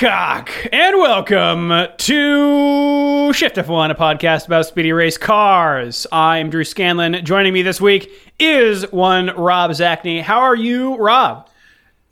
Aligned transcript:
Hancock, 0.00 0.50
and 0.74 0.98
welcome 0.98 1.70
to 1.96 3.32
Shift 3.32 3.56
F1, 3.56 3.90
a 3.90 3.94
podcast 3.94 4.46
about 4.46 4.66
speedy 4.66 4.92
race 4.92 5.16
cars. 5.16 6.06
I'm 6.12 6.50
Drew 6.50 6.64
Scanlon. 6.64 7.24
Joining 7.24 7.54
me 7.54 7.62
this 7.62 7.80
week 7.80 8.10
is 8.38 8.82
one 8.92 9.28
Rob 9.28 9.70
Zacny. 9.70 10.20
How 10.20 10.40
are 10.40 10.54
you, 10.54 10.96
Rob? 10.96 11.48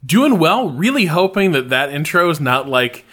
Doing 0.07 0.39
well. 0.39 0.71
Really 0.71 1.05
hoping 1.05 1.53
that 1.53 1.69
that 1.69 1.91
intro 1.93 2.31
is 2.31 2.41
not 2.41 2.67
like. 2.67 3.05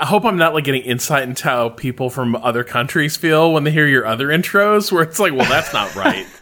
I 0.00 0.06
hope 0.06 0.24
I'm 0.24 0.38
not 0.38 0.54
like 0.54 0.64
getting 0.64 0.82
insight 0.84 1.24
into 1.24 1.44
how 1.44 1.68
people 1.68 2.08
from 2.08 2.34
other 2.36 2.64
countries 2.64 3.18
feel 3.18 3.52
when 3.52 3.64
they 3.64 3.72
hear 3.72 3.86
your 3.86 4.06
other 4.06 4.28
intros, 4.28 4.90
where 4.90 5.02
it's 5.02 5.18
like, 5.18 5.34
well, 5.34 5.48
that's 5.50 5.74
not 5.74 5.94
right. 5.94 6.26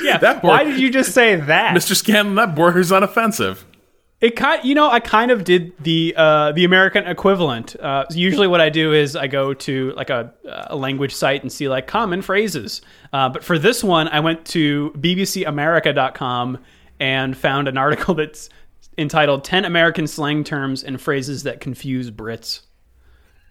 Yeah. 0.00 0.18
That 0.18 0.44
Why 0.44 0.62
did 0.62 0.78
you 0.78 0.88
just 0.88 1.12
say 1.12 1.34
that? 1.34 1.76
Mr. 1.76 1.96
Scanlon, 1.96 2.36
that 2.36 2.54
borders 2.54 2.92
on 2.92 3.02
offensive. 3.02 3.66
It 4.20 4.36
kind, 4.36 4.62
you 4.62 4.74
know, 4.74 4.90
I 4.90 5.00
kind 5.00 5.30
of 5.30 5.44
did 5.44 5.72
the 5.82 6.12
uh, 6.16 6.52
the 6.52 6.64
American 6.64 7.06
equivalent. 7.06 7.74
Uh, 7.80 8.04
usually, 8.10 8.46
what 8.46 8.60
I 8.60 8.68
do 8.68 8.92
is 8.92 9.16
I 9.16 9.26
go 9.28 9.54
to 9.54 9.92
like 9.92 10.10
a, 10.10 10.34
a 10.68 10.76
language 10.76 11.14
site 11.14 11.40
and 11.42 11.50
see 11.50 11.68
like 11.70 11.86
common 11.86 12.20
phrases. 12.20 12.82
Uh, 13.14 13.30
but 13.30 13.42
for 13.42 13.58
this 13.58 13.82
one, 13.82 14.08
I 14.08 14.20
went 14.20 14.44
to 14.46 14.90
BBCAmerica.com 14.98 16.58
and 16.98 17.36
found 17.36 17.68
an 17.68 17.78
article 17.78 18.14
that's 18.20 18.50
entitled 18.98 19.42
10 19.44 19.64
American 19.64 20.06
slang 20.06 20.44
terms 20.44 20.82
and 20.84 21.00
phrases 21.00 21.44
that 21.44 21.60
confuse 21.60 22.10
Brits." 22.10 22.60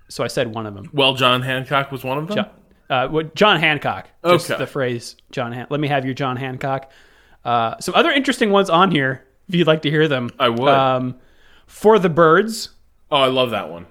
So 0.07 0.23
I 0.23 0.27
said 0.27 0.53
one 0.53 0.65
of 0.65 0.73
them. 0.75 0.89
Well, 0.93 1.13
John 1.15 1.41
Hancock 1.41 1.91
was 1.91 2.03
one 2.03 2.17
of 2.19 2.27
them. 2.27 2.35
John, 2.37 2.49
uh, 2.89 3.07
what, 3.07 3.35
John 3.35 3.59
Hancock. 3.59 4.07
Just 4.25 4.49
Okay. 4.51 4.59
the 4.59 4.67
phrase 4.67 5.15
John. 5.31 5.51
Han- 5.51 5.67
Let 5.69 5.79
me 5.79 5.87
have 5.87 6.05
your 6.05 6.13
John 6.13 6.35
Hancock. 6.37 6.91
Uh, 7.45 7.75
some 7.79 7.95
other 7.95 8.11
interesting 8.11 8.49
ones 8.51 8.69
on 8.69 8.91
here. 8.91 9.25
If 9.49 9.55
you'd 9.55 9.67
like 9.67 9.81
to 9.81 9.89
hear 9.89 10.07
them, 10.07 10.29
I 10.39 10.49
would. 10.49 10.69
Um, 10.69 11.15
for 11.67 11.99
the 11.99 12.09
birds, 12.09 12.69
Oh, 13.11 13.17
I 13.17 13.27
love 13.27 13.49
that 13.51 13.69
one. 13.69 13.87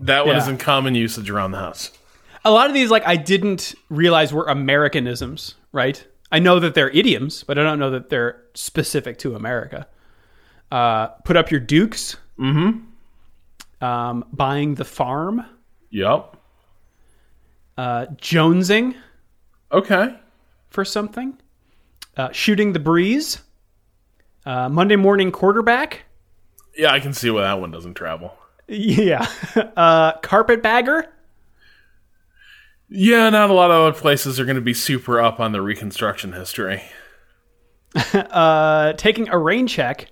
That 0.00 0.24
one 0.26 0.36
Yeah. 0.36 0.42
is 0.42 0.48
in 0.48 0.56
common 0.58 0.94
usage 0.94 1.28
around 1.28 1.50
the 1.50 1.58
house. 1.58 1.90
a 2.44 2.50
lot 2.50 2.68
of 2.68 2.74
these 2.74 2.90
like 2.90 3.06
I 3.06 3.16
didn't 3.16 3.74
realize 3.88 4.32
were 4.32 4.46
Americanisms. 4.48 5.54
Right? 5.72 6.06
I 6.30 6.38
know 6.38 6.60
that 6.60 6.74
they're 6.74 6.90
idioms, 6.90 7.42
but 7.44 7.58
I 7.58 7.62
don't 7.62 7.78
know 7.78 7.90
that 7.90 8.08
they're 8.10 8.40
specific 8.54 9.18
to 9.18 9.34
America. 9.34 9.86
Uh, 10.70 11.08
put 11.24 11.36
up 11.36 11.50
your 11.50 11.60
dukes. 11.60 12.16
Mm-hmm. 12.38 13.84
Um, 13.84 14.24
buying 14.32 14.74
the 14.76 14.84
farm. 14.84 15.44
Yep. 15.90 16.36
Uh, 17.76 18.06
jonesing 18.16 18.94
Okay. 19.72 20.16
for 20.70 20.84
something. 20.84 21.36
Uh, 22.16 22.30
shooting 22.32 22.72
the 22.72 22.78
breeze. 22.78 23.40
Uh, 24.46 24.68
Monday 24.68 24.96
morning 24.96 25.32
quarterback. 25.32 26.04
Yeah, 26.76 26.92
I 26.92 27.00
can 27.00 27.12
see 27.12 27.30
why 27.30 27.42
that 27.42 27.60
one 27.60 27.70
doesn't 27.70 27.94
travel. 27.94 28.34
Yeah. 28.68 29.26
Uh, 29.76 30.18
carpetbagger. 30.20 31.06
Yeah, 32.88 33.28
not 33.30 33.50
a 33.50 33.52
lot 33.52 33.70
of 33.70 33.80
other 33.80 33.98
places 33.98 34.38
are 34.38 34.44
going 34.44 34.54
to 34.56 34.60
be 34.62 34.74
super 34.74 35.20
up 35.20 35.40
on 35.40 35.52
the 35.52 35.60
Reconstruction 35.62 36.32
history. 36.32 36.82
Uh, 38.14 38.92
taking 38.94 39.28
a 39.28 39.38
rain 39.38 39.68
check. 39.68 40.10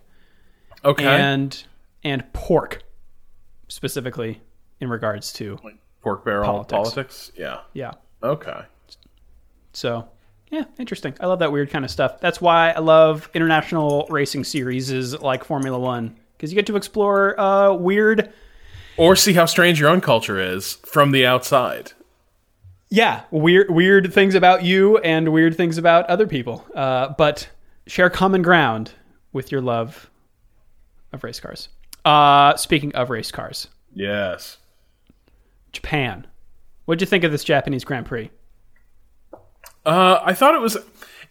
Okay. 0.85 1.05
And 1.05 1.65
and 2.05 2.33
pork, 2.33 2.83
specifically 3.69 4.41
in 4.81 4.89
regards 4.89 5.33
to 5.35 5.59
Pork 6.01 6.25
barrel 6.25 6.45
Politics. 6.45 6.73
politics. 6.73 7.33
Yeah. 7.37 7.61
yeah. 7.73 7.93
Okay. 8.23 8.63
So 9.73 10.09
yeah, 10.53 10.65
interesting. 10.79 11.15
I 11.19 11.27
love 11.27 11.41
that 11.41 11.51
weird 11.51 11.71
kind 11.71 11.85
of 11.85 11.91
stuff. 11.91 12.21
That's 12.21 12.41
why 12.41 12.71
I 12.71 12.79
love 12.79 13.29
international 13.35 14.07
racing 14.11 14.45
series 14.45 15.13
like 15.21 15.43
Formula 15.43 15.79
One 15.79 16.17
because 16.37 16.53
you 16.53 16.55
get 16.55 16.67
to 16.67 16.77
explore 16.77 17.39
uh, 17.41 17.73
weird. 17.73 18.33
Or 18.97 19.17
see 19.17 19.33
how 19.33 19.47
strange 19.47 19.81
your 19.81 19.89
own 19.89 20.01
culture 20.03 20.39
is 20.39 20.75
from 20.85 21.11
the 21.13 21.25
outside. 21.27 21.93
Yeah, 22.91 23.23
weird, 23.31 23.71
weird 23.71 24.13
things 24.13 24.35
about 24.35 24.63
you 24.65 24.99
and 24.99 25.33
weird 25.33 25.57
things 25.57 25.79
about 25.79 26.05
other 26.11 26.27
people. 26.27 26.65
Uh, 26.75 27.09
but 27.17 27.49
share 27.87 28.11
common 28.11 28.43
ground 28.43 28.93
with 29.33 29.51
your 29.51 29.63
love 29.63 30.11
of 31.13 31.25
race 31.25 31.41
cars. 31.41 31.71
Uh, 32.05 32.55
speaking 32.57 32.95
of 32.95 33.09
race 33.11 33.33
cars, 33.33 33.69
Yes. 33.95 34.59
Japan. 35.73 36.27
What'd 36.85 37.01
you 37.01 37.07
think 37.07 37.25
of 37.25 37.33
this 37.33 37.45
Japanese 37.45 37.85
Grand 37.85 38.05
Prix? 38.07 38.31
Uh, 39.85 40.21
I 40.23 40.35
thought 40.35 40.55
it 40.55 40.61
was, 40.61 40.77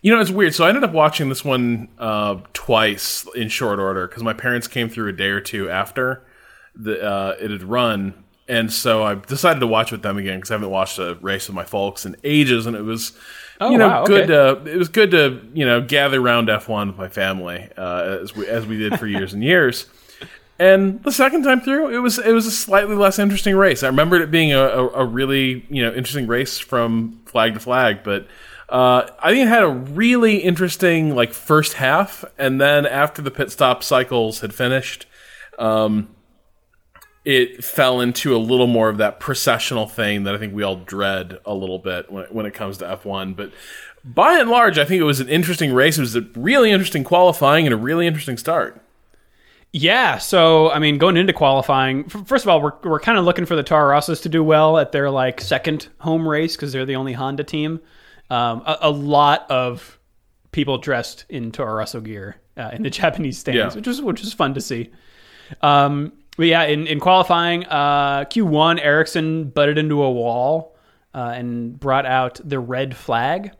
you 0.02 0.14
know, 0.14 0.20
it's 0.20 0.32
weird. 0.32 0.54
So 0.54 0.66
I 0.66 0.70
ended 0.70 0.84
up 0.84 0.94
watching 0.94 1.30
this 1.30 1.46
one 1.46 1.88
uh, 1.98 2.38
twice 2.54 3.28
in 3.36 3.50
short 3.50 3.80
order 3.80 4.08
because 4.08 4.24
my 4.24 4.34
parents 4.34 4.68
came 4.68 4.90
through 4.90 5.10
a 5.10 5.14
day 5.14 5.30
or 5.30 5.42
two 5.42 5.70
after 5.70 6.24
the 6.76 7.02
uh, 7.02 7.36
it 7.40 7.52
had 7.52 7.64
run, 7.64 8.24
and 8.48 8.72
so 8.72 9.04
I 9.04 9.16
decided 9.16 9.60
to 9.60 9.68
watch 9.68 9.92
with 9.92 10.02
them 10.02 10.18
again 10.18 10.38
because 10.38 10.52
I 10.52 10.56
haven't 10.56 10.70
watched 10.70 11.00
a 11.00 11.16
race 11.22 11.48
with 11.48 11.56
my 11.56 11.66
folks 11.66 12.06
in 12.06 12.16
ages, 12.24 12.66
and 12.66 12.76
it 12.76 12.84
was. 12.84 13.14
Oh, 13.60 13.70
you 13.70 13.78
know, 13.78 13.90
wow, 13.90 14.06
good. 14.06 14.32
okay. 14.32 14.62
Uh, 14.62 14.74
it 14.74 14.78
was 14.78 14.90
good 14.90 15.12
to 15.12 15.40
you 15.54 15.66
know 15.66 15.82
gather 15.82 16.20
around 16.20 16.50
F 16.50 16.68
one 16.68 16.88
with 16.88 16.98
my 16.98 17.10
family 17.10 17.70
uh, 17.78 18.18
as 18.22 18.36
we 18.36 18.48
as 18.48 18.66
we 18.66 18.78
did 18.78 18.98
for 18.98 19.06
years 19.06 19.34
and 19.34 19.44
years. 19.44 19.86
And 20.62 21.02
the 21.02 21.12
second 21.12 21.42
time 21.42 21.60
through, 21.62 21.90
it 21.90 21.98
was 21.98 22.20
it 22.20 22.34
was 22.34 22.46
a 22.46 22.52
slightly 22.52 22.96
less 22.96 23.18
interesting 23.18 23.56
race. 23.56 23.82
I 23.82 23.88
remembered 23.88 24.22
it 24.22 24.30
being 24.30 24.54
a, 24.54 24.60
a, 24.60 24.88
a 24.90 25.06
really 25.06 25.66
you 25.72 25.82
know 25.82 25.92
interesting 25.92 26.28
race 26.28 26.60
from 26.60 27.20
flag 27.26 27.56
to 27.56 27.60
flag, 27.60 28.04
but 28.04 28.28
uh, 28.70 29.10
I 29.20 29.32
think 29.32 29.48
it 29.48 29.48
had 29.48 29.64
a 29.64 29.70
really 29.70 30.38
interesting 30.38 31.16
like 31.16 31.34
first 31.34 31.74
half, 31.74 32.24
and 32.38 32.62
then 32.62 32.86
after 32.86 33.24
the 33.24 33.32
pit 33.32 33.52
stop 33.52 33.82
cycles 33.82 34.42
had 34.42 34.54
finished, 34.54 35.08
um, 35.58 36.10
it 37.26 37.64
fell 37.64 38.00
into 38.00 38.36
a 38.36 38.38
little 38.38 38.68
more 38.68 38.88
of 38.90 38.98
that 39.00 39.20
processional 39.20 39.88
thing 39.88 40.26
that 40.26 40.36
I 40.36 40.38
think 40.38 40.54
we 40.54 40.62
all 40.62 40.76
dread 40.76 41.40
a 41.44 41.56
little 41.56 41.80
bit 41.80 42.12
when 42.12 42.26
when 42.26 42.46
it 42.46 42.54
comes 42.54 42.78
to 42.78 42.88
F 42.88 43.04
one, 43.04 43.34
but. 43.34 43.52
By 44.04 44.40
and 44.40 44.50
large, 44.50 44.80
I 44.80 44.86
think 44.86 45.00
it 45.00 45.04
was 45.04 45.20
an 45.20 45.30
interesting 45.30 45.72
race. 45.74 46.00
It 46.00 46.02
was 46.02 46.16
a 46.16 46.22
really 46.36 46.72
interesting 46.72 47.04
qualifying 47.04 47.68
and 47.68 47.74
a 47.74 47.78
really 47.78 48.08
interesting 48.08 48.36
start. 48.36 48.82
Yeah, 49.74 50.18
so 50.18 50.70
I 50.70 50.80
mean, 50.80 50.98
going 50.98 51.16
into 51.16 51.32
qualifying, 51.32 52.09
first 52.09 52.44
of 52.44 52.50
all, 52.50 52.62
we're 52.62 52.74
we're 52.84 53.00
kind 53.00 53.18
of 53.18 53.24
looking 53.24 53.46
for 53.46 53.56
the 53.56 53.64
Toro 53.64 53.90
Rossos 53.98 54.22
to 54.24 54.30
do 54.30 54.44
well 54.44 54.78
at 54.78 54.92
their 54.92 55.09
like 55.09 55.40
second 55.40 55.88
home 56.00 56.28
race 56.28 56.56
because 56.58 56.74
they're 56.74 56.86
the 56.86 56.98
only 56.98 57.14
Honda 57.14 57.46
team. 57.46 57.80
Um, 58.30 58.64
a, 58.66 58.78
a 58.82 58.90
lot 58.92 59.50
of 59.50 59.98
people 60.52 60.78
dressed 60.78 61.24
in 61.30 61.52
Toro 61.54 61.74
Rosso 61.76 62.02
gear 62.02 62.36
uh, 62.58 62.72
in 62.74 62.84
the 62.84 62.90
Japanese 63.02 63.38
stands, 63.38 63.58
Yeah. 63.58 63.74
which 63.74 63.88
was 63.88 64.02
which 64.02 64.20
was 64.22 64.34
fun 64.34 64.54
to 64.56 64.62
see. 64.62 64.90
Um, 65.62 66.12
but 66.36 66.48
yeah, 66.48 66.64
in, 66.64 66.86
in 66.88 67.00
qualifying, 67.00 67.66
uh, 67.66 68.26
Q1, 68.26 68.80
Ericsson 68.84 69.50
butted 69.50 69.78
into 69.78 70.02
a 70.02 70.12
wall 70.12 70.76
uh, 71.14 71.34
and 71.36 71.80
brought 71.80 72.06
out 72.06 72.40
the 72.44 72.58
red 72.59 72.96
flag, 72.96 73.52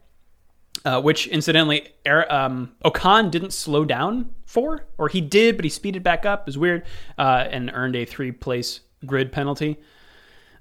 uh, 0.86 1.02
which 1.02 1.28
incidentally, 1.28 1.88
Er- 2.08 2.30
um, 2.32 2.72
Ocon 2.84 3.30
didn't 3.32 3.52
slow 3.52 3.84
down 3.86 4.32
for, 4.52 4.86
or 4.98 5.08
he 5.08 5.22
did, 5.22 5.56
but 5.56 5.64
he 5.66 5.70
speeded 5.70 6.04
back 6.04 6.26
up. 6.26 6.42
It 6.42 6.46
was 6.48 6.58
weird, 6.58 6.84
uh, 7.18 7.46
and 7.50 7.72
earned 7.74 7.96
a 7.96 8.06
three 8.06 8.32
place 8.32 8.82
grid 9.06 9.32
penalty. 9.32 9.78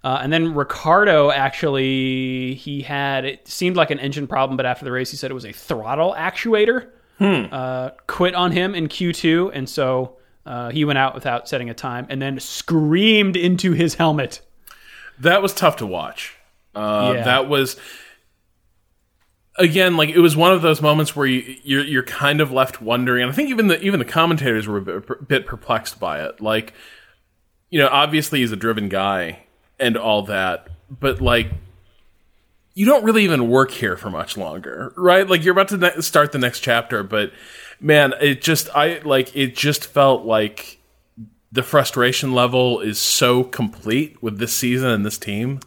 Uh, 0.03 0.19
and 0.23 0.33
then 0.33 0.55
Ricciardo 0.55 1.31
actually, 1.31 2.55
he 2.55 2.83
had, 2.83 3.25
it 3.27 3.47
seemed 3.47 3.77
like 3.77 3.91
an 3.91 3.99
engine 3.99 4.27
problem, 4.27 4.56
but 4.56 4.65
after 4.65 4.84
the 4.84 4.93
race, 4.93 5.11
he 5.11 5.17
said 5.17 5.31
it 5.31 5.34
was 5.34 5.45
a 5.45 5.53
throttle 5.53 6.15
actuator. 6.17 6.89
Uh, 7.53 7.91
quit 8.06 8.34
on 8.34 8.50
him 8.53 8.75
in 8.75 8.89
Q2, 8.89 9.50
and 9.53 9.69
so 9.69 10.17
uh, 10.47 10.71
he 10.71 10.87
went 10.87 10.99
out 10.99 11.15
without 11.15 11.49
setting 11.49 11.69
a 11.69 11.75
time 11.75 12.06
and 12.09 12.23
then 12.23 12.41
screamed 12.41 13.37
into 13.37 13.73
his 13.73 13.97
helmet. 13.97 14.41
That 15.19 15.43
was 15.43 15.53
tough 15.53 15.76
to 15.79 15.87
watch. 15.87 16.35
Uh, 16.75 17.12
Yeah. 17.17 17.25
That 17.25 17.49
was 17.50 17.76
again 19.61 19.97
like 19.97 20.09
it 20.09 20.19
was 20.19 20.37
one 20.37 20.53
of 20.53 20.62
those 20.62 20.83
moments 20.83 21.15
where 21.15 21.27
you 21.27 21.57
you're, 21.62 21.85
you're 21.85 22.03
kind 22.03 22.41
of 22.41 22.51
left 22.51 22.83
wondering, 22.83 23.23
and 23.23 23.31
I 23.31 23.35
think 23.35 23.51
even 23.51 23.69
the 23.69 23.81
even 23.81 23.99
the 23.99 24.05
commentators 24.05 24.67
were 24.67 24.79
a 24.79 24.83
bit, 24.83 25.29
bit 25.29 25.47
perplexed 25.47 26.01
by 26.01 26.25
it. 26.25 26.41
Like, 26.41 26.73
you 27.69 27.79
know, 27.79 27.89
obviously 27.89 28.41
he's 28.41 28.53
a 28.53 28.57
driven 28.57 28.89
guy 28.89 29.45
and 29.79 29.97
all 29.97 30.23
that, 30.23 30.69
but 30.91 31.21
like. 31.21 31.51
You 32.73 32.87
don't 32.87 33.05
really 33.05 33.25
even 33.25 33.49
work 33.49 33.73
here 33.73 33.97
for 33.97 34.11
much 34.11 34.37
longer, 34.37 34.95
right? 34.97 35.29
Like 35.29 35.45
you're 35.45 35.53
about 35.53 35.69
to 35.69 35.77
ne- 35.77 36.01
start 36.01 36.31
the 36.31 36.39
next 36.39 36.61
chapter, 36.61 37.03
but 37.03 37.33
man, 37.81 38.15
it 38.21 38.41
just 38.41 38.75
I 38.75 39.01
like 39.05 39.35
it 39.37 39.57
just 39.57 39.85
felt 39.87 40.25
like 40.25 40.79
the 41.51 41.65
frustration 41.65 42.33
level 42.33 42.81
is 42.81 42.99
so 42.99 43.43
complete 43.43 44.23
with 44.23 44.39
this 44.39 44.55
season 44.55 44.89
and 44.89 45.05
this 45.05 45.19
team 45.19 45.61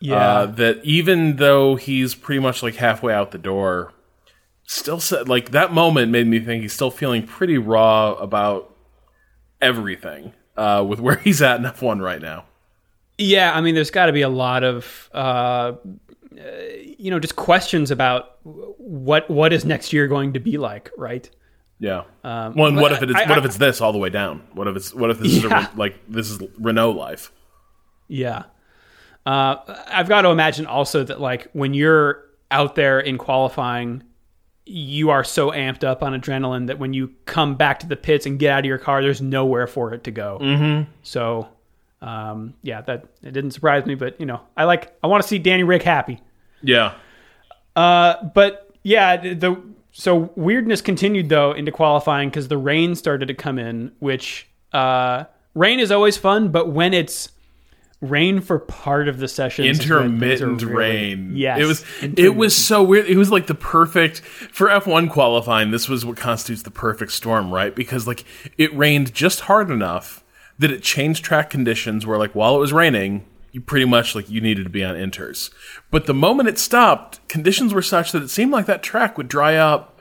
Yeah. 0.00 0.16
uh, 0.16 0.46
that 0.46 0.80
even 0.84 1.36
though 1.36 1.76
he's 1.76 2.14
pretty 2.14 2.40
much 2.40 2.62
like 2.62 2.76
halfway 2.76 3.12
out 3.12 3.30
the 3.32 3.38
door, 3.38 3.92
still 4.64 4.98
said 5.00 5.28
like 5.28 5.50
that 5.50 5.72
moment 5.72 6.10
made 6.10 6.26
me 6.26 6.40
think 6.40 6.62
he's 6.62 6.72
still 6.72 6.90
feeling 6.90 7.26
pretty 7.26 7.58
raw 7.58 8.12
about 8.14 8.74
everything 9.60 10.32
uh, 10.56 10.84
with 10.86 11.00
where 11.00 11.16
he's 11.24 11.42
at 11.42 11.58
in 11.60 11.66
F1 11.66 12.00
right 12.02 12.20
now. 12.22 12.44
Yeah, 13.18 13.52
I 13.54 13.60
mean, 13.60 13.74
there's 13.74 13.90
got 13.90 14.06
to 14.06 14.12
be 14.12 14.22
a 14.22 14.30
lot 14.30 14.64
of, 14.64 15.10
uh, 15.12 15.18
uh, 15.18 15.74
you 16.98 17.10
know, 17.10 17.18
just 17.18 17.36
questions 17.36 17.90
about 17.90 18.38
what 18.44 19.28
what 19.28 19.52
is 19.52 19.66
next 19.66 19.92
year 19.92 20.08
going 20.08 20.32
to 20.32 20.40
be 20.40 20.56
like, 20.56 20.90
right? 20.96 21.28
Yeah. 21.78 22.04
Um, 22.24 22.54
well, 22.54 22.68
and 22.68 22.76
what 22.78 22.92
if 22.92 23.02
it 23.02 23.10
is, 23.10 23.16
I- 23.16 23.26
what 23.28 23.36
if 23.38 23.44
it's 23.44 23.58
this 23.58 23.82
all 23.82 23.92
the 23.92 23.98
way 23.98 24.08
down? 24.08 24.42
What 24.54 24.68
if 24.68 24.76
it's 24.76 24.94
what 24.94 25.10
if 25.10 25.18
this 25.18 25.32
is 25.36 25.44
a, 25.44 25.70
like 25.76 25.96
this 26.08 26.30
is 26.30 26.40
Renault 26.58 26.92
life? 26.92 27.30
Yeah. 28.08 28.44
Uh, 29.30 29.84
I've 29.86 30.08
got 30.08 30.22
to 30.22 30.30
imagine 30.30 30.66
also 30.66 31.04
that 31.04 31.20
like 31.20 31.48
when 31.52 31.72
you're 31.72 32.24
out 32.50 32.74
there 32.74 32.98
in 32.98 33.16
qualifying, 33.16 34.02
you 34.66 35.10
are 35.10 35.22
so 35.22 35.52
amped 35.52 35.84
up 35.84 36.02
on 36.02 36.20
adrenaline 36.20 36.66
that 36.66 36.80
when 36.80 36.92
you 36.92 37.14
come 37.26 37.54
back 37.54 37.78
to 37.78 37.86
the 37.86 37.94
pits 37.94 38.26
and 38.26 38.40
get 38.40 38.50
out 38.50 38.58
of 38.58 38.64
your 38.64 38.78
car, 38.78 39.02
there's 39.02 39.20
nowhere 39.20 39.68
for 39.68 39.94
it 39.94 40.02
to 40.02 40.10
go. 40.10 40.40
Mm-hmm. 40.42 40.90
So, 41.04 41.48
um, 42.02 42.54
yeah, 42.64 42.80
that 42.80 43.04
it 43.22 43.30
didn't 43.30 43.52
surprise 43.52 43.86
me, 43.86 43.94
but 43.94 44.18
you 44.18 44.26
know, 44.26 44.40
I 44.56 44.64
like 44.64 44.98
I 45.00 45.06
want 45.06 45.22
to 45.22 45.28
see 45.28 45.38
Danny 45.38 45.62
Rick 45.62 45.84
happy. 45.84 46.20
Yeah. 46.60 46.94
Uh, 47.76 48.24
but 48.34 48.74
yeah, 48.82 49.16
the, 49.16 49.34
the 49.34 49.62
so 49.92 50.32
weirdness 50.34 50.80
continued 50.82 51.28
though 51.28 51.52
into 51.52 51.70
qualifying 51.70 52.30
because 52.30 52.48
the 52.48 52.58
rain 52.58 52.96
started 52.96 53.26
to 53.26 53.34
come 53.34 53.60
in, 53.60 53.92
which 54.00 54.48
uh, 54.72 55.26
rain 55.54 55.78
is 55.78 55.92
always 55.92 56.16
fun, 56.16 56.48
but 56.48 56.72
when 56.72 56.92
it's 56.92 57.30
rain 58.00 58.40
for 58.40 58.58
part 58.58 59.08
of 59.08 59.18
the 59.18 59.28
session, 59.28 59.64
intermittent 59.64 60.62
rain. 60.62 61.32
Yes, 61.34 61.60
it 61.60 61.66
was 61.66 61.84
it 62.00 62.36
was 62.36 62.56
so 62.56 62.82
weird. 62.82 63.06
It 63.06 63.16
was 63.16 63.30
like 63.30 63.46
the 63.46 63.54
perfect 63.54 64.20
for 64.20 64.68
F1 64.68 65.10
qualifying. 65.10 65.70
This 65.70 65.88
was 65.88 66.04
what 66.04 66.16
constitutes 66.16 66.62
the 66.62 66.70
perfect 66.70 67.12
storm, 67.12 67.52
right? 67.52 67.74
Because 67.74 68.06
like 68.06 68.24
it 68.56 68.74
rained 68.76 69.14
just 69.14 69.40
hard 69.40 69.70
enough 69.70 70.24
that 70.58 70.70
it 70.70 70.82
changed 70.82 71.24
track 71.24 71.50
conditions. 71.50 72.06
Where 72.06 72.18
like 72.18 72.34
while 72.34 72.56
it 72.56 72.60
was 72.60 72.72
raining, 72.72 73.26
you 73.52 73.60
pretty 73.60 73.86
much 73.86 74.14
like 74.14 74.30
you 74.30 74.40
needed 74.40 74.64
to 74.64 74.70
be 74.70 74.84
on 74.84 74.94
inters. 74.94 75.50
But 75.90 76.06
the 76.06 76.14
moment 76.14 76.48
it 76.48 76.58
stopped, 76.58 77.26
conditions 77.28 77.74
were 77.74 77.82
such 77.82 78.12
that 78.12 78.22
it 78.22 78.30
seemed 78.30 78.52
like 78.52 78.66
that 78.66 78.82
track 78.82 79.18
would 79.18 79.28
dry 79.28 79.56
up 79.56 80.00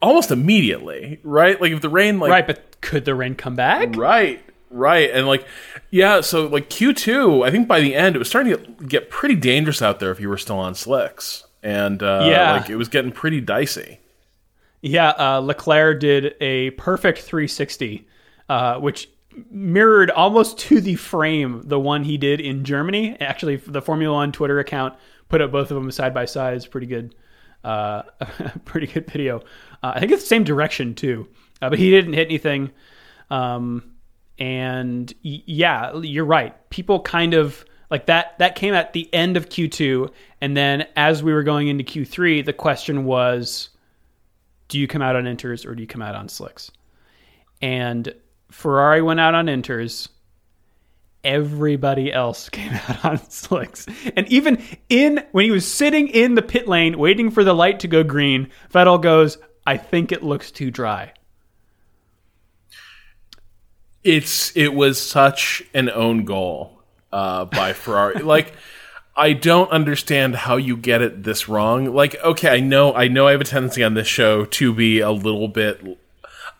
almost 0.00 0.30
immediately, 0.30 1.20
right? 1.22 1.60
Like 1.60 1.72
if 1.72 1.80
the 1.80 1.88
rain 1.88 2.18
like 2.18 2.30
right. 2.30 2.46
But 2.46 2.80
could 2.80 3.04
the 3.04 3.14
rain 3.14 3.34
come 3.34 3.56
back? 3.56 3.96
Right, 3.96 4.40
right, 4.70 5.10
and 5.10 5.26
like, 5.26 5.46
yeah. 5.90 6.20
So 6.20 6.46
like 6.46 6.68
Q 6.70 6.92
two, 6.92 7.42
I 7.44 7.50
think 7.50 7.68
by 7.68 7.80
the 7.80 7.94
end 7.94 8.16
it 8.16 8.18
was 8.18 8.28
starting 8.28 8.52
to 8.54 8.84
get 8.86 9.10
pretty 9.10 9.34
dangerous 9.34 9.82
out 9.82 10.00
there 10.00 10.10
if 10.10 10.20
you 10.20 10.28
were 10.28 10.38
still 10.38 10.58
on 10.58 10.74
slicks, 10.74 11.44
and 11.62 12.02
uh, 12.02 12.26
Yeah. 12.30 12.52
like 12.52 12.70
it 12.70 12.76
was 12.76 12.88
getting 12.88 13.12
pretty 13.12 13.40
dicey. 13.40 14.00
Yeah, 14.80 15.10
uh, 15.10 15.38
Leclerc 15.40 15.98
did 16.00 16.34
a 16.40 16.70
perfect 16.70 17.18
360, 17.20 18.06
uh, 18.48 18.76
which 18.78 19.08
mirrored 19.50 20.10
almost 20.12 20.58
to 20.58 20.80
the 20.80 20.94
frame 20.94 21.62
the 21.64 21.78
one 21.80 22.04
he 22.04 22.16
did 22.16 22.40
in 22.40 22.64
Germany. 22.64 23.16
Actually, 23.20 23.56
the 23.56 23.82
Formula 23.82 24.14
One 24.14 24.30
Twitter 24.32 24.58
account 24.60 24.94
put 25.28 25.40
up 25.40 25.50
both 25.50 25.70
of 25.70 25.74
them 25.74 25.90
side 25.90 26.14
by 26.14 26.24
side. 26.26 26.54
It's 26.54 26.66
pretty 26.66 26.86
good, 26.86 27.14
uh, 27.64 28.02
pretty 28.64 28.86
good 28.86 29.10
video. 29.10 29.38
Uh, 29.82 29.92
I 29.94 30.00
think 30.00 30.12
it's 30.12 30.22
the 30.22 30.28
same 30.28 30.44
direction 30.44 30.94
too, 30.94 31.28
uh, 31.60 31.70
but 31.70 31.78
he 31.78 31.90
didn't 31.90 32.12
hit 32.14 32.26
anything. 32.28 32.70
Um, 33.30 33.92
and 34.38 35.12
yeah, 35.22 35.96
you're 35.96 36.24
right. 36.24 36.54
People 36.70 37.00
kind 37.00 37.34
of 37.34 37.64
like 37.90 38.06
that. 38.06 38.38
That 38.38 38.54
came 38.54 38.74
at 38.74 38.92
the 38.92 39.12
end 39.12 39.36
of 39.36 39.48
Q2, 39.48 40.10
and 40.40 40.56
then 40.56 40.86
as 40.96 41.22
we 41.22 41.32
were 41.32 41.42
going 41.42 41.68
into 41.68 41.84
Q3, 41.84 42.44
the 42.44 42.52
question 42.52 43.04
was 43.04 43.70
do 44.68 44.78
you 44.78 44.86
come 44.86 45.02
out 45.02 45.16
on 45.16 45.24
inters 45.24 45.66
or 45.66 45.74
do 45.74 45.82
you 45.82 45.86
come 45.86 46.02
out 46.02 46.14
on 46.14 46.28
slicks? 46.28 46.70
And 47.60 48.14
Ferrari 48.50 49.02
went 49.02 49.18
out 49.18 49.34
on 49.34 49.46
inters. 49.46 50.08
Everybody 51.24 52.12
else 52.12 52.48
came 52.50 52.72
out 52.72 53.04
on 53.04 53.30
slicks. 53.30 53.86
And 54.16 54.28
even 54.28 54.62
in 54.88 55.24
when 55.32 55.44
he 55.44 55.50
was 55.50 55.70
sitting 55.70 56.08
in 56.08 56.34
the 56.34 56.42
pit 56.42 56.68
lane 56.68 56.98
waiting 56.98 57.30
for 57.30 57.44
the 57.44 57.54
light 57.54 57.80
to 57.80 57.88
go 57.88 58.04
green, 58.04 58.50
Vettel 58.72 59.00
goes, 59.00 59.38
I 59.66 59.76
think 59.76 60.12
it 60.12 60.22
looks 60.22 60.50
too 60.50 60.70
dry. 60.70 61.12
It's 64.08 64.56
it 64.56 64.72
was 64.72 64.98
such 64.98 65.62
an 65.74 65.90
own 65.90 66.24
goal 66.24 66.80
uh, 67.12 67.44
by 67.44 67.74
Ferrari. 67.74 68.22
like 68.22 68.54
I 69.14 69.34
don't 69.34 69.70
understand 69.70 70.34
how 70.34 70.56
you 70.56 70.78
get 70.78 71.02
it 71.02 71.24
this 71.24 71.46
wrong. 71.46 71.92
Like 71.92 72.16
okay, 72.24 72.48
I 72.48 72.60
know 72.60 72.94
I 72.94 73.08
know 73.08 73.26
I 73.26 73.32
have 73.32 73.42
a 73.42 73.44
tendency 73.44 73.84
on 73.84 73.92
this 73.92 74.08
show 74.08 74.46
to 74.46 74.72
be 74.72 75.00
a 75.00 75.10
little 75.10 75.46
bit 75.46 75.84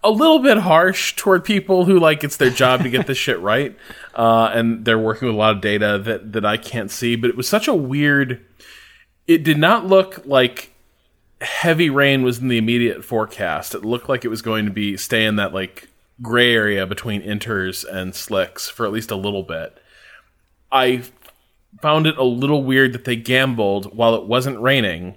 a 0.04 0.10
little 0.10 0.40
bit 0.40 0.58
harsh 0.58 1.16
toward 1.16 1.42
people 1.42 1.86
who 1.86 1.98
like 1.98 2.22
it's 2.22 2.36
their 2.36 2.50
job 2.50 2.82
to 2.82 2.90
get 2.90 3.06
this 3.06 3.16
shit 3.16 3.40
right, 3.40 3.74
uh, 4.14 4.50
and 4.52 4.84
they're 4.84 4.98
working 4.98 5.28
with 5.28 5.34
a 5.34 5.38
lot 5.38 5.56
of 5.56 5.62
data 5.62 5.98
that 6.04 6.34
that 6.34 6.44
I 6.44 6.58
can't 6.58 6.90
see. 6.90 7.16
But 7.16 7.30
it 7.30 7.36
was 7.36 7.48
such 7.48 7.66
a 7.66 7.74
weird. 7.74 8.44
It 9.26 9.42
did 9.42 9.56
not 9.56 9.86
look 9.86 10.20
like 10.26 10.74
heavy 11.40 11.88
rain 11.88 12.22
was 12.22 12.40
in 12.40 12.48
the 12.48 12.58
immediate 12.58 13.06
forecast. 13.06 13.74
It 13.74 13.86
looked 13.86 14.10
like 14.10 14.26
it 14.26 14.28
was 14.28 14.42
going 14.42 14.66
to 14.66 14.70
be 14.70 14.98
stay 14.98 15.24
in 15.24 15.36
that 15.36 15.54
like 15.54 15.88
gray 16.20 16.54
area 16.54 16.86
between 16.86 17.22
inters 17.22 17.84
and 17.84 18.14
slicks 18.14 18.68
for 18.68 18.86
at 18.86 18.92
least 18.92 19.10
a 19.10 19.16
little 19.16 19.42
bit. 19.42 19.78
I 20.70 21.02
found 21.80 22.06
it 22.06 22.16
a 22.16 22.24
little 22.24 22.64
weird 22.64 22.92
that 22.92 23.04
they 23.04 23.16
gambled 23.16 23.96
while 23.96 24.14
it 24.14 24.24
wasn't 24.24 24.60
raining 24.60 25.16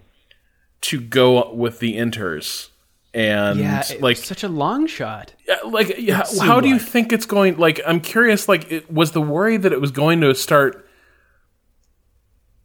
to 0.82 1.00
go 1.00 1.54
with 1.54 1.80
the 1.80 1.96
inters 1.96 2.70
and 3.14 3.60
it 3.60 4.02
like 4.02 4.18
such 4.18 4.44
a 4.44 4.48
long 4.48 4.88
shot. 4.88 5.34
yeah, 5.48 5.58
like 5.66 5.96
yeah, 5.98 6.24
how 6.40 6.62
do 6.62 6.70
you 6.70 6.80
think 6.80 7.12
it's 7.12 7.26
going 7.26 7.58
like 7.58 7.82
i'm 7.86 8.00
curious 8.00 8.48
like 8.48 8.72
it, 8.72 8.92
was 8.92 9.12
the 9.12 9.22
worry 9.22 9.58
that 9.58 9.74
it 9.74 9.82
was 9.82 9.92
going 9.92 10.22
to 10.22 10.34
start 10.34 10.88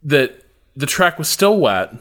that 0.03 0.45
the 0.75 0.85
track 0.85 1.17
was 1.19 1.27
still 1.27 1.59
wet 1.59 1.93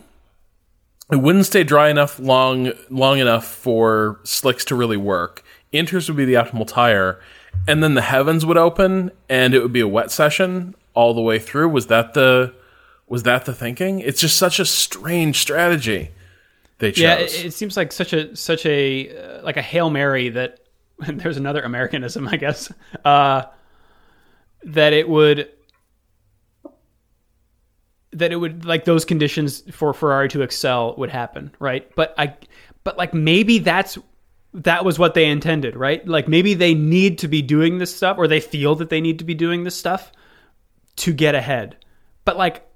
it 1.11 1.17
wouldn't 1.17 1.47
stay 1.47 1.65
dry 1.65 1.89
enough 1.89 2.21
long 2.21 2.73
long 2.89 3.19
enough 3.19 3.47
for 3.47 4.21
slicks 4.23 4.65
to 4.65 4.77
really 4.77 4.97
work 4.97 5.43
inters 5.73 6.09
would 6.09 6.17
be 6.17 6.25
the 6.25 6.35
optimal 6.35 6.67
tire 6.67 7.21
and 7.67 7.83
then 7.83 7.95
the 7.95 8.03
heavens 8.03 8.47
would 8.47 8.57
open 8.57 9.11
and 9.29 9.55
it 9.55 9.61
would 9.61 9.73
be 9.73 9.81
a 9.81 9.89
wet 9.89 10.11
session 10.11 10.75
all 10.95 11.15
the 11.15 11.21
way 11.21 11.39
through 11.39 11.69
was 11.69 11.87
that 11.89 12.15
the 12.15 12.55
was 13.07 13.23
that 13.25 13.45
the 13.45 13.55
thinking 13.55 14.01
it's 14.01 14.21
just 14.21 14.37
such 14.37 14.59
a 14.59 14.65
strange 14.65 15.41
strategy 15.41 16.11
they 16.79 16.93
chose 16.93 17.03
Yeah, 17.03 17.15
it, 17.15 17.47
it 17.47 17.55
seems 17.55 17.77
like 17.77 17.93
such 17.93 18.13
a 18.13 18.37
such 18.37 18.67
a 18.67 19.17
uh, 19.17 19.43
like 19.43 19.57
a 19.57 19.63
hail 19.63 19.91
mary 19.91 20.29
that 20.31 20.61
there's 20.99 21.37
another 21.37 21.63
Americanism, 21.63 22.29
I 22.29 22.37
guess. 22.37 22.73
Uh, 23.05 23.43
that 24.65 24.93
it 24.93 25.09
would 25.09 25.51
that 28.13 28.33
it 28.33 28.37
would 28.37 28.65
like 28.65 28.85
those 28.85 29.05
conditions 29.05 29.63
for 29.71 29.93
Ferrari 29.93 30.29
to 30.31 30.43
excel 30.43 30.95
would 30.97 31.11
happen, 31.11 31.55
right? 31.59 31.91
But 31.95 32.15
I 32.19 32.35
but 32.85 32.97
like 32.99 33.15
maybe 33.15 33.59
that's 33.59 33.99
that 34.57 34.85
was 34.85 34.99
what 34.99 35.15
they 35.15 35.27
intended, 35.27 35.77
right? 35.77 36.07
Like 36.07 36.29
maybe 36.29 36.55
they 36.55 36.75
need 36.75 37.19
to 37.19 37.29
be 37.29 37.43
doing 37.43 37.79
this 37.79 37.95
stuff 37.95 38.17
or 38.19 38.27
they 38.27 38.41
feel 38.41 38.75
that 38.77 38.89
they 38.89 39.01
need 39.01 39.19
to 39.19 39.25
be 39.25 39.35
doing 39.35 39.65
this 39.65 39.77
stuff 39.77 40.11
to 40.97 41.13
get 41.13 41.35
ahead. 41.35 41.77
But 42.25 42.39
like 42.39 42.67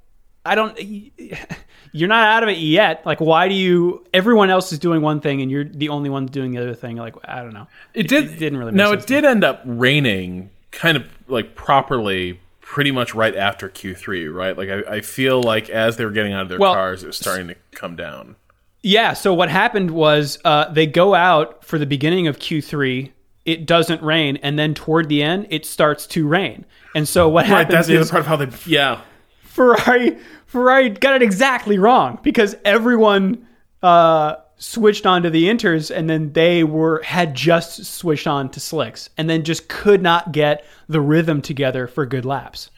I 0.45 0.55
don't 0.55 0.79
you're 1.93 2.09
not 2.09 2.29
out 2.29 2.43
of 2.43 2.51
it 2.51 2.59
yet. 2.59 3.05
Like 3.07 3.21
why 3.21 3.49
do 3.49 3.55
you 3.55 4.07
everyone 4.13 4.51
else 4.51 4.73
is 4.73 4.79
doing 4.79 5.01
one 5.01 5.21
thing 5.21 5.41
and 5.41 5.51
you're 5.51 5.65
the 5.65 5.89
only 5.89 6.11
one 6.11 6.27
doing 6.27 6.53
the 6.53 6.61
other 6.61 6.75
thing? 6.75 6.97
Like 6.97 7.15
I 7.25 7.43
don't 7.43 7.55
know. 7.55 7.67
It 7.95 8.09
did. 8.09 8.25
It 8.25 8.39
didn't 8.39 8.59
really 8.59 8.73
sense 8.77 9.05
it 9.05 9.07
did 9.07 9.25
end 9.25 9.43
up 9.43 9.63
raining, 9.65 10.51
kind 10.71 10.99
of 10.99 11.05
like 11.29 11.55
properly, 11.55 12.41
pretty 12.61 12.91
much 12.91 13.15
right 13.15 13.35
after 13.35 13.71
Q 13.71 13.95
three, 13.95 14.29
right? 14.29 14.57
Like 14.57 14.69
I, 14.69 14.97
I 14.97 15.01
feel 15.01 15.43
like 15.43 15.71
as 15.71 15.97
they 15.97 16.05
were 16.05 16.11
getting 16.11 16.35
out 16.35 16.43
of 16.43 16.51
their 16.51 16.59
Well, 16.59 16.75
cars, 16.75 17.03
it 17.03 17.07
was 17.07 17.17
starting 17.17 17.49
to 17.49 17.57
come 17.73 17.97
down. 17.97 18.37
Yeah. 18.83 19.13
So 19.13 19.35
what 19.35 19.49
happened 19.51 19.91
was 19.91 20.39
uh, 20.45 20.71
they 20.73 20.87
go 20.87 21.15
out 21.15 21.65
for 21.65 21.79
the 21.79 21.87
beginning 21.87 22.27
of 22.27 22.39
Q3. 22.39 23.13
It 23.47 23.67
doesn't 23.67 24.03
rain, 24.03 24.37
and 24.43 24.59
then 24.59 24.75
toward 24.75 25.09
the 25.09 25.23
end, 25.23 25.47
it 25.51 25.65
starts 25.67 26.07
to 26.09 26.27
rain. 26.29 26.67
And 26.95 27.09
so 27.09 27.29
what 27.29 27.43
Right. 27.45 27.49
happens 27.67 27.75
That's 27.75 27.89
the 27.89 27.97
other 27.99 28.09
part 28.11 28.21
of 28.21 28.27
how 28.27 28.37
they. 28.37 28.49
Yeah. 28.71 29.01
Ferrari 29.43 30.19
Ferrari 30.47 30.91
got 30.91 31.17
it 31.17 31.23
exactly 31.23 31.79
wrong 31.79 32.19
because 32.23 32.55
everyone 32.65 33.47
uh, 33.83 34.37
switched 34.59 35.07
on 35.07 35.23
to 35.23 35.31
the 35.31 35.49
inters, 35.49 35.95
and 35.95 36.09
then 36.09 36.33
they 36.33 36.65
were 36.65 37.03
had 37.03 37.35
just 37.35 37.85
switched 37.85 38.27
on 38.27 38.51
to 38.51 38.61
slicks, 38.61 39.09
and 39.17 39.29
then 39.29 39.43
just 39.43 39.69
could 39.69 40.03
not 40.03 40.33
get 40.33 40.65
the 40.89 41.01
rhythm 41.01 41.41
together 41.43 41.87
for 41.87 42.05
good 42.07 42.25
laps. 42.25 42.71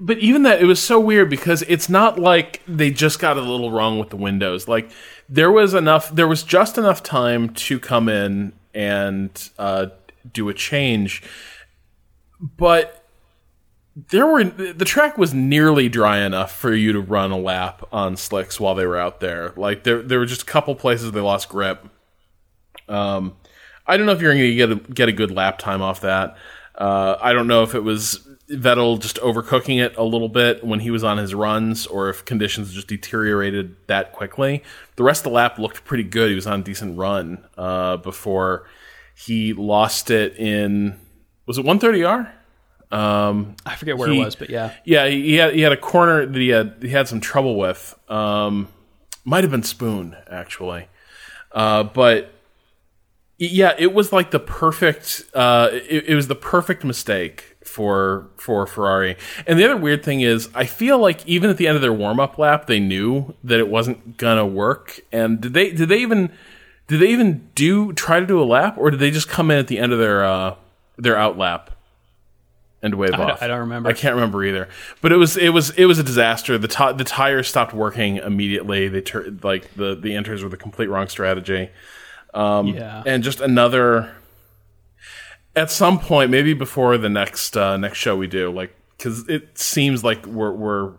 But 0.00 0.18
even 0.18 0.42
that, 0.42 0.60
it 0.60 0.64
was 0.64 0.82
so 0.82 0.98
weird 0.98 1.30
because 1.30 1.62
it's 1.62 1.88
not 1.88 2.18
like 2.18 2.60
they 2.66 2.90
just 2.90 3.20
got 3.20 3.36
a 3.36 3.40
little 3.40 3.70
wrong 3.70 3.98
with 4.00 4.10
the 4.10 4.16
windows. 4.16 4.66
Like 4.66 4.90
there 5.32 5.50
was 5.50 5.72
enough, 5.72 6.14
there 6.14 6.28
was 6.28 6.42
just 6.42 6.76
enough 6.76 7.02
time 7.02 7.48
to 7.54 7.80
come 7.80 8.06
in 8.10 8.52
and 8.74 9.50
uh, 9.58 9.86
do 10.30 10.50
a 10.50 10.54
change, 10.54 11.22
but 12.38 13.08
there 14.10 14.26
were 14.26 14.44
the 14.44 14.84
track 14.84 15.16
was 15.16 15.32
nearly 15.32 15.88
dry 15.88 16.18
enough 16.18 16.54
for 16.54 16.74
you 16.74 16.92
to 16.92 17.00
run 17.00 17.30
a 17.30 17.38
lap 17.38 17.82
on 17.92 18.16
slicks 18.16 18.60
while 18.60 18.74
they 18.74 18.86
were 18.86 18.98
out 18.98 19.20
there. 19.20 19.54
Like 19.56 19.84
there, 19.84 20.02
there 20.02 20.18
were 20.18 20.26
just 20.26 20.42
a 20.42 20.46
couple 20.46 20.74
places 20.74 21.12
they 21.12 21.20
lost 21.20 21.48
grip. 21.48 21.86
Um, 22.88 23.36
I 23.86 23.96
don't 23.96 24.04
know 24.04 24.12
if 24.12 24.20
you're 24.20 24.34
going 24.34 24.44
to 24.44 24.54
get 24.54 24.70
a, 24.70 24.74
get 24.76 25.08
a 25.08 25.12
good 25.12 25.30
lap 25.30 25.58
time 25.58 25.80
off 25.80 26.02
that. 26.02 26.36
Uh, 26.74 27.16
I 27.20 27.32
don't 27.32 27.46
know 27.46 27.62
if 27.62 27.74
it 27.74 27.80
was 27.80 28.26
Vettel 28.52 29.00
just 29.00 29.16
overcooking 29.16 29.82
it 29.82 29.96
a 29.96 30.02
little 30.02 30.28
bit 30.28 30.62
when 30.64 30.80
he 30.80 30.90
was 30.90 31.02
on 31.04 31.18
his 31.18 31.34
runs, 31.34 31.86
or 31.86 32.08
if 32.08 32.24
conditions 32.24 32.72
just 32.72 32.88
deteriorated 32.88 33.76
that 33.86 34.12
quickly. 34.12 34.62
The 34.96 35.02
rest 35.02 35.20
of 35.20 35.24
the 35.24 35.30
lap 35.30 35.58
looked 35.58 35.84
pretty 35.84 36.04
good. 36.04 36.28
He 36.30 36.34
was 36.34 36.46
on 36.46 36.60
a 36.60 36.62
decent 36.62 36.98
run 36.98 37.44
uh, 37.56 37.96
before 37.98 38.66
he 39.14 39.52
lost 39.52 40.10
it 40.10 40.36
in 40.36 40.98
was 41.46 41.58
it 41.58 41.64
130R? 41.64 42.30
Um, 42.90 43.56
I 43.64 43.74
forget 43.74 43.96
where 43.96 44.08
he- 44.08 44.20
it 44.20 44.24
was, 44.24 44.36
but 44.36 44.50
yeah. 44.50 44.72
yeah, 44.84 45.06
he 45.08 45.34
had, 45.36 45.54
he 45.54 45.62
had 45.62 45.72
a 45.72 45.76
corner 45.76 46.26
that 46.26 46.38
he 46.38 46.48
had 46.50 46.76
he 46.82 46.90
had 46.90 47.08
some 47.08 47.20
trouble 47.20 47.56
with. 47.56 47.98
Um, 48.10 48.68
might 49.24 49.44
have 49.44 49.50
been 49.50 49.62
Spoon 49.62 50.14
actually, 50.30 50.88
uh, 51.52 51.84
but 51.84 52.32
yeah, 53.38 53.74
it 53.78 53.94
was 53.94 54.12
like 54.12 54.30
the 54.30 54.38
perfect. 54.38 55.24
Uh, 55.32 55.70
it, 55.72 56.04
it 56.08 56.14
was 56.14 56.28
the 56.28 56.34
perfect 56.34 56.84
mistake 56.84 57.51
for 57.64 58.26
for 58.36 58.66
Ferrari. 58.66 59.16
And 59.46 59.58
the 59.58 59.64
other 59.64 59.76
weird 59.76 60.04
thing 60.04 60.20
is, 60.20 60.48
I 60.54 60.64
feel 60.66 60.98
like 60.98 61.26
even 61.26 61.50
at 61.50 61.56
the 61.56 61.66
end 61.68 61.76
of 61.76 61.82
their 61.82 61.92
warm 61.92 62.18
up 62.20 62.38
lap, 62.38 62.66
they 62.66 62.80
knew 62.80 63.34
that 63.44 63.58
it 63.58 63.68
wasn't 63.68 64.16
gonna 64.16 64.46
work. 64.46 65.00
And 65.12 65.40
did 65.40 65.54
they 65.54 65.70
did 65.70 65.88
they 65.88 65.98
even 65.98 66.30
did 66.88 67.00
they 67.00 67.08
even 67.08 67.48
do 67.54 67.92
try 67.92 68.20
to 68.20 68.26
do 68.26 68.40
a 68.42 68.44
lap, 68.44 68.76
or 68.76 68.90
did 68.90 69.00
they 69.00 69.10
just 69.10 69.28
come 69.28 69.50
in 69.50 69.58
at 69.58 69.68
the 69.68 69.78
end 69.78 69.92
of 69.92 69.98
their 69.98 70.24
uh, 70.24 70.56
their 70.96 71.16
out 71.16 71.38
lap? 71.38 71.70
And 72.84 72.96
wave 72.96 73.12
don't- 73.12 73.20
off. 73.30 73.42
I 73.42 73.46
don't 73.46 73.60
remember. 73.60 73.88
I 73.88 73.92
can't 73.92 74.14
remember 74.16 74.42
either. 74.44 74.68
But 75.00 75.12
it 75.12 75.16
was 75.16 75.36
it 75.36 75.50
was 75.50 75.70
it 75.70 75.84
was 75.84 76.00
a 76.00 76.02
disaster. 76.02 76.58
The 76.58 76.66
ti 76.68 76.92
the 76.94 77.04
tires 77.04 77.46
stopped 77.46 77.72
working 77.72 78.16
immediately. 78.16 78.88
They 78.88 79.00
tur- 79.02 79.32
like 79.44 79.72
the 79.74 79.94
the 79.94 80.10
inters 80.10 80.42
were 80.42 80.48
the 80.48 80.56
complete 80.56 80.88
wrong 80.88 81.06
strategy. 81.08 81.70
Um, 82.34 82.66
Yeah. 82.68 83.02
And 83.06 83.22
just 83.22 83.40
another. 83.40 84.10
At 85.54 85.70
some 85.70 85.98
point, 85.98 86.30
maybe 86.30 86.54
before 86.54 86.96
the 86.98 87.08
next 87.10 87.56
uh, 87.56 87.76
next 87.76 87.98
show 87.98 88.16
we 88.16 88.26
do, 88.26 88.50
like 88.50 88.74
because 88.96 89.28
it 89.28 89.58
seems 89.58 90.02
like 90.02 90.24
we're 90.26 90.52
we're 90.52 90.92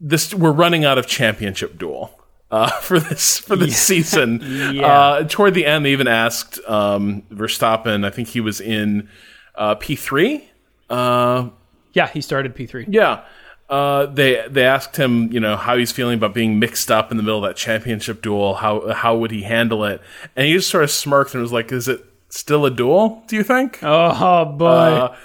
this 0.00 0.34
we're 0.34 0.52
running 0.52 0.84
out 0.84 0.98
of 0.98 1.06
championship 1.06 1.78
duel 1.78 2.18
uh, 2.50 2.70
for 2.80 2.98
this 2.98 3.38
for 3.38 3.56
this 3.56 3.76
season. 3.76 4.40
Yeah. 4.74 4.86
Uh, 4.86 5.24
toward 5.28 5.54
the 5.54 5.66
end, 5.66 5.84
they 5.86 5.92
even 5.92 6.08
asked 6.08 6.58
um, 6.66 7.22
Verstappen. 7.30 8.04
I 8.04 8.10
think 8.10 8.28
he 8.28 8.40
was 8.40 8.60
in 8.60 9.08
uh, 9.54 9.76
P 9.76 9.94
three. 9.96 10.50
Uh, 10.90 11.50
Yeah, 11.92 12.08
he 12.08 12.20
started 12.20 12.54
P3. 12.56 12.86
yeah. 12.88 13.24
Uh, 13.70 14.06
they 14.06 14.44
they 14.48 14.64
asked 14.64 14.96
him, 14.96 15.32
you 15.32 15.40
know, 15.40 15.56
how 15.56 15.76
he's 15.76 15.90
feeling 15.90 16.18
about 16.18 16.34
being 16.34 16.58
mixed 16.58 16.90
up 16.90 17.10
in 17.10 17.16
the 17.16 17.22
middle 17.22 17.42
of 17.42 17.48
that 17.48 17.56
championship 17.56 18.20
duel. 18.20 18.54
How 18.56 18.92
how 18.92 19.16
would 19.16 19.30
he 19.30 19.42
handle 19.42 19.84
it? 19.84 20.02
And 20.36 20.46
he 20.46 20.52
just 20.52 20.68
sort 20.68 20.84
of 20.84 20.90
smirked 20.90 21.32
and 21.34 21.42
was 21.42 21.52
like, 21.52 21.72
"Is 21.72 21.88
it 21.88 22.04
still 22.34 22.66
a 22.66 22.70
duel? 22.70 23.22
Do 23.26 23.36
you 23.36 23.42
think?" 23.42 23.78
Oh, 23.82 24.44
boy. 24.44 24.66
Uh, 24.66 25.16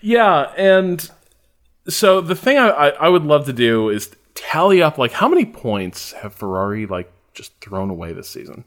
yeah, 0.00 0.52
and 0.56 1.10
so 1.88 2.20
the 2.20 2.34
thing 2.34 2.58
I, 2.58 2.68
I, 2.68 2.88
I 2.88 3.08
would 3.08 3.24
love 3.24 3.46
to 3.46 3.52
do 3.52 3.88
is 3.88 4.14
tally 4.34 4.82
up 4.82 4.98
like 4.98 5.12
how 5.12 5.28
many 5.28 5.44
points 5.44 6.12
have 6.12 6.32
Ferrari 6.34 6.86
like 6.86 7.10
just 7.34 7.60
thrown 7.60 7.90
away 7.90 8.12
this 8.12 8.28
season. 8.28 8.64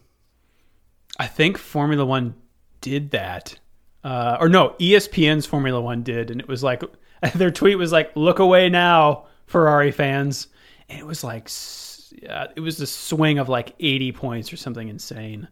I 1.19 1.27
think 1.27 1.57
Formula 1.57 2.05
One 2.05 2.35
did 2.79 3.11
that. 3.11 3.59
Uh, 4.03 4.37
or 4.39 4.49
no, 4.49 4.75
ESPN's 4.79 5.45
Formula 5.45 5.79
One 5.79 6.03
did. 6.03 6.31
And 6.31 6.41
it 6.41 6.47
was 6.47 6.63
like, 6.63 6.83
their 7.35 7.51
tweet 7.51 7.77
was 7.77 7.91
like, 7.91 8.15
look 8.15 8.39
away 8.39 8.69
now, 8.69 9.25
Ferrari 9.45 9.91
fans. 9.91 10.47
And 10.89 10.99
it 10.99 11.05
was 11.05 11.23
like, 11.23 11.49
yeah, 12.21 12.47
it 12.55 12.59
was 12.59 12.79
a 12.79 12.87
swing 12.87 13.37
of 13.37 13.49
like 13.49 13.75
80 13.79 14.11
points 14.13 14.51
or 14.51 14.57
something 14.57 14.87
insane. 14.87 15.47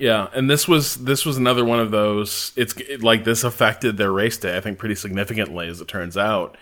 Yeah, 0.00 0.28
and 0.34 0.48
this 0.48 0.66
was 0.66 0.96
this 0.96 1.26
was 1.26 1.36
another 1.36 1.64
one 1.64 1.78
of 1.78 1.90
those. 1.90 2.52
It's 2.56 2.74
it, 2.76 3.02
like 3.02 3.24
this 3.24 3.44
affected 3.44 3.98
their 3.98 4.10
race 4.10 4.38
day, 4.38 4.56
I 4.56 4.60
think, 4.60 4.78
pretty 4.78 4.94
significantly, 4.94 5.68
as 5.68 5.80
it 5.80 5.88
turns 5.88 6.16
out. 6.16 6.56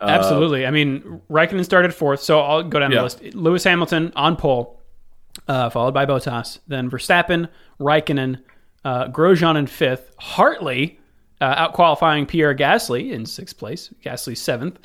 Absolutely. 0.00 0.66
I 0.66 0.70
mean, 0.72 1.20
Raikkonen 1.30 1.64
started 1.64 1.94
fourth, 1.94 2.20
so 2.20 2.40
I'll 2.40 2.62
go 2.64 2.80
down 2.80 2.90
Yeah. 2.90 2.98
the 2.98 3.02
list. 3.04 3.22
Lewis 3.34 3.64
Hamilton 3.64 4.12
on 4.16 4.36
pole, 4.36 4.80
uh, 5.48 5.70
followed 5.70 5.94
by 5.94 6.04
Bottas. 6.06 6.58
Then 6.66 6.90
Verstappen, 6.90 7.48
Raikkonen, 7.80 8.40
uh, 8.84 9.06
Grosjean 9.06 9.56
in 9.56 9.66
fifth. 9.68 10.12
Hartley 10.18 10.98
uh, 11.40 11.54
out 11.56 11.72
qualifying 11.72 12.26
Pierre 12.26 12.54
Gasly 12.54 13.12
in 13.12 13.24
sixth 13.24 13.56
place. 13.56 13.90
Gasly 14.04 14.36
seventh. 14.36 14.78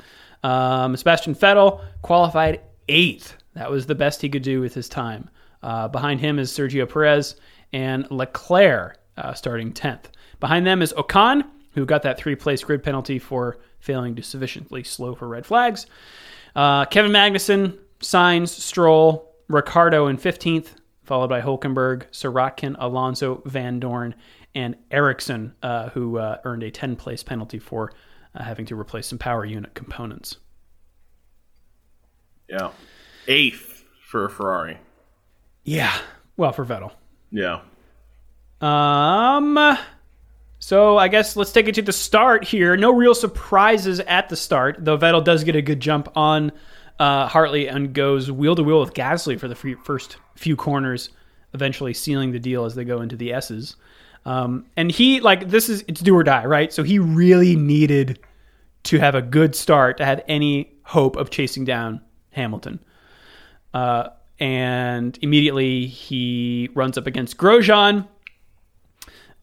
Um, 0.44 0.96
Sebastian 0.96 1.34
Vettel 1.34 1.80
qualified 2.02 2.60
eighth. 2.88 3.36
That 3.54 3.70
was 3.70 3.86
the 3.86 3.94
best 3.96 4.22
he 4.22 4.28
could 4.28 4.42
do 4.42 4.60
with 4.60 4.72
his 4.72 4.88
time. 4.88 5.28
Uh, 5.62 5.88
behind 5.88 6.20
him 6.20 6.38
is 6.38 6.52
Sergio 6.52 6.88
Perez 6.88 7.34
and 7.72 8.10
Leclerc 8.10 8.98
uh, 9.16 9.34
starting 9.34 9.72
10th. 9.72 10.04
Behind 10.40 10.66
them 10.66 10.82
is 10.82 10.92
Ocon, 10.94 11.44
who 11.72 11.84
got 11.84 12.02
that 12.02 12.18
three 12.18 12.36
place 12.36 12.62
grid 12.62 12.82
penalty 12.82 13.18
for 13.18 13.58
failing 13.80 14.16
to 14.16 14.22
sufficiently 14.22 14.82
slow 14.84 15.14
for 15.14 15.28
red 15.28 15.46
flags. 15.46 15.86
Uh, 16.54 16.84
Kevin 16.86 17.12
Magnussen, 17.12 17.78
Sainz, 18.00 18.48
Stroll, 18.48 19.34
Ricciardo 19.48 20.06
in 20.08 20.16
15th, 20.18 20.68
followed 21.04 21.28
by 21.28 21.40
Hulkenberg, 21.40 22.10
Sirotkin, 22.10 22.76
Alonso, 22.78 23.36
Vandoorne, 23.46 24.14
and 24.54 24.76
Ericsson, 24.90 25.54
uh, 25.62 25.90
who 25.90 26.18
uh, 26.18 26.38
earned 26.44 26.62
a 26.62 26.70
10 26.70 26.96
place 26.96 27.22
penalty 27.22 27.58
for 27.58 27.92
uh, 28.34 28.42
having 28.42 28.66
to 28.66 28.78
replace 28.78 29.06
some 29.06 29.18
power 29.18 29.44
unit 29.44 29.74
components. 29.74 30.36
Yeah, 32.48 32.70
eighth 33.26 33.84
for 34.02 34.28
Ferrari. 34.28 34.78
Yeah. 35.64 35.96
Well, 36.36 36.52
for 36.52 36.64
Vettel. 36.64 36.92
Yeah, 37.30 37.60
Um. 38.60 39.78
So 40.60 40.98
I 40.98 41.08
guess 41.08 41.36
let's 41.36 41.52
take 41.52 41.68
it 41.68 41.74
to 41.76 41.82
the 41.82 41.92
start 41.92 42.44
here. 42.44 42.76
No 42.76 42.92
real 42.92 43.14
surprises 43.14 44.00
at 44.00 44.28
the 44.28 44.36
start, 44.36 44.76
though 44.80 44.98
Vettel 44.98 45.24
does 45.24 45.44
get 45.44 45.54
a 45.54 45.62
good 45.62 45.80
jump 45.80 46.08
on 46.16 46.52
uh, 46.98 47.28
Hartley 47.28 47.68
and 47.68 47.94
goes 47.94 48.30
wheel 48.30 48.56
to 48.56 48.62
wheel 48.62 48.80
with 48.80 48.92
Gasly 48.92 49.38
for 49.38 49.46
the 49.46 49.54
first 49.54 50.16
few 50.34 50.56
corners, 50.56 51.10
eventually 51.54 51.94
sealing 51.94 52.32
the 52.32 52.40
deal 52.40 52.64
as 52.64 52.74
they 52.74 52.84
go 52.84 53.00
into 53.00 53.16
the 53.16 53.32
S's. 53.32 53.76
Um, 54.24 54.66
and 54.76 54.90
he 54.90 55.20
like 55.20 55.48
this 55.48 55.68
is 55.68 55.84
it's 55.86 56.00
do 56.00 56.14
or 56.14 56.24
die, 56.24 56.44
right? 56.44 56.72
So 56.72 56.82
he 56.82 56.98
really 56.98 57.54
needed 57.54 58.18
to 58.84 58.98
have 58.98 59.14
a 59.14 59.22
good 59.22 59.54
start 59.54 59.98
to 59.98 60.04
have 60.04 60.22
any 60.28 60.72
hope 60.82 61.16
of 61.16 61.30
chasing 61.30 61.64
down 61.64 62.00
Hamilton. 62.30 62.80
Uh, 63.72 64.08
and 64.38 65.18
immediately 65.22 65.86
he 65.86 66.68
runs 66.74 66.96
up 66.96 67.06
against 67.06 67.36
Grosjean. 67.36 68.06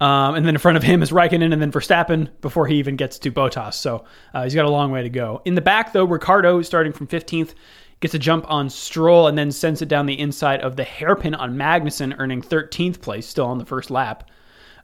Um, 0.01 0.35
and 0.35 0.45
then 0.45 0.55
in 0.55 0.59
front 0.59 0.75
of 0.75 0.83
him 0.83 1.01
is 1.01 1.11
Raikkonen 1.11 1.53
and 1.53 1.61
then 1.61 1.71
Verstappen 1.71 2.29
before 2.41 2.67
he 2.67 2.75
even 2.75 2.97
gets 2.97 3.17
to 3.19 3.31
Bottas. 3.31 3.75
So 3.75 4.03
uh, 4.33 4.43
he's 4.43 4.55
got 4.55 4.65
a 4.65 4.69
long 4.69 4.91
way 4.91 5.03
to 5.03 5.09
go. 5.09 5.41
In 5.45 5.55
the 5.55 5.61
back, 5.61 5.93
though, 5.93 6.03
Ricciardo, 6.03 6.61
starting 6.61 6.91
from 6.91 7.07
15th, 7.07 7.53
gets 8.01 8.13
a 8.13 8.19
jump 8.19 8.45
on 8.49 8.69
Stroll 8.69 9.27
and 9.27 9.37
then 9.37 9.51
sends 9.51 9.81
it 9.81 9.87
down 9.87 10.05
the 10.05 10.19
inside 10.19 10.59
of 10.61 10.75
the 10.75 10.83
hairpin 10.83 11.33
on 11.33 11.55
Magnussen, 11.55 12.13
earning 12.19 12.41
13th 12.41 12.99
place, 12.99 13.25
still 13.25 13.45
on 13.45 13.57
the 13.57 13.65
first 13.65 13.89
lap. 13.89 14.29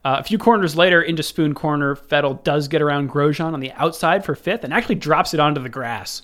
Uh, 0.04 0.18
a 0.20 0.24
few 0.24 0.38
corners 0.38 0.76
later, 0.76 1.02
into 1.02 1.22
Spoon 1.22 1.54
Corner, 1.54 1.96
Vettel 1.96 2.42
does 2.44 2.68
get 2.68 2.82
around 2.82 3.12
Grosjean 3.12 3.54
on 3.54 3.60
the 3.60 3.72
outside 3.74 4.26
for 4.26 4.34
fifth 4.34 4.64
and 4.64 4.74
actually 4.74 4.96
drops 4.96 5.34
it 5.34 5.40
onto 5.40 5.62
the 5.62 5.70
grass 5.70 6.22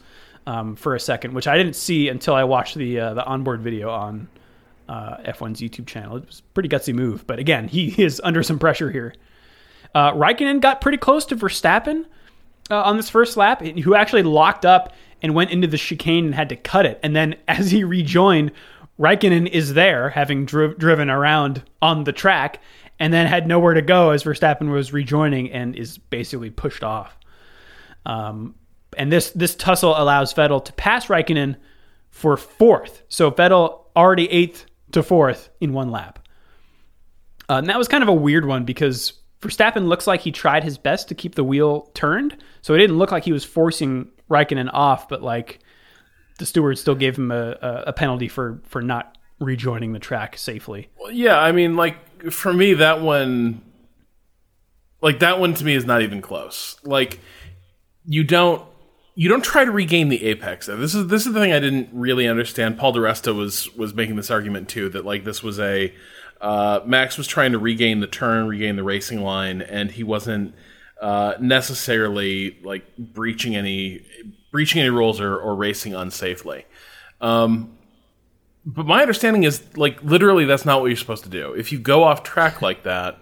um, 0.47 0.75
for 0.77 0.95
a 0.95 0.99
second, 0.99 1.33
which 1.33 1.47
I 1.47 1.57
didn't 1.57 1.75
see 1.75 2.07
until 2.07 2.33
I 2.33 2.45
watched 2.45 2.75
the 2.75 2.99
uh, 2.99 3.13
the 3.13 3.25
onboard 3.25 3.61
video 3.61 3.91
on 3.91 4.27
uh, 4.87 5.17
F1's 5.17 5.59
YouTube 5.59 5.85
channel. 5.85 6.17
It 6.17 6.25
was 6.25 6.39
a 6.39 6.53
pretty 6.53 6.69
gutsy 6.69 6.93
move, 6.93 7.27
but 7.27 7.37
again, 7.37 7.67
he 7.67 7.89
is 8.01 8.19
under 8.23 8.41
some 8.41 8.57
pressure 8.57 8.89
here. 8.89 9.13
Uh, 9.93 10.13
Raikkonen 10.13 10.61
got 10.61 10.81
pretty 10.81 10.97
close 10.97 11.25
to 11.25 11.35
Verstappen 11.35 12.05
uh, 12.71 12.81
on 12.81 12.97
this 12.97 13.09
first 13.09 13.37
lap, 13.37 13.61
who 13.61 13.93
actually 13.93 14.23
locked 14.23 14.65
up 14.65 14.93
and 15.21 15.35
went 15.35 15.51
into 15.51 15.67
the 15.67 15.77
chicane 15.77 16.25
and 16.25 16.35
had 16.35 16.49
to 16.49 16.55
cut 16.55 16.85
it. 16.85 16.99
And 17.03 17.15
then 17.15 17.35
as 17.47 17.69
he 17.69 17.83
rejoined, 17.83 18.51
Raikkonen 18.97 19.47
is 19.49 19.73
there, 19.73 20.09
having 20.09 20.45
dri- 20.45 20.75
driven 20.75 21.09
around 21.09 21.63
on 21.81 22.05
the 22.05 22.13
track, 22.13 22.61
and 22.99 23.13
then 23.13 23.27
had 23.27 23.47
nowhere 23.47 23.73
to 23.73 23.81
go 23.81 24.11
as 24.11 24.23
Verstappen 24.23 24.71
was 24.71 24.93
rejoining 24.93 25.51
and 25.51 25.75
is 25.75 25.97
basically 25.97 26.49
pushed 26.49 26.83
off. 26.83 27.15
Um, 28.05 28.55
and 28.97 29.11
this 29.11 29.31
this 29.31 29.55
tussle 29.55 29.95
allows 29.97 30.33
Vettel 30.33 30.63
to 30.65 30.73
pass 30.73 31.07
Raikkonen 31.07 31.55
for 32.09 32.35
fourth. 32.37 33.03
So 33.09 33.31
Vettel 33.31 33.85
already 33.95 34.29
eighth 34.29 34.65
to 34.91 35.03
fourth 35.03 35.49
in 35.61 35.73
one 35.73 35.91
lap. 35.91 36.19
Uh, 37.49 37.55
and 37.55 37.69
that 37.69 37.77
was 37.77 37.87
kind 37.87 38.03
of 38.03 38.09
a 38.09 38.13
weird 38.13 38.45
one 38.45 38.65
because 38.65 39.13
Verstappen 39.41 39.87
looks 39.87 40.07
like 40.07 40.21
he 40.21 40.31
tried 40.31 40.63
his 40.63 40.77
best 40.77 41.07
to 41.09 41.15
keep 41.15 41.35
the 41.35 41.43
wheel 41.43 41.91
turned. 41.93 42.37
So 42.61 42.73
it 42.73 42.79
didn't 42.79 42.97
look 42.97 43.11
like 43.11 43.23
he 43.23 43.31
was 43.31 43.45
forcing 43.45 44.09
Raikkonen 44.29 44.69
off, 44.73 45.07
but 45.07 45.21
like 45.21 45.59
the 46.39 46.45
steward 46.45 46.77
still 46.77 46.95
gave 46.95 47.17
him 47.17 47.31
a, 47.31 47.51
a, 47.61 47.83
a 47.87 47.93
penalty 47.93 48.27
for, 48.27 48.61
for 48.65 48.81
not 48.81 49.17
rejoining 49.39 49.93
the 49.93 49.99
track 49.99 50.37
safely. 50.37 50.89
Well, 50.99 51.11
yeah. 51.11 51.39
I 51.39 51.51
mean, 51.51 51.75
like 51.75 52.31
for 52.31 52.51
me, 52.51 52.75
that 52.75 53.01
one, 53.01 53.61
like 55.01 55.19
that 55.19 55.39
one 55.39 55.53
to 55.53 55.63
me 55.63 55.75
is 55.75 55.85
not 55.85 56.01
even 56.01 56.21
close. 56.21 56.77
Like 56.83 57.19
you 58.05 58.23
don't 58.23 58.63
you 59.19 59.27
don't 59.27 59.43
try 59.43 59.65
to 59.65 59.71
regain 59.71 60.09
the 60.09 60.23
apex. 60.25 60.67
This 60.67 60.93
is 60.93 61.07
this 61.07 61.25
is 61.25 61.33
the 61.33 61.39
thing 61.39 61.51
I 61.51 61.59
didn't 61.59 61.89
really 61.91 62.27
understand. 62.27 62.77
Paul 62.77 62.91
di 62.91 62.99
Resta 62.99 63.35
was 63.35 63.73
was 63.75 63.95
making 63.95 64.15
this 64.15 64.29
argument 64.29 64.69
too 64.69 64.89
that 64.89 65.05
like 65.05 65.23
this 65.23 65.41
was 65.41 65.59
a 65.59 65.91
uh, 66.39 66.81
Max 66.85 67.17
was 67.17 67.25
trying 67.25 67.51
to 67.53 67.57
regain 67.57 67.99
the 67.99 68.05
turn, 68.05 68.47
regain 68.47 68.75
the 68.75 68.83
racing 68.83 69.23
line, 69.23 69.63
and 69.63 69.89
he 69.89 70.03
wasn't 70.03 70.53
uh, 71.01 71.33
necessarily 71.39 72.59
like 72.63 72.95
breaching 72.95 73.55
any 73.55 74.05
breaching 74.51 74.81
any 74.81 74.91
rules 74.91 75.19
or, 75.19 75.35
or 75.35 75.55
racing 75.55 75.93
unsafely. 75.93 76.65
Um, 77.19 77.75
but 78.67 78.85
my 78.85 79.01
understanding 79.01 79.45
is 79.45 79.63
like 79.75 80.03
literally 80.03 80.45
that's 80.45 80.63
not 80.63 80.79
what 80.79 80.87
you're 80.87 80.95
supposed 80.95 81.23
to 81.23 81.29
do. 81.31 81.53
If 81.53 81.71
you 81.71 81.79
go 81.79 82.03
off 82.03 82.21
track 82.21 82.61
like 82.61 82.83
that, 82.83 83.17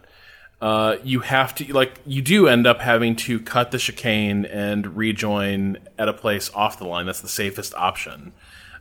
uh, 0.62 0.96
you 1.04 1.20
have 1.20 1.54
to 1.56 1.74
like 1.74 2.00
you 2.06 2.22
do 2.22 2.48
end 2.48 2.66
up 2.66 2.80
having 2.82 3.16
to 3.18 3.40
cut 3.40 3.72
the 3.72 3.78
chicane 3.78 4.46
and 4.46 4.96
rejoin 4.98 5.78
at 5.98 6.08
a 6.08 6.14
place 6.14 6.50
off 6.54 6.80
the 6.80 6.86
line. 6.88 7.06
That's 7.06 7.22
the 7.22 7.28
safest 7.30 7.74
option. 7.76 8.34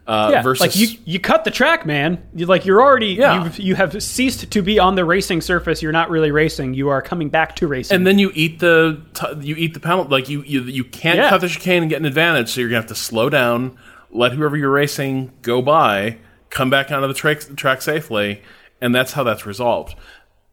Uh, 0.06 0.28
Yeah, 0.32 0.42
versus 0.42 0.60
like 0.60 0.76
you, 0.76 0.98
you 1.06 1.18
cut 1.18 1.44
the 1.44 1.50
track, 1.50 1.86
man. 1.86 2.22
You, 2.34 2.44
like 2.44 2.66
you're 2.66 2.82
already, 2.82 3.14
Yeah. 3.14 3.42
you've, 3.44 3.58
you 3.58 3.74
have 3.74 4.02
ceased 4.02 4.50
to 4.52 4.62
be 4.62 4.78
on 4.78 4.96
the 4.96 5.04
racing 5.04 5.40
surface. 5.40 5.80
You're 5.82 5.92
not 5.92 6.10
really 6.10 6.30
racing. 6.30 6.74
You 6.74 6.90
are 6.90 7.00
coming 7.00 7.30
back 7.30 7.56
to 7.56 7.66
racing. 7.66 7.94
and 7.96 8.06
then 8.06 8.18
you 8.18 8.30
eat 8.34 8.58
the 8.60 9.00
t- 9.14 9.26
you 9.40 9.54
eat 9.56 9.72
the 9.74 9.80
penalty. 9.80 10.10
Like 10.10 10.28
you 10.28 10.42
you 10.42 10.60
you 10.62 10.84
can't 10.84 11.16
Yeah. 11.16 11.30
cut 11.30 11.40
the 11.40 11.48
chicane 11.48 11.82
and 11.82 11.90
get 11.90 12.00
an 12.00 12.04
advantage. 12.06 12.50
So 12.50 12.60
you're 12.60 12.68
gonna 12.70 12.80
have 12.82 12.88
to 12.88 12.94
slow 12.94 13.30
down, 13.30 13.76
let 14.10 14.32
whoever 14.32 14.56
you're 14.56 14.70
racing 14.70 15.32
go 15.42 15.60
by, 15.62 16.18
come 16.50 16.68
back 16.70 16.92
onto 16.92 17.08
the 17.08 17.14
track 17.14 17.40
track 17.56 17.80
safely, 17.82 18.42
and 18.82 18.94
that's 18.94 19.12
how 19.14 19.24
that's 19.24 19.46
resolved. 19.46 19.96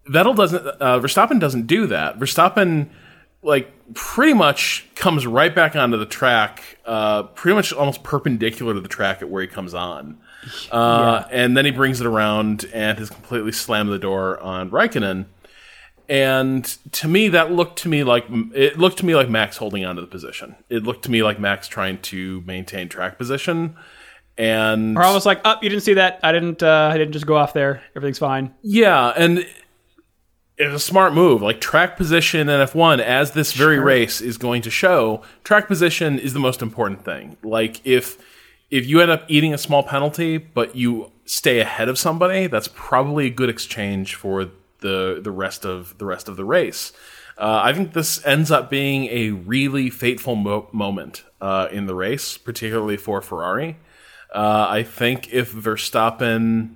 Vettel 0.07 0.35
doesn't. 0.35 0.65
Uh, 0.65 0.99
Verstappen 0.99 1.39
doesn't 1.39 1.67
do 1.67 1.87
that. 1.87 2.19
Verstappen 2.19 2.89
like 3.43 3.71
pretty 3.95 4.33
much 4.33 4.85
comes 4.95 5.25
right 5.25 5.53
back 5.53 5.75
onto 5.75 5.97
the 5.97 6.05
track, 6.05 6.77
uh, 6.85 7.23
pretty 7.23 7.55
much 7.55 7.73
almost 7.73 8.03
perpendicular 8.03 8.73
to 8.75 8.79
the 8.79 8.87
track 8.87 9.21
at 9.21 9.29
where 9.29 9.41
he 9.41 9.47
comes 9.47 9.73
on. 9.73 10.17
Uh, 10.71 11.23
And 11.31 11.57
then 11.57 11.65
he 11.65 11.71
brings 11.71 11.99
it 12.01 12.07
around 12.07 12.65
and 12.73 12.97
has 12.99 13.09
completely 13.09 13.51
slammed 13.51 13.91
the 13.91 13.99
door 13.99 14.39
on 14.39 14.69
Raikkonen. 14.69 15.25
And 16.09 16.65
to 16.93 17.07
me, 17.07 17.29
that 17.29 17.51
looked 17.51 17.79
to 17.79 17.89
me 17.89 18.03
like 18.03 18.25
it 18.53 18.77
looked 18.77 18.97
to 18.97 19.05
me 19.05 19.15
like 19.15 19.29
Max 19.29 19.57
holding 19.57 19.85
onto 19.85 20.01
the 20.01 20.07
position. 20.07 20.55
It 20.69 20.83
looked 20.83 21.03
to 21.05 21.11
me 21.11 21.23
like 21.23 21.39
Max 21.39 21.67
trying 21.67 21.99
to 22.03 22.41
maintain 22.45 22.89
track 22.89 23.17
position. 23.17 23.75
And 24.37 24.97
or 24.97 25.03
almost 25.03 25.25
like, 25.25 25.41
oh, 25.45 25.55
you 25.61 25.69
didn't 25.69 25.83
see 25.83 25.93
that. 25.95 26.19
I 26.23 26.31
didn't. 26.31 26.61
Uh, 26.63 26.89
I 26.91 26.97
didn't 26.97 27.13
just 27.13 27.25
go 27.27 27.35
off 27.37 27.53
there. 27.53 27.81
Everything's 27.95 28.19
fine. 28.19 28.53
Yeah, 28.61 29.13
and 29.15 29.45
it's 30.61 30.75
a 30.75 30.79
smart 30.79 31.13
move. 31.13 31.41
Like 31.41 31.59
track 31.59 31.97
position 31.97 32.47
in 32.47 32.67
F1, 32.67 32.99
as 32.99 33.31
this 33.31 33.53
very 33.53 33.79
race 33.79 34.21
is 34.21 34.37
going 34.37 34.61
to 34.63 34.69
show, 34.69 35.23
track 35.43 35.67
position 35.67 36.19
is 36.19 36.33
the 36.33 36.39
most 36.39 36.61
important 36.61 37.03
thing. 37.03 37.37
Like 37.43 37.85
if 37.85 38.17
if 38.69 38.85
you 38.85 39.01
end 39.01 39.11
up 39.11 39.25
eating 39.27 39.53
a 39.53 39.57
small 39.57 39.83
penalty, 39.83 40.37
but 40.37 40.75
you 40.75 41.11
stay 41.25 41.59
ahead 41.59 41.89
of 41.89 41.97
somebody, 41.97 42.47
that's 42.47 42.69
probably 42.69 43.25
a 43.25 43.29
good 43.29 43.49
exchange 43.49 44.15
for 44.15 44.51
the 44.79 45.19
the 45.21 45.31
rest 45.31 45.65
of 45.65 45.97
the 45.97 46.05
rest 46.05 46.27
of 46.29 46.37
the 46.37 46.45
race. 46.45 46.93
Uh, 47.37 47.61
I 47.63 47.73
think 47.73 47.93
this 47.93 48.23
ends 48.25 48.51
up 48.51 48.69
being 48.69 49.05
a 49.05 49.31
really 49.31 49.89
fateful 49.89 50.35
mo- 50.35 50.69
moment 50.71 51.23
uh, 51.39 51.69
in 51.71 51.87
the 51.87 51.95
race, 51.95 52.37
particularly 52.37 52.97
for 52.97 53.19
Ferrari. 53.21 53.77
Uh, 54.31 54.67
I 54.69 54.83
think 54.83 55.33
if 55.33 55.51
Verstappen 55.51 56.75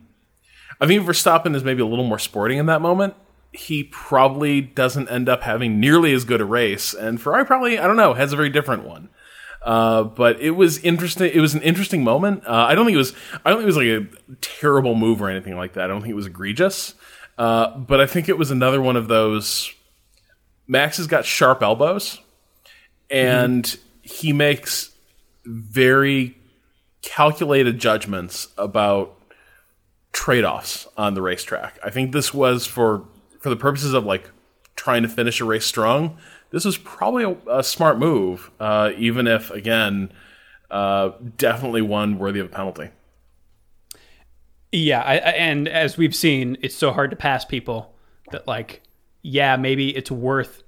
I 0.81 0.87
think 0.87 1.05
Verstappen 1.05 1.55
is 1.55 1.63
maybe 1.63 1.81
a 1.81 1.85
little 1.85 2.05
more 2.05 2.19
sporting 2.19 2.57
in 2.57 2.65
that 2.65 2.81
moment. 2.81 3.13
He 3.55 3.83
probably 3.83 4.61
doesn't 4.61 5.09
end 5.09 5.29
up 5.29 5.43
having 5.43 5.79
nearly 5.79 6.13
as 6.13 6.25
good 6.25 6.41
a 6.41 6.45
race, 6.45 6.93
and 6.93 7.19
Ferrari 7.21 7.45
probably 7.45 7.79
I 7.79 7.87
don't 7.87 7.97
know 7.97 8.13
has 8.13 8.33
a 8.33 8.35
very 8.35 8.49
different 8.49 8.83
one. 8.83 9.09
Uh, 9.63 10.03
but 10.03 10.39
it 10.39 10.51
was 10.51 10.77
interesting. 10.79 11.31
It 11.33 11.41
was 11.41 11.55
an 11.55 11.63
interesting 11.63 12.03
moment. 12.03 12.45
Uh, 12.45 12.51
I 12.51 12.75
don't 12.75 12.85
think 12.85 12.95
it 12.95 12.99
was. 12.99 13.13
I 13.43 13.49
don't 13.49 13.59
think 13.59 13.63
it 13.63 13.75
was 13.75 13.77
like 13.77 13.87
a 13.87 14.35
terrible 14.41 14.93
move 14.93 15.21
or 15.21 15.29
anything 15.29 15.57
like 15.57 15.73
that. 15.73 15.85
I 15.85 15.87
don't 15.87 16.01
think 16.01 16.11
it 16.11 16.15
was 16.15 16.27
egregious. 16.27 16.93
Uh, 17.37 17.75
but 17.75 17.99
I 17.99 18.05
think 18.05 18.29
it 18.29 18.37
was 18.37 18.51
another 18.51 18.81
one 18.81 18.95
of 18.95 19.07
those. 19.07 19.73
Max 20.67 20.97
has 20.97 21.07
got 21.07 21.25
sharp 21.25 21.63
elbows, 21.63 22.19
and 23.09 23.77
he 24.01 24.33
makes 24.33 24.91
very 25.45 26.37
calculated 27.01 27.79
judgments 27.79 28.47
about 28.57 29.19
trade-offs 30.11 30.87
on 30.95 31.13
the 31.13 31.21
racetrack. 31.21 31.77
I 31.83 31.89
think 31.89 32.11
this 32.11 32.33
was 32.33 32.65
for 32.65 33.05
for 33.45 33.51
the 33.51 33.55
purposes 33.55 33.93
of 33.93 34.03
like 34.05 34.31
trying 34.75 35.03
to 35.03 35.07
finish 35.07 35.39
a 35.39 35.45
race 35.45 35.67
strong. 35.67 36.17
This 36.49 36.65
was 36.65 36.79
probably 36.79 37.23
a, 37.23 37.59
a 37.59 37.63
smart 37.63 37.99
move, 37.99 38.49
uh, 38.59 38.89
even 38.97 39.27
if 39.27 39.51
again, 39.51 40.11
uh, 40.71 41.11
definitely 41.37 41.83
one 41.83 42.17
worthy 42.17 42.39
of 42.39 42.47
a 42.47 42.49
penalty. 42.49 42.89
Yeah, 44.71 44.99
I, 44.99 45.17
I, 45.17 45.31
and 45.33 45.67
as 45.67 45.95
we've 45.95 46.15
seen, 46.15 46.57
it's 46.63 46.73
so 46.73 46.91
hard 46.91 47.11
to 47.11 47.15
pass 47.15 47.45
people 47.45 47.93
that 48.31 48.47
like, 48.47 48.81
yeah, 49.21 49.57
maybe 49.57 49.95
it's 49.95 50.09
worth 50.09 50.63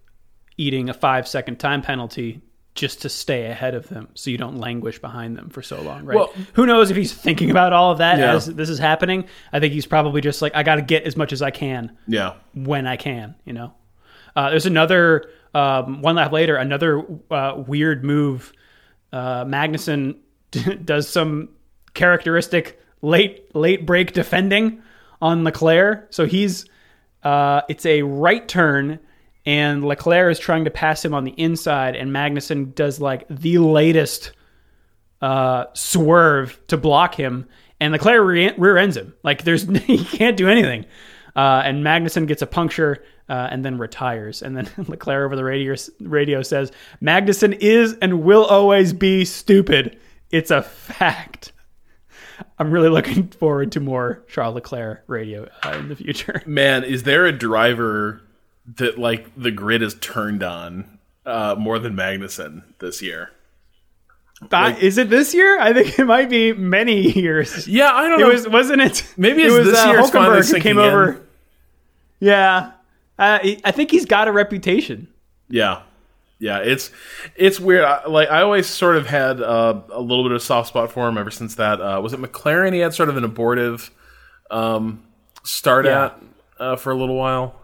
eating 0.55 0.87
a 0.87 0.93
five 0.93 1.27
second 1.27 1.59
time 1.59 1.81
penalty 1.81 2.43
just 2.77 3.01
to 3.01 3.09
stay 3.09 3.47
ahead 3.47 3.75
of 3.75 3.89
them, 3.89 4.07
so 4.13 4.29
you 4.29 4.37
don't 4.37 4.57
languish 4.57 4.99
behind 4.99 5.35
them 5.37 5.49
for 5.49 5.61
so 5.61 5.81
long, 5.81 6.05
right? 6.05 6.15
Well- 6.15 6.33
Who 6.53 6.65
knows 6.65 6.89
if 6.91 6.95
he's 6.95 7.11
thinking 7.13 7.51
about 7.51 7.73
all 7.73 7.91
of 7.91 7.97
that 7.97 8.17
Yeah. 8.19 8.35
as 8.35 8.45
this 8.45 8.69
is 8.69 8.79
happening? 8.79 9.25
I 9.51 9.59
think 9.59 9.73
he's 9.73 9.85
probably 9.85 10.21
just 10.21 10.41
like, 10.41 10.55
I 10.55 10.63
got 10.63 10.75
to 10.75 10.81
get 10.81 11.03
as 11.03 11.17
much 11.17 11.33
as 11.33 11.41
I 11.41 11.51
can 11.51 11.97
Yeah, 12.07 12.33
when 12.53 12.87
I 12.87 12.95
can, 12.95 13.35
you 13.43 13.51
know. 13.53 13.73
Uh, 14.35 14.51
there's 14.51 14.65
another 14.67 15.29
um, 15.53 16.01
one 16.01 16.15
lap 16.15 16.31
later, 16.31 16.55
another 16.55 17.03
uh, 17.31 17.61
weird 17.67 18.03
move. 18.05 18.53
Uh, 19.11 19.43
Magnussen 19.45 20.17
does 20.85 21.09
some 21.09 21.49
characteristic 21.95 22.79
late 23.01 23.53
late 23.55 23.85
break 23.85 24.13
defending 24.13 24.81
on 25.21 25.43
Leclerc. 25.43 26.07
So 26.13 26.25
he's 26.25 26.65
uh, 27.23 27.61
it's 27.67 27.85
a 27.85 28.03
right 28.03 28.47
turn, 28.47 28.99
and 29.47 29.81
Leclerc 29.81 30.29
is 30.29 30.39
trying 30.39 30.65
to 30.65 30.69
pass 30.69 31.03
him 31.03 31.13
on 31.13 31.23
the 31.23 31.31
inside, 31.31 31.95
and 31.95 32.11
Magnussen 32.11 32.75
does 32.75 32.99
like 32.99 33.25
the 33.29 33.59
latest 33.59 34.33
uh, 35.21 35.67
swerve 35.73 36.59
to 36.67 36.75
block 36.75 37.15
him, 37.15 37.47
and 37.79 37.93
Leclerc 37.93 38.27
re- 38.27 38.53
rear 38.57 38.77
ends 38.77 38.97
him. 38.97 39.13
Like 39.23 39.45
there's 39.45 39.63
he 39.85 40.03
can't 40.03 40.35
do 40.35 40.49
anything. 40.49 40.85
Uh, 41.33 41.61
and 41.63 41.81
Magnussen 41.81 42.27
gets 42.27 42.41
a 42.41 42.47
puncture 42.47 43.05
uh, 43.29 43.47
and 43.49 43.63
then 43.63 43.77
retires. 43.77 44.41
And 44.41 44.57
then 44.57 44.69
Leclerc 44.87 45.25
over 45.25 45.37
the 45.37 45.45
radio 45.45 45.75
radio 46.01 46.41
says, 46.41 46.73
"Magnussen 47.01 47.57
is 47.61 47.93
and 48.01 48.23
will 48.23 48.43
always 48.43 48.91
be 48.91 49.23
stupid. 49.23 49.97
It's 50.29 50.51
a 50.51 50.61
fact." 50.61 51.53
I'm 52.59 52.69
really 52.69 52.89
looking 52.89 53.29
forward 53.29 53.71
to 53.71 53.79
more 53.79 54.25
Charles 54.27 54.55
Leclerc 54.55 55.03
radio 55.07 55.47
uh, 55.63 55.71
in 55.79 55.87
the 55.87 55.95
future. 55.95 56.43
man, 56.45 56.83
is 56.83 57.03
there 57.03 57.25
a 57.25 57.31
driver 57.31 58.21
that 58.75 58.97
like 58.99 59.29
the 59.35 59.51
grid 59.51 59.81
is 59.81 59.95
turned 59.95 60.43
on 60.43 60.99
uh, 61.25 61.55
more 61.57 61.79
than 61.79 61.95
Magnussen 61.95 62.63
this 62.79 63.01
year? 63.01 63.31
Uh, 64.51 64.75
is 64.79 64.97
it 64.99 65.09
this 65.09 65.33
year? 65.33 65.59
I 65.59 65.73
think 65.73 65.97
it 65.99 66.05
might 66.05 66.29
be 66.29 66.53
many 66.53 67.11
years. 67.11 67.67
Yeah, 67.67 67.91
I 67.91 68.07
don't 68.07 68.19
It 68.19 68.23
know. 68.23 68.29
was, 68.29 68.47
wasn't 68.47 68.81
it? 68.81 69.03
Maybe 69.17 69.43
it 69.43 69.51
was 69.51 69.65
this 69.67 69.79
uh, 69.79 69.87
year 69.89 70.01
Hulkenberg 70.01 70.51
who 70.53 70.59
came 70.59 70.77
in. 70.77 70.85
over. 70.85 71.21
Yeah, 72.19 72.71
uh, 73.19 73.39
I 73.63 73.71
think 73.71 73.91
he's 73.91 74.05
got 74.05 74.27
a 74.27 74.31
reputation. 74.31 75.07
Yeah, 75.49 75.81
yeah, 76.39 76.59
it's 76.59 76.91
it's 77.35 77.59
weird. 77.59 77.83
I, 77.85 78.05
like 78.07 78.29
I 78.29 78.41
always 78.41 78.67
sort 78.67 78.95
of 78.97 79.07
had 79.07 79.41
uh, 79.41 79.81
a 79.91 80.01
little 80.01 80.23
bit 80.23 80.31
of 80.33 80.41
soft 80.41 80.67
spot 80.69 80.91
for 80.91 81.07
him 81.07 81.17
ever 81.17 81.31
since 81.31 81.55
that. 81.55 81.79
Uh, 81.81 81.99
was 82.01 82.13
it 82.13 82.19
McLaren? 82.19 82.73
He 82.73 82.79
had 82.79 82.93
sort 82.93 83.09
of 83.09 83.17
an 83.17 83.23
abortive 83.23 83.91
um, 84.51 85.03
start 85.43 85.85
Yeah. 85.85 86.05
at 86.05 86.21
uh, 86.59 86.75
for 86.75 86.91
a 86.91 86.95
little 86.95 87.15
while. 87.15 87.55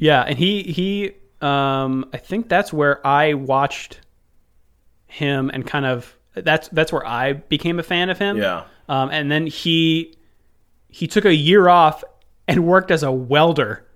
Yeah, 0.00 0.22
and 0.22 0.36
he 0.38 0.62
he 0.64 1.12
um 1.40 2.06
I 2.12 2.16
think 2.16 2.48
that's 2.48 2.72
where 2.72 3.06
I 3.06 3.34
watched 3.34 4.00
him 5.06 5.50
and 5.52 5.66
kind 5.66 5.84
of 5.86 6.16
that's 6.34 6.68
that's 6.68 6.92
where 6.92 7.06
I 7.06 7.34
became 7.34 7.78
a 7.78 7.82
fan 7.82 8.10
of 8.10 8.18
him. 8.18 8.36
Yeah, 8.38 8.64
Um 8.88 9.10
and 9.10 9.30
then 9.30 9.46
he 9.46 10.14
he 10.88 11.06
took 11.06 11.24
a 11.24 11.34
year 11.34 11.68
off 11.68 12.02
and 12.48 12.66
worked 12.66 12.90
as 12.90 13.02
a 13.02 13.12
welder 13.12 13.86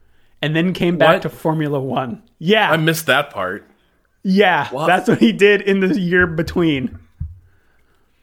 and 0.42 0.54
then 0.54 0.72
came 0.72 0.96
back 0.98 1.14
What? 1.14 1.22
to 1.22 1.28
Formula 1.30 1.80
1. 1.80 2.22
Yeah. 2.38 2.70
I 2.70 2.76
missed 2.76 3.06
that 3.06 3.30
part. 3.30 3.66
yeah, 4.22 4.68
What? 4.68 4.86
that's 4.86 5.08
what 5.08 5.18
he 5.18 5.32
did 5.32 5.62
in 5.62 5.80
the 5.80 5.98
year 5.98 6.26
between. 6.26 6.98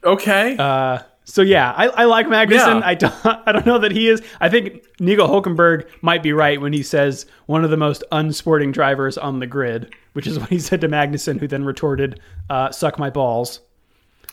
Okay, 0.04 0.56
Uh 0.58 1.00
so 1.24 1.42
yeah, 1.42 1.72
I, 1.72 1.88
I 1.88 2.04
like 2.04 2.26
Magnussen. 2.26 2.80
Yeah. 2.80 2.86
I 2.86 2.94
don't 2.94 3.14
I 3.46 3.52
don't 3.52 3.66
know 3.66 3.78
that 3.78 3.92
he 3.92 4.08
is. 4.08 4.22
I 4.40 4.48
think 4.48 4.84
Nico 5.00 5.26
Hulkenberg 5.26 5.86
might 6.02 6.22
be 6.22 6.32
right 6.32 6.60
when 6.60 6.72
he 6.72 6.82
says 6.82 7.26
one 7.46 7.64
of 7.64 7.70
the 7.70 7.76
most 7.76 8.02
unsporting 8.12 8.72
drivers 8.72 9.16
on 9.16 9.38
the 9.38 9.46
grid, 9.46 9.94
which 10.14 10.26
is 10.26 10.38
what 10.40 10.48
he 10.50 10.58
said 10.58 10.80
to 10.80 10.88
Magnussen, 10.88 11.38
who 11.38 11.46
then 11.46 11.64
retorted, 11.64 12.20
uh, 12.50 12.70
"Suck 12.70 12.98
my 12.98 13.10
balls." 13.10 13.60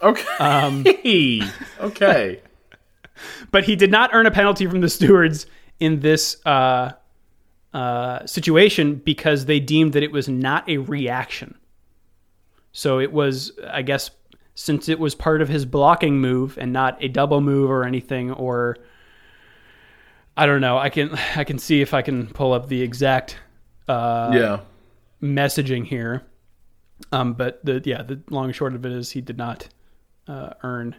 okay, 0.02 0.24
Um, 0.40 0.86
okay. 1.82 2.42
But 3.52 3.66
he 3.66 3.76
did 3.76 3.92
not 3.92 4.12
earn 4.14 4.26
a 4.26 4.32
penalty 4.32 4.66
from 4.66 4.80
the 4.82 4.90
stewards 4.90 5.46
in 5.80 6.00
this 6.00 6.38
uh, 6.46 6.94
uh, 7.74 8.26
situation 8.26 8.96
because 8.96 9.46
they 9.46 9.60
deemed 9.60 9.94
that 9.94 10.04
it 10.04 10.12
was 10.12 10.30
not 10.30 10.68
a 10.70 10.78
reaction. 10.78 11.58
So 12.72 13.00
it 13.00 13.12
was, 13.12 13.52
I 13.70 13.82
guess, 13.82 14.12
since 14.60 14.90
it 14.90 15.00
was 15.00 15.16
part 15.16 15.42
of 15.42 15.48
his 15.48 15.64
blocking 15.64 16.20
move 16.20 16.58
and 16.58 16.74
not 16.74 17.02
a 17.02 17.08
double 17.08 17.40
move 17.40 17.72
or 17.72 17.86
anything, 17.86 18.30
or 18.30 18.76
I 20.36 20.46
don't 20.46 20.60
know. 20.60 20.78
I 20.78 20.90
can 20.90 21.18
I 21.34 21.46
can 21.46 21.58
see 21.58 21.80
if 21.80 21.94
I 21.94 22.02
can 22.02 22.28
pull 22.28 22.52
up 22.52 22.68
the 22.68 22.82
exact 22.82 23.38
uh, 23.88 24.32
Yeah, 24.34 24.60
messaging 25.24 25.86
here. 25.86 26.24
Um, 27.14 27.36
but 27.36 27.64
the 27.64 27.82
yeah, 27.86 28.02
the 28.02 28.20
long 28.30 28.48
and 28.48 28.56
short 28.56 28.76
of 28.76 28.86
it 28.86 28.92
is 28.92 29.10
he 29.10 29.22
did 29.22 29.38
not 29.38 29.70
uh, 30.28 30.50
earn 30.62 30.94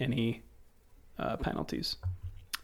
any 0.00 0.42
uh, 1.16 1.36
penalties. 1.36 1.98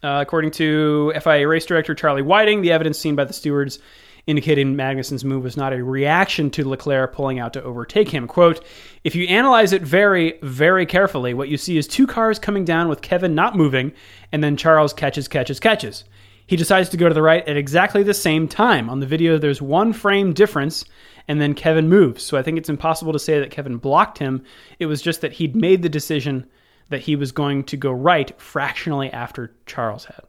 Uh, 0.03 0.19
according 0.21 0.51
to 0.51 1.13
FIA 1.21 1.47
race 1.47 1.65
director 1.65 1.95
Charlie 1.95 2.21
Whiting, 2.21 2.61
the 2.61 2.73
evidence 2.73 2.99
seen 2.99 3.15
by 3.15 3.23
the 3.23 3.31
stewards 3.31 3.79
indicating 4.25 4.75
Magnussen's 4.75 5.25
move 5.25 5.43
was 5.43 5.57
not 5.57 5.73
a 5.73 5.83
reaction 5.83 6.49
to 6.51 6.67
Leclerc 6.67 7.13
pulling 7.13 7.39
out 7.39 7.53
to 7.53 7.63
overtake 7.63 8.09
him. 8.09 8.27
Quote, 8.27 8.63
if 9.03 9.15
you 9.15 9.27
analyze 9.27 9.73
it 9.73 9.81
very, 9.81 10.39
very 10.41 10.85
carefully, 10.85 11.33
what 11.33 11.49
you 11.49 11.57
see 11.57 11.77
is 11.77 11.87
two 11.87 12.07
cars 12.07 12.39
coming 12.39 12.63
down 12.63 12.87
with 12.87 13.01
Kevin 13.01 13.35
not 13.35 13.57
moving, 13.57 13.91
and 14.31 14.43
then 14.43 14.55
Charles 14.55 14.93
catches, 14.93 15.27
catches, 15.27 15.59
catches. 15.59 16.05
He 16.47 16.55
decides 16.55 16.89
to 16.89 16.97
go 16.97 17.07
to 17.07 17.13
the 17.13 17.21
right 17.21 17.47
at 17.47 17.57
exactly 17.57 18.03
the 18.03 18.13
same 18.13 18.47
time. 18.47 18.89
On 18.89 18.99
the 18.99 19.05
video, 19.05 19.37
there's 19.37 19.61
one 19.61 19.93
frame 19.93 20.33
difference, 20.33 20.85
and 21.27 21.39
then 21.39 21.53
Kevin 21.53 21.89
moves. 21.89 22.23
So 22.23 22.37
I 22.37 22.43
think 22.43 22.57
it's 22.57 22.69
impossible 22.69 23.13
to 23.13 23.19
say 23.19 23.39
that 23.39 23.51
Kevin 23.51 23.77
blocked 23.77 24.17
him. 24.17 24.43
It 24.79 24.85
was 24.87 25.01
just 25.01 25.21
that 25.21 25.33
he'd 25.33 25.55
made 25.55 25.81
the 25.81 25.89
decision 25.89 26.45
that 26.89 27.01
he 27.01 27.15
was 27.15 27.31
going 27.31 27.63
to 27.65 27.77
go 27.77 27.91
right 27.91 28.39
fractionally 28.39 29.09
after 29.11 29.53
Charles 29.65 30.05
had. 30.05 30.23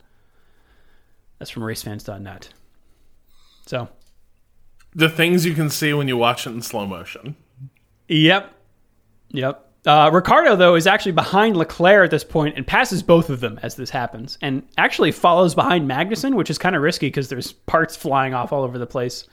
That's 1.39 1.51
from 1.51 1.65
racefans.net. 1.65 2.49
So, 3.67 3.89
The 4.95 5.09
things 5.09 5.45
you 5.47 5.55
can 5.55 5.71
see 5.71 5.93
when 5.95 6.09
you 6.09 6.17
watch 6.17 6.47
it 6.47 6.51
in 6.51 6.63
slow 6.63 6.87
motion. 6.87 7.37
yep. 8.09 8.53
Yep. 9.31 9.61
Uh, 9.87 10.11
Ricciardo, 10.13 10.57
though, 10.57 10.75
is 10.77 10.87
actually 10.87 11.13
behind 11.13 11.57
Leclerc 11.57 12.05
at 12.07 12.11
this 12.11 12.25
point 12.25 12.57
and 12.57 12.67
passes 12.67 13.03
both 13.03 13.29
of 13.29 13.41
them 13.41 13.59
as 13.63 13.75
this 13.75 13.91
happens, 13.91 14.39
and 14.41 14.63
actually 14.79 15.13
follows 15.13 15.55
behind 15.55 15.87
Magnussen, 15.91 16.35
which 16.37 16.49
is 16.49 16.57
kind 16.57 16.75
of 16.75 16.81
risky 16.81 17.09
because 17.09 17.29
there's 17.29 17.53
parts 17.53 17.95
flying 17.95 18.33
off 18.33 18.51
all 18.53 18.63
over 18.63 18.79
the 18.79 18.87
place. 18.87 19.27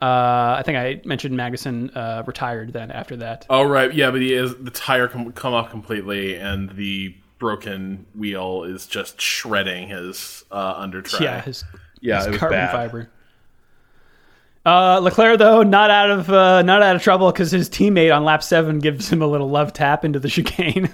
Uh, 0.00 0.54
I 0.58 0.62
think 0.64 0.78
I 0.78 1.00
mentioned 1.04 1.34
Magnussen 1.36 1.94
uh, 1.96 2.22
retired 2.24 2.72
then 2.72 2.90
after 2.92 3.16
that. 3.16 3.46
Oh 3.50 3.64
right, 3.64 3.92
yeah, 3.92 4.10
but 4.12 4.20
he 4.20 4.32
is 4.32 4.54
the 4.56 4.70
tire 4.70 5.08
com- 5.08 5.32
come 5.32 5.54
off 5.54 5.70
completely, 5.70 6.36
and 6.36 6.70
the 6.70 7.14
broken 7.40 8.06
wheel 8.14 8.62
is 8.64 8.86
just 8.86 9.20
shredding 9.20 9.88
his 9.88 10.44
uh, 10.52 10.74
under 10.76 11.02
track. 11.02 11.20
Yeah, 11.22 11.40
his, 11.42 11.64
yeah, 12.00 12.18
his 12.18 12.26
it 12.26 12.30
was 12.30 12.38
carbon 12.38 12.58
bad. 12.58 12.70
fiber. 12.72 13.10
Uh, 14.66 14.98
Leclerc 15.02 15.38
though 15.38 15.62
not 15.62 15.90
out 15.90 16.10
of 16.10 16.28
uh, 16.30 16.60
not 16.62 16.82
out 16.82 16.94
of 16.94 17.02
trouble 17.02 17.32
because 17.32 17.50
his 17.50 17.70
teammate 17.70 18.14
on 18.14 18.24
lap 18.24 18.42
seven 18.42 18.78
gives 18.78 19.08
him 19.10 19.22
a 19.22 19.26
little 19.26 19.48
love 19.48 19.72
tap 19.72 20.04
into 20.04 20.18
the 20.18 20.28
chicane. 20.34 20.90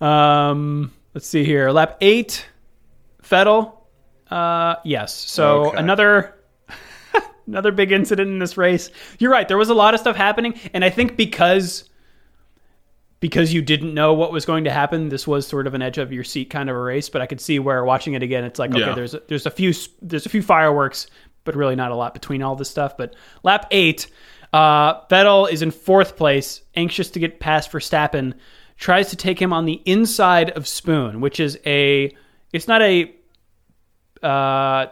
um, 0.00 0.92
let's 1.14 1.26
see 1.26 1.44
here, 1.44 1.70
lap 1.70 1.96
eight, 2.00 2.46
Vettel. 3.22 3.74
Uh, 4.30 4.76
yes. 4.84 5.14
So 5.14 5.66
Okay. 5.68 5.78
another 5.78 6.34
another 7.46 7.72
big 7.72 7.92
incident 7.92 8.30
in 8.30 8.38
this 8.38 8.56
race. 8.56 8.90
You're 9.18 9.30
right. 9.32 9.46
There 9.46 9.58
was 9.58 9.68
a 9.68 9.74
lot 9.74 9.94
of 9.94 10.00
stuff 10.00 10.16
happening, 10.16 10.58
and 10.72 10.84
I 10.84 10.90
think 10.90 11.16
because 11.16 11.88
because 13.20 13.52
you 13.52 13.62
didn't 13.62 13.94
know 13.94 14.14
what 14.14 14.32
was 14.32 14.44
going 14.44 14.64
to 14.64 14.70
happen, 14.70 15.08
this 15.08 15.26
was 15.28 15.46
sort 15.46 15.66
of 15.68 15.74
an 15.74 15.82
edge 15.82 15.98
of 15.98 16.12
your 16.12 16.24
seat 16.24 16.50
kind 16.50 16.68
of 16.68 16.74
a 16.76 16.80
race. 16.80 17.08
But 17.08 17.20
I 17.22 17.26
could 17.26 17.40
see 17.40 17.58
where 17.58 17.84
watching 17.84 18.14
it 18.14 18.22
again, 18.22 18.44
it's 18.44 18.58
like 18.58 18.70
okay, 18.70 18.80
Yeah. 18.80 18.94
there's 18.94 19.14
there's 19.28 19.46
a 19.46 19.50
few 19.50 19.72
there's 20.00 20.24
a 20.26 20.28
few 20.30 20.42
fireworks, 20.42 21.06
but 21.44 21.56
really 21.56 21.76
not 21.76 21.90
a 21.90 21.96
lot 21.96 22.14
between 22.14 22.42
all 22.42 22.56
this 22.56 22.70
stuff. 22.70 22.96
But 22.96 23.14
lap 23.42 23.66
eight, 23.70 24.08
uh, 24.52 25.06
Vettel 25.06 25.50
is 25.50 25.62
in 25.62 25.70
fourth 25.70 26.16
place, 26.16 26.62
anxious 26.74 27.10
to 27.10 27.18
get 27.18 27.40
past 27.40 27.70
Verstappen, 27.70 28.34
tries 28.76 29.10
to 29.10 29.16
take 29.16 29.40
him 29.40 29.52
on 29.52 29.64
the 29.64 29.80
inside 29.84 30.50
of 30.50 30.66
Spoon, 30.66 31.20
which 31.20 31.40
is 31.40 31.58
a 31.64 32.14
it's 32.52 32.68
not 32.68 32.82
a 32.82 33.14
uh, 34.22 34.86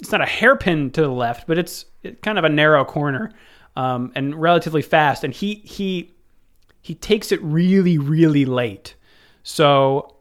it's 0.00 0.12
not 0.12 0.20
a 0.20 0.26
hairpin 0.26 0.90
to 0.92 1.02
the 1.02 1.08
left, 1.08 1.46
but 1.46 1.58
it's 1.58 1.84
kind 2.22 2.38
of 2.38 2.44
a 2.44 2.48
narrow 2.48 2.84
corner 2.84 3.32
um, 3.76 4.12
and 4.14 4.40
relatively 4.40 4.82
fast. 4.82 5.24
And 5.24 5.34
he 5.34 5.56
he 5.56 6.14
he 6.80 6.94
takes 6.94 7.32
it 7.32 7.42
really 7.42 7.98
really 7.98 8.44
late. 8.44 8.94
So 9.42 10.16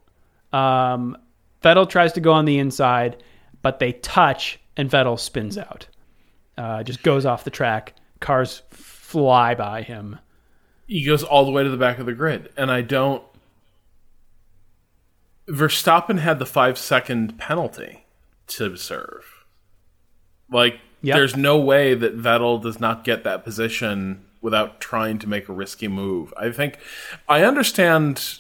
um, 0.52 1.18
Vettel 1.64 1.90
tries 1.90 2.14
to 2.14 2.22
go 2.22 2.34
on 2.34 2.46
the 2.46 2.60
inside, 2.60 3.24
but 3.62 3.80
they 3.80 3.94
touch 3.94 4.60
and 4.78 4.90
Vettel 4.90 5.20
spins 5.20 5.58
out. 5.58 5.88
Uh, 6.58 6.84
just 6.84 7.04
goes 7.04 7.26
off 7.26 7.44
the 7.44 7.50
track. 7.50 7.94
Cars 8.20 8.62
fly 8.72 9.54
by 9.56 9.82
him. 9.82 10.20
He 10.88 11.04
goes 11.04 11.24
all 11.24 11.44
the 11.46 11.52
way 11.52 11.64
to 11.64 11.70
the 11.70 11.78
back 11.78 12.00
of 12.00 12.06
the 12.06 12.14
grid, 12.14 12.50
and 12.56 12.72
I 12.72 12.82
don't. 12.82 13.22
Verstappen 15.50 16.20
had 16.20 16.40
the 16.40 16.46
five 16.46 16.78
second 16.78 17.38
penalty 17.38 18.06
to 18.48 18.76
serve. 18.76 19.46
Like, 20.52 20.80
Yep. 21.04 21.16
there's 21.16 21.36
no 21.36 21.58
way 21.58 21.94
that 21.94 22.18
Vettel 22.18 22.62
does 22.62 22.80
not 22.80 23.04
get 23.04 23.24
that 23.24 23.44
position 23.44 24.26
without 24.42 24.80
trying 24.82 25.20
to 25.20 25.28
make 25.30 25.48
a 25.48 25.54
risky 25.54 25.88
move. 25.88 26.34
I 26.38 26.52
think 26.52 26.78
I 27.30 27.44
understand 27.44 28.40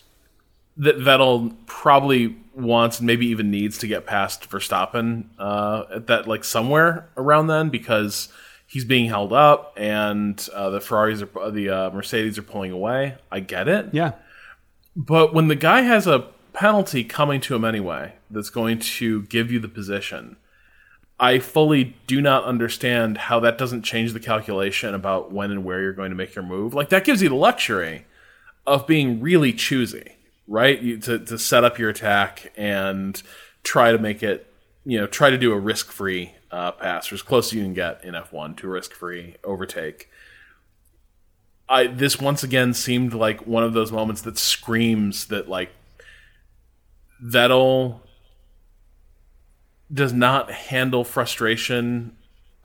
that 0.77 0.97
Vettel 0.97 1.55
probably 1.65 2.35
wants 2.55 2.99
and 2.99 3.07
maybe 3.07 3.27
even 3.27 3.51
needs 3.51 3.77
to 3.79 3.87
get 3.87 4.05
past 4.05 4.49
Verstappen 4.49 5.25
uh, 5.39 5.83
at 5.95 6.07
that 6.07 6.27
like 6.27 6.43
somewhere 6.43 7.07
around 7.17 7.47
then 7.47 7.69
because 7.69 8.29
he's 8.65 8.83
being 8.85 9.07
held 9.07 9.31
up 9.31 9.73
and 9.77 10.47
uh, 10.53 10.69
the 10.69 10.81
Ferraris 10.81 11.21
are 11.21 11.51
the 11.51 11.69
uh, 11.69 11.89
Mercedes 11.91 12.37
are 12.37 12.43
pulling 12.43 12.71
away. 12.71 13.15
I 13.31 13.39
get 13.39 13.67
it, 13.67 13.87
Yeah. 13.93 14.13
but 14.95 15.33
when 15.33 15.47
the 15.47 15.55
guy 15.55 15.81
has 15.81 16.07
a 16.07 16.27
penalty 16.53 17.03
coming 17.03 17.39
to 17.41 17.55
him 17.55 17.63
anyway 17.63 18.13
that's 18.31 18.49
going 18.49 18.79
to 18.79 19.21
give 19.23 19.51
you 19.51 19.59
the 19.59 19.67
position, 19.67 20.35
I 21.19 21.39
fully 21.39 21.95
do 22.07 22.21
not 22.21 22.43
understand 22.43 23.17
how 23.17 23.39
that 23.39 23.57
doesn't 23.57 23.83
change 23.83 24.13
the 24.13 24.19
calculation 24.19 24.93
about 24.93 25.31
when 25.31 25.49
and 25.51 25.63
where 25.63 25.81
you're 25.81 25.93
going 25.93 26.09
to 26.11 26.15
make 26.15 26.35
your 26.35 26.43
move. 26.45 26.73
Like 26.73 26.89
that 26.89 27.03
gives 27.05 27.21
you 27.21 27.29
the 27.29 27.35
luxury 27.35 28.05
of 28.65 28.85
being 28.85 29.21
really 29.21 29.53
choosy, 29.53 30.16
right? 30.47 30.79
You, 30.81 30.97
to 30.99 31.19
to 31.19 31.37
set 31.37 31.63
up 31.63 31.77
your 31.77 31.89
attack 31.89 32.51
and 32.55 33.21
try 33.63 33.91
to 33.91 33.97
make 33.97 34.23
it, 34.23 34.51
you 34.85 34.99
know, 34.99 35.07
try 35.07 35.29
to 35.29 35.37
do 35.37 35.51
a 35.53 35.59
risk 35.59 35.91
free 35.91 36.33
uh, 36.51 36.71
pass, 36.71 37.11
or 37.11 37.15
as 37.15 37.21
close 37.21 37.47
as 37.47 37.53
you 37.53 37.63
can 37.63 37.73
get 37.73 38.03
in 38.03 38.13
F1 38.13 38.57
to 38.57 38.67
a 38.67 38.69
risk 38.69 38.93
free 38.93 39.35
overtake. 39.43 40.09
I 41.69 41.87
this 41.87 42.19
once 42.19 42.43
again 42.43 42.73
seemed 42.73 43.13
like 43.13 43.45
one 43.45 43.63
of 43.63 43.73
those 43.73 43.91
moments 43.91 44.21
that 44.21 44.37
screams 44.37 45.25
that 45.27 45.49
like 45.49 45.71
Vettel 47.23 48.01
does 49.91 50.13
not 50.13 50.51
handle 50.51 51.03
frustration 51.03 52.17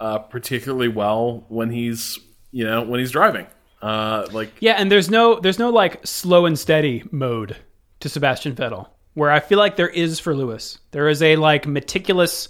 uh, 0.03 0.18
particularly 0.18 0.88
well 0.88 1.45
when 1.49 1.71
he's 1.71 2.18
you 2.51 2.64
know 2.64 2.83
when 2.83 2.99
he's 2.99 3.12
driving. 3.12 3.47
Uh, 3.81 4.27
like 4.33 4.53
Yeah, 4.61 4.73
and 4.73 4.90
there's 4.90 5.09
no 5.09 5.38
there's 5.38 5.61
no 5.61 5.71
like 5.71 6.05
slow 6.05 6.45
and 6.45 6.59
steady 6.59 7.05
mode 7.12 7.57
to 8.03 8.09
Sebastian 8.09 8.55
Vettel, 8.55 8.88
where 9.15 9.31
I 9.31 9.38
feel 9.41 9.59
like 9.59 9.77
there 9.77 9.88
is 9.88 10.19
for 10.19 10.35
Lewis. 10.35 10.79
There 10.91 11.09
is 11.09 11.23
a 11.23 11.37
like 11.37 11.67
meticulous 11.67 12.49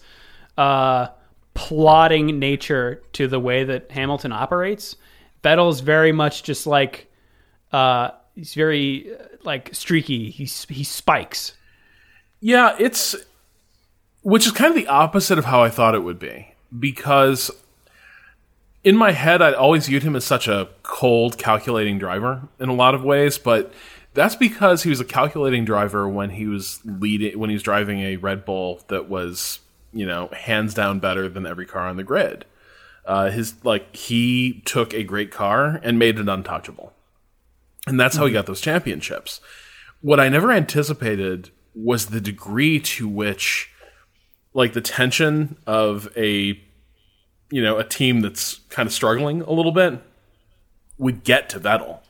uh 0.58 1.08
plotting 1.54 2.38
nature 2.38 3.02
to 3.12 3.28
the 3.28 3.38
way 3.38 3.64
that 3.64 3.90
Hamilton 3.90 4.32
operates. 4.32 4.96
Vettel's 5.44 5.80
very 5.80 6.10
much 6.12 6.42
just 6.42 6.66
like 6.66 7.10
uh 7.72 8.10
he's 8.34 8.54
very 8.54 9.14
uh, 9.14 9.24
like 9.42 9.74
streaky. 9.74 10.30
He's 10.30 10.64
he 10.64 10.84
spikes. 10.84 11.54
Yeah, 12.40 12.74
it's 12.78 13.14
which 14.22 14.46
is 14.46 14.52
kind 14.52 14.70
of 14.70 14.76
the 14.76 14.88
opposite 14.88 15.38
of 15.38 15.44
how 15.44 15.62
I 15.62 15.68
thought 15.68 15.94
it 15.94 16.02
would 16.02 16.18
be 16.18 16.54
because 16.78 17.50
in 18.84 18.96
my 18.96 19.12
head 19.12 19.42
I'd 19.42 19.54
always 19.54 19.86
viewed 19.86 20.02
him 20.02 20.16
as 20.16 20.24
such 20.24 20.48
a 20.48 20.68
cold 20.82 21.36
calculating 21.36 21.98
driver 21.98 22.48
in 22.58 22.70
a 22.70 22.74
lot 22.74 22.94
of 22.94 23.04
ways, 23.04 23.36
but 23.36 23.72
that's 24.14 24.36
because 24.36 24.82
he 24.82 24.90
was 24.90 25.00
a 25.00 25.04
calculating 25.04 25.64
driver 25.64 26.08
when 26.08 26.30
he 26.30 26.46
was 26.46 26.80
leading 26.84 27.38
when 27.38 27.50
he 27.50 27.54
was 27.54 27.62
driving 27.62 28.00
a 28.00 28.16
Red 28.16 28.44
Bull 28.44 28.82
that 28.88 29.08
was, 29.08 29.60
you 29.92 30.06
know, 30.06 30.28
hands 30.28 30.74
down 30.74 30.98
better 30.98 31.28
than 31.28 31.46
every 31.46 31.66
car 31.66 31.88
on 31.88 31.96
the 31.96 32.02
grid. 32.02 32.44
Uh, 33.04 33.30
his 33.30 33.54
like 33.64 33.94
he 33.96 34.62
took 34.64 34.92
a 34.94 35.02
great 35.02 35.30
car 35.30 35.80
and 35.82 35.98
made 35.98 36.18
it 36.18 36.28
untouchable. 36.28 36.92
And 37.86 37.98
that's 37.98 38.16
how 38.16 38.26
he 38.26 38.32
got 38.32 38.46
those 38.46 38.60
championships. 38.60 39.40
What 40.00 40.20
I 40.20 40.28
never 40.28 40.52
anticipated 40.52 41.50
was 41.74 42.06
the 42.06 42.20
degree 42.20 42.78
to 42.78 43.08
which 43.08 43.70
like 44.54 44.72
the 44.74 44.80
tension 44.80 45.56
of 45.66 46.08
a 46.16 46.60
you 47.52 47.62
know, 47.62 47.76
a 47.76 47.84
team 47.84 48.20
that's 48.20 48.60
kind 48.70 48.86
of 48.86 48.92
struggling 48.92 49.42
a 49.42 49.52
little 49.52 49.72
bit 49.72 50.00
would 50.96 51.22
get 51.22 51.50
to 51.50 51.60
Vettel. 51.60 52.00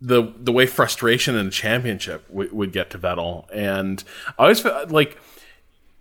The 0.00 0.32
the 0.36 0.52
way 0.52 0.66
frustration 0.66 1.36
in 1.36 1.46
a 1.46 1.50
championship 1.50 2.28
w- 2.28 2.54
would 2.54 2.72
get 2.72 2.90
to 2.90 2.98
Vettel, 2.98 3.46
and 3.52 4.04
I 4.38 4.42
always 4.42 4.60
felt 4.60 4.90
like 4.90 5.18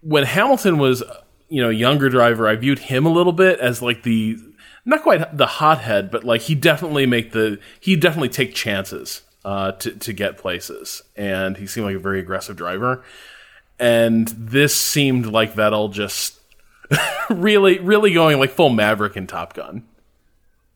when 0.02 0.26
Hamilton 0.26 0.78
was 0.78 1.02
you 1.48 1.62
know 1.62 1.70
younger 1.70 2.10
driver, 2.10 2.48
I 2.48 2.56
viewed 2.56 2.80
him 2.80 3.06
a 3.06 3.10
little 3.12 3.32
bit 3.34 3.60
as 3.60 3.82
like 3.82 4.04
the 4.04 4.38
not 4.86 5.02
quite 5.02 5.36
the 5.36 5.48
hothead, 5.48 6.12
but 6.12 6.24
like 6.24 6.42
he 6.42 6.56
definitely 6.56 7.06
make 7.06 7.32
the 7.32 7.60
he 7.80 7.96
definitely 7.96 8.30
take 8.30 8.54
chances 8.54 9.22
uh, 9.44 9.72
to 9.74 9.92
to 9.92 10.14
get 10.14 10.38
places, 10.38 11.02
and 11.16 11.58
he 11.58 11.68
seemed 11.68 11.86
like 11.86 11.96
a 11.96 12.00
very 12.00 12.20
aggressive 12.20 12.56
driver. 12.56 13.04
And 13.80 14.28
this 14.30 14.76
seemed 14.76 15.26
like 15.26 15.54
Vettel 15.54 15.92
just 15.92 16.40
really 17.30 17.80
really 17.80 18.14
going 18.14 18.40
like 18.40 18.52
full 18.52 18.70
Maverick 18.70 19.16
in 19.18 19.28
Top 19.28 19.54
Gun. 19.54 19.86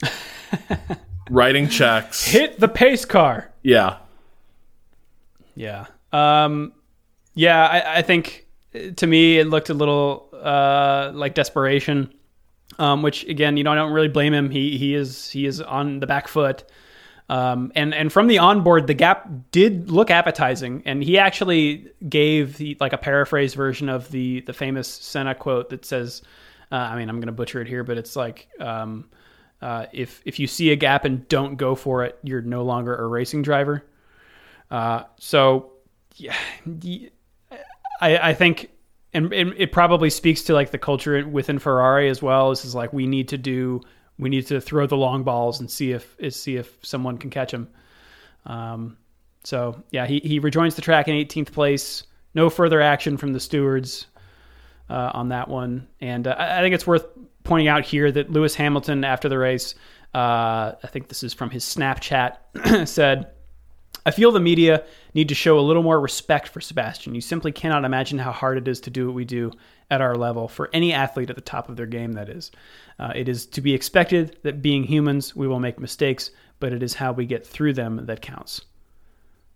writing 1.30 1.70
checks. 1.70 2.26
Hit 2.26 2.60
the 2.60 2.68
pace 2.68 3.06
car. 3.06 3.52
Yeah. 3.63 3.98
Yeah. 5.56 5.88
Um, 6.12 6.74
yeah, 7.34 7.65
I, 7.65 7.98
I 7.98 8.02
think 8.02 8.48
to 8.98 9.08
me 9.08 9.39
it 9.39 9.48
looked 9.48 9.70
a 9.70 9.74
little 9.74 10.30
uh, 10.34 11.12
like 11.13 11.34
desperation. 11.34 12.13
Um, 12.78 13.02
which 13.02 13.26
again, 13.26 13.58
you 13.58 13.63
know, 13.63 13.74
I 13.74 13.76
don't 13.76 13.92
really 13.92 14.08
blame 14.08 14.34
him. 14.34 14.50
He 14.50 14.78
he 14.78 14.94
is 14.96 15.30
he 15.30 15.46
is 15.46 15.60
on 15.60 16.00
the 16.00 16.08
back 16.08 16.28
foot. 16.30 16.63
Um, 17.28 17.72
and 17.76 17.94
and 17.94 18.12
from 18.12 18.28
the 18.28 18.39
onboard, 18.39 18.88
the 18.88 18.94
gap 18.94 19.30
did 19.52 19.92
look 19.92 20.10
appetizing, 20.10 20.82
and 20.86 21.04
he 21.04 21.18
actually 21.18 21.92
gave 22.08 22.58
the, 22.58 22.78
like 22.80 22.94
a 22.94 22.98
paraphrase 22.98 23.54
version 23.54 23.89
of 23.89 24.10
the 24.12 24.42
the 24.42 24.54
famous 24.54 24.88
Senna 24.88 25.36
quote 25.36 25.70
that 25.70 25.84
says, 25.84 26.22
uh, 26.72 26.76
"I 26.76 26.96
mean, 26.96 27.10
I'm 27.10 27.18
going 27.18 27.28
to 27.28 27.34
butcher 27.34 27.62
it 27.62 27.68
here, 27.68 27.84
but 27.84 27.98
it's 27.98 28.15
like, 28.15 28.48
um, 28.60 29.10
uh, 29.62 29.86
if 29.91 30.22
if 30.26 30.39
you 30.39 30.48
see 30.48 30.72
a 30.72 30.76
gap 30.76 31.06
and 31.06 31.28
don't 31.28 31.56
go 31.56 31.76
for 31.76 32.04
it, 32.04 32.17
you're 32.24 32.41
no 32.41 32.63
longer 32.63 32.95
a 32.95 33.08
racing 33.08 33.41
driver." 33.41 33.84
Uh, 34.72 35.04
so, 35.17 35.72
yeah, 36.15 36.36
I 38.02 38.17
I 38.17 38.34
think 38.34 38.69
and, 39.13 39.34
and 39.34 39.54
it 39.58 39.72
probably 39.72 40.10
speaks 40.10 40.43
to 40.43 40.54
like 40.54 40.72
the 40.72 40.78
culture 40.78 41.28
within 41.28 41.60
Ferrari 41.60 42.10
as 42.10 42.22
well. 42.22 42.50
This 42.50 42.65
is 42.65 42.76
like 42.76 42.93
we 42.93 43.08
need 43.08 43.30
to 43.30 43.38
do 43.38 43.82
we 44.17 44.30
need 44.30 44.48
to 44.48 44.62
throw 44.62 44.86
the 44.86 44.98
long 44.98 45.24
balls 45.24 45.60
and 45.60 45.69
see 45.69 45.91
if 45.93 46.15
see 46.30 46.58
if 46.58 46.78
someone 46.84 47.17
can 47.17 47.30
catch 47.30 47.52
them. 47.52 47.69
Um, 48.45 48.98
so 49.43 49.82
yeah, 49.91 50.06
he 50.06 50.19
he 50.19 50.39
rejoins 50.39 50.76
the 50.76 50.82
track 50.82 51.08
in 51.08 51.15
18th 51.15 51.52
place. 51.52 52.04
No 52.36 52.50
further 52.50 52.82
action 52.82 53.17
from 53.17 53.34
the 53.34 53.39
stewards 53.39 54.06
uh, 54.89 55.12
on 55.13 55.30
that 55.30 55.48
one, 55.48 55.88
and 56.00 56.28
uh, 56.28 56.36
I 56.38 56.62
think 56.62 56.76
it's 56.76 56.86
worth 56.86 57.06
pointing 57.50 57.68
out 57.68 57.84
here 57.84 58.12
that 58.12 58.32
Lewis 58.32 58.54
Hamilton 58.54 59.04
after 59.04 59.28
the 59.28 59.38
race, 59.38 59.74
uh, 60.14 60.74
I 60.84 60.88
think 60.88 61.08
this 61.08 61.24
is 61.24 61.34
from 61.34 61.50
his 61.50 61.66
Snapchat, 61.66 62.88
said. 62.88 63.32
I 64.06 64.12
feel 64.12 64.32
the 64.32 64.40
media 64.40 64.86
need 65.14 65.30
to 65.30 65.36
show 65.36 65.60
a 65.60 65.62
little 65.62 65.84
more 65.84 66.00
respect 66.00 66.48
for 66.48 66.62
Sebastian. 66.62 67.16
You 67.16 67.22
simply 67.22 67.52
cannot 67.52 67.84
imagine 67.84 68.18
how 68.18 68.32
hard 68.32 68.58
it 68.58 68.68
is 68.68 68.80
to 68.82 68.90
do 68.90 69.08
what 69.08 69.16
we 69.16 69.26
do 69.26 69.52
at 69.92 70.00
our 70.00 70.16
level 70.16 70.48
for 70.48 70.70
any 70.74 70.94
athlete 70.94 71.30
at 71.30 71.36
the 71.36 71.42
top 71.42 71.70
of 71.70 71.76
their 71.76 71.86
game, 71.86 72.14
that 72.14 72.30
is. 72.30 72.50
Uh, 72.98 73.12
it 73.14 73.28
is 73.28 73.46
to 73.48 73.62
be 73.62 73.74
expected 73.74 74.38
that 74.44 74.62
being 74.62 74.84
humans, 74.84 75.36
we 75.36 75.48
will 75.48 75.60
make 75.60 75.80
mistakes, 75.80 76.32
but 76.60 76.72
it 76.72 76.82
is 76.82 76.94
how 76.94 77.12
we 77.12 77.26
get 77.26 77.46
through 77.46 77.74
them 77.74 78.06
that 78.06 78.22
counts. 78.22 78.62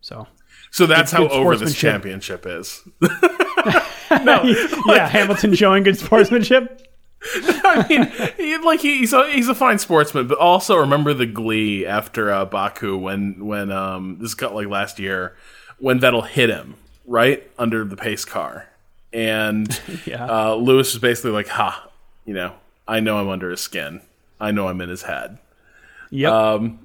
So, 0.01 0.27
so 0.71 0.85
that's 0.87 1.11
how 1.11 1.29
over 1.29 1.55
this 1.55 1.75
championship 1.75 2.45
is. 2.45 2.81
no, 3.01 4.43
yeah, 4.87 5.07
Hamilton 5.07 5.55
showing 5.55 5.83
good 5.83 5.97
sportsmanship. 5.97 6.92
I 7.35 7.85
mean, 7.89 8.11
he, 8.37 8.57
like 8.57 8.81
he, 8.81 8.99
he's 8.99 9.13
a 9.13 9.29
he's 9.31 9.47
a 9.47 9.55
fine 9.55 9.79
sportsman, 9.79 10.27
but 10.27 10.37
also 10.37 10.77
remember 10.77 11.13
the 11.13 11.25
glee 11.25 11.85
after 11.85 12.31
uh, 12.31 12.45
Baku 12.45 12.97
when 12.97 13.45
when 13.45 13.71
um 13.71 14.17
this 14.19 14.33
got 14.33 14.53
like 14.53 14.67
last 14.67 14.99
year 14.99 15.35
when 15.79 15.99
Vettel 15.99 16.27
hit 16.27 16.49
him 16.49 16.75
right 17.05 17.49
under 17.57 17.85
the 17.85 17.95
pace 17.95 18.25
car, 18.25 18.67
and 19.13 19.79
yeah. 20.05 20.25
uh, 20.25 20.55
Lewis 20.55 20.93
was 20.93 21.01
basically 21.01 21.31
like, 21.31 21.47
"Ha, 21.47 21.89
you 22.25 22.33
know, 22.33 22.53
I 22.87 22.99
know 22.99 23.19
I'm 23.19 23.29
under 23.29 23.49
his 23.49 23.61
skin. 23.61 24.01
I 24.39 24.51
know 24.51 24.67
I'm 24.67 24.81
in 24.81 24.89
his 24.89 25.03
head." 25.03 25.37
Yeah. 26.09 26.29
Um, 26.29 26.79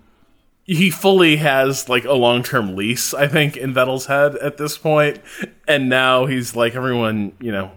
he 0.65 0.91
fully 0.91 1.37
has 1.37 1.89
like 1.89 2.05
a 2.05 2.13
long 2.13 2.43
term 2.43 2.77
lease, 2.77 3.13
I 3.13 3.27
think, 3.27 3.57
in 3.57 3.75
Vettel's 3.75 4.07
head 4.07 4.37
at 4.37 4.57
this 4.57 4.79
point, 4.79 5.21
and 5.67 5.89
now 5.89 6.27
he's 6.27 6.55
like, 6.55 6.77
everyone, 6.77 7.33
you 7.41 7.51
know, 7.51 7.73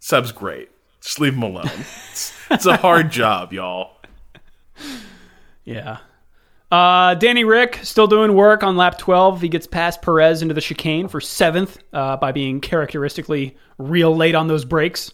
Seb's 0.00 0.32
great 0.32 0.70
just 1.06 1.20
leave 1.20 1.34
him 1.34 1.44
alone. 1.44 1.70
it's, 2.10 2.32
it's 2.50 2.66
a 2.66 2.76
hard 2.76 3.10
job, 3.12 3.52
y'all. 3.52 3.92
Yeah. 5.64 5.98
Uh, 6.70 7.14
Danny 7.14 7.44
Rick 7.44 7.78
still 7.84 8.08
doing 8.08 8.34
work 8.34 8.64
on 8.64 8.76
lap 8.76 8.98
12. 8.98 9.40
He 9.40 9.48
gets 9.48 9.68
past 9.68 10.02
Perez 10.02 10.42
into 10.42 10.52
the 10.52 10.60
chicane 10.60 11.06
for 11.06 11.20
seventh 11.20 11.78
uh, 11.92 12.16
by 12.16 12.32
being 12.32 12.60
characteristically 12.60 13.56
real 13.78 14.16
late 14.16 14.34
on 14.34 14.48
those 14.48 14.64
brakes. 14.64 15.12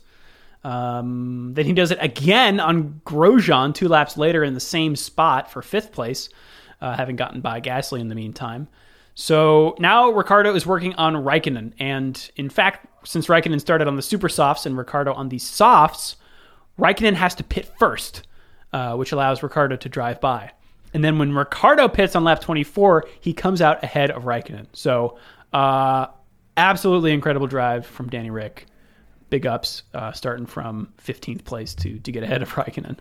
Um, 0.64 1.52
then 1.54 1.66
he 1.66 1.74
does 1.74 1.90
it 1.90 1.98
again 2.00 2.58
on 2.58 3.02
Grosjean 3.04 3.74
two 3.74 3.88
laps 3.88 4.16
later 4.16 4.42
in 4.42 4.54
the 4.54 4.60
same 4.60 4.96
spot 4.96 5.50
for 5.50 5.60
fifth 5.60 5.92
place, 5.92 6.30
uh, 6.80 6.96
having 6.96 7.16
gotten 7.16 7.42
by 7.42 7.60
Gasly 7.60 8.00
in 8.00 8.08
the 8.08 8.14
meantime. 8.14 8.66
So 9.14 9.76
now 9.78 10.08
Ricciardo 10.10 10.54
is 10.54 10.64
working 10.64 10.94
on 10.94 11.14
Raikkonen. 11.14 11.74
And 11.78 12.30
in 12.36 12.48
fact, 12.48 12.86
since 13.04 13.26
Raikkonen 13.26 13.60
started 13.60 13.88
on 13.88 13.96
the 13.96 14.02
super 14.02 14.28
softs 14.28 14.66
and 14.66 14.76
Ricciardo 14.76 15.12
on 15.12 15.28
the 15.28 15.38
softs, 15.38 16.16
Raikkonen 16.78 17.14
has 17.14 17.34
to 17.36 17.44
pit 17.44 17.70
first, 17.78 18.26
uh, 18.72 18.96
which 18.96 19.12
allows 19.12 19.42
Ricciardo 19.42 19.76
to 19.76 19.88
drive 19.88 20.20
by. 20.20 20.52
And 20.94 21.02
then 21.02 21.18
when 21.18 21.32
Ricciardo 21.32 21.88
pits 21.88 22.14
on 22.14 22.24
lap 22.24 22.40
24, 22.40 23.04
he 23.20 23.32
comes 23.32 23.62
out 23.62 23.82
ahead 23.82 24.10
of 24.10 24.24
Raikkonen. 24.24 24.66
So, 24.72 25.18
uh, 25.52 26.06
absolutely 26.56 27.12
incredible 27.12 27.46
drive 27.46 27.86
from 27.86 28.08
Danny 28.08 28.30
Rick. 28.30 28.66
Big 29.30 29.46
ups, 29.46 29.84
uh, 29.94 30.12
starting 30.12 30.44
from 30.44 30.92
15th 31.02 31.44
place 31.44 31.74
to 31.76 31.98
to 32.00 32.12
get 32.12 32.22
ahead 32.22 32.42
of 32.42 32.52
Raikkonen. 32.52 32.98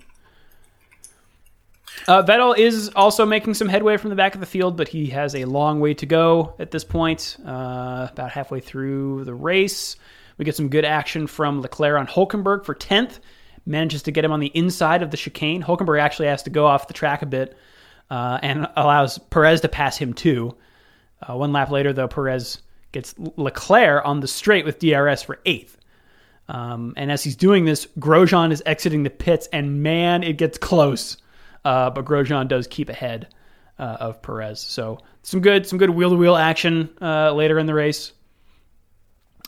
Uh, 2.07 2.23
Vettel 2.23 2.57
is 2.57 2.89
also 2.95 3.25
making 3.25 3.53
some 3.53 3.69
headway 3.69 3.97
from 3.97 4.09
the 4.09 4.15
back 4.15 4.33
of 4.33 4.41
the 4.41 4.47
field, 4.47 4.75
but 4.75 4.87
he 4.87 5.07
has 5.07 5.35
a 5.35 5.45
long 5.45 5.79
way 5.79 5.93
to 5.93 6.05
go 6.05 6.55
at 6.57 6.71
this 6.71 6.83
point. 6.83 7.37
Uh, 7.45 8.07
about 8.11 8.31
halfway 8.31 8.59
through 8.59 9.23
the 9.25 9.33
race, 9.33 9.95
we 10.37 10.45
get 10.45 10.55
some 10.55 10.69
good 10.69 10.85
action 10.85 11.27
from 11.27 11.61
Leclerc 11.61 11.99
on 11.99 12.07
Hulkenberg 12.07 12.65
for 12.65 12.73
10th. 12.73 13.19
Manages 13.65 14.01
to 14.03 14.11
get 14.11 14.25
him 14.25 14.31
on 14.31 14.39
the 14.39 14.47
inside 14.47 15.03
of 15.03 15.11
the 15.11 15.17
chicane. 15.17 15.61
Hulkenberg 15.61 16.01
actually 16.01 16.27
has 16.27 16.43
to 16.43 16.49
go 16.49 16.65
off 16.65 16.87
the 16.87 16.95
track 16.95 17.21
a 17.21 17.27
bit 17.27 17.55
uh, 18.09 18.39
and 18.41 18.67
allows 18.75 19.19
Perez 19.19 19.61
to 19.61 19.69
pass 19.69 19.97
him 19.97 20.13
too. 20.13 20.55
Uh, 21.21 21.37
one 21.37 21.53
lap 21.53 21.69
later, 21.69 21.93
though, 21.93 22.07
Perez 22.07 22.61
gets 22.91 23.13
Leclerc 23.37 24.03
on 24.05 24.19
the 24.19 24.27
straight 24.27 24.65
with 24.65 24.79
DRS 24.79 25.21
for 25.21 25.39
8th. 25.45 25.75
Um, 26.49 26.93
and 26.97 27.11
as 27.11 27.23
he's 27.23 27.35
doing 27.35 27.65
this, 27.65 27.87
Grosjean 27.99 28.51
is 28.51 28.61
exiting 28.65 29.03
the 29.03 29.09
pits, 29.09 29.47
and 29.53 29.83
man, 29.83 30.23
it 30.23 30.37
gets 30.37 30.57
close. 30.57 31.17
Uh, 31.63 31.89
but 31.89 32.05
Grosjean 32.05 32.47
does 32.47 32.67
keep 32.67 32.89
ahead 32.89 33.27
uh, 33.77 33.97
of 33.99 34.21
Perez. 34.21 34.59
So 34.59 34.99
some 35.23 35.41
good 35.41 35.67
some 35.67 35.79
good 35.79 35.89
wheel 35.89 36.09
to 36.09 36.15
wheel 36.15 36.35
action 36.35 36.89
uh, 37.01 37.33
later 37.33 37.59
in 37.59 37.65
the 37.65 37.73
race. 37.73 38.13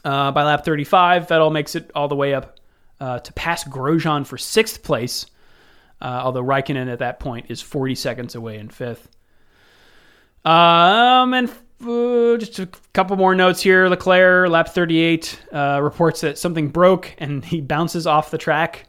Uh, 0.06 0.32
by 0.32 0.44
lap 0.44 0.66
35, 0.66 1.28
Vettel 1.28 1.52
makes 1.52 1.76
it 1.76 1.90
all 1.96 2.10
the 2.10 2.16
way 2.16 2.34
up 2.34 2.60
uh, 3.00 3.20
to 3.20 3.34
pass 3.34 3.64
Grosjean 3.64 4.26
for 4.26 4.38
sixth 4.38 4.84
place. 4.84 5.28
although 6.02 6.44
Raikkonen 6.44 6.92
at 6.92 7.00
that 7.00 7.20
point 7.20 7.46
is 7.50 7.62
40 7.62 7.96
seconds 7.96 8.36
away 8.36 8.58
in 8.58 8.70
fifth. 8.70 9.08
Um, 10.46 11.34
and 11.34 11.50
uh, 11.82 12.38
just 12.38 12.60
a 12.60 12.70
couple 12.94 13.16
more 13.16 13.36
notes 13.36 13.62
here. 13.62 13.88
Leclerc, 13.88 14.50
lap 14.50 14.70
38, 14.70 15.40
uh, 15.52 15.80
reports 15.82 16.22
that 16.22 16.38
something 16.38 16.70
broke 16.70 17.14
and 17.18 17.44
he 17.44 17.62
bounces 17.62 18.08
off 18.08 18.32
the 18.32 18.38
track 18.38 18.88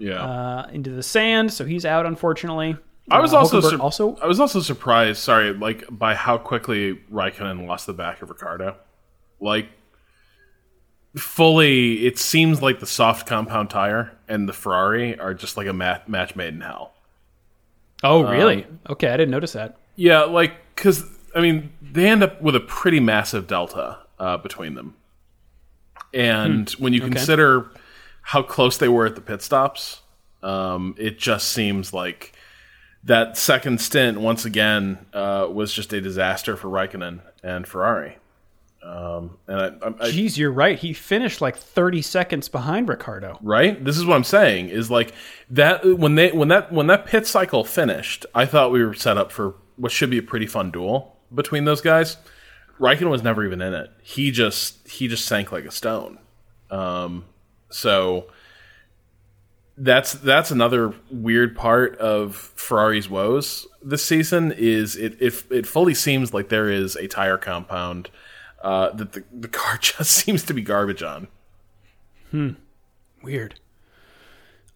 yeah, 0.00 0.20
uh, 0.24 0.68
into 0.72 0.90
the 0.90 1.02
sand. 1.04 1.52
So 1.52 1.64
he's 1.64 1.84
out, 1.84 2.04
unfortunately. 2.06 2.76
I 3.10 3.20
was 3.20 3.32
Uh, 3.32 3.38
also 3.38 3.60
sur- 3.60 3.78
also 3.78 4.16
I 4.22 4.26
was 4.26 4.40
also 4.40 4.58
surprised. 4.60 5.18
Sorry, 5.18 5.52
like 5.52 5.84
by 5.90 6.14
how 6.16 6.36
quickly 6.38 7.00
Raikkonen 7.12 7.66
lost 7.68 7.86
the 7.86 7.92
back 7.92 8.20
of 8.22 8.28
Ricciardo. 8.30 8.76
Like 9.40 9.68
fully, 11.16 12.06
it 12.06 12.18
seems 12.18 12.62
like 12.62 12.80
the 12.80 12.86
soft 12.86 13.26
compound 13.26 13.70
tire 13.70 14.12
and 14.28 14.48
the 14.48 14.52
Ferrari 14.52 15.18
are 15.18 15.34
just 15.34 15.56
like 15.56 15.66
a 15.66 15.72
mat- 15.72 16.08
match 16.08 16.36
made 16.36 16.54
in 16.54 16.60
hell. 16.60 16.92
Oh, 18.02 18.22
really? 18.22 18.66
okay, 18.88 19.08
I 19.08 19.16
didn't 19.16 19.30
notice 19.30 19.52
that. 19.52 19.76
Yeah, 19.96 20.22
like 20.22 20.54
because 20.74 21.04
I 21.34 21.40
mean 21.40 21.72
they 21.82 22.06
end 22.08 22.22
up 22.22 22.40
with 22.40 22.54
a 22.56 22.60
pretty 22.60 23.00
massive 23.00 23.46
delta 23.46 23.98
uh, 24.18 24.36
between 24.38 24.74
them, 24.74 24.94
and 26.14 26.70
when 26.72 26.92
you 26.92 27.00
consider 27.00 27.70
how 28.22 28.42
close 28.42 28.76
they 28.76 28.88
were 28.88 29.06
at 29.06 29.14
the 29.14 29.20
pit 29.20 29.42
stops, 29.42 30.02
um, 30.42 30.94
it 30.98 31.18
just 31.18 31.48
seems 31.48 31.92
like 31.92 32.32
that 33.04 33.36
second 33.36 33.80
stint 33.80 34.20
once 34.20 34.44
again 34.44 35.06
uh, 35.12 35.48
was 35.50 35.72
just 35.72 35.92
a 35.92 36.00
disaster 36.00 36.56
for 36.56 36.68
Raikkonen 36.68 37.20
and 37.42 37.66
Ferrari. 37.66 38.18
Um, 38.82 39.36
and 39.46 39.60
I, 39.60 39.66
I, 39.66 39.88
I, 39.88 40.10
Jeez, 40.10 40.38
you're 40.38 40.50
right. 40.50 40.78
He 40.78 40.92
finished 40.94 41.40
like 41.40 41.56
30 41.56 42.00
seconds 42.00 42.48
behind 42.48 42.88
Ricciardo. 42.88 43.38
right, 43.42 43.82
this 43.84 43.98
is 43.98 44.06
what 44.06 44.16
I'm 44.16 44.24
saying 44.24 44.70
is 44.70 44.90
like 44.90 45.12
that 45.50 45.84
when 45.84 46.14
they 46.14 46.30
when 46.32 46.48
that 46.48 46.72
when 46.72 46.86
that 46.86 47.04
pit 47.04 47.26
cycle 47.26 47.62
finished, 47.62 48.24
I 48.34 48.46
thought 48.46 48.72
we 48.72 48.82
were 48.82 48.94
set 48.94 49.18
up 49.18 49.32
for 49.32 49.54
what 49.76 49.92
should 49.92 50.08
be 50.08 50.18
a 50.18 50.22
pretty 50.22 50.46
fun 50.46 50.70
duel 50.70 51.16
between 51.34 51.66
those 51.66 51.82
guys. 51.82 52.16
Raikkonen 52.78 53.10
was 53.10 53.22
never 53.22 53.44
even 53.44 53.60
in 53.60 53.74
it. 53.74 53.90
He 54.02 54.30
just 54.30 54.88
he 54.88 55.08
just 55.08 55.26
sank 55.26 55.52
like 55.52 55.66
a 55.66 55.70
stone. 55.70 56.18
Um, 56.70 57.26
so 57.70 58.26
that's 59.78 60.12
that's 60.12 60.50
another 60.50 60.92
weird 61.10 61.56
part 61.56 61.96
of 61.98 62.36
Ferrari's 62.54 63.08
woes 63.08 63.66
this 63.82 64.04
season 64.04 64.52
is 64.52 64.96
it 64.96 65.16
it, 65.20 65.42
it 65.50 65.66
fully 65.66 65.94
seems 65.94 66.34
like 66.34 66.48
there 66.48 66.68
is 66.68 66.96
a 66.96 67.06
tire 67.06 67.38
compound 67.38 68.10
uh, 68.62 68.90
that 68.92 69.12
the, 69.12 69.24
the 69.32 69.48
car 69.48 69.76
just 69.80 70.10
seems 70.10 70.42
to 70.44 70.54
be 70.54 70.62
garbage 70.62 71.02
on. 71.02 71.28
Hmm. 72.30 72.50
Weird. 73.22 73.58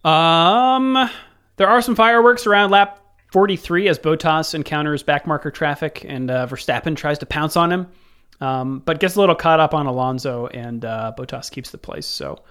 Um, 0.04 1.09
There 1.57 1.68
are 1.68 1.80
some 1.80 1.94
fireworks 1.94 2.46
around 2.46 2.70
lap 2.70 3.00
43 3.33 3.88
as 3.88 3.98
Bottas 3.98 4.54
encounters 4.54 5.02
backmarker 5.02 5.52
traffic 5.52 6.04
and 6.07 6.30
uh, 6.30 6.46
Verstappen 6.46 6.96
tries 6.96 7.18
to 7.18 7.26
pounce 7.26 7.57
on 7.57 7.72
him, 7.72 7.87
um, 8.40 8.80
but 8.85 9.00
gets 9.00 9.16
a 9.16 9.20
little 9.20 9.35
caught 9.35 9.61
up 9.61 9.72
on 9.74 9.87
Alonso 9.87 10.46
and 10.48 10.85
uh, 10.85 11.12
Bottas 11.16 11.50
keeps 11.50 11.70
the 11.70 11.78
place. 11.78 12.07
So, 12.07 12.42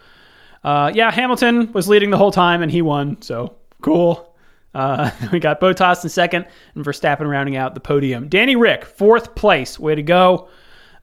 uh, 0.64 0.92
yeah, 0.94 1.12
Hamilton 1.12 1.72
was 1.74 1.88
leading 1.88 2.10
the 2.10 2.18
whole 2.18 2.32
time 2.32 2.62
and 2.62 2.72
he 2.72 2.82
won. 2.82 3.22
So 3.22 3.56
cool. 3.82 4.34
Uh, 4.74 5.12
we 5.32 5.40
got 5.40 5.60
Bottas 5.60 6.04
in 6.04 6.10
second 6.10 6.46
and 6.76 6.84
Verstappen 6.86 7.30
rounding 7.30 7.56
out 7.56 7.74
the 7.74 7.80
podium. 7.80 8.28
Danny 8.30 8.56
Rick, 8.56 8.86
fourth 8.86 9.36
place. 9.36 9.80
Way 9.80 9.96
to 9.96 10.04
go. 10.04 10.48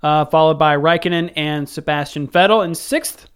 Uh, 0.03 0.25
followed 0.25 0.59
by 0.59 0.77
Raikkonen 0.77 1.31
and 1.37 1.69
Sebastian 1.69 2.27
Vettel 2.27 2.65
in 2.65 2.75
sixth. 2.75 3.29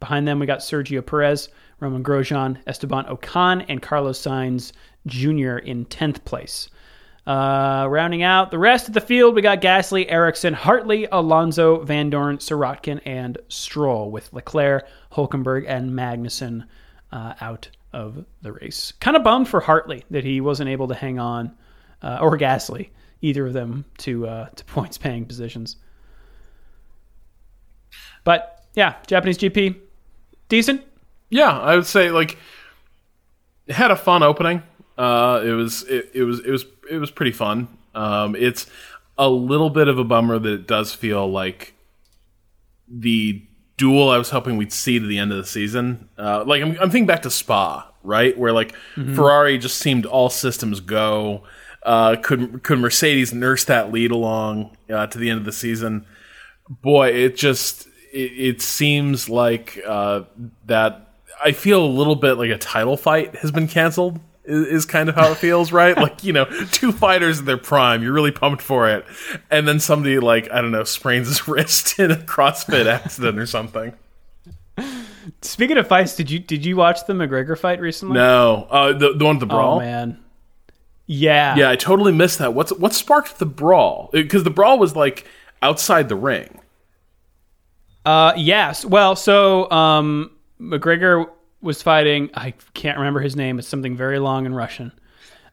Behind 0.00 0.26
them, 0.26 0.38
we 0.38 0.46
got 0.46 0.60
Sergio 0.60 1.04
Perez, 1.04 1.48
Romain 1.80 2.02
Grosjean, 2.02 2.58
Esteban 2.66 3.04
Ocon, 3.04 3.64
and 3.68 3.82
Carlos 3.82 4.20
Sainz 4.20 4.72
Jr. 5.06 5.58
in 5.58 5.84
10th 5.86 6.24
place. 6.24 6.68
Uh, 7.26 7.88
rounding 7.90 8.22
out 8.22 8.52
the 8.52 8.58
rest 8.58 8.86
of 8.86 8.94
the 8.94 9.00
field, 9.00 9.34
we 9.34 9.42
got 9.42 9.60
Gasly, 9.60 10.06
Ericsson, 10.08 10.54
Hartley, 10.54 11.08
Alonso, 11.10 11.84
Vandoorne, 11.84 12.38
Sirotkin, 12.38 13.00
and 13.04 13.36
Stroll, 13.48 14.12
with 14.12 14.32
Leclerc, 14.32 14.86
Hulkenberg, 15.12 15.64
and 15.66 15.90
Magnussen 15.90 16.66
uh, 17.10 17.34
out 17.40 17.68
of 17.92 18.24
the 18.42 18.52
race. 18.52 18.92
Kind 19.00 19.16
of 19.16 19.24
bummed 19.24 19.48
for 19.48 19.58
Hartley 19.58 20.04
that 20.10 20.22
he 20.22 20.40
wasn't 20.40 20.68
able 20.68 20.86
to 20.86 20.94
hang 20.94 21.18
on, 21.18 21.52
uh, 22.02 22.18
or 22.20 22.38
Gasly, 22.38 22.90
either 23.22 23.46
of 23.46 23.54
them 23.54 23.84
to 23.98 24.28
uh, 24.28 24.48
to 24.50 24.64
points 24.66 24.96
paying 24.96 25.24
positions. 25.24 25.76
But 28.22 28.64
yeah, 28.74 28.96
Japanese 29.06 29.38
GP, 29.38 29.76
decent. 30.48 30.82
Yeah, 31.28 31.58
I 31.58 31.74
would 31.74 31.86
say 31.86 32.10
like 32.10 32.38
had 33.68 33.90
a 33.90 33.96
fun 33.96 34.22
opening. 34.22 34.62
Uh, 34.96 35.42
it 35.44 35.52
was 35.52 35.82
it, 35.84 36.10
it 36.14 36.24
was 36.24 36.40
it 36.40 36.50
was 36.50 36.64
it 36.90 36.98
was 36.98 37.10
pretty 37.10 37.32
fun. 37.32 37.68
Um, 37.94 38.34
it's 38.36 38.66
a 39.18 39.28
little 39.28 39.70
bit 39.70 39.88
of 39.88 39.98
a 39.98 40.04
bummer 40.04 40.38
that 40.38 40.52
it 40.52 40.66
does 40.66 40.92
feel 40.92 41.30
like 41.30 41.74
the 42.88 43.42
duel 43.76 44.08
I 44.10 44.18
was 44.18 44.30
hoping 44.30 44.56
we'd 44.56 44.72
see 44.72 44.98
to 44.98 45.06
the 45.06 45.18
end 45.18 45.32
of 45.32 45.38
the 45.38 45.46
season. 45.46 46.08
Uh, 46.18 46.44
like 46.44 46.62
I'm, 46.62 46.70
I'm 46.80 46.90
thinking 46.90 47.06
back 47.06 47.22
to 47.22 47.30
Spa, 47.30 47.90
right, 48.02 48.36
where 48.36 48.52
like 48.52 48.72
mm-hmm. 48.94 49.14
Ferrari 49.14 49.58
just 49.58 49.78
seemed 49.78 50.06
all 50.06 50.30
systems 50.30 50.80
go. 50.80 51.44
Uh, 51.82 52.16
could 52.16 52.62
could 52.62 52.78
Mercedes 52.78 53.32
nurse 53.32 53.64
that 53.64 53.92
lead 53.92 54.10
along 54.10 54.76
uh, 54.90 55.06
to 55.06 55.18
the 55.18 55.30
end 55.30 55.38
of 55.38 55.44
the 55.44 55.52
season? 55.52 56.06
Boy, 56.68 57.08
it 57.08 57.36
just 57.36 57.86
it, 58.12 58.32
it 58.32 58.62
seems 58.62 59.28
like 59.28 59.80
uh, 59.86 60.22
that. 60.66 61.02
I 61.44 61.52
feel 61.52 61.84
a 61.84 61.86
little 61.86 62.16
bit 62.16 62.34
like 62.34 62.50
a 62.50 62.56
title 62.56 62.96
fight 62.96 63.36
has 63.36 63.50
been 63.50 63.68
canceled 63.68 64.18
is, 64.46 64.86
kind 64.86 65.08
of 65.08 65.14
how 65.14 65.32
it 65.32 65.36
feels, 65.36 65.72
right? 65.72 65.96
like, 65.96 66.24
you 66.24 66.32
know, 66.32 66.44
two 66.72 66.92
fighters 66.92 67.38
in 67.38 67.44
their 67.44 67.58
prime, 67.58 68.02
you're 68.02 68.12
really 68.12 68.30
pumped 68.30 68.62
for 68.62 68.88
it. 68.88 69.04
And 69.50 69.66
then 69.66 69.80
somebody, 69.80 70.18
like, 70.18 70.50
I 70.50 70.60
don't 70.60 70.72
know, 70.72 70.84
sprains 70.84 71.28
his 71.28 71.46
wrist 71.48 71.98
in 71.98 72.10
a 72.10 72.16
CrossFit 72.16 72.86
accident 72.86 73.38
or 73.38 73.46
something. 73.46 73.94
Speaking 75.42 75.78
of 75.78 75.88
fights, 75.88 76.14
did 76.14 76.30
you 76.30 76.38
did 76.38 76.64
you 76.64 76.76
watch 76.76 77.06
the 77.06 77.12
McGregor 77.12 77.58
fight 77.58 77.80
recently? 77.80 78.14
No, 78.14 78.66
uh, 78.70 78.92
the 78.92 79.14
the 79.14 79.24
one 79.24 79.36
with 79.36 79.40
the 79.40 79.46
brawl. 79.46 79.76
Oh 79.76 79.80
man, 79.80 80.22
yeah, 81.06 81.56
yeah, 81.56 81.70
I 81.70 81.76
totally 81.76 82.12
missed 82.12 82.38
that. 82.38 82.54
What's 82.54 82.72
what 82.72 82.94
sparked 82.94 83.38
the 83.38 83.46
brawl? 83.46 84.10
Because 84.12 84.44
the 84.44 84.50
brawl 84.50 84.78
was 84.78 84.94
like 84.94 85.26
outside 85.62 86.08
the 86.08 86.16
ring. 86.16 86.60
Uh, 88.04 88.34
yes. 88.36 88.84
Well, 88.84 89.16
so 89.16 89.70
um, 89.70 90.30
McGregor 90.60 91.28
was 91.60 91.82
fighting. 91.82 92.30
I 92.34 92.52
can't 92.74 92.98
remember 92.98 93.20
his 93.20 93.36
name. 93.36 93.58
It's 93.58 93.68
something 93.68 93.96
very 93.96 94.18
long 94.18 94.46
in 94.46 94.54
Russian. 94.54 94.92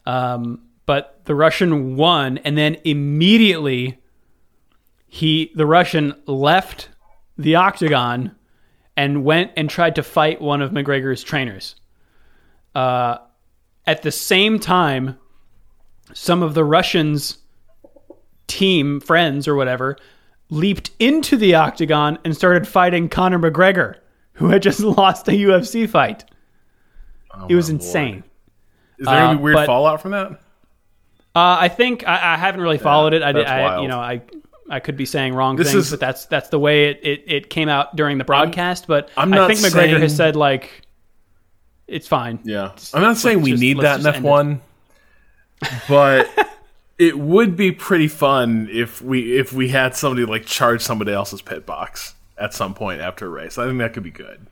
Um, 0.06 0.64
but 0.86 1.22
the 1.26 1.36
Russian 1.36 1.96
won, 1.96 2.40
and 2.40 2.58
then 2.58 2.78
immediately 2.84 4.00
he, 5.08 5.52
the 5.56 5.66
Russian, 5.66 6.14
left 6.26 6.90
the 7.38 7.56
octagon 7.56 8.36
and 8.96 9.24
went 9.24 9.52
and 9.56 9.70
tried 9.70 9.96
to 9.96 10.04
fight 10.04 10.42
one 10.42 10.62
of 10.62 10.72
McGregor's 10.72 11.24
trainers. 11.24 11.76
Uh, 12.76 13.18
at 13.86 14.02
the 14.02 14.12
same 14.12 14.60
time, 14.60 15.18
some 16.14 16.44
of 16.44 16.54
the 16.54 16.64
Russians' 16.64 17.38
team 18.48 19.00
friends 19.00 19.48
or 19.48 19.56
whatever 19.56 19.98
leaped 20.50 20.92
into 21.00 21.38
the 21.38 21.56
octagon 21.56 22.20
and 22.24 22.36
started 22.36 22.68
fighting 22.68 23.10
Conor 23.10 23.40
McGregor 23.40 23.96
who 24.34 24.50
had 24.50 24.62
just 24.62 24.80
lost 24.82 25.28
a 25.28 25.32
UFC 25.32 25.90
fight. 25.90 26.26
Oh, 27.34 27.48
it 27.50 27.56
was 27.56 27.70
insane. 27.70 28.14
Lord. 28.14 28.24
Is 29.00 29.06
there 29.08 29.24
any 29.24 29.38
uh, 29.38 29.42
weird 29.42 29.56
but, 29.56 29.66
fallout 29.66 30.02
from 30.02 30.12
that? 30.12 30.32
Uh, 31.36 31.58
I 31.60 31.68
think 31.68 32.08
I, 32.08 32.34
I, 32.34 32.38
haven't 32.38 32.62
really 32.62 32.78
followed 32.78 33.14
yeah, 33.14 33.20
it. 33.20 33.24
I 33.24 33.32
did, 33.32 33.46
I, 33.48 33.82
you 33.82 33.88
know, 33.88 34.00
I 34.00 34.22
I 34.70 34.80
could 34.80 34.96
be 34.96 35.06
saying 35.06 35.34
wrong 35.34 35.56
this 35.56 35.72
things, 35.72 35.86
is, 35.86 35.92
but 35.92 36.00
that's 36.00 36.26
that's 36.26 36.50
the 36.50 36.60
way 36.60 36.92
it, 36.92 37.00
it, 37.04 37.24
it 37.28 37.50
came 37.50 37.70
out 37.70 37.96
during 37.96 38.20
the 38.20 38.24
broadcast. 38.24 38.84
I'm, 38.84 38.88
but 38.88 39.10
I'm 39.18 39.34
I 39.34 39.48
think 39.48 39.60
McGregor 39.60 39.72
saying, 39.72 40.02
has 40.02 40.16
said 40.16 40.36
like 40.36 40.84
it's 41.88 42.08
fine. 42.08 42.40
Yeah, 42.44 42.74
I'm 42.94 43.02
not 43.02 43.18
saying 43.18 43.42
we 43.42 43.52
just, 43.52 43.62
need 43.62 43.80
that 43.80 44.00
in 44.00 44.06
F1, 44.06 44.60
but 45.90 46.30
it 47.00 47.18
would 47.18 47.58
be 47.58 47.72
pretty 47.72 48.08
fun 48.08 48.70
if 48.72 49.02
we 49.02 49.38
if 49.38 49.52
we 49.52 49.70
had 49.70 49.96
somebody 49.96 50.26
like 50.26 50.46
charge 50.46 50.82
somebody 50.82 51.12
else's 51.12 51.42
pit 51.42 51.66
box 51.66 52.14
at 52.38 52.54
some 52.54 52.74
point 52.74 53.02
after 53.02 53.26
a 53.26 53.30
race. 53.30 53.58
I 53.58 53.66
think 53.66 53.80
that 53.80 53.94
could 53.94 54.04
be 54.04 54.12
good. 54.12 54.48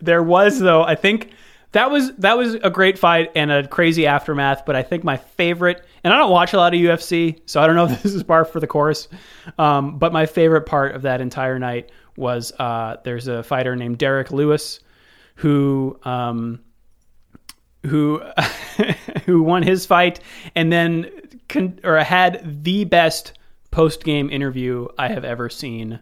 there 0.00 0.22
was 0.22 0.58
though, 0.58 0.82
I 0.82 0.94
think 0.94 1.32
that 1.72 1.90
was 1.90 2.14
that 2.16 2.38
was 2.38 2.54
a 2.54 2.70
great 2.70 2.98
fight 2.98 3.32
and 3.34 3.50
a 3.50 3.66
crazy 3.66 4.06
aftermath. 4.06 4.64
But 4.64 4.76
I 4.76 4.82
think 4.82 5.02
my 5.02 5.16
favorite, 5.16 5.84
and 6.04 6.14
I 6.14 6.18
don't 6.18 6.30
watch 6.30 6.52
a 6.52 6.56
lot 6.56 6.72
of 6.72 6.80
UFC, 6.80 7.40
so 7.46 7.60
I 7.60 7.66
don't 7.66 7.74
know 7.76 7.84
if 7.90 8.02
this 8.02 8.14
is 8.14 8.22
par 8.22 8.44
for 8.44 8.60
the 8.60 8.66
course. 8.66 9.08
Um, 9.58 9.98
but 9.98 10.12
my 10.12 10.26
favorite 10.26 10.66
part 10.66 10.94
of 10.94 11.02
that 11.02 11.20
entire 11.20 11.58
night 11.58 11.90
was 12.16 12.52
uh, 12.60 12.96
there's 13.02 13.26
a 13.26 13.42
fighter 13.42 13.74
named 13.74 13.98
Derrick 13.98 14.30
Lewis 14.30 14.80
who 15.34 15.98
um, 16.04 16.60
who 17.84 18.22
who 19.26 19.42
won 19.42 19.64
his 19.64 19.84
fight 19.84 20.20
and 20.54 20.72
then 20.72 21.10
con- 21.48 21.80
or 21.82 21.98
had 21.98 22.62
the 22.64 22.84
best 22.84 23.32
post 23.74 24.04
game 24.04 24.30
interview 24.30 24.86
I 24.96 25.08
have 25.08 25.24
ever 25.24 25.50
seen 25.50 25.98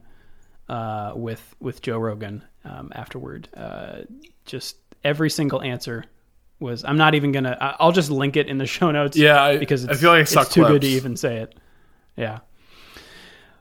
uh, 0.68 1.14
with 1.16 1.56
with 1.58 1.80
Joe 1.80 1.98
Rogan 1.98 2.44
um, 2.64 2.92
afterward. 2.94 3.48
Uh, 3.56 4.02
just 4.44 4.76
every 5.02 5.30
single 5.30 5.62
answer 5.62 6.04
was. 6.60 6.84
I'm 6.84 6.98
not 6.98 7.14
even 7.14 7.32
gonna. 7.32 7.56
I'll 7.80 7.92
just 7.92 8.10
link 8.10 8.36
it 8.36 8.46
in 8.46 8.58
the 8.58 8.66
show 8.66 8.90
notes. 8.90 9.16
Yeah, 9.16 9.56
because 9.56 9.86
I 9.86 9.94
feel 9.94 10.10
like 10.10 10.20
it's 10.30 10.48
too 10.50 10.66
good 10.66 10.82
to 10.82 10.86
even 10.86 11.16
say 11.16 11.38
it. 11.38 11.54
Yeah. 12.14 12.40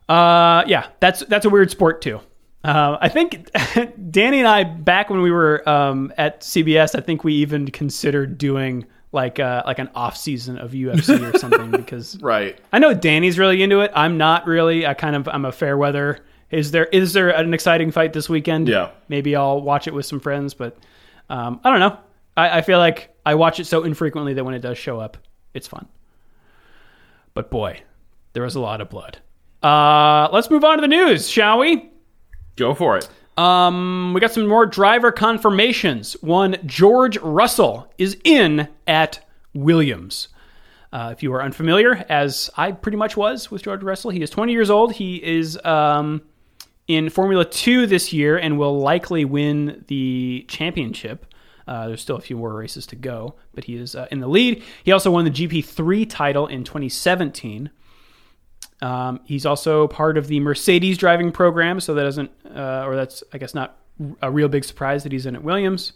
Uh, 0.09 0.65
yeah, 0.67 0.89
that's 0.99 1.21
that's 1.25 1.45
a 1.45 1.49
weird 1.49 1.71
sport 1.71 2.01
too. 2.01 2.19
Uh, 2.65 2.97
I 2.99 3.07
think 3.07 3.49
Danny 4.11 4.39
and 4.39 4.47
I 4.47 4.65
back 4.65 5.09
when 5.09 5.21
we 5.21 5.31
were 5.31 5.67
um, 5.67 6.11
at 6.17 6.41
CBS, 6.41 6.95
I 6.97 7.01
think 7.01 7.23
we 7.23 7.33
even 7.35 7.71
considered 7.71 8.37
doing 8.37 8.85
like 9.11 9.39
uh, 9.39 9.63
like 9.65 9.79
an 9.79 9.89
off 9.95 10.15
season 10.15 10.57
of 10.57 10.71
UFC 10.71 11.33
or 11.33 11.37
something 11.39 11.71
because 11.71 12.21
right. 12.21 12.57
I 12.71 12.79
know 12.79 12.93
Danny's 12.93 13.37
really 13.37 13.61
into 13.61 13.81
it. 13.81 13.91
I'm 13.93 14.17
not 14.17 14.47
really. 14.47 14.85
I 14.85 14.93
kind 14.93 15.15
of 15.15 15.27
I'm 15.27 15.45
a 15.45 15.51
fair 15.51 15.77
weather. 15.77 16.19
Is 16.49 16.71
there 16.71 16.85
is 16.85 17.13
there 17.13 17.29
an 17.29 17.53
exciting 17.53 17.91
fight 17.91 18.13
this 18.13 18.29
weekend? 18.29 18.67
Yeah. 18.67 18.91
Maybe 19.07 19.35
I'll 19.35 19.61
watch 19.61 19.87
it 19.87 19.93
with 19.93 20.05
some 20.05 20.19
friends, 20.19 20.53
but 20.53 20.77
um, 21.29 21.59
I 21.63 21.69
don't 21.69 21.79
know. 21.79 21.97
I, 22.35 22.59
I 22.59 22.61
feel 22.61 22.79
like 22.79 23.15
I 23.25 23.35
watch 23.35 23.59
it 23.59 23.65
so 23.65 23.83
infrequently 23.83 24.33
that 24.33 24.43
when 24.43 24.53
it 24.53 24.59
does 24.59 24.77
show 24.77 24.99
up, 24.99 25.17
it's 25.53 25.67
fun. 25.67 25.87
But 27.33 27.49
boy, 27.49 27.81
there 28.33 28.43
was 28.43 28.55
a 28.55 28.59
lot 28.59 28.81
of 28.81 28.89
blood. 28.89 29.19
Uh, 29.63 30.27
let's 30.31 30.49
move 30.49 30.63
on 30.63 30.77
to 30.77 30.81
the 30.81 30.87
news, 30.87 31.29
shall 31.29 31.59
we? 31.59 31.89
Go 32.55 32.73
for 32.73 32.97
it. 32.97 33.07
Um, 33.37 34.13
we 34.13 34.19
got 34.19 34.31
some 34.31 34.47
more 34.47 34.65
driver 34.65 35.11
confirmations. 35.11 36.13
One, 36.21 36.57
George 36.65 37.17
Russell 37.17 37.91
is 37.97 38.17
in 38.23 38.67
at 38.87 39.25
Williams. 39.53 40.27
Uh, 40.93 41.09
if 41.13 41.23
you 41.23 41.33
are 41.33 41.41
unfamiliar, 41.41 42.05
as 42.09 42.49
I 42.57 42.73
pretty 42.73 42.97
much 42.97 43.15
was 43.15 43.49
with 43.49 43.63
George 43.63 43.81
Russell, 43.81 44.11
he 44.11 44.21
is 44.21 44.29
20 44.29 44.51
years 44.51 44.69
old. 44.69 44.93
He 44.93 45.15
is 45.15 45.57
um, 45.63 46.21
in 46.87 47.09
Formula 47.09 47.45
2 47.45 47.87
this 47.87 48.11
year 48.11 48.37
and 48.37 48.57
will 48.57 48.77
likely 48.77 49.23
win 49.23 49.85
the 49.87 50.45
championship. 50.49 51.25
Uh, 51.67 51.87
there's 51.87 52.01
still 52.01 52.17
a 52.17 52.21
few 52.21 52.35
more 52.35 52.53
races 52.53 52.85
to 52.87 52.97
go, 52.97 53.35
but 53.53 53.63
he 53.63 53.77
is 53.77 53.95
uh, 53.95 54.07
in 54.11 54.19
the 54.19 54.27
lead. 54.27 54.61
He 54.83 54.91
also 54.91 55.11
won 55.11 55.23
the 55.23 55.31
GP3 55.31 56.09
title 56.09 56.47
in 56.47 56.65
2017. 56.65 57.69
Um, 58.81 59.19
he's 59.25 59.45
also 59.45 59.87
part 59.87 60.17
of 60.17 60.27
the 60.27 60.39
Mercedes 60.39 60.97
driving 60.97 61.31
program, 61.31 61.79
so 61.79 61.93
that 61.93 62.03
doesn't, 62.03 62.31
uh, 62.55 62.85
or 62.85 62.95
that's 62.95 63.23
I 63.31 63.37
guess 63.37 63.53
not 63.53 63.77
a 64.21 64.31
real 64.31 64.47
big 64.47 64.63
surprise 64.63 65.03
that 65.03 65.11
he's 65.11 65.25
in 65.25 65.35
at 65.35 65.43
Williams. 65.43 65.93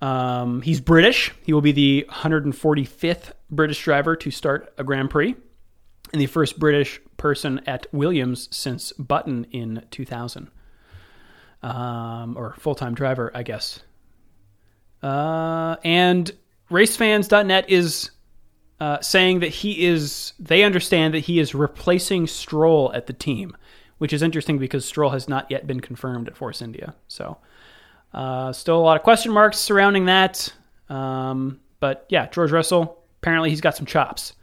Um, 0.00 0.62
he's 0.62 0.80
British. 0.80 1.32
He 1.42 1.52
will 1.52 1.60
be 1.60 1.72
the 1.72 2.06
145th 2.10 3.32
British 3.50 3.82
driver 3.82 4.16
to 4.16 4.30
start 4.30 4.72
a 4.78 4.84
Grand 4.84 5.10
Prix, 5.10 5.34
and 6.12 6.20
the 6.20 6.26
first 6.26 6.58
British 6.58 7.00
person 7.16 7.60
at 7.66 7.86
Williams 7.92 8.48
since 8.50 8.92
Button 8.92 9.44
in 9.50 9.84
2000, 9.90 10.50
um, 11.62 12.36
or 12.36 12.54
full 12.58 12.74
time 12.74 12.94
driver, 12.94 13.30
I 13.34 13.42
guess. 13.42 13.80
Uh, 15.02 15.76
and 15.84 16.30
racefans.net 16.70 17.68
is 17.68 18.10
uh, 18.84 19.00
saying 19.00 19.40
that 19.40 19.48
he 19.48 19.86
is, 19.86 20.34
they 20.38 20.62
understand 20.62 21.14
that 21.14 21.20
he 21.20 21.38
is 21.38 21.54
replacing 21.54 22.26
Stroll 22.26 22.92
at 22.92 23.06
the 23.06 23.14
team, 23.14 23.56
which 23.96 24.12
is 24.12 24.22
interesting 24.22 24.58
because 24.58 24.84
Stroll 24.84 25.08
has 25.08 25.26
not 25.26 25.50
yet 25.50 25.66
been 25.66 25.80
confirmed 25.80 26.28
at 26.28 26.36
Force 26.36 26.60
India. 26.60 26.94
So, 27.08 27.38
uh, 28.12 28.52
still 28.52 28.76
a 28.76 28.84
lot 28.84 28.98
of 28.98 29.02
question 29.02 29.32
marks 29.32 29.56
surrounding 29.56 30.04
that. 30.04 30.52
Um, 30.90 31.60
but 31.80 32.04
yeah, 32.10 32.26
George 32.26 32.52
Russell, 32.52 33.02
apparently 33.22 33.48
he's 33.48 33.62
got 33.62 33.74
some 33.74 33.86
chops. 33.86 34.34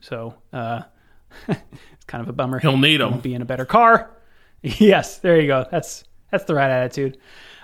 So, 0.00 0.34
uh, 0.52 0.82
it's 1.48 2.04
kind 2.06 2.20
of 2.20 2.28
a 2.28 2.34
bummer. 2.34 2.58
He'll 2.58 2.76
need 2.76 3.00
them. 3.00 3.12
Won't 3.12 3.22
be 3.22 3.32
in 3.32 3.40
a 3.40 3.46
better 3.46 3.64
car. 3.64 4.10
yes, 4.62 5.20
there 5.20 5.40
you 5.40 5.46
go. 5.46 5.64
That's 5.70 6.04
that's 6.30 6.44
the 6.44 6.54
right 6.54 6.70
attitude. 6.70 7.16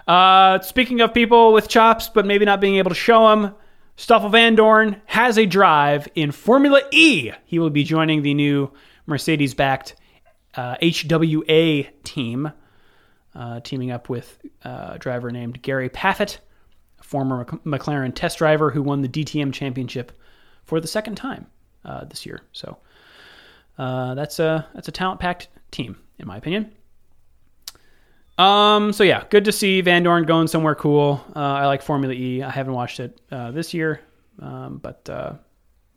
Uh, 0.09 0.61
speaking 0.63 1.03
of 1.03 1.13
people 1.13 1.53
with 1.53 1.69
chops, 1.69 2.09
but 2.09 2.25
maybe 2.25 2.47
not 2.47 2.59
being 2.59 2.77
able 2.77 2.89
to 2.89 2.95
show 2.97 3.29
them, 3.29 3.55
Stoffel 3.97 4.31
Vandoorne 4.31 5.01
has 5.07 5.39
a 5.39 5.47
drive 5.47 6.07
in 6.15 6.31
Formula 6.31 6.83
E. 6.93 7.33
He 7.47 7.59
will 7.59 7.71
be 7.71 7.83
joining 7.83 8.21
the 8.21 8.35
new 8.35 8.71
Mercedes-backed 9.07 9.97
uh, 10.55 10.77
HWA 10.83 11.89
team, 12.05 12.53
uh, 13.35 13.61
teaming 13.61 13.91
up 13.91 14.11
with 14.11 14.39
uh, 14.65 14.93
a 14.93 14.99
driver 14.99 15.31
named 15.31 15.63
Gary 15.63 15.89
Paffett, 15.89 16.39
a 17.01 17.05
former 17.05 17.47
McLaren 17.65 18.15
test 18.15 18.37
driver 18.39 18.71
who 18.71 18.83
won 18.83 19.01
the 19.01 19.09
DTM 19.09 19.53
championship 19.53 20.13
for 20.65 20.79
the 20.79 20.89
second 20.89 21.15
time 21.15 21.47
uh, 21.87 22.05
this 22.05 22.27
year. 22.27 22.43
So 22.53 22.77
uh, 23.79 24.15
that's 24.15 24.39
a 24.39 24.67
that's 24.75 24.89
a 24.89 24.93
talent-packed 24.93 25.49
team, 25.71 25.97
in 26.19 26.27
my 26.27 26.37
opinion. 26.37 26.71
Um. 28.39 28.93
So 28.93 29.03
yeah, 29.05 29.25
good 29.31 29.45
to 29.47 29.53
see 29.53 29.83
Vandoorne 29.83 30.27
going 30.27 30.47
somewhere 30.47 30.75
cool. 30.75 31.25
Uh, 31.35 31.41
I 31.41 31.67
like 31.67 31.83
Formula 31.83 32.15
E. 32.15 32.43
I 32.43 32.51
haven't 32.51 32.75
watched 32.75 33.01
it 33.01 33.21
uh, 33.31 33.51
this 33.51 33.73
year, 33.73 34.01
um, 34.41 34.79
but 34.79 35.09
uh, 35.09 35.35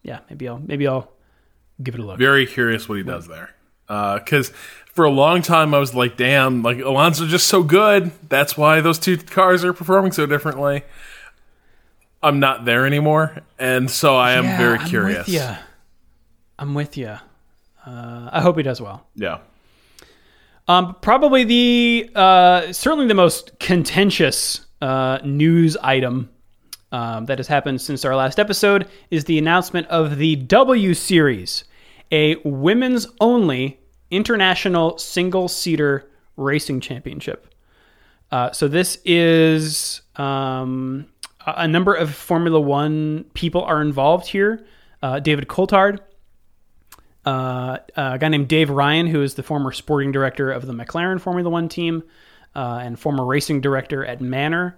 yeah, 0.04 0.20
maybe 0.30 0.48
I'll 0.48 0.60
maybe 0.60 0.88
I'll 0.88 1.12
give 1.84 1.96
it 1.96 2.00
a 2.02 2.06
look. 2.06 2.18
Very 2.18 2.46
curious 2.46 2.88
what 2.88 2.98
he 2.98 3.04
does 3.04 3.28
there, 3.28 3.54
because 3.88 4.50
for 4.94 5.04
a 5.06 5.12
long 5.12 5.42
time 5.42 5.74
I 5.74 5.80
was 5.80 5.94
like, 5.94 6.16
"Damn, 6.16 6.64
like 6.64 6.80
Alonso's 6.80 7.30
just 7.30 7.48
so 7.48 7.62
good. 7.62 8.12
That's 8.30 8.56
why 8.58 8.80
those 8.82 9.00
two 9.00 9.18
cars 9.18 9.64
are 9.66 9.74
performing 9.74 10.12
so 10.14 10.26
differently." 10.26 10.84
I'm 12.22 12.40
not 12.40 12.66
there 12.66 12.86
anymore, 12.86 13.38
and 13.58 13.90
so 13.90 14.18
I 14.18 14.34
am 14.34 14.44
Yeah, 14.44 14.58
very 14.58 14.80
curious. 14.80 15.28
Yeah. 15.30 15.58
I'm 16.58 16.74
with 16.74 16.98
you. 16.98 17.18
Uh, 17.86 18.30
I 18.32 18.42
hope 18.42 18.58
he 18.58 18.64
does 18.64 18.82
well. 18.82 19.08
Yeah. 19.16 19.40
Um, 20.70 20.96
probably 21.02 21.44
the 21.46 22.12
uh, 22.14 22.72
certainly 22.72 23.08
the 23.08 23.16
most 23.16 23.58
contentious 23.58 24.68
uh, 24.84 25.18
news 25.24 25.76
item 25.78 26.30
um, 26.92 27.26
that 27.26 27.40
has 27.40 27.48
happened 27.48 27.82
since 27.82 28.06
our 28.06 28.16
last 28.16 28.38
episode 28.38 28.88
is 29.10 29.26
the 29.26 29.40
announcement 29.40 29.88
of 29.88 30.18
the 30.18 30.36
W 30.36 30.94
Series, 30.94 31.64
a 32.12 32.36
women's 32.46 33.08
only 33.20 33.80
international 34.12 34.96
single 35.00 35.48
seater 35.48 36.08
racing 36.38 36.82
championship. 36.82 37.52
Uh, 38.32 38.52
so 38.52 38.68
this 38.68 39.00
is 39.06 40.02
um, 40.18 41.08
a 41.48 41.68
number 41.68 41.96
of 41.96 42.14
Formula 42.14 42.62
One 42.62 43.26
people 43.34 43.64
are 43.64 43.82
involved 43.82 44.28
here. 44.28 44.68
Uh, 45.02 45.20
David 45.20 45.48
Coulthard, 45.48 45.98
uh, 47.30 47.78
a 47.96 48.18
guy 48.18 48.28
named 48.30 48.48
Dave 48.48 48.70
Ryan, 48.70 49.08
who 49.08 49.22
is 49.22 49.36
the 49.36 49.44
former 49.44 49.72
sporting 49.72 50.12
director 50.12 50.52
of 50.52 50.66
the 50.66 50.74
McLaren 50.74 51.20
Formula 51.22 51.50
One 51.50 51.70
team 51.70 52.04
uh, 52.56 52.80
and 52.82 53.00
former 53.00 53.26
racing 53.26 53.62
director 53.62 54.04
at 54.06 54.22
Manor. 54.22 54.78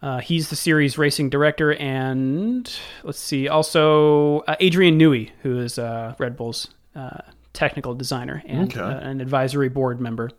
Uh, 0.00 0.20
he's 0.20 0.48
the 0.50 0.56
series 0.56 0.96
racing 0.96 1.28
director, 1.28 1.74
and 1.74 2.70
let's 3.02 3.18
see, 3.18 3.48
also 3.48 4.40
uh, 4.40 4.54
Adrian 4.60 4.96
Newey, 4.98 5.30
who 5.42 5.58
is 5.58 5.78
uh, 5.78 6.14
Red 6.18 6.36
Bull's 6.36 6.68
uh, 6.94 7.22
technical 7.52 7.94
designer 7.94 8.40
and 8.46 8.70
Okay. 8.70 8.80
uh, 8.80 8.98
an 9.00 9.20
advisory 9.20 9.68
board 9.68 10.00
member. 10.00 10.30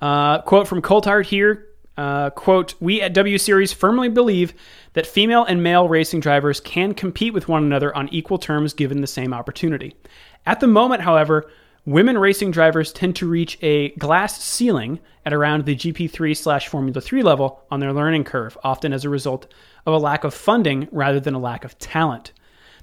Uh, 0.00 0.40
quote 0.42 0.66
from 0.66 0.82
Coulthard 0.82 1.26
here. 1.26 1.68
Uh, 1.96 2.30
quote, 2.30 2.74
we 2.80 3.00
at 3.00 3.14
W 3.14 3.38
Series 3.38 3.72
firmly 3.72 4.08
believe 4.08 4.52
that 4.94 5.06
female 5.06 5.44
and 5.44 5.62
male 5.62 5.88
racing 5.88 6.20
drivers 6.20 6.60
can 6.60 6.92
compete 6.92 7.32
with 7.32 7.48
one 7.48 7.62
another 7.62 7.94
on 7.96 8.08
equal 8.08 8.38
terms 8.38 8.72
given 8.72 9.00
the 9.00 9.06
same 9.06 9.32
opportunity. 9.32 9.94
At 10.44 10.60
the 10.60 10.66
moment, 10.66 11.02
however, 11.02 11.50
women 11.86 12.18
racing 12.18 12.50
drivers 12.50 12.92
tend 12.92 13.14
to 13.16 13.28
reach 13.28 13.58
a 13.62 13.90
glass 13.90 14.42
ceiling 14.42 14.98
at 15.24 15.32
around 15.32 15.64
the 15.64 15.76
GP3 15.76 16.36
slash 16.36 16.68
Formula 16.68 17.00
3 17.00 17.22
level 17.22 17.62
on 17.70 17.80
their 17.80 17.92
learning 17.92 18.24
curve, 18.24 18.58
often 18.64 18.92
as 18.92 19.04
a 19.04 19.10
result 19.10 19.46
of 19.86 19.94
a 19.94 19.98
lack 19.98 20.24
of 20.24 20.34
funding 20.34 20.88
rather 20.90 21.20
than 21.20 21.34
a 21.34 21.38
lack 21.38 21.64
of 21.64 21.78
talent. 21.78 22.32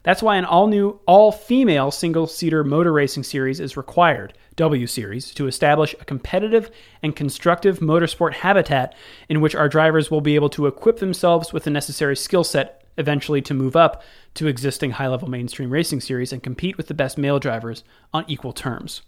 That's 0.03 0.23
why 0.23 0.37
an 0.37 0.45
all 0.45 0.67
new, 0.67 0.99
all 1.05 1.31
female 1.31 1.91
single 1.91 2.25
seater 2.25 2.63
motor 2.63 2.91
racing 2.91 3.23
series 3.23 3.59
is 3.59 3.77
required, 3.77 4.33
W 4.55 4.87
Series, 4.87 5.31
to 5.35 5.47
establish 5.47 5.93
a 5.99 6.05
competitive 6.05 6.71
and 7.03 7.15
constructive 7.15 7.79
motorsport 7.79 8.33
habitat 8.33 8.95
in 9.29 9.41
which 9.41 9.55
our 9.55 9.69
drivers 9.69 10.09
will 10.09 10.21
be 10.21 10.35
able 10.35 10.49
to 10.49 10.65
equip 10.65 10.97
themselves 10.97 11.53
with 11.53 11.65
the 11.65 11.69
necessary 11.69 12.15
skill 12.15 12.43
set 12.43 12.83
eventually 12.97 13.41
to 13.41 13.53
move 13.53 13.75
up 13.75 14.03
to 14.33 14.47
existing 14.47 14.91
high 14.91 15.07
level 15.07 15.29
mainstream 15.29 15.69
racing 15.69 16.01
series 16.01 16.33
and 16.33 16.43
compete 16.43 16.77
with 16.77 16.87
the 16.87 16.93
best 16.93 17.17
male 17.17 17.39
drivers 17.39 17.83
on 18.13 18.25
equal 18.27 18.53
terms. 18.53 19.03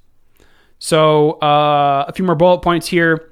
So, 0.80 1.34
uh, 1.42 2.06
a 2.08 2.14
few 2.14 2.26
more 2.26 2.36
bullet 2.36 2.60
points 2.60 2.88
here. 2.88 3.32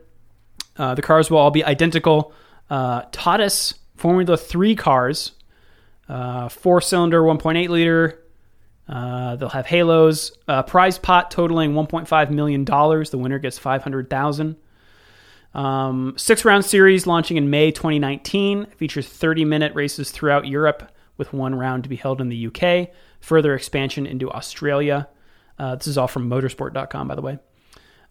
Uh, 0.78 0.96
the 0.96 1.02
cars 1.02 1.30
will 1.30 1.38
all 1.38 1.52
be 1.52 1.64
identical. 1.64 2.34
Uh, 2.70 3.04
Tatuus 3.12 3.74
Formula 3.98 4.38
3 4.38 4.76
cars 4.76 5.34
uh, 6.12 6.50
four 6.50 6.82
cylinder, 6.82 7.22
1.8 7.22 7.70
liter. 7.70 8.22
Uh, 8.88 9.38
they'll 9.38 9.48
have 9.48 9.66
halos. 9.66 10.38
Uh, 10.46 10.62
prize 10.62 11.00
pot 11.00 11.32
totaling 11.32 11.74
1.5 11.74 12.30
million 12.30 12.66
dollars. 12.66 13.12
The 13.12 13.18
winner 13.18 13.40
gets 13.40 13.58
500,000. 13.58 14.58
Um, 15.54 16.14
six 16.18 16.44
round 16.44 16.66
series 16.66 17.08
launching 17.08 17.38
in 17.38 17.50
May 17.50 17.72
2019 17.72 18.66
features 18.78 19.08
30 19.08 19.46
minute 19.46 19.74
races 19.74 20.12
throughout 20.12 20.48
Europe, 20.48 20.92
with 21.16 21.32
one 21.32 21.56
round 21.56 21.84
to 21.84 21.90
be 21.90 21.96
held 21.96 22.20
in 22.20 22.28
the 22.28 22.48
UK. 22.48 22.90
Further 23.22 23.56
expansion 23.56 24.06
into 24.06 24.30
Australia. 24.32 25.08
Uh, 25.58 25.76
this 25.76 25.88
is 25.88 25.98
all 25.98 26.08
from 26.08 26.30
motorsport.com, 26.30 27.08
by 27.08 27.16
the 27.16 27.22
way. 27.22 27.40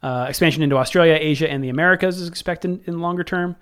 Uh, 0.02 0.24
expansion 0.26 0.62
into 0.62 0.78
Australia, 0.78 1.18
Asia, 1.20 1.50
and 1.50 1.62
the 1.62 1.68
Americas 1.68 2.18
is 2.18 2.28
expected 2.28 2.82
in 2.86 3.00
longer 3.00 3.24
term. 3.24 3.56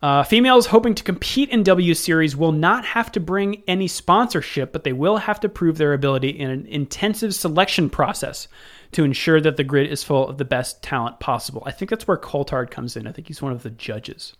Uh, 0.00 0.22
females 0.22 0.66
hoping 0.66 0.94
to 0.94 1.02
compete 1.02 1.48
in 1.48 1.64
W 1.64 1.92
Series 1.92 2.36
will 2.36 2.52
not 2.52 2.84
have 2.84 3.10
to 3.10 3.18
bring 3.18 3.64
any 3.66 3.88
sponsorship, 3.88 4.72
but 4.72 4.84
they 4.84 4.92
will 4.92 5.16
have 5.16 5.40
to 5.40 5.48
prove 5.48 5.76
their 5.76 5.92
ability 5.92 6.28
in 6.28 6.50
an 6.50 6.66
intensive 6.66 7.34
selection 7.34 7.90
process 7.90 8.46
to 8.92 9.02
ensure 9.02 9.40
that 9.40 9.56
the 9.56 9.64
grid 9.64 9.90
is 9.90 10.04
full 10.04 10.28
of 10.28 10.38
the 10.38 10.44
best 10.44 10.84
talent 10.84 11.18
possible. 11.18 11.64
I 11.66 11.72
think 11.72 11.90
that's 11.90 12.06
where 12.06 12.16
Coulthard 12.16 12.70
comes 12.70 12.96
in. 12.96 13.08
I 13.08 13.12
think 13.12 13.26
he's 13.26 13.42
one 13.42 13.50
of 13.50 13.64
the 13.64 13.70
judges. 13.70 14.36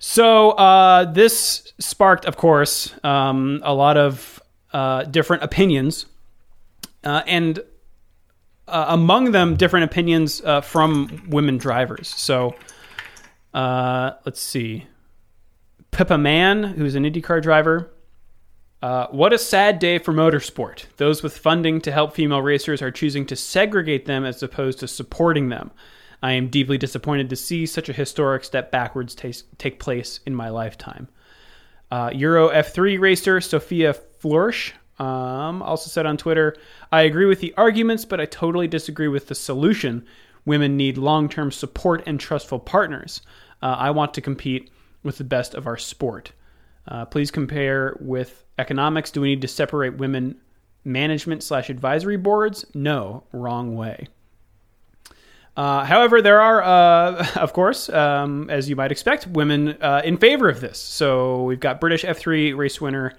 So 0.00 0.50
uh, 0.50 1.04
this 1.12 1.72
sparked, 1.78 2.24
of 2.24 2.36
course, 2.36 2.92
um, 3.04 3.60
a 3.64 3.74
lot 3.74 3.96
of 3.96 4.42
uh, 4.72 5.04
different 5.04 5.44
opinions, 5.44 6.06
uh, 7.04 7.22
and 7.28 7.60
uh, 8.66 8.86
among 8.88 9.30
them, 9.30 9.54
different 9.54 9.84
opinions 9.84 10.42
uh, 10.44 10.62
from 10.62 11.22
women 11.28 11.58
drivers. 11.58 12.08
So. 12.08 12.56
Uh, 13.52 14.12
let's 14.24 14.40
see. 14.40 14.86
Pippa 15.90 16.18
Mann, 16.18 16.62
who's 16.64 16.94
an 16.94 17.04
IndyCar 17.04 17.42
driver. 17.42 17.90
Uh, 18.80 19.08
what 19.08 19.32
a 19.32 19.38
sad 19.38 19.78
day 19.78 19.98
for 19.98 20.12
motorsport. 20.12 20.84
Those 20.98 21.22
with 21.22 21.36
funding 21.36 21.80
to 21.80 21.90
help 21.90 22.14
female 22.14 22.42
racers 22.42 22.80
are 22.80 22.92
choosing 22.92 23.26
to 23.26 23.36
segregate 23.36 24.06
them 24.06 24.24
as 24.24 24.42
opposed 24.42 24.78
to 24.80 24.88
supporting 24.88 25.48
them. 25.48 25.72
I 26.22 26.32
am 26.32 26.48
deeply 26.48 26.78
disappointed 26.78 27.30
to 27.30 27.36
see 27.36 27.66
such 27.66 27.88
a 27.88 27.92
historic 27.92 28.44
step 28.44 28.70
backwards 28.70 29.14
tas- 29.14 29.44
take 29.56 29.80
place 29.80 30.20
in 30.26 30.34
my 30.34 30.48
lifetime. 30.48 31.08
Uh, 31.90 32.10
Euro 32.14 32.50
F3 32.50 33.00
racer 33.00 33.40
Sophia 33.40 33.94
Flörsch 34.20 34.72
um, 34.98 35.62
also 35.62 35.88
said 35.88 36.06
on 36.06 36.16
Twitter, 36.16 36.56
I 36.92 37.02
agree 37.02 37.26
with 37.26 37.40
the 37.40 37.54
arguments, 37.56 38.04
but 38.04 38.20
I 38.20 38.26
totally 38.26 38.68
disagree 38.68 39.08
with 39.08 39.28
the 39.28 39.34
solution. 39.34 40.04
Women 40.48 40.78
need 40.78 40.96
long 40.96 41.28
term 41.28 41.52
support 41.52 42.02
and 42.06 42.18
trustful 42.18 42.58
partners. 42.58 43.20
Uh, 43.60 43.76
I 43.78 43.90
want 43.90 44.14
to 44.14 44.22
compete 44.22 44.70
with 45.02 45.18
the 45.18 45.24
best 45.24 45.54
of 45.54 45.66
our 45.66 45.76
sport. 45.76 46.32
Uh, 46.86 47.04
please 47.04 47.30
compare 47.30 47.98
with 48.00 48.46
economics. 48.58 49.10
Do 49.10 49.20
we 49.20 49.28
need 49.28 49.42
to 49.42 49.48
separate 49.48 49.98
women 49.98 50.36
management 50.84 51.42
slash 51.42 51.68
advisory 51.68 52.16
boards? 52.16 52.64
No, 52.72 53.24
wrong 53.30 53.76
way. 53.76 54.08
Uh, 55.54 55.84
however, 55.84 56.22
there 56.22 56.40
are, 56.40 56.62
uh, 56.62 57.26
of 57.36 57.52
course, 57.52 57.90
um, 57.90 58.48
as 58.48 58.70
you 58.70 58.76
might 58.76 58.90
expect, 58.90 59.26
women 59.26 59.76
uh, 59.82 60.00
in 60.02 60.16
favor 60.16 60.48
of 60.48 60.62
this. 60.62 60.78
So 60.78 61.42
we've 61.42 61.60
got 61.60 61.78
British 61.78 62.04
F3 62.04 62.56
race 62.56 62.80
winner 62.80 63.12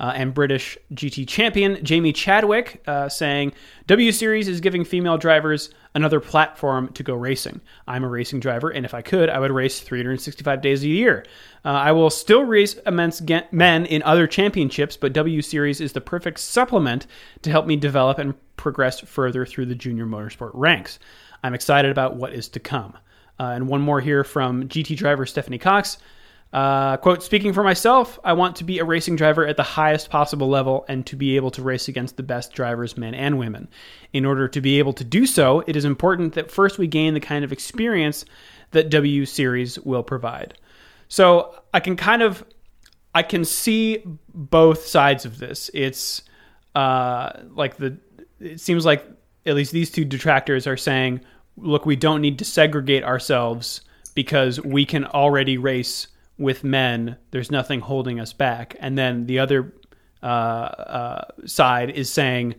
uh, 0.00 0.12
and 0.14 0.32
British 0.32 0.78
GT 0.94 1.28
champion 1.28 1.82
Jamie 1.84 2.12
Chadwick 2.12 2.82
uh, 2.86 3.08
saying, 3.08 3.52
W 3.86 4.10
Series 4.10 4.48
is 4.48 4.60
giving 4.60 4.82
female 4.82 5.18
drivers 5.18 5.70
another 5.94 6.20
platform 6.20 6.88
to 6.94 7.02
go 7.02 7.14
racing. 7.14 7.60
I'm 7.86 8.02
a 8.02 8.08
racing 8.08 8.40
driver, 8.40 8.70
and 8.70 8.86
if 8.86 8.94
I 8.94 9.02
could, 9.02 9.28
I 9.28 9.38
would 9.38 9.50
race 9.50 9.80
365 9.80 10.62
days 10.62 10.82
a 10.82 10.88
year. 10.88 11.26
Uh, 11.64 11.68
I 11.68 11.92
will 11.92 12.08
still 12.08 12.44
race 12.44 12.74
immense 12.86 13.20
men 13.52 13.84
in 13.84 14.02
other 14.02 14.26
championships, 14.26 14.96
but 14.96 15.12
W 15.12 15.42
Series 15.42 15.80
is 15.80 15.92
the 15.92 16.00
perfect 16.00 16.40
supplement 16.40 17.06
to 17.42 17.50
help 17.50 17.66
me 17.66 17.76
develop 17.76 18.18
and 18.18 18.34
progress 18.56 19.00
further 19.00 19.44
through 19.44 19.66
the 19.66 19.74
junior 19.74 20.06
motorsport 20.06 20.52
ranks. 20.54 20.98
I'm 21.42 21.54
excited 21.54 21.90
about 21.90 22.16
what 22.16 22.32
is 22.32 22.48
to 22.50 22.60
come. 22.60 22.96
Uh, 23.38 23.52
and 23.54 23.68
one 23.68 23.80
more 23.80 24.00
here 24.00 24.24
from 24.24 24.68
GT 24.68 24.96
driver 24.96 25.24
Stéphane 25.24 25.60
Kox. 25.60 25.98
Uh, 26.52 26.96
quote, 26.96 27.22
speaking 27.22 27.52
for 27.52 27.62
myself, 27.62 28.18
I 28.24 28.32
want 28.32 28.56
to 28.56 28.64
be 28.64 28.80
a 28.80 28.84
racing 28.84 29.14
driver 29.14 29.46
at 29.46 29.56
the 29.56 29.62
highest 29.62 30.10
possible 30.10 30.48
level 30.48 30.84
and 30.88 31.06
to 31.06 31.14
be 31.14 31.36
able 31.36 31.52
to 31.52 31.62
race 31.62 31.86
against 31.86 32.16
the 32.16 32.24
best 32.24 32.52
drivers, 32.52 32.96
men 32.96 33.14
and 33.14 33.38
women. 33.38 33.68
In 34.12 34.24
order 34.24 34.48
to 34.48 34.60
be 34.60 34.80
able 34.80 34.92
to 34.94 35.04
do 35.04 35.26
so, 35.26 35.62
it 35.68 35.76
is 35.76 35.84
important 35.84 36.34
that 36.34 36.50
first 36.50 36.76
we 36.76 36.88
gain 36.88 37.14
the 37.14 37.20
kind 37.20 37.44
of 37.44 37.52
experience 37.52 38.24
that 38.72 38.90
W 38.90 39.26
Series 39.26 39.78
will 39.80 40.02
provide. 40.02 40.54
So 41.08 41.54
I 41.72 41.78
can 41.78 41.96
kind 41.96 42.22
of, 42.22 42.44
I 43.14 43.22
can 43.22 43.44
see 43.44 44.02
both 44.34 44.86
sides 44.86 45.24
of 45.24 45.38
this. 45.38 45.70
It's 45.72 46.22
uh, 46.74 47.30
like 47.50 47.76
the, 47.76 47.96
it 48.40 48.60
seems 48.60 48.84
like 48.84 49.06
at 49.46 49.54
least 49.54 49.72
these 49.72 49.90
two 49.90 50.04
detractors 50.04 50.66
are 50.66 50.76
saying, 50.76 51.20
look, 51.56 51.86
we 51.86 51.96
don't 51.96 52.20
need 52.20 52.38
to 52.40 52.44
segregate 52.44 53.04
ourselves 53.04 53.82
because 54.14 54.60
we 54.60 54.84
can 54.84 55.04
already 55.04 55.56
race 55.56 56.08
with 56.40 56.64
men, 56.64 57.16
there's 57.30 57.50
nothing 57.50 57.80
holding 57.80 58.18
us 58.18 58.32
back. 58.32 58.74
And 58.80 58.96
then 58.96 59.26
the 59.26 59.38
other 59.38 59.74
uh, 60.22 60.26
uh, 60.26 61.24
side 61.44 61.90
is 61.90 62.10
saying, 62.10 62.54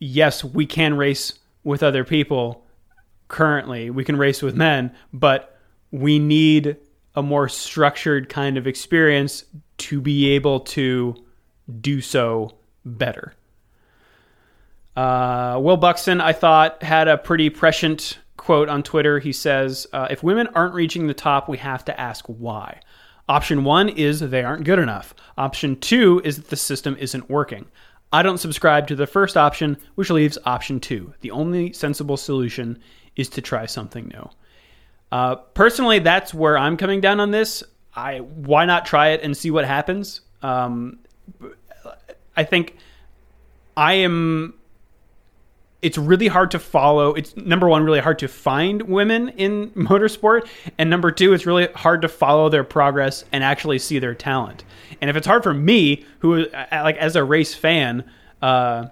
yes, 0.00 0.44
we 0.44 0.66
can 0.66 0.96
race 0.96 1.38
with 1.62 1.84
other 1.84 2.04
people 2.04 2.66
currently. 3.28 3.88
We 3.90 4.04
can 4.04 4.16
race 4.16 4.42
with 4.42 4.56
men, 4.56 4.92
but 5.12 5.56
we 5.92 6.18
need 6.18 6.76
a 7.14 7.22
more 7.22 7.48
structured 7.48 8.28
kind 8.28 8.58
of 8.58 8.66
experience 8.66 9.44
to 9.78 10.00
be 10.00 10.30
able 10.30 10.60
to 10.60 11.14
do 11.80 12.00
so 12.00 12.56
better. 12.84 13.32
Uh, 14.96 15.60
Will 15.62 15.76
Buxton, 15.76 16.20
I 16.20 16.32
thought, 16.32 16.82
had 16.82 17.06
a 17.06 17.16
pretty 17.16 17.48
prescient 17.48 18.18
quote 18.36 18.68
on 18.68 18.82
Twitter. 18.82 19.20
He 19.20 19.32
says, 19.32 19.86
uh, 19.92 20.08
If 20.10 20.24
women 20.24 20.48
aren't 20.48 20.74
reaching 20.74 21.06
the 21.06 21.14
top, 21.14 21.48
we 21.48 21.58
have 21.58 21.84
to 21.84 22.00
ask 22.00 22.24
why. 22.26 22.80
Option 23.28 23.64
one 23.64 23.88
is 23.88 24.20
they 24.20 24.42
aren't 24.42 24.64
good 24.64 24.78
enough. 24.78 25.14
Option 25.36 25.78
two 25.78 26.20
is 26.24 26.36
that 26.36 26.48
the 26.48 26.56
system 26.56 26.96
isn't 26.98 27.28
working. 27.28 27.66
I 28.12 28.22
don't 28.22 28.38
subscribe 28.38 28.86
to 28.86 28.96
the 28.96 29.06
first 29.06 29.36
option, 29.36 29.76
which 29.94 30.08
leaves 30.10 30.38
option 30.46 30.80
two. 30.80 31.12
The 31.20 31.30
only 31.30 31.72
sensible 31.74 32.16
solution 32.16 32.78
is 33.16 33.28
to 33.30 33.42
try 33.42 33.66
something 33.66 34.08
new. 34.08 34.30
Uh, 35.12 35.36
personally, 35.36 35.98
that's 35.98 36.32
where 36.32 36.56
I'm 36.56 36.76
coming 36.76 37.00
down 37.00 37.20
on 37.20 37.30
this. 37.30 37.62
I 37.94 38.18
why 38.18 38.64
not 38.64 38.86
try 38.86 39.08
it 39.08 39.22
and 39.22 39.36
see 39.36 39.50
what 39.50 39.64
happens? 39.64 40.22
Um, 40.42 41.00
I 42.36 42.44
think 42.44 42.76
I 43.76 43.94
am 43.94 44.54
it's 45.80 45.96
really 45.96 46.26
hard 46.26 46.50
to 46.50 46.58
follow. 46.58 47.14
It's 47.14 47.36
number 47.36 47.68
one, 47.68 47.84
really 47.84 48.00
hard 48.00 48.18
to 48.20 48.28
find 48.28 48.82
women 48.82 49.28
in 49.30 49.70
motorsport, 49.76 50.48
and 50.76 50.90
number 50.90 51.10
two, 51.10 51.32
it's 51.32 51.46
really 51.46 51.68
hard 51.74 52.02
to 52.02 52.08
follow 52.08 52.48
their 52.48 52.64
progress 52.64 53.24
and 53.32 53.44
actually 53.44 53.78
see 53.78 53.98
their 53.98 54.14
talent. 54.14 54.64
And 55.00 55.08
if 55.08 55.16
it's 55.16 55.26
hard 55.26 55.42
for 55.42 55.54
me, 55.54 56.04
who 56.20 56.46
uh, 56.48 56.66
like 56.72 56.96
as 56.96 57.14
a 57.14 57.22
race 57.22 57.54
fan, 57.54 58.04
uh, 58.42 58.86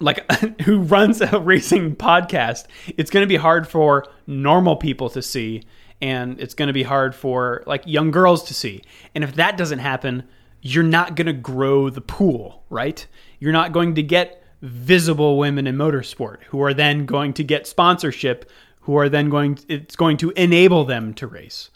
like 0.00 0.30
who 0.62 0.80
runs 0.80 1.20
a 1.20 1.40
racing 1.40 1.96
podcast, 1.96 2.66
it's 2.96 3.10
going 3.10 3.22
to 3.22 3.28
be 3.28 3.36
hard 3.36 3.66
for 3.66 4.06
normal 4.26 4.76
people 4.76 5.08
to 5.10 5.22
see, 5.22 5.62
and 6.02 6.38
it's 6.40 6.54
going 6.54 6.66
to 6.66 6.74
be 6.74 6.82
hard 6.82 7.14
for 7.14 7.62
like 7.66 7.82
young 7.86 8.10
girls 8.10 8.44
to 8.44 8.54
see. 8.54 8.82
And 9.14 9.24
if 9.24 9.34
that 9.36 9.56
doesn't 9.56 9.78
happen, 9.78 10.24
you're 10.60 10.84
not 10.84 11.16
going 11.16 11.26
to 11.26 11.32
grow 11.32 11.88
the 11.88 12.00
pool, 12.00 12.64
right? 12.68 13.06
You're 13.40 13.52
not 13.52 13.72
going 13.72 13.94
to 13.94 14.02
get 14.02 14.41
visible 14.62 15.38
women 15.38 15.66
in 15.66 15.76
motorsport 15.76 16.42
who 16.44 16.62
are 16.62 16.72
then 16.72 17.04
going 17.04 17.32
to 17.34 17.44
get 17.44 17.66
sponsorship 17.66 18.48
who 18.82 18.96
are 18.96 19.08
then 19.08 19.28
going 19.28 19.56
to, 19.56 19.64
it's 19.68 19.96
going 19.96 20.16
to 20.18 20.30
enable 20.30 20.84
them 20.84 21.14
to 21.14 21.26
race. 21.26 21.70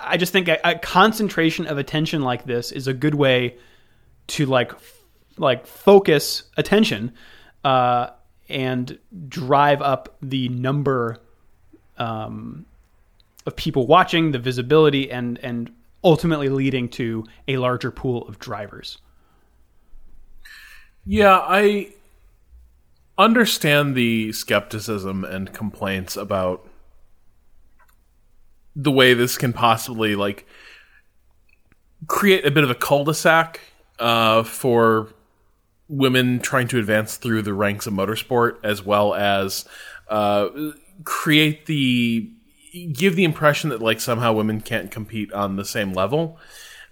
I 0.00 0.16
just 0.16 0.32
think 0.32 0.48
a, 0.48 0.58
a, 0.64 0.78
concentration 0.78 1.66
of 1.66 1.78
attention 1.78 2.22
like 2.22 2.44
this 2.44 2.72
is 2.72 2.88
a 2.88 2.94
good 2.94 3.14
way 3.14 3.56
to 4.28 4.46
like 4.46 4.72
like 5.36 5.66
focus 5.66 6.44
attention 6.56 7.12
uh, 7.64 8.08
and 8.48 8.98
drive 9.28 9.80
up 9.80 10.16
the 10.20 10.48
number 10.48 11.18
um, 11.98 12.66
of 13.46 13.54
people 13.54 13.86
watching 13.86 14.32
the 14.32 14.38
visibility 14.38 15.10
and 15.10 15.38
and 15.38 15.70
ultimately 16.02 16.48
leading 16.48 16.88
to 16.88 17.24
a 17.46 17.56
larger 17.56 17.92
pool 17.92 18.26
of 18.26 18.38
drivers. 18.40 18.98
Yeah 21.04 21.38
i 21.38 21.92
understand 23.18 23.94
the 23.94 24.32
skepticism 24.32 25.24
and 25.24 25.52
complaints 25.52 26.16
about 26.16 26.68
the 28.74 28.90
way 28.90 29.14
this 29.14 29.36
can 29.36 29.52
possibly 29.52 30.16
like 30.16 30.46
create 32.06 32.46
a 32.46 32.50
bit 32.50 32.64
of 32.64 32.70
a 32.70 32.74
cul-de-sac 32.74 33.60
uh, 33.98 34.42
for 34.42 35.12
women 35.88 36.40
trying 36.40 36.66
to 36.66 36.78
advance 36.78 37.16
through 37.16 37.42
the 37.42 37.52
ranks 37.52 37.86
of 37.86 37.92
motorsport, 37.92 38.56
as 38.64 38.82
well 38.82 39.14
as 39.14 39.66
uh, 40.08 40.48
create 41.04 41.66
the 41.66 42.30
give 42.92 43.16
the 43.16 43.24
impression 43.24 43.68
that 43.68 43.82
like 43.82 44.00
somehow 44.00 44.32
women 44.32 44.60
can't 44.60 44.90
compete 44.90 45.30
on 45.32 45.56
the 45.56 45.64
same 45.64 45.92
level. 45.92 46.38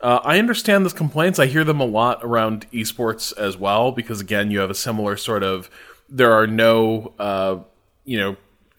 Uh, 0.02 0.20
I 0.22 0.38
understand 0.38 0.84
those 0.84 0.92
complaints. 0.92 1.38
I 1.38 1.46
hear 1.46 1.64
them 1.64 1.80
a 1.80 1.86
lot 1.86 2.20
around 2.22 2.70
esports 2.70 3.36
as 3.38 3.56
well, 3.56 3.90
because 3.90 4.20
again, 4.20 4.50
you 4.50 4.60
have 4.60 4.70
a 4.70 4.74
similar 4.74 5.16
sort 5.16 5.42
of 5.42 5.70
there 6.11 6.32
are 6.32 6.46
no 6.46 7.12
uh, 7.18 7.58
you 8.04 8.18
know 8.18 8.36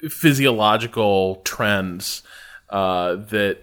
physiological 0.10 1.36
trends 1.44 2.24
uh, 2.70 3.16
that 3.16 3.60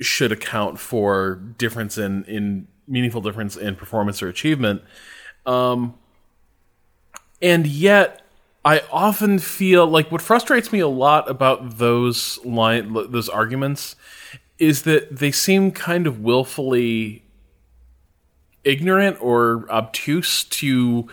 should 0.00 0.32
account 0.32 0.78
for 0.78 1.36
difference 1.58 1.98
in 1.98 2.24
in 2.24 2.68
meaningful 2.86 3.20
difference 3.20 3.56
in 3.56 3.76
performance 3.76 4.22
or 4.22 4.28
achievement. 4.28 4.82
Um, 5.46 5.94
and 7.40 7.66
yet, 7.66 8.22
I 8.64 8.82
often 8.92 9.38
feel 9.38 9.86
like 9.86 10.12
what 10.12 10.22
frustrates 10.22 10.72
me 10.72 10.80
a 10.80 10.88
lot 10.88 11.28
about 11.28 11.78
those 11.78 12.38
line 12.44 12.92
those 13.10 13.28
arguments 13.28 13.96
is 14.58 14.82
that 14.82 15.16
they 15.16 15.32
seem 15.32 15.72
kind 15.72 16.06
of 16.06 16.20
willfully 16.20 17.24
ignorant 18.62 19.20
or 19.20 19.66
obtuse 19.68 20.44
to 20.44 21.08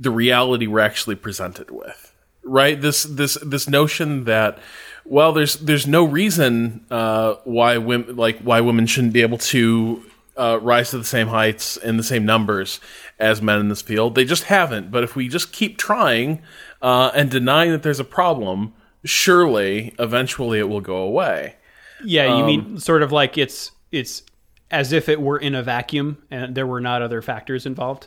the 0.00 0.10
reality 0.10 0.66
we're 0.66 0.80
actually 0.80 1.14
presented 1.14 1.70
with, 1.70 2.14
right? 2.42 2.80
This 2.80 3.04
this 3.04 3.38
this 3.42 3.68
notion 3.68 4.24
that 4.24 4.58
well, 5.04 5.32
there's 5.32 5.56
there's 5.56 5.86
no 5.86 6.04
reason 6.04 6.84
uh, 6.90 7.34
why 7.44 7.78
women 7.78 8.16
like 8.16 8.38
why 8.40 8.60
women 8.60 8.86
shouldn't 8.86 9.12
be 9.12 9.22
able 9.22 9.38
to 9.38 10.04
uh, 10.36 10.58
rise 10.62 10.90
to 10.90 10.98
the 10.98 11.04
same 11.04 11.28
heights 11.28 11.76
in 11.76 11.96
the 11.96 12.02
same 12.02 12.24
numbers 12.24 12.80
as 13.18 13.42
men 13.42 13.60
in 13.60 13.68
this 13.68 13.82
field. 13.82 14.14
They 14.14 14.24
just 14.24 14.44
haven't. 14.44 14.90
But 14.90 15.04
if 15.04 15.14
we 15.14 15.28
just 15.28 15.52
keep 15.52 15.76
trying 15.76 16.42
uh, 16.80 17.10
and 17.14 17.30
denying 17.30 17.72
that 17.72 17.82
there's 17.82 18.00
a 18.00 18.04
problem, 18.04 18.72
surely 19.04 19.94
eventually 19.98 20.58
it 20.58 20.68
will 20.68 20.80
go 20.80 20.96
away. 20.96 21.56
Yeah, 22.02 22.36
you 22.36 22.44
um, 22.44 22.46
mean 22.46 22.78
sort 22.78 23.02
of 23.02 23.12
like 23.12 23.36
it's 23.36 23.72
it's 23.92 24.22
as 24.70 24.92
if 24.92 25.08
it 25.08 25.20
were 25.20 25.38
in 25.38 25.54
a 25.54 25.62
vacuum 25.62 26.22
and 26.30 26.54
there 26.54 26.66
were 26.66 26.80
not 26.80 27.02
other 27.02 27.20
factors 27.20 27.66
involved. 27.66 28.06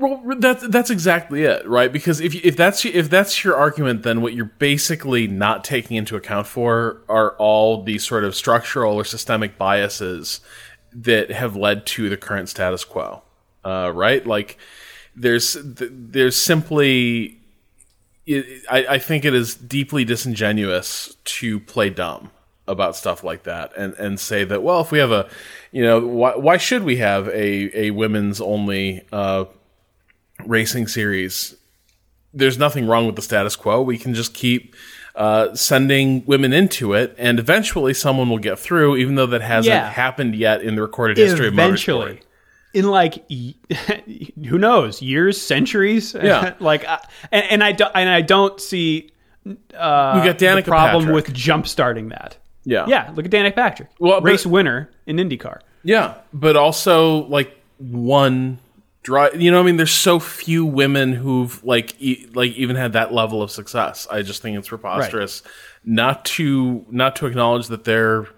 Well, 0.00 0.22
that's 0.38 0.66
that's 0.68 0.88
exactly 0.88 1.42
it, 1.42 1.68
right? 1.68 1.92
Because 1.92 2.20
if 2.20 2.34
if 2.34 2.56
that's 2.56 2.86
if 2.86 3.10
that's 3.10 3.44
your 3.44 3.54
argument, 3.54 4.02
then 4.02 4.22
what 4.22 4.32
you're 4.32 4.46
basically 4.46 5.26
not 5.26 5.62
taking 5.62 5.98
into 5.98 6.16
account 6.16 6.46
for 6.46 7.02
are 7.06 7.32
all 7.32 7.82
these 7.82 8.02
sort 8.02 8.24
of 8.24 8.34
structural 8.34 8.94
or 8.94 9.04
systemic 9.04 9.58
biases 9.58 10.40
that 10.94 11.30
have 11.30 11.54
led 11.54 11.84
to 11.84 12.08
the 12.08 12.16
current 12.16 12.48
status 12.48 12.82
quo, 12.82 13.20
uh, 13.62 13.92
right? 13.94 14.26
Like 14.26 14.56
there's 15.14 15.58
there's 15.60 16.34
simply, 16.34 17.38
I, 18.26 18.86
I 18.88 18.98
think 18.98 19.26
it 19.26 19.34
is 19.34 19.54
deeply 19.54 20.06
disingenuous 20.06 21.14
to 21.24 21.60
play 21.60 21.90
dumb 21.90 22.30
about 22.66 22.96
stuff 22.96 23.22
like 23.22 23.42
that 23.42 23.76
and 23.76 23.92
and 23.94 24.20
say 24.20 24.44
that 24.44 24.62
well 24.62 24.80
if 24.80 24.92
we 24.92 25.00
have 25.00 25.10
a 25.10 25.28
you 25.72 25.82
know 25.82 25.98
why 26.06 26.36
why 26.36 26.56
should 26.56 26.84
we 26.84 26.98
have 26.98 27.26
a 27.30 27.86
a 27.86 27.90
women's 27.90 28.40
only 28.40 29.02
uh, 29.10 29.44
racing 30.46 30.86
series, 30.88 31.56
there's 32.32 32.58
nothing 32.58 32.86
wrong 32.86 33.06
with 33.06 33.16
the 33.16 33.22
status 33.22 33.56
quo. 33.56 33.82
We 33.82 33.98
can 33.98 34.14
just 34.14 34.34
keep 34.34 34.74
uh, 35.14 35.54
sending 35.54 36.24
women 36.26 36.52
into 36.52 36.92
it, 36.94 37.14
and 37.18 37.38
eventually 37.38 37.94
someone 37.94 38.28
will 38.30 38.38
get 38.38 38.58
through, 38.58 38.96
even 38.96 39.16
though 39.16 39.26
that 39.26 39.42
hasn't 39.42 39.74
yeah. 39.74 39.90
happened 39.90 40.36
yet 40.36 40.62
in 40.62 40.76
the 40.76 40.82
recorded 40.82 41.16
history 41.18 41.48
eventually. 41.48 42.12
of 42.12 42.16
motorsport. 42.18 42.22
in 42.74 42.84
like 42.90 43.30
who 44.46 44.58
knows 44.58 45.02
years, 45.02 45.40
centuries. 45.40 46.14
Yeah. 46.22 46.54
like 46.60 46.88
uh, 46.88 46.98
and, 47.32 47.44
and 47.50 47.64
I 47.64 47.72
don't 47.72 47.92
and 47.94 48.08
I 48.08 48.20
don't 48.20 48.60
see 48.60 49.10
uh, 49.46 49.50
We 50.22 50.28
got 50.28 50.38
Danica 50.38 50.64
problem 50.66 51.04
Patrick. 51.06 51.26
with 51.26 51.34
jump 51.34 51.66
starting 51.66 52.10
that. 52.10 52.36
Yeah. 52.64 52.84
Yeah, 52.86 53.10
look 53.14 53.24
at 53.24 53.30
Danica 53.32 53.54
Patrick, 53.54 53.88
Well, 53.98 54.20
race 54.20 54.44
winner 54.46 54.90
in 55.06 55.16
IndyCar. 55.16 55.60
Yeah, 55.82 56.14
but 56.32 56.56
also 56.56 57.26
like 57.26 57.56
one 57.78 58.58
drive. 59.10 59.40
You 59.40 59.50
know, 59.50 59.58
what 59.58 59.64
I 59.64 59.66
mean, 59.66 59.76
there's 59.76 59.92
so 59.92 60.20
few 60.20 60.64
women 60.64 61.12
who've 61.12 61.62
like 61.64 62.00
e- 62.00 62.28
like 62.32 62.52
even 62.52 62.76
had 62.76 62.92
that 62.92 63.12
level 63.12 63.42
of 63.42 63.50
success. 63.50 64.06
I 64.10 64.22
just 64.22 64.40
think 64.40 64.56
it's 64.56 64.68
preposterous 64.68 65.42
not 65.84 66.24
to 66.36 66.86
not 66.90 67.16
to 67.16 67.26
acknowledge 67.26 67.66
that 67.68 67.84
there 67.84 68.28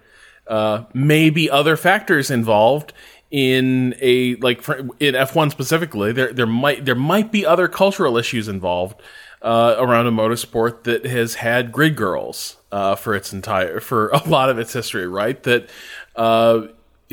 uh, 0.47 0.85
may 0.93 1.29
be 1.29 1.49
other 1.49 1.77
factors 1.77 2.31
involved 2.31 2.91
in 3.29 3.95
a 4.01 4.35
like 4.35 4.61
for, 4.61 4.77
in 4.99 5.13
F1 5.13 5.51
specifically. 5.51 6.11
There 6.11 6.33
there 6.33 6.47
might 6.47 6.85
there 6.85 6.95
might 6.95 7.31
be 7.31 7.45
other 7.45 7.67
cultural 7.67 8.17
issues 8.17 8.47
involved. 8.47 9.01
Uh, 9.41 9.75
around 9.77 10.07
a 10.07 10.11
motorsport 10.11 10.83
that 10.83 11.05
has 11.05 11.33
had 11.33 11.69
grid 11.69 11.97
girls 11.97 12.55
uh, 12.71 12.95
for 12.95 13.13
its 13.13 13.33
entire 13.33 13.81
for 13.81 14.07
a 14.11 14.29
lot 14.29 14.49
of 14.49 14.57
its 14.57 14.71
history, 14.71 15.05
right? 15.05 15.43
That 15.43 15.69
uh, 16.15 16.67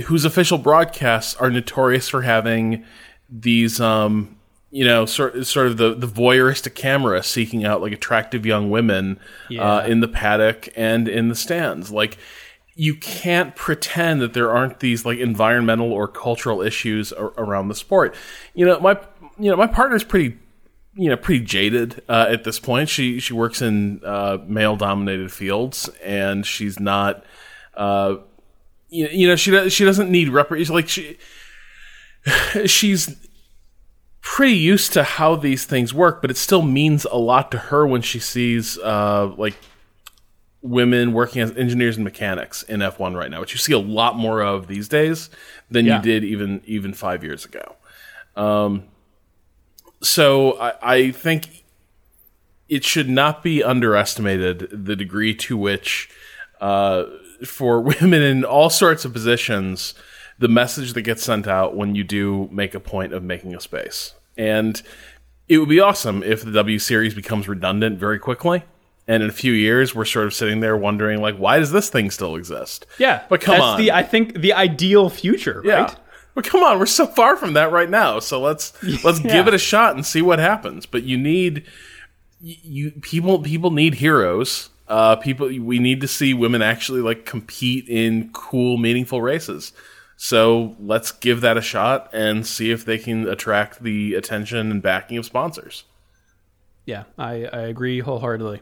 whose 0.04 0.24
official 0.24 0.56
broadcasts 0.56 1.34
are 1.34 1.50
notorious 1.50 2.08
for 2.08 2.22
having 2.22 2.84
these 3.30 3.80
um 3.80 4.36
you 4.70 4.84
know 4.84 5.06
sort 5.06 5.46
sort 5.46 5.66
of 5.68 5.76
the 5.76 5.94
the 5.94 6.06
voyeuristic 6.06 6.74
camera 6.74 7.22
seeking 7.22 7.64
out 7.64 7.80
like 7.80 7.92
attractive 7.92 8.44
young 8.46 8.70
women 8.70 9.18
Yeah. 9.48 9.62
uh, 9.78 9.86
in 9.86 10.00
the 10.00 10.08
paddock 10.08 10.68
and 10.76 11.08
in 11.08 11.28
the 11.28 11.34
stands. 11.34 11.90
Like 11.90 12.18
you 12.76 12.94
can't 12.94 13.54
pretend 13.56 14.20
that 14.22 14.32
there 14.32 14.50
aren't 14.50 14.80
these 14.80 15.04
like 15.04 15.18
environmental 15.18 15.92
or 15.92 16.08
cultural 16.08 16.62
issues 16.62 17.12
ar- 17.12 17.32
around 17.36 17.68
the 17.68 17.74
sport. 17.74 18.14
You 18.54 18.66
know 18.66 18.80
my 18.80 18.98
you 19.38 19.50
know 19.50 19.56
my 19.56 19.66
partner's 19.66 20.04
pretty 20.04 20.38
you 20.94 21.08
know 21.08 21.16
pretty 21.16 21.44
jaded 21.44 22.02
uh, 22.08 22.26
at 22.28 22.44
this 22.44 22.58
point. 22.60 22.88
She 22.88 23.20
she 23.20 23.32
works 23.32 23.60
in 23.62 24.00
uh, 24.04 24.38
male 24.46 24.76
dominated 24.76 25.30
fields 25.32 25.88
and 26.02 26.46
she's 26.46 26.78
not 26.80 27.24
uh, 27.76 28.16
you, 28.88 29.08
you 29.08 29.28
know 29.28 29.36
she 29.36 29.68
she 29.70 29.84
doesn't 29.84 30.10
need 30.10 30.28
rep 30.30 30.50
like 30.50 30.88
she 30.88 31.18
she's 32.66 33.16
pretty 34.20 34.54
used 34.54 34.92
to 34.92 35.02
how 35.02 35.34
these 35.34 35.64
things 35.64 35.94
work 35.94 36.20
but 36.20 36.30
it 36.30 36.36
still 36.36 36.62
means 36.62 37.04
a 37.06 37.16
lot 37.16 37.50
to 37.50 37.58
her 37.58 37.86
when 37.86 38.02
she 38.02 38.18
sees 38.18 38.78
uh 38.78 39.26
like 39.36 39.54
women 40.62 41.12
working 41.14 41.40
as 41.40 41.56
engineers 41.56 41.96
and 41.96 42.04
mechanics 42.04 42.62
in 42.64 42.80
F1 42.80 43.16
right 43.16 43.30
now 43.30 43.40
which 43.40 43.52
you 43.52 43.58
see 43.58 43.72
a 43.72 43.78
lot 43.78 44.16
more 44.16 44.42
of 44.42 44.66
these 44.66 44.88
days 44.88 45.30
than 45.70 45.86
Yeah. 45.86 45.96
you 45.96 46.02
did 46.02 46.22
even 46.24 46.60
even 46.66 46.92
5 46.92 47.24
years 47.24 47.44
ago 47.46 47.76
um 48.36 48.84
so 50.02 50.58
I, 50.60 50.72
I 50.82 51.10
think 51.12 51.64
it 52.68 52.84
should 52.84 53.08
not 53.08 53.42
be 53.42 53.62
underestimated 53.64 54.68
the 54.70 54.94
degree 54.96 55.34
to 55.34 55.56
which 55.56 56.08
uh, 56.60 57.04
for 57.44 57.80
women 58.00 58.22
in 58.22 58.44
all 58.44 58.70
sorts 58.70 59.04
of 59.04 59.12
positions, 59.12 59.92
the 60.40 60.48
message 60.48 60.94
that 60.94 61.02
gets 61.02 61.22
sent 61.22 61.46
out 61.46 61.76
when 61.76 61.94
you 61.94 62.02
do 62.02 62.48
make 62.50 62.74
a 62.74 62.80
point 62.80 63.12
of 63.12 63.22
making 63.22 63.54
a 63.54 63.60
space. 63.60 64.14
And 64.36 64.82
it 65.48 65.58
would 65.58 65.68
be 65.68 65.78
awesome 65.80 66.22
if 66.22 66.42
the 66.44 66.50
W 66.52 66.78
Series 66.78 67.14
becomes 67.14 67.46
redundant 67.46 67.98
very 67.98 68.18
quickly. 68.18 68.64
And 69.06 69.22
in 69.22 69.28
a 69.28 69.32
few 69.32 69.52
years, 69.52 69.94
we're 69.94 70.04
sort 70.04 70.26
of 70.26 70.34
sitting 70.34 70.60
there 70.60 70.76
wondering, 70.76 71.20
like, 71.20 71.36
why 71.36 71.58
does 71.58 71.72
this 71.72 71.88
thing 71.90 72.10
still 72.10 72.36
exist? 72.36 72.86
Yeah, 72.98 73.22
But 73.28 73.40
come 73.40 73.54
that's 73.54 73.62
on. 73.64 73.78
the 73.78 73.92
I 73.92 74.02
think 74.02 74.40
the 74.40 74.52
ideal 74.52 75.08
future, 75.10 75.62
Yeah. 75.64 75.82
right? 75.82 75.96
But 76.34 76.44
come 76.44 76.62
on, 76.62 76.78
we're 76.78 76.86
so 76.86 77.06
far 77.06 77.36
from 77.36 77.54
that 77.54 77.72
right 77.72 77.90
now. 77.90 78.20
So 78.20 78.40
let's 78.40 78.72
let's 79.04 79.20
Yeah. 79.22 79.32
give 79.32 79.48
it 79.48 79.54
a 79.54 79.58
shot 79.58 79.94
and 79.94 80.06
see 80.06 80.22
what 80.22 80.38
happens. 80.38 80.86
But 80.86 81.02
you 81.02 81.16
need 81.18 81.64
you 82.40 82.92
people 83.02 83.40
people 83.40 83.70
need 83.70 83.94
heroes. 83.94 84.70
Uh, 84.88 85.16
people 85.16 85.46
we 85.48 85.78
need 85.78 86.00
to 86.00 86.08
see 86.08 86.34
women 86.34 86.62
actually 86.62 87.00
like 87.00 87.24
compete 87.24 87.88
in 87.88 88.30
cool, 88.32 88.76
meaningful 88.76 89.20
races. 89.22 89.72
So 90.22 90.76
let's 90.78 91.12
give 91.12 91.40
that 91.40 91.56
a 91.56 91.62
shot 91.62 92.10
and 92.12 92.46
see 92.46 92.70
if 92.70 92.84
they 92.84 92.98
can 92.98 93.26
attract 93.26 93.82
the 93.82 94.12
attention 94.12 94.70
and 94.70 94.82
backing 94.82 95.16
of 95.16 95.24
sponsors. 95.24 95.84
Yeah, 96.84 97.04
I, 97.16 97.46
I 97.46 97.60
agree 97.60 98.00
wholeheartedly. 98.00 98.60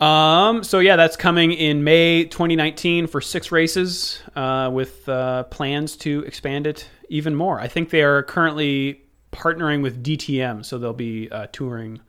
Um, 0.00 0.62
so 0.62 0.80
yeah, 0.80 0.96
that's 0.96 1.16
coming 1.16 1.52
in 1.52 1.82
May 1.82 2.24
2019 2.24 3.06
for 3.06 3.22
six 3.22 3.50
races, 3.50 4.20
uh, 4.36 4.68
with 4.70 5.08
uh, 5.08 5.44
plans 5.44 5.96
to 5.96 6.20
expand 6.24 6.66
it 6.66 6.86
even 7.08 7.34
more. 7.34 7.58
I 7.58 7.68
think 7.68 7.88
they 7.88 8.02
are 8.02 8.22
currently 8.24 9.00
partnering 9.32 9.82
with 9.82 10.04
DTM, 10.04 10.62
so 10.62 10.76
they'll 10.76 10.92
be 10.92 11.30
uh, 11.30 11.46
touring 11.52 12.02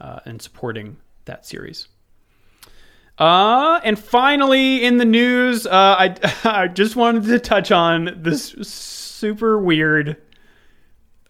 uh, 0.00 0.20
and 0.26 0.40
supporting 0.40 0.98
that 1.24 1.44
series. 1.44 1.88
Uh, 3.18 3.80
and 3.84 3.98
finally, 3.98 4.84
in 4.84 4.96
the 4.96 5.04
news, 5.04 5.66
uh, 5.66 5.70
I 5.72 6.16
I 6.44 6.68
just 6.68 6.96
wanted 6.96 7.24
to 7.24 7.38
touch 7.38 7.70
on 7.70 8.10
this 8.16 8.54
super 8.62 9.58
weird 9.58 10.16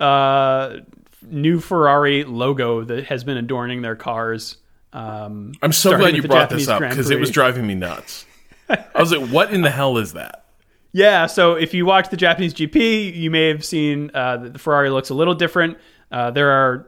uh, 0.01 0.79
new 1.23 1.61
Ferrari 1.61 2.25
logo 2.25 2.85
that 2.85 3.05
has 3.07 3.25
been 3.25 3.37
adorning 3.37 3.83
their 3.83 3.97
cars. 3.97 4.57
Um, 4.93 5.53
I'm 5.61 5.73
so 5.73 5.97
glad 5.97 6.17
you 6.17 6.23
brought 6.23 6.51
Japanese 6.51 6.67
this 6.67 6.69
up 6.69 6.81
because 6.81 7.11
it 7.11 7.19
was 7.19 7.31
driving 7.31 7.67
me 7.67 7.75
nuts. 7.75 8.27
I 8.69 8.85
was 8.99 9.13
like, 9.13 9.29
what 9.29 9.53
in 9.53 9.63
the 9.63 9.71
hell 9.71 9.99
is 9.99 10.15
that? 10.15 10.45
Yeah, 10.93 11.27
so 11.27 11.55
if 11.55 11.75
you 11.75 11.85
watch 11.85 12.09
the 12.09 12.17
Japanese 12.17 12.55
GP, 12.55 13.15
you 13.17 13.29
may 13.29 13.49
have 13.49 13.65
seen 13.65 14.13
uh, 14.15 14.37
that 14.37 14.53
the 14.53 14.59
Ferrari 14.61 14.91
looks 14.91 15.11
a 15.11 15.15
little 15.15 15.35
different. 15.35 15.77
Uh, 16.13 16.31
there 16.31 16.51
are 16.51 16.87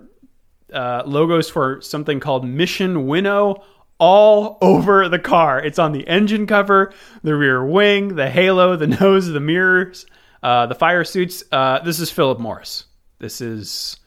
uh, 0.73 1.03
logos 1.05 1.51
for 1.51 1.81
something 1.81 2.21
called 2.21 2.47
Mission 2.47 3.09
Winnow 3.09 3.65
all 3.99 4.59
over 4.61 5.09
the 5.09 5.19
car. 5.19 5.61
It's 5.61 5.79
on 5.79 5.93
the 5.93 6.07
engine 6.07 6.47
cover, 6.47 6.93
the 7.23 7.35
rear 7.35 7.65
wing, 7.65 8.17
the 8.17 8.29
halo, 8.31 8.77
the 8.77 8.87
nose, 9.01 9.29
the 9.29 9.41
mirrors, 9.41 10.07
uh, 10.43 10.67
the 10.67 10.75
fire 10.75 11.05
suits. 11.05 11.45
Uh, 11.51 11.81
this 11.81 12.01
is 12.01 12.11
Philip 12.11 12.39
Morris. 12.39 12.85
This 13.19 13.41
is 13.41 13.99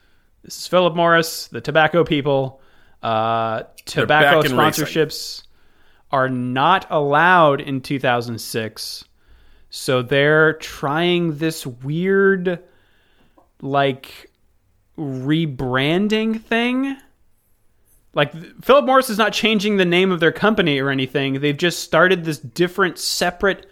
this 0.42 0.58
is 0.58 0.66
Philip 0.66 0.94
Morris, 0.94 1.48
the 1.48 1.60
tobacco 1.60 2.04
people. 2.04 2.60
Uh, 3.02 3.62
tobacco 3.84 4.42
back 4.42 4.50
in 4.50 4.56
racing. 4.56 4.84
sponsorships 4.84 5.42
are 6.10 6.28
not 6.28 6.86
allowed 6.90 7.60
in 7.60 7.80
2006. 7.80 9.04
So 9.70 10.02
they're 10.02 10.54
trying 10.54 11.38
this 11.38 11.66
weird, 11.66 12.62
like, 13.62 14.30
rebranding 14.98 16.42
thing. 16.42 16.96
Like, 18.20 18.62
Philip 18.62 18.84
Morris 18.84 19.08
is 19.08 19.16
not 19.16 19.32
changing 19.32 19.78
the 19.78 19.86
name 19.86 20.12
of 20.12 20.20
their 20.20 20.30
company 20.30 20.78
or 20.78 20.90
anything. 20.90 21.40
They've 21.40 21.56
just 21.56 21.78
started 21.78 22.22
this 22.22 22.38
different, 22.38 22.98
separate 22.98 23.64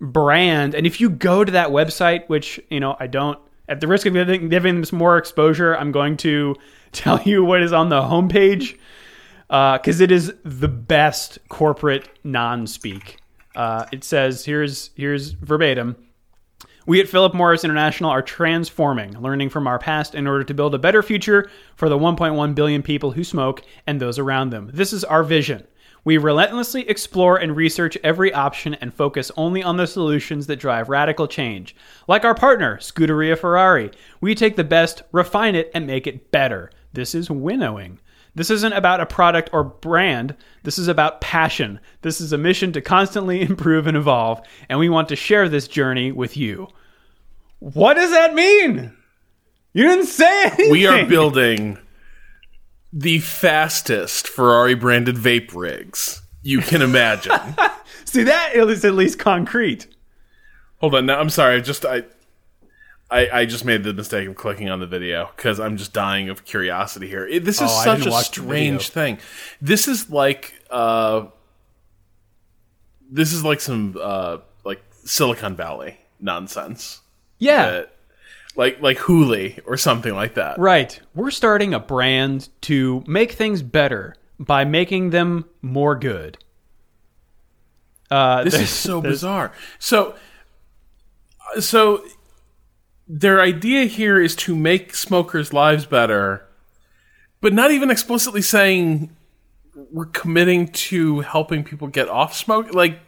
brand. 0.00 0.76
And 0.76 0.86
if 0.86 1.00
you 1.00 1.10
go 1.10 1.44
to 1.44 1.50
that 1.50 1.70
website, 1.70 2.28
which, 2.28 2.60
you 2.70 2.78
know, 2.78 2.96
I 3.00 3.08
don't, 3.08 3.40
at 3.68 3.80
the 3.80 3.88
risk 3.88 4.06
of 4.06 4.12
giving, 4.12 4.48
giving 4.50 4.80
them 4.80 4.96
more 4.96 5.18
exposure, 5.18 5.76
I'm 5.76 5.90
going 5.90 6.16
to 6.18 6.54
tell 6.92 7.20
you 7.22 7.42
what 7.42 7.60
is 7.60 7.72
on 7.72 7.88
the 7.88 8.00
homepage 8.00 8.78
because 9.48 10.00
it 10.00 10.12
is 10.12 10.32
the 10.44 10.68
best 10.68 11.40
corporate 11.48 12.08
non-speak. 12.22 13.18
Uh, 13.56 13.84
it 13.90 14.04
says 14.04 14.44
here's 14.44 14.90
here's 14.94 15.32
verbatim. 15.32 15.96
We 16.88 17.02
at 17.02 17.08
Philip 17.10 17.34
Morris 17.34 17.64
International 17.64 18.08
are 18.08 18.22
transforming, 18.22 19.20
learning 19.20 19.50
from 19.50 19.66
our 19.66 19.78
past 19.78 20.14
in 20.14 20.26
order 20.26 20.42
to 20.42 20.54
build 20.54 20.74
a 20.74 20.78
better 20.78 21.02
future 21.02 21.50
for 21.76 21.90
the 21.90 21.98
1.1 21.98 22.54
billion 22.54 22.82
people 22.82 23.10
who 23.10 23.24
smoke 23.24 23.62
and 23.86 24.00
those 24.00 24.18
around 24.18 24.48
them. 24.48 24.70
This 24.72 24.94
is 24.94 25.04
our 25.04 25.22
vision. 25.22 25.66
We 26.02 26.16
relentlessly 26.16 26.88
explore 26.88 27.36
and 27.36 27.54
research 27.54 27.98
every 28.02 28.32
option 28.32 28.72
and 28.72 28.94
focus 28.94 29.30
only 29.36 29.62
on 29.62 29.76
the 29.76 29.86
solutions 29.86 30.46
that 30.46 30.60
drive 30.60 30.88
radical 30.88 31.28
change. 31.28 31.76
Like 32.06 32.24
our 32.24 32.34
partner, 32.34 32.78
Scuderia 32.78 33.36
Ferrari, 33.36 33.90
we 34.22 34.34
take 34.34 34.56
the 34.56 34.64
best, 34.64 35.02
refine 35.12 35.56
it, 35.56 35.70
and 35.74 35.86
make 35.86 36.06
it 36.06 36.30
better. 36.30 36.70
This 36.94 37.14
is 37.14 37.28
winnowing. 37.28 38.00
This 38.34 38.48
isn't 38.48 38.72
about 38.72 39.02
a 39.02 39.06
product 39.06 39.50
or 39.52 39.62
brand. 39.62 40.34
This 40.62 40.78
is 40.78 40.88
about 40.88 41.20
passion. 41.20 41.80
This 42.00 42.18
is 42.18 42.32
a 42.32 42.38
mission 42.38 42.72
to 42.72 42.80
constantly 42.80 43.42
improve 43.42 43.86
and 43.86 43.96
evolve, 43.96 44.40
and 44.70 44.78
we 44.78 44.88
want 44.88 45.10
to 45.10 45.16
share 45.16 45.50
this 45.50 45.68
journey 45.68 46.12
with 46.12 46.34
you. 46.34 46.68
What 47.58 47.94
does 47.94 48.10
that 48.10 48.34
mean? 48.34 48.92
You 49.72 49.84
didn't 49.84 50.06
say 50.06 50.44
anything. 50.44 50.70
We 50.70 50.86
are 50.86 51.04
building 51.06 51.78
the 52.92 53.18
fastest 53.18 54.28
Ferrari 54.28 54.74
branded 54.74 55.16
vape 55.16 55.54
rigs 55.54 56.22
you 56.42 56.60
can 56.60 56.82
imagine. 56.82 57.32
See 58.04 58.22
that 58.22 58.54
is 58.54 58.84
at 58.84 58.94
least 58.94 59.18
concrete. 59.18 59.86
Hold 60.78 60.94
on, 60.94 61.06
now 61.06 61.20
I'm 61.20 61.30
sorry. 61.30 61.56
I 61.56 61.60
just 61.60 61.84
I, 61.84 62.04
I 63.10 63.28
I 63.40 63.44
just 63.44 63.64
made 63.64 63.82
the 63.82 63.92
mistake 63.92 64.26
of 64.28 64.34
clicking 64.36 64.70
on 64.70 64.80
the 64.80 64.86
video 64.86 65.30
because 65.36 65.60
I'm 65.60 65.76
just 65.76 65.92
dying 65.92 66.28
of 66.30 66.44
curiosity 66.44 67.08
here. 67.08 67.26
It, 67.26 67.44
this 67.44 67.56
is 67.60 67.70
Oh, 67.70 67.84
such 67.84 68.06
a 68.06 68.12
strange 68.12 68.88
thing. 68.88 69.18
This 69.60 69.88
is 69.88 70.08
like 70.10 70.54
uh, 70.70 71.26
this 73.10 73.32
is 73.32 73.44
like 73.44 73.60
some 73.60 73.96
uh 74.00 74.38
like 74.64 74.80
Silicon 75.04 75.54
Valley 75.56 75.98
nonsense. 76.20 77.00
Yeah. 77.38 77.70
that- 77.70 77.94
like 78.56 78.80
like 78.82 78.98
Hooli 78.98 79.60
or 79.66 79.76
something 79.76 80.12
like 80.14 80.34
that. 80.34 80.58
Right. 80.58 80.98
We're 81.14 81.30
starting 81.30 81.72
a 81.74 81.78
brand 81.78 82.48
to 82.62 83.04
make 83.06 83.32
things 83.32 83.62
better 83.62 84.16
by 84.40 84.64
making 84.64 85.10
them 85.10 85.44
more 85.62 85.94
good. 85.94 86.38
Uh, 88.10 88.42
This 88.44 88.54
is 88.54 88.70
so 88.70 89.00
bizarre. 89.12 89.52
So, 89.78 90.16
so 91.60 92.04
their 93.06 93.40
idea 93.40 93.84
here 93.84 94.20
is 94.20 94.34
to 94.36 94.56
make 94.56 94.94
smokers' 94.94 95.52
lives 95.52 95.86
better, 95.86 96.44
but 97.40 97.52
not 97.52 97.70
even 97.70 97.90
explicitly 97.90 98.42
saying 98.42 99.14
we're 99.92 100.06
committing 100.06 100.68
to 100.68 101.20
helping 101.20 101.62
people 101.64 101.86
get 101.88 102.08
off 102.08 102.34
smoke. 102.34 102.74
Like, 102.74 102.98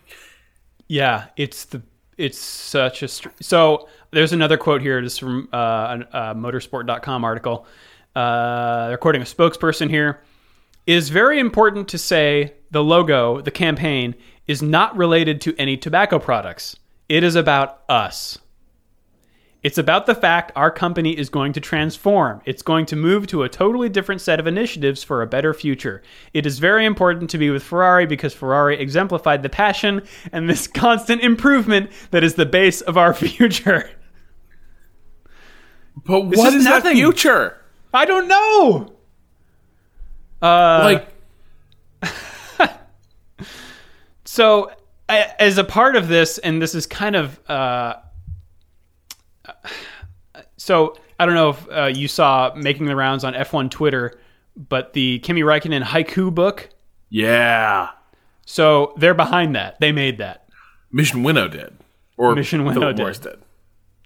Yeah, 0.87 1.27
it's 1.37 1.65
the 1.65 1.83
it's 2.21 2.39
such 2.39 3.03
a 3.03 3.09
str- 3.09 3.29
so. 3.41 3.89
There's 4.13 4.33
another 4.33 4.57
quote 4.57 4.83
here. 4.83 4.99
Is 4.99 5.19
from 5.19 5.49
uh, 5.53 5.99
a, 6.13 6.19
a 6.19 6.35
motorsport.com 6.35 7.25
article. 7.25 7.67
Uh, 8.15 8.89
they're 8.89 8.99
quoting 8.99 9.23
a 9.23 9.25
spokesperson 9.25 9.89
here. 9.89 10.21
It 10.87 10.95
is 10.95 11.11
very 11.11 11.39
important 11.39 11.89
to 11.89 11.99
say 11.99 12.55
the 12.71 12.83
logo, 12.83 13.41
the 13.41 13.51
campaign, 13.51 14.15
is 14.47 14.63
not 14.63 14.97
related 14.97 15.41
to 15.43 15.55
any 15.59 15.77
tobacco 15.77 16.19
products. 16.19 16.77
It 17.09 17.23
is 17.23 17.37
about 17.37 17.83
us. 17.89 18.39
It's 19.63 19.79
about 19.79 20.07
the 20.07 20.15
fact 20.15 20.53
our 20.57 20.71
company 20.71 21.17
is 21.17 21.29
going 21.29 21.53
to 21.53 21.61
transform. 21.61 22.41
It's 22.47 22.63
going 22.63 22.87
to 22.87 22.97
move 22.97 23.27
to 23.29 23.43
a 23.43 23.49
totally 23.49 23.89
different 23.89 24.21
set 24.21 24.41
of 24.41 24.47
initiatives 24.47 25.03
for 25.03 25.21
a 25.21 25.27
better 25.27 25.53
future. 25.53 26.03
It 26.33 26.47
is 26.47 26.59
very 26.59 26.87
important 26.87 27.31
to 27.31 27.39
be 27.39 27.51
with 27.51 27.63
Ferrari 27.63 28.07
because 28.07 28.33
Ferrari 28.33 28.81
exemplified 28.81 29.43
the 29.43 29.51
passion 29.51 30.03
and 30.33 30.49
this 30.49 30.67
constant 30.83 31.23
improvement 31.23 31.91
that 32.11 32.25
is 32.25 32.35
the 32.35 32.47
base 32.47 32.81
of 32.81 32.97
our 32.97 33.13
future. 33.27 33.91
but 36.07 36.21
what 36.23 36.55
is 36.55 36.55
is, 36.55 36.65
that 36.65 36.83
future? 36.85 37.59
I 37.93 38.05
don't 38.07 38.29
know. 38.29 38.95
Uh, 40.41 40.81
like, 40.83 41.09
So, 44.31 44.71
as 45.09 45.59
a 45.59 45.65
part 45.65 45.97
of 45.97 46.07
this, 46.07 46.39
and 46.39 46.63
this 46.63 46.77
is 46.77 46.87
kind 46.87 47.17
of, 47.17 47.51
uh, 47.51 47.97
so 50.71 50.95
I 51.19 51.27
don't 51.27 51.35
know 51.35 51.51
if 51.51 51.69
uh, 51.69 51.87
you 51.87 52.07
saw 52.07 52.53
making 52.55 52.87
the 52.87 52.95
rounds 52.95 53.25
on 53.25 53.35
F1 53.35 53.73
Twitter, 53.73 54.21
but 54.57 54.93
the 54.93 55.19
Kimi 55.19 55.41
Räikkönen 55.43 55.83
haiku 55.83 56.33
book. 56.33 56.69
yeah, 57.09 57.89
So 58.47 58.95
they're 58.97 59.15
behind 59.15 59.57
that. 59.57 59.81
They 59.81 59.91
made 59.91 60.19
that. 60.19 60.49
Mission 60.93 61.25
Winnow 61.25 61.49
did, 61.49 61.77
or 62.17 62.37
Mission 62.37 62.65
Winnow 62.65 62.81
Philip 62.83 62.97
did. 62.97 63.03
Morris 63.03 63.19
did. 63.19 63.39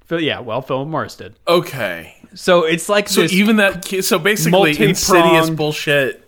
Phil- 0.07 0.21
Yeah, 0.23 0.41
well, 0.41 0.63
Philip 0.63 0.89
Morris 0.89 1.17
did. 1.17 1.35
Okay, 1.47 2.15
So 2.35 2.65
it's 2.65 2.89
like 2.89 3.11
so 3.11 3.21
this. 3.23 3.33
even 3.35 3.57
that, 3.57 3.85
so 4.03 4.19
basically, 4.19 4.71
insidious 4.83 5.51
bullshit. 5.51 6.23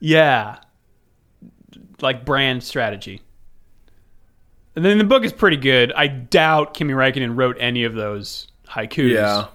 Yeah. 0.00 0.56
Like 2.00 2.24
brand 2.24 2.62
strategy. 2.64 3.22
And 4.76 4.84
then 4.84 4.98
the 4.98 5.04
book 5.04 5.24
is 5.24 5.32
pretty 5.32 5.56
good. 5.56 5.92
I 5.92 6.06
doubt 6.08 6.74
Kimi 6.74 6.94
Räikkönen 6.94 7.36
wrote 7.36 7.56
any 7.60 7.84
of 7.84 7.94
those 7.94 8.46
haikus. 8.70 9.12
Yeah, 9.12 9.46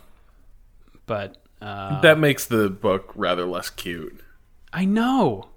But 1.05 1.38
uh, 1.61 2.01
that 2.01 2.20
makes 2.20 2.45
the 2.45 2.70
book 2.70 3.11
rather 3.16 3.45
less 3.45 3.70
cute. 3.70 4.20
I 4.72 4.86
know. 4.86 5.49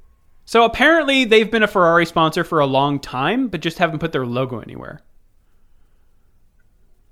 So 0.44 0.64
apparently 0.64 1.24
they've 1.24 1.50
been 1.50 1.64
a 1.64 1.68
Ferrari 1.68 2.06
sponsor 2.06 2.44
for 2.44 2.60
a 2.60 2.66
long 2.66 3.00
time, 3.00 3.48
but 3.48 3.60
just 3.60 3.78
haven't 3.78 3.98
put 3.98 4.12
their 4.12 4.26
logo 4.26 4.60
anywhere. 4.60 5.00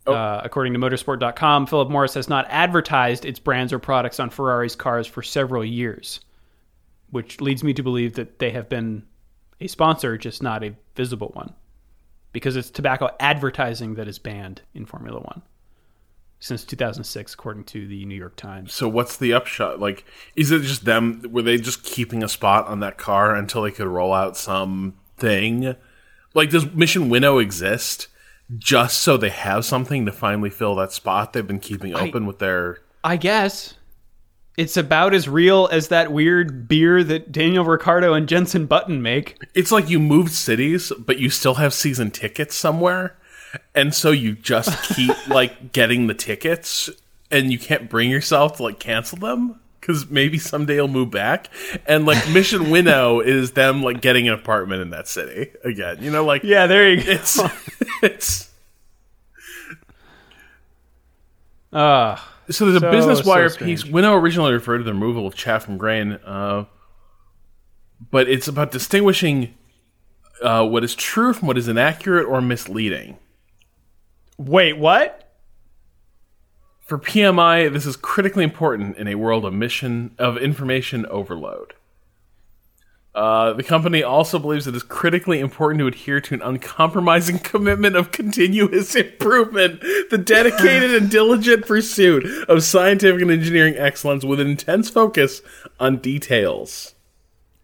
Oh. 0.07 0.13
Uh, 0.13 0.41
according 0.45 0.75
to 0.75 0.79
motorsport.com, 0.79 1.67
Philip 1.67 1.91
Morris 1.91 2.15
has 2.15 2.29
not 2.29 2.47
advertised 2.51 3.25
its 3.25 3.41
brands 3.41 3.73
or 3.73 3.79
products 3.79 4.21
on 4.21 4.31
Ferrari's 4.31 4.77
cars 4.77 5.07
for 5.07 5.23
several 5.23 5.65
years, 5.65 6.21
which 7.11 7.41
leads 7.41 7.65
me 7.65 7.73
to 7.73 7.83
believe 7.83 8.15
that 8.15 8.39
they 8.39 8.51
have 8.51 8.69
been 8.69 9.05
a 9.61 9.67
sponsor, 9.67 10.19
just 10.19 10.43
not 10.43 10.63
a 10.63 10.75
visible 10.95 11.31
one, 11.33 11.55
because 12.33 12.55
it's 12.55 12.71
tobacco 12.71 13.09
advertising 13.19 13.95
that 13.95 14.07
is 14.07 14.19
banned 14.19 14.61
in 14.75 14.85
Formula 14.85 15.19
One 15.21 15.43
since 16.45 16.63
2006, 16.63 17.33
according 17.33 17.65
to 17.65 17.89
the 17.89 18.05
New 18.05 18.15
York 18.15 18.37
Times. 18.37 18.75
So 18.75 18.87
what's 18.87 19.17
the 19.17 19.33
upshot? 19.33 19.81
Like, 19.81 20.05
is 20.37 20.51
it 20.51 20.61
just 20.61 20.85
them? 20.85 21.23
Were 21.31 21.41
they 21.41 21.57
just 21.57 21.85
keeping 21.85 22.23
a 22.23 22.29
spot 22.29 22.67
on 22.67 22.81
that 22.81 22.99
car 22.99 23.35
until 23.35 23.63
they 23.63 23.71
could 23.71 23.87
roll 23.87 24.13
out 24.13 24.37
some 24.37 24.95
thing? 25.17 25.75
Like, 26.35 26.51
does 26.51 26.71
Mission 26.71 27.09
Winnow 27.09 27.39
exist 27.39 28.09
just 28.59 28.99
so 28.99 29.17
they 29.17 29.31
have 29.31 29.65
something 29.65 30.05
to 30.05 30.13
finally 30.13 30.51
fill 30.51 30.75
that 30.75 30.93
spot 30.93 31.33
they've 31.33 31.47
been 31.47 31.61
keeping 31.61 31.95
open 31.95 32.27
with 32.27 32.41
their? 32.41 32.81
I 33.03 33.17
guess 33.17 33.75
it's 34.59 34.77
about 34.77 35.15
as 35.15 35.27
real 35.27 35.71
as 35.73 35.89
that 35.89 36.13
weird 36.13 36.69
beer 36.69 37.03
that 37.05 37.33
Daniel 37.33 37.65
Ricciardo 37.65 38.13
and 38.13 38.29
Jensen 38.29 38.67
Button 38.67 39.01
make. 39.01 39.39
It's 39.55 39.73
like 39.73 39.89
you 39.89 39.99
moved 39.99 40.33
cities, 40.33 40.93
but 40.99 41.19
you 41.19 41.31
still 41.31 41.55
have 41.55 41.73
season 41.73 42.11
tickets 42.11 42.55
somewhere, 42.55 43.17
and 43.75 43.95
so 43.95 44.11
you 44.11 44.35
just 44.35 44.95
keep 44.95 45.11
like 45.29 45.73
getting 45.73 46.07
the 46.07 46.15
tickets, 46.15 46.91
and 47.31 47.51
you 47.53 47.59
can't 47.59 47.89
bring 47.91 48.11
yourself 48.11 48.57
to 48.57 48.63
like 48.65 48.79
cancel 48.79 49.19
them 49.19 49.61
because 49.81 50.09
maybe 50.09 50.39
someday 50.39 50.77
you'll 50.77 50.89
move 50.89 51.11
back. 51.11 51.49
And 51.87 52.07
like 52.07 52.29
Mission 52.31 52.71
Winnow 52.71 53.21
is 53.21 53.53
them 53.53 53.83
like 53.83 54.01
getting 54.01 54.27
an 54.29 54.35
apartment 54.35 54.81
in 54.83 54.91
that 54.91 55.09
city 55.09 55.51
again. 55.63 55.99
You 56.01 56.11
know, 56.11 56.25
like 56.25 56.43
Yeah, 56.45 56.67
there 56.67 56.91
you 56.91 57.03
go. 57.05 57.11
it's 57.11 57.41
it's. 58.03 58.51
Uh, 61.73 62.17
So 62.51 62.65
there's 62.67 62.77
a 62.77 62.81
So- 62.81 62.91
Business 62.91 63.25
Wire 63.25 63.49
strange. 63.49 63.83
piece. 63.85 63.91
Winnow 63.91 64.15
originally 64.15 64.53
referred 64.53 64.79
to 64.79 64.85
the 64.85 64.93
removal 64.93 65.27
of 65.27 65.35
chaff 65.35 65.65
from 65.65 65.79
grain, 65.79 66.13
uh, 66.25 66.65
but 68.11 68.29
it's 68.29 68.49
about 68.49 68.71
distinguishing 68.71 69.55
uh, 70.43 70.67
what 70.67 70.85
is 70.85 70.95
true 70.95 71.33
from 71.33 71.49
what 71.49 71.57
is 71.57 71.69
inaccurate 71.69 72.27
or 72.27 72.41
misleading. 72.43 73.17
Wait, 74.39 74.79
what? 74.79 75.21
For 76.81 76.99
PMI, 76.99 77.73
this 77.73 77.87
is 77.87 77.97
critically 77.97 78.45
important 78.45 78.99
in 78.99 79.09
a 79.09 79.15
world 79.15 79.45
of 79.45 79.55
mission 79.55 80.15
of 80.19 80.37
information 80.37 81.07
overload. 81.07 81.75
Uh, 83.15 83.53
the 83.53 83.63
company 83.63 84.03
also 84.03 84.41
believes 84.41 84.67
it 84.67 84.75
is 84.75 84.83
critically 84.83 85.39
important 85.39 85.79
to 85.79 85.87
adhere 85.87 86.21
to 86.21 86.35
an 86.35 86.43
uncompromising 86.43 87.39
commitment 87.45 87.95
of 87.95 88.11
continuous 88.11 88.95
improvement, 88.97 89.81
the 90.11 90.19
dedicated 90.19 90.93
and 90.95 91.11
diligent 91.11 91.65
pursuit 91.65 92.25
of 92.49 92.65
scientific 92.65 93.23
and 93.23 93.31
engineering 93.31 93.77
excellence 93.77 94.25
with 94.25 94.41
an 94.41 94.49
intense 94.49 94.91
focus 94.91 95.43
on 95.79 95.99
details. 95.99 96.94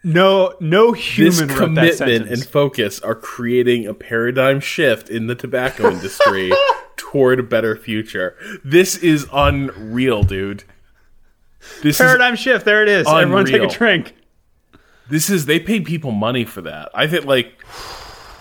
No, 0.02 0.54
no 0.60 0.92
human 0.92 1.48
that 1.48 1.56
commitment 1.56 2.28
and 2.28 2.44
focus 2.46 3.00
are 3.00 3.14
creating 3.14 3.86
a 3.86 3.92
paradigm 3.92 4.60
shift 4.60 5.10
in 5.10 5.26
the 5.26 5.34
tobacco 5.34 5.90
industry 5.90 6.50
toward 6.96 7.38
a 7.38 7.42
better 7.42 7.76
future. 7.76 8.34
This 8.64 8.96
is 8.96 9.26
unreal, 9.32 10.22
dude. 10.22 10.64
This 11.82 11.96
is 11.96 11.98
Paradigm 11.98 12.36
shift. 12.36 12.64
There 12.64 12.82
it 12.82 12.88
is. 12.88 13.06
Everyone 13.06 13.44
take 13.44 13.62
a 13.62 13.66
drink. 13.66 14.14
This 15.10 15.28
is 15.28 15.46
they 15.46 15.60
paid 15.60 15.84
people 15.84 16.12
money 16.12 16.44
for 16.44 16.62
that. 16.62 16.90
I 16.94 17.06
think 17.06 17.26
like 17.26 17.62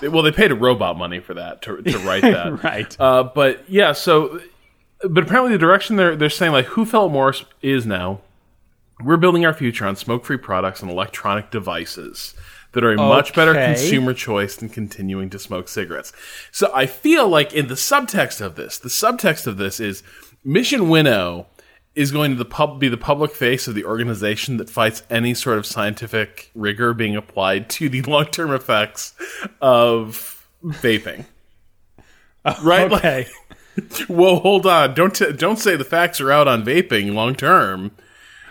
well 0.02 0.22
they 0.22 0.32
paid 0.32 0.52
a 0.52 0.56
robot 0.56 0.98
money 0.98 1.20
for 1.20 1.34
that 1.34 1.62
to 1.64 1.82
to 1.82 1.98
write 2.00 2.22
that. 2.22 2.64
Right. 2.64 2.96
Uh, 3.00 3.24
but 3.24 3.70
yeah, 3.70 3.92
so 3.92 4.40
but 5.10 5.24
apparently 5.24 5.52
the 5.52 5.58
direction 5.58 5.96
they're 5.96 6.16
they're 6.16 6.30
saying 6.30 6.52
like 6.52 6.66
who 6.66 6.86
Philip 6.86 7.12
Morris 7.12 7.44
is 7.62 7.86
now. 7.86 8.22
We're 9.04 9.18
building 9.18 9.46
our 9.46 9.54
future 9.54 9.86
on 9.86 9.96
smoke-free 9.96 10.38
products 10.38 10.82
and 10.82 10.92
electronic 10.92 11.52
devices 11.52 12.34
that 12.74 12.84
are 12.84 12.92
a 12.92 12.98
much 12.98 13.34
better 13.34 13.54
consumer 13.54 14.14
choice 14.14 14.56
than 14.58 14.70
continuing 14.70 15.30
to 15.32 15.40
smoke 15.40 15.68
cigarettes. 15.68 16.12
So 16.52 16.70
I 16.74 16.86
feel 16.86 17.28
like 17.28 17.54
in 17.54 17.68
the 17.68 17.74
subtext 17.76 18.42
of 18.42 18.56
this, 18.56 18.78
the 18.78 18.90
subtext 18.90 19.48
of 19.48 19.58
this 19.58 19.80
is 19.80 20.04
Mission 20.44 20.90
Winnow 20.90 21.48
is 21.96 22.12
going 22.12 22.32
to 22.32 22.38
the 22.38 22.46
pub, 22.46 22.80
be 22.80 22.88
the 22.88 22.98
public 22.98 23.32
face 23.32 23.68
of 23.68 23.74
the 23.74 23.86
organization 23.86 24.58
that 24.58 24.70
fights 24.70 25.02
any 25.10 25.34
sort 25.34 25.58
of 25.58 25.66
scientific 25.66 26.52
rigor 26.54 26.94
being 26.94 27.16
applied 27.16 27.70
to 27.72 27.90
the 27.90 28.02
long-term 28.08 28.52
effects 28.52 29.14
of 29.62 30.46
vaping. 30.64 31.26
Right? 32.64 32.90
Like, 32.90 33.04
Okay. 33.04 33.28
whoa, 34.08 34.40
hold 34.40 34.66
on! 34.66 34.94
Don't 34.94 35.14
t- 35.16 35.32
don't 35.34 35.58
say 35.60 35.76
the 35.76 35.84
facts 35.84 36.20
are 36.20 36.32
out 36.32 36.48
on 36.48 36.64
vaping 36.66 37.14
long 37.14 37.36
term. 37.36 37.92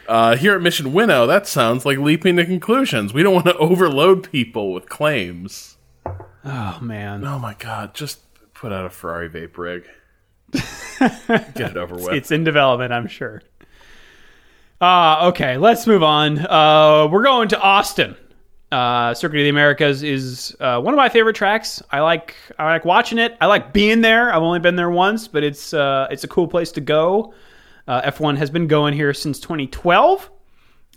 Uh, 0.09 0.37
here 0.37 0.55
at 0.55 0.63
Mission 0.63 0.95
Winnow, 0.95 1.27
that 1.27 1.47
sounds 1.47 1.85
like 1.85 1.99
leaping 1.99 2.37
to 2.37 2.47
conclusions. 2.47 3.13
We 3.13 3.23
don't 3.23 3.35
want 3.35 3.47
to 3.47 3.57
overload 3.59 4.31
people 4.33 4.73
with 4.73 4.89
claims. 4.89 5.77
oh 6.45 6.79
man. 6.81 7.27
Oh 7.27 7.39
my 7.39 7.55
god! 7.55 7.95
Just 7.95 8.21
put 8.55 8.73
out 8.73 8.87
a 8.87 8.91
Ferrari 8.91 9.29
vape 9.29 9.59
rig. 9.59 9.87
Get 11.55 11.73
it 11.73 11.77
over 11.77 11.95
with. 11.95 12.15
It's 12.15 12.31
in 12.31 12.43
development, 12.43 12.93
I'm 12.93 13.07
sure. 13.07 13.43
Uh, 14.81 15.29
okay, 15.29 15.59
let's 15.59 15.87
move 15.87 16.03
on. 16.03 16.39
Uh, 16.39 17.09
we're 17.11 17.25
going 17.25 17.49
to 17.49 17.61
Austin. 17.61 18.17
Uh, 18.71 19.13
Circuit 19.13 19.39
of 19.39 19.45
the 19.45 19.49
Americas 19.49 20.03
is 20.03 20.57
uh, 20.61 20.81
one 20.81 20.95
of 20.95 20.99
my 20.99 21.09
favorite 21.09 21.37
tracks. 21.37 21.83
I 21.91 22.01
like 22.01 22.35
I 22.59 22.65
like 22.65 22.85
watching 22.85 23.19
it. 23.19 23.37
I 23.41 23.47
like 23.47 23.73
being 23.73 24.01
there. 24.01 24.33
I've 24.33 24.43
only 24.43 24.61
been 24.61 24.77
there 24.77 24.91
once, 24.91 25.29
but 25.29 25.43
it's 25.45 25.75
uh, 25.75 26.07
it's 26.11 26.25
a 26.25 26.29
cool 26.29 26.49
place 26.49 26.73
to 26.73 26.81
go. 26.81 27.35
Uh, 27.89 28.03
F1 28.03 28.37
has 28.37 28.51
been 28.51 28.67
going 28.67 28.93
here 28.93 29.15
since 29.15 29.41
2012. 29.41 30.31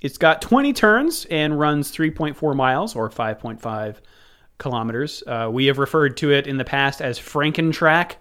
It's 0.01 0.17
got 0.17 0.41
20 0.41 0.73
turns 0.73 1.25
and 1.31 1.57
runs 1.57 1.89
3.4 1.89 2.53
miles 2.53 2.97
or 2.97 3.09
5.5 3.09 3.95
kilometers. 4.57 5.23
Uh, 5.25 5.49
we 5.49 5.67
have 5.67 5.79
referred 5.79 6.17
to 6.17 6.33
it 6.33 6.47
in 6.47 6.57
the 6.57 6.65
past 6.65 7.01
as 7.01 7.17
Frankentrack 7.17 8.15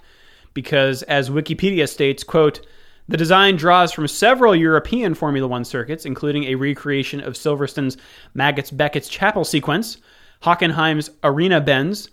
because, 0.55 1.03
as 1.03 1.31
Wikipedia 1.31 1.89
states, 1.89 2.23
quote, 2.23 2.65
the 3.09 3.17
design 3.17 3.57
draws 3.57 3.91
from 3.91 4.07
several 4.07 4.55
European 4.55 5.15
Formula 5.15 5.49
One 5.49 5.65
circuits, 5.65 6.07
including 6.07 6.45
a 6.45 6.55
recreation 6.55 7.21
of 7.21 7.35
Silverstone's 7.35 7.97
Maggotts 8.37 8.71
Becketts 8.71 9.11
Chapel 9.11 9.45
sequence, 9.45 9.97
Hockenheim's 10.45 11.11
Arena 11.25 11.61
Bends, 11.61 12.09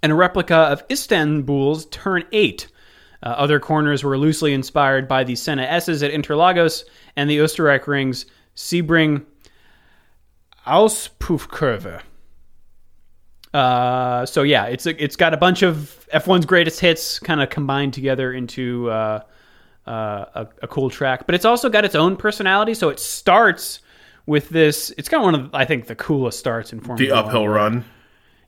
and 0.00 0.12
a 0.12 0.14
replica 0.14 0.54
of 0.54 0.84
Istanbul's 0.88 1.86
Turn 1.86 2.22
8. 2.30 2.68
Uh, 3.22 3.28
other 3.28 3.60
corners 3.60 4.02
were 4.02 4.18
loosely 4.18 4.52
inspired 4.52 5.06
by 5.06 5.22
the 5.24 5.36
Senna 5.36 5.62
S's 5.62 6.02
at 6.02 6.10
Interlagos 6.10 6.84
and 7.16 7.30
the 7.30 7.38
Österreich 7.38 7.86
Ring's 7.86 8.26
Sebring 8.56 9.24
Auspuffkurve. 10.66 12.02
Uh, 13.54 14.24
so 14.24 14.42
yeah, 14.42 14.64
it's 14.64 14.86
a, 14.86 15.02
it's 15.02 15.16
got 15.16 15.34
a 15.34 15.36
bunch 15.36 15.62
of 15.62 16.06
F1's 16.12 16.46
greatest 16.46 16.80
hits 16.80 17.18
kind 17.18 17.40
of 17.42 17.50
combined 17.50 17.92
together 17.92 18.32
into 18.32 18.90
uh, 18.90 19.20
uh, 19.86 20.24
a, 20.34 20.48
a, 20.62 20.68
cool 20.68 20.88
track, 20.88 21.26
but 21.26 21.34
it's 21.34 21.44
also 21.44 21.68
got 21.68 21.84
its 21.84 21.94
own 21.94 22.16
personality. 22.16 22.72
So 22.72 22.88
it 22.88 22.98
starts 22.98 23.80
with 24.24 24.48
this. 24.48 24.90
It's 24.96 25.08
got 25.08 25.22
one 25.22 25.34
of 25.34 25.54
I 25.54 25.66
think 25.66 25.86
the 25.86 25.94
coolest 25.94 26.38
starts 26.38 26.72
in 26.72 26.80
Formula. 26.80 27.06
The 27.06 27.14
uphill 27.14 27.42
One. 27.42 27.50
run. 27.50 27.84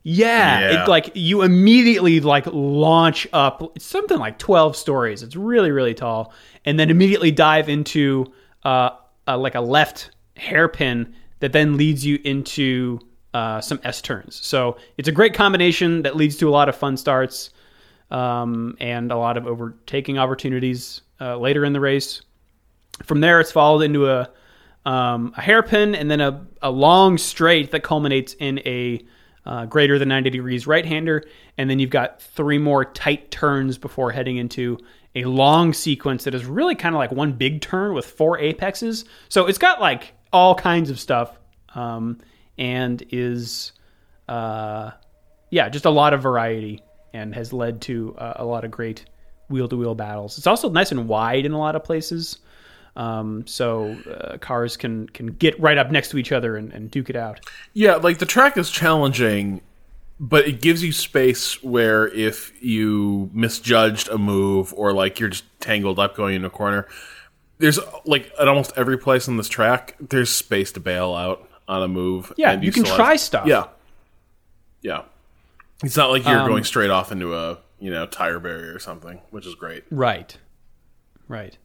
Yeah, 0.07 0.59
Yeah. 0.59 0.83
it 0.83 0.87
like 0.87 1.11
you 1.15 1.41
immediately 1.41 2.19
like 2.19 2.45
launch 2.45 3.27
up. 3.33 3.75
Something 3.79 4.19
like 4.19 4.37
twelve 4.37 4.75
stories. 4.75 5.23
It's 5.23 5.35
really 5.35 5.71
really 5.71 5.95
tall, 5.95 6.31
and 6.63 6.79
then 6.79 6.91
immediately 6.91 7.31
dive 7.31 7.69
into 7.69 8.31
uh, 8.63 8.91
uh 9.27 9.35
like 9.35 9.55
a 9.55 9.61
left 9.61 10.11
hairpin 10.37 11.15
that 11.39 11.53
then 11.53 11.75
leads 11.75 12.05
you 12.05 12.19
into 12.23 12.99
uh, 13.33 13.59
some 13.61 13.79
S 13.83 13.99
turns. 13.99 14.39
So 14.45 14.77
it's 14.99 15.07
a 15.07 15.11
great 15.11 15.33
combination 15.33 16.03
that 16.03 16.15
leads 16.15 16.37
to 16.37 16.47
a 16.47 16.51
lot 16.51 16.69
of 16.69 16.75
fun 16.75 16.97
starts 16.97 17.49
um, 18.11 18.77
and 18.79 19.11
a 19.11 19.17
lot 19.17 19.37
of 19.37 19.47
overtaking 19.47 20.19
opportunities 20.19 21.01
uh, 21.19 21.35
later 21.37 21.65
in 21.65 21.73
the 21.73 21.79
race. 21.79 22.21
From 23.03 23.21
there, 23.21 23.39
it's 23.39 23.51
followed 23.51 23.81
into 23.81 24.07
a 24.07 24.29
um, 24.85 25.33
a 25.35 25.41
hairpin 25.41 25.95
and 25.95 26.11
then 26.11 26.21
a, 26.21 26.45
a 26.61 26.69
long 26.69 27.17
straight 27.17 27.71
that 27.71 27.81
culminates 27.81 28.35
in 28.35 28.59
a 28.67 29.03
uh, 29.45 29.65
greater 29.65 29.99
than 29.99 30.09
90 30.09 30.29
degrees 30.31 30.67
right 30.67 30.85
hander. 30.85 31.23
And 31.57 31.69
then 31.69 31.79
you've 31.79 31.89
got 31.89 32.21
three 32.21 32.57
more 32.57 32.85
tight 32.85 33.31
turns 33.31 33.77
before 33.77 34.11
heading 34.11 34.37
into 34.37 34.77
a 35.13 35.25
long 35.25 35.73
sequence 35.73 36.25
that 36.25 36.35
is 36.35 36.45
really 36.45 36.75
kind 36.75 36.95
of 36.95 36.99
like 36.99 37.11
one 37.11 37.33
big 37.33 37.61
turn 37.61 37.93
with 37.93 38.05
four 38.05 38.37
apexes. 38.39 39.05
So 39.29 39.45
it's 39.45 39.57
got 39.57 39.79
like 39.79 40.13
all 40.33 40.55
kinds 40.55 40.89
of 40.89 40.99
stuff 40.99 41.37
um, 41.73 42.19
and 42.57 43.03
is, 43.11 43.71
uh, 44.27 44.91
yeah, 45.49 45.69
just 45.69 45.85
a 45.85 45.89
lot 45.89 46.13
of 46.13 46.21
variety 46.21 46.81
and 47.13 47.33
has 47.33 47.53
led 47.53 47.81
to 47.81 48.15
uh, 48.17 48.33
a 48.37 48.45
lot 48.45 48.65
of 48.65 48.71
great 48.71 49.05
wheel 49.47 49.67
to 49.67 49.77
wheel 49.77 49.95
battles. 49.95 50.37
It's 50.37 50.47
also 50.47 50.69
nice 50.69 50.91
and 50.91 51.07
wide 51.07 51.45
in 51.45 51.53
a 51.53 51.59
lot 51.59 51.75
of 51.75 51.83
places. 51.83 52.39
Um, 52.95 53.45
so 53.45 53.91
uh, 54.09 54.37
cars 54.37 54.77
can 54.77 55.07
can 55.09 55.27
get 55.27 55.59
right 55.59 55.77
up 55.77 55.91
next 55.91 56.09
to 56.11 56.17
each 56.17 56.31
other 56.31 56.55
and, 56.55 56.71
and 56.71 56.89
duke 56.89 57.09
it 57.09 57.15
out. 57.17 57.39
Yeah, 57.73 57.95
like 57.95 58.19
the 58.19 58.25
track 58.25 58.57
is 58.57 58.69
challenging, 58.71 59.59
but 60.19 60.47
it 60.47 60.61
gives 60.61 60.81
you 60.81 60.93
space 60.93 61.61
where 61.61 62.07
if 62.07 62.53
you 62.63 63.29
misjudged 63.33 64.07
a 64.07 64.17
move 64.17 64.73
or 64.77 64.93
like 64.93 65.19
you're 65.19 65.29
just 65.29 65.43
tangled 65.59 65.99
up 65.99 66.15
going 66.15 66.35
in 66.35 66.45
a 66.45 66.49
corner, 66.49 66.87
there's 67.57 67.79
like 68.05 68.31
at 68.39 68.47
almost 68.47 68.71
every 68.77 68.97
place 68.97 69.27
on 69.27 69.35
this 69.35 69.49
track, 69.49 69.95
there's 69.99 70.29
space 70.29 70.71
to 70.71 70.79
bail 70.79 71.13
out 71.13 71.49
on 71.67 71.83
a 71.83 71.87
move. 71.89 72.31
Yeah, 72.37 72.51
and 72.51 72.63
you 72.63 72.71
can 72.71 72.83
try 72.85 73.11
have- 73.11 73.19
stuff. 73.19 73.45
Yeah, 73.45 73.65
yeah. 74.81 75.01
It's 75.83 75.97
not 75.97 76.09
like 76.11 76.23
you're 76.23 76.39
Um, 76.39 76.47
going 76.47 76.63
straight 76.63 76.89
off 76.91 77.11
into 77.11 77.35
a 77.35 77.57
you 77.79 77.91
know 77.91 78.05
tire 78.05 78.39
barrier 78.39 78.73
or 78.73 78.79
something, 78.79 79.19
which 79.31 79.45
is 79.45 79.53
great. 79.55 79.83
Right, 79.91 80.37
right. 81.27 81.57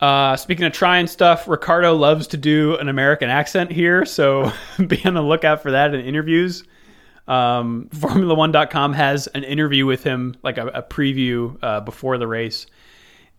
Uh, 0.00 0.36
speaking 0.36 0.64
of 0.64 0.72
trying 0.72 1.06
stuff, 1.06 1.48
Ricciardo 1.48 1.94
loves 1.94 2.28
to 2.28 2.36
do 2.36 2.76
an 2.76 2.88
American 2.88 3.30
accent 3.30 3.72
here, 3.72 4.04
so 4.04 4.52
be 4.86 5.04
on 5.04 5.14
the 5.14 5.22
lookout 5.22 5.62
for 5.62 5.72
that 5.72 5.92
in 5.92 6.00
interviews. 6.00 6.64
Um, 7.26 7.88
Formula1.com 7.94 8.94
has 8.94 9.26
an 9.28 9.44
interview 9.44 9.86
with 9.86 10.04
him, 10.04 10.36
like 10.42 10.56
a, 10.56 10.68
a 10.68 10.82
preview 10.82 11.58
uh, 11.62 11.80
before 11.80 12.16
the 12.16 12.26
race, 12.26 12.66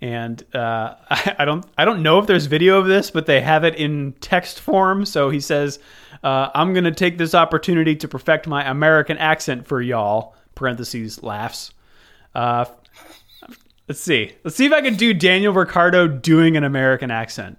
and 0.01 0.43
uh, 0.53 0.95
I, 1.09 1.35
I 1.39 1.45
don't 1.45 1.65
I 1.77 1.85
don't 1.85 2.03
know 2.03 2.19
if 2.19 2.27
there's 2.27 2.45
video 2.45 2.77
of 2.77 2.87
this, 2.87 3.09
but 3.09 3.25
they 3.25 3.41
have 3.41 3.63
it 3.63 3.75
in 3.75 4.13
text 4.19 4.59
form. 4.59 5.05
So 5.05 5.29
he 5.29 5.39
says, 5.39 5.79
uh, 6.23 6.49
"I'm 6.53 6.73
going 6.73 6.83
to 6.83 6.91
take 6.91 7.17
this 7.17 7.33
opportunity 7.33 7.95
to 7.95 8.07
perfect 8.07 8.47
my 8.47 8.69
American 8.69 9.17
accent 9.17 9.65
for 9.65 9.81
y'all." 9.81 10.35
Parentheses 10.55 11.23
laughs. 11.23 11.71
Let's 13.89 14.01
see. 14.01 14.33
Let's 14.43 14.55
see 14.55 14.67
if 14.67 14.71
I 14.71 14.81
can 14.81 14.95
do 14.95 15.15
Daniel 15.15 15.51
Ricciardo 15.51 16.07
doing 16.07 16.55
an 16.55 16.63
American 16.63 17.09
accent. 17.09 17.57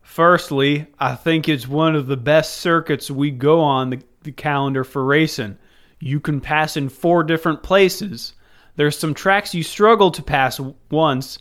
Firstly, 0.00 0.86
I 0.98 1.14
think 1.14 1.48
it's 1.48 1.68
one 1.68 1.94
of 1.94 2.06
the 2.06 2.16
best 2.16 2.56
circuits 2.56 3.10
we 3.10 3.30
go 3.30 3.60
on 3.60 3.90
the, 3.90 4.00
the 4.22 4.32
calendar 4.32 4.84
for 4.84 5.04
racing. 5.04 5.58
You 6.00 6.18
can 6.18 6.40
pass 6.40 6.78
in 6.78 6.88
four 6.88 7.22
different 7.22 7.62
places. 7.62 8.32
There's 8.76 8.98
some 8.98 9.12
tracks 9.12 9.54
you 9.54 9.62
struggle 9.62 10.10
to 10.12 10.22
pass 10.22 10.58
once, 10.90 11.38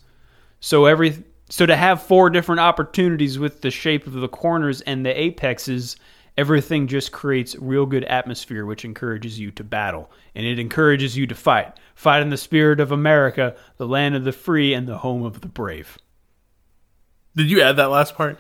so 0.59 0.85
every 0.85 1.23
so 1.49 1.65
to 1.65 1.77
have 1.77 2.03
four 2.03 2.29
different 2.29 2.59
opportunities 2.59 3.39
with 3.39 3.61
the 3.61 3.71
shape 3.71 4.05
of 4.05 4.13
the 4.13 4.27
corners 4.27 4.81
and 4.81 5.05
the 5.05 5.17
apexes, 5.17 5.95
everything 6.37 6.87
just 6.87 7.11
creates 7.11 7.55
real 7.55 7.85
good 7.85 8.03
atmosphere 8.05 8.65
which 8.65 8.85
encourages 8.85 9.39
you 9.39 9.51
to 9.51 9.63
battle 9.63 10.11
and 10.35 10.45
it 10.45 10.59
encourages 10.59 11.17
you 11.17 11.27
to 11.27 11.35
fight. 11.35 11.73
Fight 11.95 12.21
in 12.21 12.29
the 12.29 12.37
spirit 12.37 12.79
of 12.79 12.91
America, 12.91 13.55
the 13.77 13.87
land 13.87 14.15
of 14.15 14.23
the 14.23 14.31
free 14.31 14.73
and 14.73 14.87
the 14.87 14.99
home 14.99 15.23
of 15.23 15.41
the 15.41 15.47
brave. 15.47 15.97
Did 17.35 17.49
you 17.49 17.61
add 17.61 17.77
that 17.77 17.89
last 17.89 18.15
part? 18.15 18.39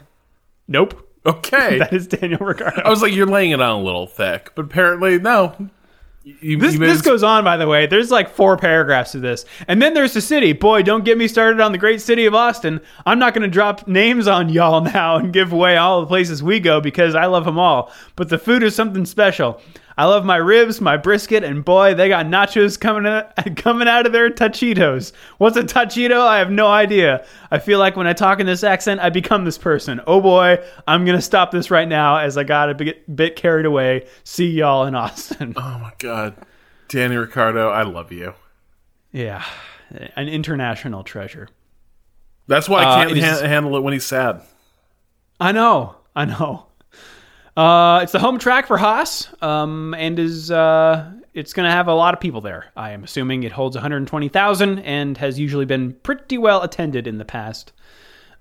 Nope. 0.67 1.03
Okay. 1.25 1.79
That 1.79 1.93
is 1.93 2.07
Daniel 2.07 2.39
Ricciardo. 2.39 2.81
I 2.83 2.89
was 2.89 3.01
like, 3.01 3.13
you're 3.13 3.25
laying 3.25 3.51
it 3.51 3.61
on 3.61 3.79
a 3.79 3.83
little 3.83 4.07
thick, 4.07 4.51
but 4.55 4.65
apparently 4.65 5.19
no. 5.19 5.69
You, 6.41 6.57
This, 6.57 6.73
you 6.73 6.79
this 6.79 7.01
goes 7.01 7.23
on, 7.23 7.45
by 7.45 7.55
the 7.55 7.67
way. 7.67 7.87
There's 7.87 8.11
like 8.11 8.29
four 8.29 8.57
paragraphs 8.57 9.15
of 9.15 9.21
this. 9.21 9.45
And 9.67 9.81
then 9.81 9.93
there's 9.93 10.13
the 10.13 10.19
city. 10.19 10.51
Boy, 10.51 10.83
don't 10.83 11.05
get 11.05 11.17
me 11.17 11.27
started 11.27 11.61
on 11.61 11.71
the 11.71 11.77
great 11.77 12.01
city 12.01 12.25
of 12.25 12.35
Austin. 12.35 12.81
I'm 13.05 13.17
not 13.17 13.33
going 13.33 13.43
to 13.43 13.47
drop 13.47 13.87
names 13.87 14.27
on 14.27 14.49
y'all 14.49 14.81
now 14.93 15.17
and 15.17 15.31
give 15.31 15.53
away 15.53 15.77
all 15.77 16.01
the 16.01 16.07
places 16.07 16.43
we 16.43 16.59
go 16.59 16.81
because 16.81 17.15
I 17.15 17.27
love 17.27 17.45
them 17.45 17.57
all. 17.57 17.93
But 18.17 18.27
the 18.27 18.37
food 18.37 18.61
is 18.63 18.75
something 18.75 19.05
special. 19.05 19.61
I 19.99 20.05
love 20.05 20.23
my 20.25 20.35
ribs, 20.35 20.79
my 20.79 20.95
brisket, 20.95 21.43
and 21.43 21.65
boy, 21.65 21.95
they 21.95 22.07
got 22.07 22.27
nachos 22.27 22.79
coming 22.79 23.07
out, 23.07 23.31
coming 23.55 23.87
out 23.87 24.05
of 24.05 24.11
their 24.11 24.29
tachitos. 24.29 25.11
What's 25.39 25.57
a 25.57 25.63
tachito? 25.63 26.19
I 26.21 26.37
have 26.37 26.51
no 26.51 26.67
idea. 26.67 27.25
I 27.49 27.57
feel 27.57 27.79
like 27.79 27.95
when 27.95 28.05
I 28.05 28.13
talk 28.13 28.39
in 28.39 28.45
this 28.45 28.63
accent, 28.63 29.01
I 29.01 29.09
become 29.09 29.43
this 29.43 29.57
person. 29.57 29.99
Oh 30.05 30.21
boy, 30.21 30.63
I'm 30.87 31.03
going 31.03 31.17
to 31.17 31.21
stop 31.21 31.49
this 31.49 31.71
right 31.71 31.87
now 31.87 32.17
as 32.17 32.37
I 32.37 32.43
got 32.43 32.69
a 32.69 32.75
bit, 32.75 33.15
bit 33.15 33.35
carried 33.35 33.65
away. 33.65 34.05
See 34.23 34.47
y'all 34.51 34.85
in 34.85 34.93
Austin. 34.93 35.53
Oh 35.57 35.79
my 35.79 35.93
god, 35.97 36.35
Danny 36.89 37.15
Ricciardo, 37.15 37.69
I 37.69 37.81
love 37.81 38.11
you. 38.11 38.35
Yeah, 39.11 39.43
an 40.15 40.27
international 40.29 41.03
treasure. 41.03 41.47
That's 42.45 42.69
why 42.69 42.83
I 42.83 42.85
Uh, 42.85 42.95
can't 43.07 43.17
is- 43.17 43.41
ha- 43.41 43.47
handle 43.47 43.75
it 43.77 43.81
when 43.81 43.93
he's 43.93 44.05
sad. 44.05 44.41
I 45.39 45.51
know, 45.51 45.95
I 46.15 46.25
know. 46.25 46.67
Uh, 47.57 48.01
it's 48.03 48.11
the 48.11 48.19
home 48.19 48.37
track 48.37 48.67
for 48.67 48.77
Haas, 48.77 49.33
um, 49.41 49.95
and 49.95 50.19
is 50.19 50.51
uh, 50.51 51.11
it's 51.33 51.53
going 51.53 51.65
to 51.67 51.71
have 51.71 51.87
a 51.87 51.93
lot 51.93 52.13
of 52.13 52.19
people 52.19 52.39
there. 52.39 52.65
I 52.75 52.91
am 52.91 53.03
assuming 53.03 53.41
it 53.41 53.51
holds 53.51 53.75
120,000 53.75 54.77
and 54.79 55.17
has 55.17 55.39
usually 55.39 55.65
been 55.65 55.93
pretty 55.93 56.37
well 56.37 56.61
attended 56.61 57.07
in 57.07 57.17
the 57.17 57.25
past. 57.25 57.73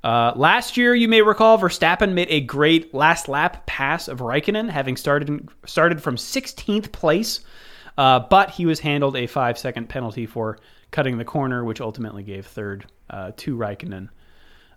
Uh, 0.04 0.34
last 0.36 0.76
year, 0.76 0.94
you 0.94 1.08
may 1.08 1.22
recall, 1.22 1.56
Verstappen 1.58 2.12
made 2.12 2.28
a 2.28 2.42
great 2.42 2.92
last 2.92 3.26
lap 3.26 3.64
pass 3.64 4.06
of 4.06 4.18
Raikkonen, 4.18 4.68
having 4.68 4.98
started 4.98 5.48
started 5.64 6.02
from 6.02 6.16
16th 6.16 6.92
place, 6.92 7.40
uh, 7.96 8.20
but 8.20 8.50
he 8.50 8.66
was 8.66 8.80
handled 8.80 9.16
a 9.16 9.26
five 9.26 9.56
second 9.56 9.88
penalty 9.88 10.26
for 10.26 10.58
cutting 10.90 11.16
the 11.16 11.24
corner, 11.24 11.64
which 11.64 11.80
ultimately 11.80 12.22
gave 12.22 12.46
third 12.46 12.84
uh, 13.08 13.32
to 13.38 13.56
Raikkonen. 13.56 14.10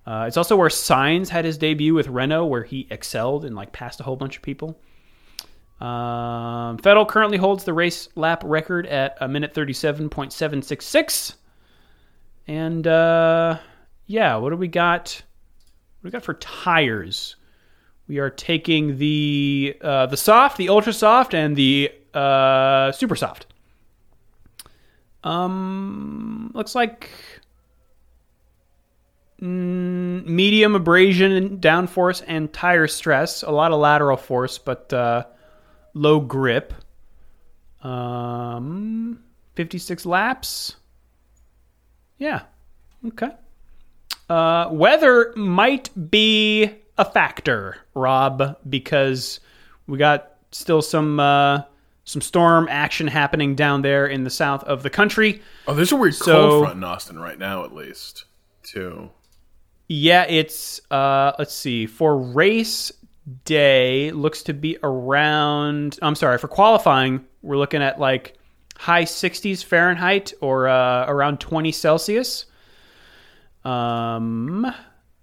Uh, 0.10 0.26
it's 0.28 0.38
also 0.38 0.58
where 0.58 0.70
Sainz 0.70 1.30
had 1.30 1.46
his 1.46 1.60
debut 1.60 1.94
with 1.94 2.08
Renault, 2.08 2.48
where 2.48 2.64
he 2.64 2.88
excelled 2.90 3.46
and 3.46 3.56
like 3.56 3.72
passed 3.72 4.00
a 4.00 4.04
whole 4.04 4.16
bunch 4.16 4.38
of 4.38 4.42
people. 4.42 4.80
Um, 5.80 6.78
Vettel 6.80 7.08
currently 7.08 7.38
holds 7.38 7.64
the 7.64 7.74
race 7.74 8.10
lap 8.16 8.42
record 8.44 8.88
at 8.88 9.18
a 9.22 9.28
minute 9.28 9.54
thirty-seven 9.54 10.10
point 10.10 10.34
seven 10.34 10.64
six 10.64 10.86
six. 10.86 11.36
And 12.48 12.88
uh, 12.88 13.60
yeah, 14.08 14.38
what 14.38 14.50
do 14.50 14.56
we 14.56 14.68
got? 14.68 15.22
What 16.00 16.02
do 16.02 16.08
we 16.08 16.12
got 16.12 16.24
for 16.24 16.34
tires? 16.34 17.36
we 18.10 18.18
are 18.18 18.32
taking 18.32 18.98
the 18.98 19.78
uh, 19.82 20.08
the 20.08 20.18
soft, 20.18 20.58
the 20.58 20.68
ultra 20.68 20.92
soft, 20.92 21.34
and 21.34 21.56
the 21.56 21.92
uh, 22.14 22.92
super 22.92 23.16
soft. 23.16 23.46
Um, 25.24 26.52
looks 26.54 26.76
like 26.76 27.12
mm, 29.42 30.26
medium 30.26 30.76
abrasion, 30.76 31.60
downforce, 31.60 32.24
and 32.28 32.52
tire 32.52 32.88
stress. 32.88 33.44
A 33.44 33.52
lot 33.52 33.72
of 33.72 33.80
lateral 33.80 34.18
force, 34.18 34.58
but 34.58 34.92
uh, 34.94 35.26
low 35.94 36.20
grip. 36.20 36.74
Um, 37.82 39.20
56 39.56 40.06
laps. 40.06 40.76
Yeah. 42.18 42.42
Okay. 43.08 43.30
Uh, 44.30 44.68
weather 44.72 45.34
might 45.36 45.90
be 46.12 46.70
a 46.98 47.06
factor, 47.06 47.78
Rob, 47.96 48.58
because 48.70 49.40
we 49.88 49.98
got 49.98 50.34
still 50.52 50.82
some 50.82 51.20
uh, 51.20 51.64
some 52.04 52.22
storm 52.22 52.68
action 52.70 53.08
happening 53.08 53.56
down 53.56 53.82
there 53.82 54.06
in 54.06 54.24
the 54.24 54.30
south 54.30 54.64
of 54.66 54.84
the 54.84 54.90
country. 54.90 55.42
Oh, 55.68 55.74
there's 55.74 55.92
a 55.92 55.96
weird 55.96 56.16
So- 56.16 56.34
cold 56.50 56.64
front 56.66 56.78
in 56.78 56.84
Austin 56.84 57.18
right 57.20 57.40
now, 57.40 57.64
at 57.64 57.74
least. 57.74 58.26
Too. 58.64 59.10
Yeah, 59.90 60.26
it's 60.30 60.80
uh 60.92 61.34
let's 61.40 61.54
see. 61.54 61.88
For 61.88 62.16
race 62.16 62.92
day 63.44 64.12
looks 64.12 64.44
to 64.44 64.54
be 64.54 64.78
around 64.84 65.98
I'm 66.02 66.16
sorry, 66.16 66.38
for 66.38 66.48
qualifying, 66.48 67.26
we're 67.42 67.58
looking 67.58 67.82
at 67.82 68.00
like 68.00 68.38
high 68.78 69.04
60s 69.04 69.64
Fahrenheit 69.64 70.32
or 70.42 70.68
uh, 70.68 71.06
around 71.08 71.40
20 71.40 71.72
Celsius. 71.72 72.46
Um 73.66 74.72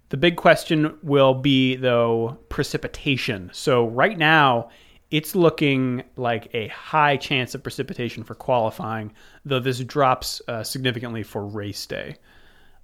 the 0.09 0.17
big 0.17 0.35
question 0.35 0.97
will 1.01 1.33
be 1.33 1.77
though 1.77 2.37
precipitation. 2.49 3.49
So 3.53 3.87
right 3.87 4.17
now 4.17 4.69
it's 5.11 5.33
looking 5.33 6.03
like 6.17 6.49
a 6.53 6.67
high 6.67 7.15
chance 7.15 7.55
of 7.55 7.63
precipitation 7.63 8.25
for 8.25 8.35
qualifying, 8.35 9.13
though 9.45 9.61
this 9.61 9.79
drops 9.79 10.41
uh, 10.49 10.63
significantly 10.63 11.23
for 11.23 11.45
race 11.45 11.85
day. 11.85 12.17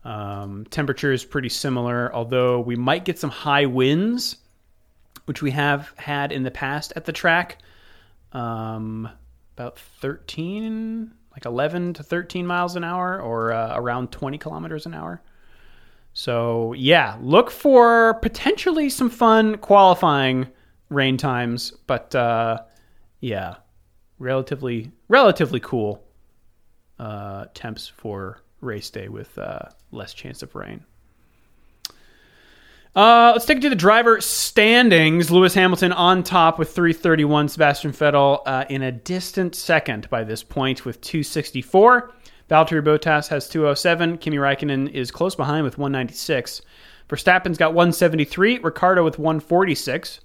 Um, 0.03 0.65
temperature 0.69 1.11
is 1.11 1.23
pretty 1.23 1.49
similar, 1.49 2.13
although 2.13 2.59
we 2.59 2.75
might 2.75 3.05
get 3.05 3.19
some 3.19 3.29
high 3.29 3.65
winds, 3.65 4.37
which 5.25 5.41
we 5.41 5.51
have 5.51 5.93
had 5.97 6.31
in 6.31 6.43
the 6.43 6.51
past 6.51 6.93
at 6.95 7.05
the 7.05 7.13
track. 7.13 7.59
Um, 8.33 9.09
about 9.55 9.77
13, 9.77 11.13
like 11.31 11.45
11 11.45 11.93
to 11.93 12.03
13 12.03 12.45
miles 12.45 12.75
an 12.75 12.83
hour, 12.83 13.21
or 13.21 13.53
uh, 13.53 13.73
around 13.75 14.11
20 14.11 14.37
kilometers 14.37 14.85
an 14.85 14.93
hour. 14.93 15.21
So, 16.13 16.73
yeah, 16.73 17.17
look 17.21 17.49
for 17.49 18.15
potentially 18.15 18.89
some 18.89 19.09
fun 19.09 19.57
qualifying 19.57 20.47
rain 20.89 21.17
times, 21.17 21.71
but 21.87 22.13
uh, 22.13 22.59
yeah, 23.19 23.55
relatively 24.19 24.91
relatively 25.07 25.59
cool 25.59 26.03
uh, 26.99 27.45
temps 27.53 27.87
for 27.87 28.42
race 28.63 28.89
day 28.89 29.07
with 29.07 29.37
uh, 29.37 29.59
less 29.91 30.13
chance 30.13 30.41
of 30.41 30.55
rain. 30.55 30.85
Uh, 32.95 33.31
let's 33.33 33.45
take 33.45 33.57
it 33.57 33.61
to 33.61 33.69
the 33.69 33.75
driver 33.75 34.21
standings. 34.21 35.31
Lewis 35.31 35.55
Hamilton 35.55 35.91
on 35.91 36.21
top 36.21 36.59
with 36.59 36.75
331. 36.75 37.49
Sebastian 37.49 37.91
Vettel 37.91 38.41
uh, 38.45 38.65
in 38.69 38.83
a 38.83 38.91
distant 38.91 39.55
second 39.55 40.07
by 40.11 40.23
this 40.23 40.43
point 40.43 40.85
with 40.85 41.01
264. 41.01 42.11
Valtteri 42.51 42.83
Bottas 42.83 43.27
has 43.29 43.49
207. 43.49 44.19
Kimi 44.19 44.37
Räikkönen 44.37 44.91
is 44.91 45.09
close 45.09 45.33
behind 45.33 45.63
with 45.63 45.79
196. 45.79 46.61
Verstappen's 47.09 47.57
got 47.57 47.73
173. 47.73 48.59
Ricciardo 48.59 49.03
with 49.03 49.17
146. 49.17 50.19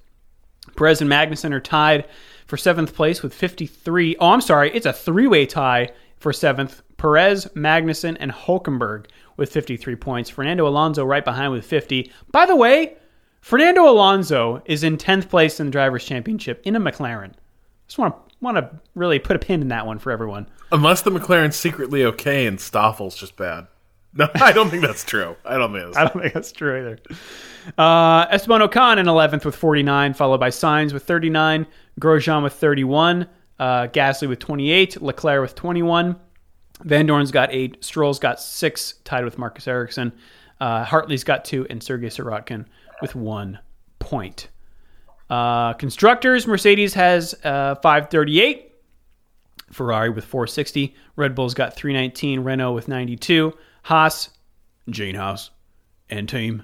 Perez 0.77 1.01
and 1.01 1.11
Magnussen 1.11 1.53
are 1.53 1.61
tied 1.61 2.07
for 2.47 2.59
seventh 2.59 2.95
place 2.95 3.23
with 3.23 3.33
53. 3.33 4.17
Oh, 4.21 4.31
I'm 4.31 4.43
sorry. 4.43 4.71
It's 4.75 4.87
a 4.87 4.93
three 4.93 5.27
way 5.27 5.47
tie 5.47 5.91
for 6.19 6.35
seventh. 6.35 6.83
Perez, 6.99 7.47
Magnussen, 7.55 8.17
and 8.21 8.31
Hulkenberg 8.31 9.07
with 9.37 9.51
53 9.51 9.97
points. 9.97 10.29
Fernando 10.29 10.69
Alonso 10.69 11.05
right 11.05 11.25
behind 11.25 11.53
with 11.53 11.65
50. 11.65 12.13
By 12.33 12.45
the 12.45 12.57
way, 12.57 12.97
Fernando 13.41 13.89
Alonso 13.89 14.63
is 14.67 14.85
in 14.85 14.99
10th 14.99 15.31
place 15.31 15.59
in 15.61 15.67
the 15.67 15.73
Drivers' 15.73 16.05
Championship 16.05 16.61
in 16.65 16.77
a 16.77 16.81
McLaren. 16.81 17.33
Just 17.87 17.99
want 17.99 18.15
to 18.15 18.35
want 18.41 18.57
to 18.57 18.71
really 18.95 19.19
put 19.19 19.35
a 19.37 19.39
pin 19.39 19.63
in 19.63 19.69
that 19.69 19.87
one 19.87 19.99
for 19.99 20.13
everyone. 20.13 20.47
Unless 20.71 21.03
the 21.03 21.11
McLaren's 21.11 21.57
secretly 21.57 22.05
okay 22.05 22.47
and 22.47 22.59
Stoffel's 22.59 23.17
just 23.17 23.37
bad. 23.37 23.67
No, 24.15 24.27
I 24.37 24.53
don't 24.53 24.71
think 24.71 24.83
that's 24.83 25.05
true. 25.05 25.37
I 25.45 25.59
don't 25.59 25.71
think 25.71 25.85
that's 25.85 25.97
I 25.99 26.05
don't 26.05 26.23
think 26.23 26.33
that's 26.33 26.51
true 26.51 26.79
either. 26.79 26.99
Uh, 27.77 28.27
Esteban 28.31 28.63
Ocon 28.63 28.97
in 28.99 29.05
11th 29.05 29.45
with 29.45 29.55
49, 29.55 30.15
followed 30.15 30.41
by 30.41 30.49
Sainz 30.49 30.95
with 30.95 31.05
39, 31.05 31.67
Grosjean 32.01 32.43
with 32.43 32.55
31, 32.55 33.29
uh, 33.59 33.87
Gasly 33.89 34.27
with 34.27 34.39
28, 34.39 35.03
Leclerc 35.03 35.43
with 35.43 35.55
21. 35.55 36.17
Vandoorne's 36.85 37.31
got 37.31 37.53
eight, 37.53 37.83
Stroll's 37.85 38.19
got 38.19 38.41
six, 38.41 38.95
tied 39.05 39.25
with 39.25 39.39
Marcus 39.39 39.67
Ericsson. 39.67 40.13
Uh, 40.61 40.85
Hartley's 40.85 41.25
got 41.25 41.45
two, 41.45 41.67
and 41.71 41.83
Sergei 41.83 42.09
Sirotkin 42.09 42.65
with 43.01 43.15
one 43.15 43.59
point. 43.99 44.49
Uh, 45.31 45.73
constructors, 45.75 46.47
Mercedes 46.47 46.95
has 46.95 47.35
uh, 47.45 47.75
538, 47.77 48.73
Ferrari 49.73 50.11
with 50.11 50.25
460, 50.25 50.95
Red 51.17 51.35
Bull's 51.35 51.55
got 51.55 51.75
319, 51.75 52.41
Renault 52.41 52.73
with 52.73 52.89
92, 52.89 53.53
Haas, 53.83 54.31
Gene 54.89 55.15
Haas, 55.15 55.51
and 56.09 56.29
team 56.29 56.63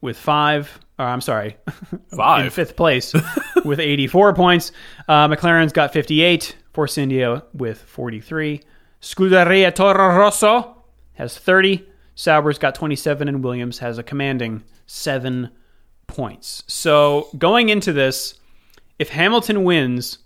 with 0.00 0.16
five. 0.18 0.78
Or 0.98 1.06
I'm 1.06 1.20
sorry, 1.20 1.56
Five. 2.16 2.44
in 2.44 2.50
fifth 2.50 2.76
place 2.76 3.14
with 3.64 3.78
84 3.78 4.34
points. 4.34 4.72
Uh, 5.06 5.28
McLaren's 5.28 5.72
got 5.72 5.92
58. 5.92 6.56
Force 6.72 6.98
India 6.98 7.42
with 7.54 7.80
43. 7.82 8.60
Scuderia 9.00 9.74
Toro 9.74 10.16
Rosso 10.16 10.76
has 11.14 11.38
30. 11.38 11.86
Sauber's 12.14 12.58
got 12.58 12.74
27, 12.74 13.28
and 13.28 13.44
Williams 13.44 13.78
has 13.78 13.98
a 13.98 14.02
commanding 14.02 14.64
seven 14.86 15.50
points. 16.06 16.64
So 16.66 17.28
going 17.38 17.68
into 17.68 17.92
this, 17.92 18.34
if 18.98 19.10
Hamilton 19.10 19.62
wins, 19.62 20.18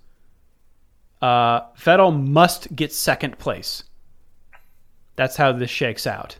uh, 1.21 1.63
Vettel 1.73 2.19
must 2.19 2.75
get 2.75 2.93
second 2.93 3.39
place. 3.39 3.85
That's 5.17 5.37
how 5.37 5.53
this 5.53 5.71
shakes 5.71 6.07
out. 6.07 6.39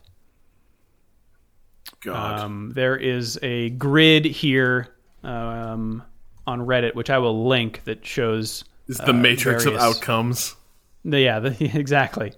God. 2.01 2.41
Um, 2.41 2.73
there 2.75 2.97
is 2.97 3.39
a 3.43 3.71
grid 3.71 4.25
here 4.25 4.89
um, 5.23 6.03
on 6.47 6.61
Reddit, 6.61 6.95
which 6.95 7.11
I 7.11 7.19
will 7.19 7.47
link, 7.47 7.85
that 7.85 8.05
shows 8.05 8.65
It's 8.89 8.99
the 8.99 9.11
uh, 9.11 9.13
matrix 9.13 9.67
of 9.67 9.77
outcomes. 9.77 10.57
The, 11.05 11.21
yeah, 11.21 11.39
the, 11.41 11.57
exactly. 11.79 12.33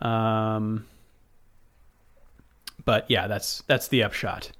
Um, 0.00 0.86
but 2.84 3.10
yeah, 3.10 3.26
that's 3.26 3.62
that's 3.66 3.88
the 3.88 4.02
upshot. 4.02 4.50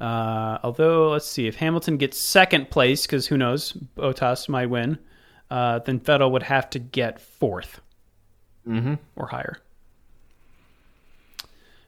Uh, 0.00 0.58
although, 0.62 1.10
let's 1.10 1.26
see 1.26 1.46
if 1.46 1.56
Hamilton 1.56 1.96
gets 1.96 2.18
second 2.18 2.70
place, 2.70 3.06
because 3.06 3.26
who 3.26 3.36
knows, 3.36 3.72
Bottas 3.96 4.48
might 4.48 4.66
win. 4.66 4.98
Uh, 5.50 5.78
then 5.78 6.00
Vettel 6.00 6.30
would 6.32 6.42
have 6.42 6.68
to 6.70 6.78
get 6.78 7.20
4th 7.40 7.78
or 9.16 9.26
higher. 9.28 9.58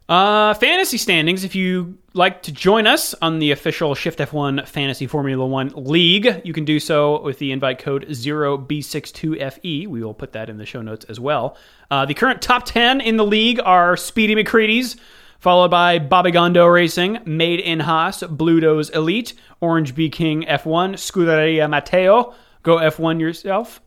Uh, 0.09 0.55
fantasy 0.55 0.99
standings. 0.99 1.43
If 1.43 1.57
you 1.57 1.99
like 2.13 2.43
to 2.43 2.53
join 2.53 2.87
us 2.87 3.13
on 3.21 3.41
the 3.41 3.51
official 3.51 3.97
Shift 3.97 4.21
F1 4.21 4.67
Fantasy 4.69 5.09
Formula 5.09 5.45
One 5.45 5.73
League, 5.75 6.43
you 6.45 6.53
can 6.53 6.65
do 6.65 6.79
so 6.79 7.21
with 7.23 7.41
the 7.41 7.51
invite 7.51 7.81
code 7.81 8.07
0B62FE. 8.09 9.89
We 9.89 10.05
will 10.05 10.15
put 10.15 10.33
that 10.33 10.49
in 10.49 10.59
the 10.59 10.67
show 10.67 10.81
notes 10.81 11.05
as 11.07 11.19
well. 11.19 11.57
Uh, 11.91 12.07
the 12.07 12.15
current 12.15 12.41
top 12.41 12.65
10 12.67 13.01
in 13.01 13.17
the 13.17 13.27
league 13.27 13.59
are 13.65 13.97
Speedy 13.97 14.37
McCready's, 14.37 14.95
followed 15.41 15.73
by 15.73 15.99
Bobby 15.99 16.31
Gondo 16.31 16.67
Racing, 16.67 17.19
Made 17.25 17.59
in 17.59 17.81
Haas, 17.81 18.23
Bluto's 18.23 18.91
Elite, 18.91 19.35
Orange 19.61 19.97
B 19.97 20.09
King 20.09 20.45
F1, 20.45 20.95
Scuderia 20.95 21.69
Matteo, 21.69 22.33
Go 22.63 22.77
F1 22.77 23.19
yourself, 23.19 23.81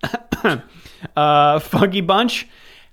uh, 1.16 1.60
Funky 1.60 2.02
Bunch, 2.02 2.46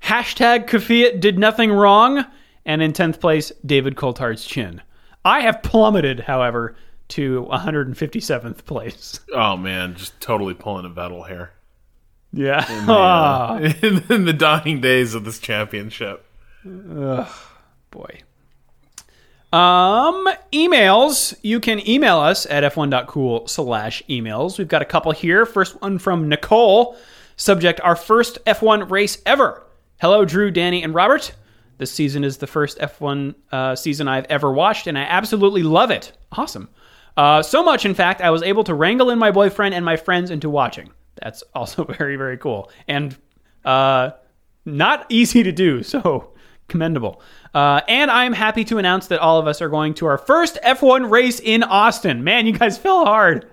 hashtag 0.04 0.68
Kvyat 0.68 1.18
did 1.18 1.40
nothing 1.40 1.72
wrong, 1.72 2.24
and 2.66 2.82
in 2.82 2.92
10th 2.92 3.20
place, 3.20 3.50
David 3.64 3.96
Coulthard's 3.96 4.44
chin. 4.44 4.82
I 5.24 5.40
have 5.40 5.62
plummeted, 5.62 6.20
however, 6.20 6.76
to 7.08 7.48
157th 7.50 8.64
place. 8.64 9.20
Oh 9.32 9.56
man, 9.56 9.94
just 9.94 10.20
totally 10.20 10.54
pulling 10.54 10.84
a 10.84 10.90
Vettel 10.90 11.26
here. 11.26 11.52
Yeah. 12.32 12.66
Uh, 12.86 13.72
in, 13.82 14.04
in 14.10 14.24
the 14.26 14.32
dying 14.32 14.80
days 14.80 15.14
of 15.14 15.24
this 15.24 15.38
championship. 15.38 16.24
Ugh, 16.66 17.28
boy. 17.90 18.20
Um, 19.52 20.28
emails. 20.52 21.34
You 21.42 21.60
can 21.60 21.88
email 21.88 22.18
us 22.18 22.46
at 22.46 22.64
f1.cool 22.64 23.46
slash 23.46 24.02
emails. 24.08 24.58
We've 24.58 24.68
got 24.68 24.82
a 24.82 24.86
couple 24.86 25.12
here. 25.12 25.46
First 25.46 25.80
one 25.80 25.98
from 25.98 26.28
Nicole. 26.28 26.96
Subject, 27.36 27.80
our 27.82 27.96
first 27.96 28.44
F1 28.44 28.90
race 28.90 29.22
ever. 29.24 29.62
Hello, 30.00 30.24
Drew, 30.24 30.50
Danny, 30.50 30.82
and 30.82 30.94
Robert. 30.94 31.32
This 31.78 31.92
season 31.92 32.24
is 32.24 32.38
the 32.38 32.46
first 32.46 32.78
F1 32.78 33.34
uh, 33.52 33.76
season 33.76 34.08
I've 34.08 34.24
ever 34.26 34.50
watched, 34.50 34.86
and 34.86 34.98
I 34.98 35.02
absolutely 35.02 35.62
love 35.62 35.90
it. 35.90 36.12
Awesome. 36.32 36.68
Uh, 37.16 37.42
so 37.42 37.62
much, 37.62 37.84
in 37.84 37.94
fact, 37.94 38.20
I 38.20 38.30
was 38.30 38.42
able 38.42 38.64
to 38.64 38.74
wrangle 38.74 39.10
in 39.10 39.18
my 39.18 39.30
boyfriend 39.30 39.74
and 39.74 39.84
my 39.84 39.96
friends 39.96 40.30
into 40.30 40.48
watching. 40.50 40.90
That's 41.22 41.42
also 41.54 41.84
very, 41.84 42.16
very 42.16 42.38
cool. 42.38 42.70
And 42.88 43.16
uh, 43.64 44.10
not 44.64 45.06
easy 45.08 45.42
to 45.42 45.52
do, 45.52 45.82
so 45.82 46.32
commendable. 46.68 47.22
Uh, 47.54 47.80
and 47.88 48.10
I'm 48.10 48.32
happy 48.32 48.64
to 48.64 48.78
announce 48.78 49.06
that 49.08 49.20
all 49.20 49.38
of 49.38 49.46
us 49.46 49.62
are 49.62 49.68
going 49.68 49.94
to 49.94 50.06
our 50.06 50.18
first 50.18 50.58
F1 50.64 51.10
race 51.10 51.40
in 51.40 51.62
Austin. 51.62 52.24
Man, 52.24 52.46
you 52.46 52.52
guys 52.52 52.78
fell 52.86 53.04
hard. 53.04 53.50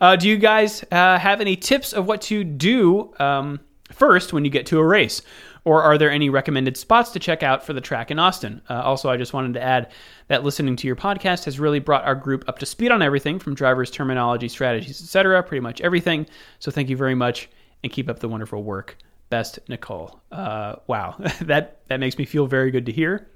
Uh, 0.00 0.16
do 0.16 0.28
you 0.28 0.36
guys 0.36 0.84
uh, 0.90 1.18
have 1.18 1.40
any 1.40 1.56
tips 1.56 1.92
of 1.92 2.06
what 2.06 2.22
to 2.22 2.42
do 2.42 3.14
um, 3.18 3.60
first 3.92 4.32
when 4.32 4.44
you 4.44 4.50
get 4.50 4.66
to 4.66 4.78
a 4.78 4.84
race? 4.84 5.22
Or 5.64 5.82
are 5.82 5.96
there 5.96 6.10
any 6.10 6.28
recommended 6.28 6.76
spots 6.76 7.10
to 7.12 7.18
check 7.18 7.42
out 7.42 7.64
for 7.64 7.72
the 7.72 7.80
track 7.80 8.10
in 8.10 8.18
Austin? 8.18 8.60
Uh, 8.68 8.82
also, 8.82 9.08
I 9.08 9.16
just 9.16 9.32
wanted 9.32 9.54
to 9.54 9.62
add 9.62 9.90
that 10.28 10.44
listening 10.44 10.76
to 10.76 10.86
your 10.86 10.96
podcast 10.96 11.44
has 11.46 11.58
really 11.58 11.78
brought 11.78 12.04
our 12.04 12.14
group 12.14 12.44
up 12.48 12.58
to 12.58 12.66
speed 12.66 12.90
on 12.90 13.00
everything 13.00 13.38
from 13.38 13.54
drivers, 13.54 13.90
terminology, 13.90 14.48
strategies, 14.48 15.00
etc. 15.00 15.42
Pretty 15.42 15.60
much 15.62 15.80
everything. 15.80 16.26
So 16.58 16.70
thank 16.70 16.90
you 16.90 16.96
very 16.96 17.14
much, 17.14 17.48
and 17.82 17.90
keep 17.90 18.10
up 18.10 18.18
the 18.18 18.28
wonderful 18.28 18.62
work. 18.62 18.98
Best, 19.30 19.58
Nicole. 19.68 20.20
Uh, 20.30 20.76
wow, 20.86 21.16
that 21.40 21.80
that 21.88 21.98
makes 21.98 22.18
me 22.18 22.26
feel 22.26 22.46
very 22.46 22.70
good 22.70 22.86
to 22.86 22.92
hear. 22.92 23.26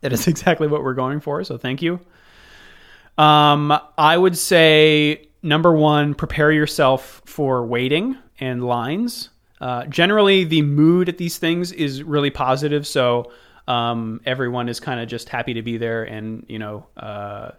That 0.00 0.12
is 0.12 0.28
exactly 0.28 0.68
what 0.68 0.84
we're 0.84 0.94
going 0.94 1.20
for. 1.20 1.42
So 1.42 1.58
thank 1.58 1.82
you. 1.82 2.00
Um, 3.16 3.76
I 3.98 4.16
would 4.16 4.38
say 4.38 5.28
number 5.42 5.72
one, 5.72 6.14
prepare 6.14 6.52
yourself 6.52 7.22
for 7.24 7.66
waiting 7.66 8.16
and 8.38 8.64
lines. 8.64 9.30
Uh, 9.60 9.84
generally, 9.86 10.44
the 10.44 10.62
mood 10.62 11.08
at 11.08 11.18
these 11.18 11.38
things 11.38 11.72
is 11.72 12.02
really 12.02 12.30
positive, 12.30 12.86
so 12.86 13.30
um, 13.66 14.20
everyone 14.24 14.68
is 14.68 14.80
kind 14.80 15.00
of 15.00 15.08
just 15.08 15.28
happy 15.28 15.54
to 15.54 15.62
be 15.62 15.76
there, 15.76 16.04
and 16.04 16.44
you 16.48 16.58
know, 16.58 16.86
uh, 16.96 17.50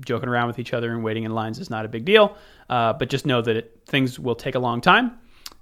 joking 0.00 0.28
around 0.28 0.46
with 0.48 0.58
each 0.58 0.74
other 0.74 0.92
and 0.92 1.02
waiting 1.02 1.24
in 1.24 1.32
lines 1.32 1.58
is 1.58 1.70
not 1.70 1.84
a 1.84 1.88
big 1.88 2.04
deal. 2.04 2.36
Uh, 2.68 2.92
but 2.92 3.08
just 3.08 3.24
know 3.24 3.40
that 3.40 3.56
it, 3.56 3.80
things 3.86 4.18
will 4.18 4.34
take 4.34 4.54
a 4.54 4.58
long 4.58 4.80
time. 4.80 5.18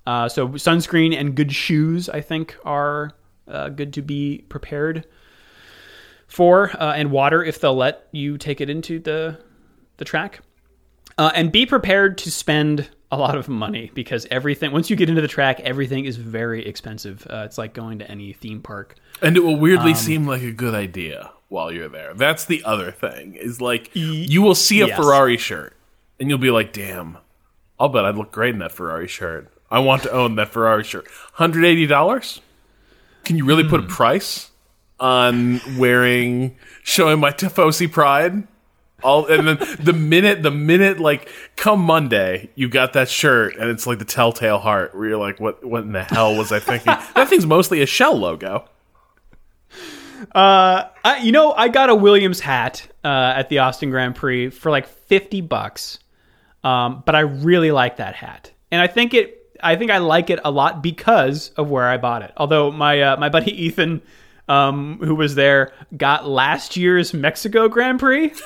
Uh, 0.07 0.29
so 0.29 0.49
sunscreen 0.49 1.17
and 1.19 1.35
good 1.35 1.53
shoes, 1.53 2.09
I 2.09 2.21
think, 2.21 2.57
are 2.65 3.13
uh, 3.49 3.69
good 3.69 3.93
to 3.95 4.03
be 4.03 4.45
prepared 4.49 5.07
for, 6.27 6.71
and 6.81 7.13
water 7.13 7.45
if 7.45 7.61
they'll 7.61 7.77
let 7.77 8.09
you 8.11 8.37
take 8.39 8.61
it 8.61 8.69
into 8.69 8.99
the 8.99 9.39
the 9.99 10.05
track. 10.05 10.41
And 11.17 11.51
be 11.51 11.65
prepared 11.65 12.19
to 12.19 12.31
spend 12.31 12.91
a 13.11 13.17
lot 13.17 13.37
of 13.37 13.49
money 13.49 13.91
because 13.95 14.27
everything 14.31 14.73
once 14.73 14.91
you 14.91 14.97
get 14.97 15.09
into 15.09 15.21
the 15.21 15.29
track 15.29 15.61
everything 15.61 16.05
is 16.05 16.17
very 16.17 16.67
expensive 16.67 17.27
uh, 17.31 17.45
it's 17.45 17.57
like 17.57 17.73
going 17.73 17.99
to 17.99 18.11
any 18.11 18.33
theme 18.33 18.61
park 18.61 18.97
and 19.23 19.37
it 19.37 19.41
will 19.41 19.57
weirdly 19.57 19.93
um, 19.93 19.97
seem 19.97 20.27
like 20.27 20.43
a 20.43 20.53
good 20.53 20.75
idea 20.75 21.31
while 21.49 21.71
you're 21.71 21.89
there 21.89 22.15
that's 22.15 22.45
the 22.47 22.63
other 22.65 22.91
thing 22.91 23.35
is 23.35 23.61
like 23.61 23.91
you 23.95 24.43
will 24.43 24.55
see 24.55 24.81
a 24.81 24.89
yes. 24.89 24.97
ferrari 24.97 25.37
shirt 25.37 25.77
and 26.19 26.29
you'll 26.29 26.39
be 26.39 26.51
like 26.51 26.73
damn 26.73 27.17
i'll 27.79 27.89
bet 27.89 28.05
i'd 28.05 28.17
look 28.17 28.33
great 28.33 28.53
in 28.53 28.59
that 28.59 28.73
ferrari 28.73 29.07
shirt 29.07 29.53
i 29.71 29.79
want 29.79 30.03
to 30.03 30.11
own 30.11 30.35
that 30.35 30.49
ferrari 30.49 30.83
shirt 30.83 31.07
$180 31.39 32.41
can 33.25 33.37
you 33.37 33.45
really 33.45 33.63
mm. 33.63 33.71
put 33.71 33.81
a 33.81 33.83
hmm. 33.85 33.89
price 33.89 34.51
on 34.99 35.61
wearing 35.79 36.57
showing 36.83 37.21
my 37.21 37.31
tifosi 37.31 37.91
pride 37.91 38.49
all 39.03 39.27
and 39.27 39.47
then 39.47 39.59
the 39.79 39.93
minute 39.93 40.43
the 40.43 40.51
minute 40.51 40.99
like 40.99 41.29
come 41.55 41.81
Monday, 41.81 42.51
you 42.55 42.69
got 42.69 42.95
that 42.95 43.09
shirt 43.09 43.57
and 43.57 43.69
it's 43.69 43.87
like 43.87 43.99
the 43.99 44.05
telltale 44.05 44.59
heart 44.59 44.95
where 44.95 45.09
you're 45.09 45.19
like, 45.19 45.39
what 45.39 45.65
what 45.65 45.83
in 45.83 45.93
the 45.93 46.03
hell 46.03 46.35
was 46.35 46.51
I 46.51 46.61
thinking? 46.61 46.87
that 47.15 47.29
thing's 47.29 47.47
mostly 47.47 47.83
a 47.83 47.87
shell 47.87 48.17
logo. 48.17 48.69
Uh, 50.35 50.89
I, 51.05 51.19
you 51.19 51.31
know, 51.31 51.53
I 51.53 51.69
got 51.69 51.91
a 51.91 51.95
Williams 51.95 52.41
hat 52.41 52.87
uh, 53.05 53.35
at 53.37 53.51
the 53.51 53.59
Austin 53.59 53.91
Grand 53.91 54.15
Prix 54.15 54.49
for 54.51 54.71
like 54.71 54.87
fifty 54.87 55.43
bucks, 55.43 55.99
um, 56.65 57.03
but 57.05 57.15
I 57.15 57.21
really 57.21 57.73
like 57.73 57.99
that 57.99 58.15
hat, 58.15 58.51
and 58.71 58.81
I 58.81 58.87
think 58.87 59.15
it. 59.15 59.35
I 59.63 59.77
think 59.77 59.91
I 59.91 59.99
like 59.99 60.29
it 60.29 60.39
a 60.45 60.51
lot 60.51 60.83
because 60.83 61.51
of 61.57 61.71
where 61.71 61.87
I 61.87 61.97
bought 61.97 62.23
it. 62.23 62.33
Although 62.37 62.71
my 62.71 63.01
uh, 63.01 63.17
my 63.19 63.29
buddy 63.29 63.53
Ethan, 63.65 64.01
um, 64.49 64.99
who 65.03 65.15
was 65.15 65.35
there, 65.35 65.73
got 65.97 66.29
last 66.29 66.77
year's 66.77 67.13
Mexico 67.13 67.69
Grand 67.69 67.99
Prix. 67.99 68.33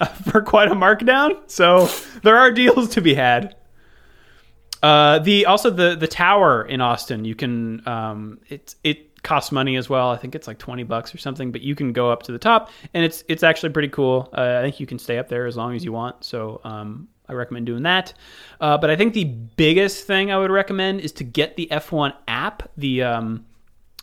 for 0.30 0.42
quite 0.42 0.68
a 0.68 0.74
markdown. 0.74 1.38
So 1.46 1.88
there 2.22 2.36
are 2.36 2.50
deals 2.50 2.90
to 2.90 3.00
be 3.00 3.14
had. 3.14 3.56
Uh, 4.82 5.18
the 5.18 5.46
also 5.46 5.70
the 5.70 5.96
the 5.96 6.06
tower 6.06 6.62
in 6.62 6.80
Austin, 6.80 7.24
you 7.24 7.34
can 7.34 7.86
um, 7.86 8.40
it 8.48 8.76
it 8.84 9.22
costs 9.22 9.50
money 9.50 9.76
as 9.76 9.90
well. 9.90 10.10
I 10.10 10.16
think 10.16 10.34
it's 10.34 10.46
like 10.46 10.58
twenty 10.58 10.84
bucks 10.84 11.12
or 11.14 11.18
something, 11.18 11.50
but 11.50 11.62
you 11.62 11.74
can 11.74 11.92
go 11.92 12.10
up 12.12 12.22
to 12.24 12.32
the 12.32 12.38
top, 12.38 12.70
and 12.94 13.04
it's 13.04 13.24
it's 13.28 13.42
actually 13.42 13.70
pretty 13.70 13.88
cool. 13.88 14.28
Uh, 14.32 14.58
I 14.58 14.62
think 14.62 14.78
you 14.78 14.86
can 14.86 15.00
stay 15.00 15.18
up 15.18 15.28
there 15.28 15.46
as 15.46 15.56
long 15.56 15.74
as 15.74 15.84
you 15.84 15.92
want. 15.92 16.22
So 16.22 16.60
um, 16.62 17.08
I 17.28 17.32
recommend 17.32 17.66
doing 17.66 17.82
that. 17.82 18.14
Uh, 18.60 18.78
but 18.78 18.88
I 18.90 18.96
think 18.96 19.14
the 19.14 19.24
biggest 19.24 20.06
thing 20.06 20.30
I 20.30 20.38
would 20.38 20.50
recommend 20.50 21.00
is 21.00 21.12
to 21.12 21.24
get 21.24 21.56
the 21.56 21.68
F1 21.72 22.14
app, 22.28 22.70
the 22.76 23.02
um, 23.02 23.44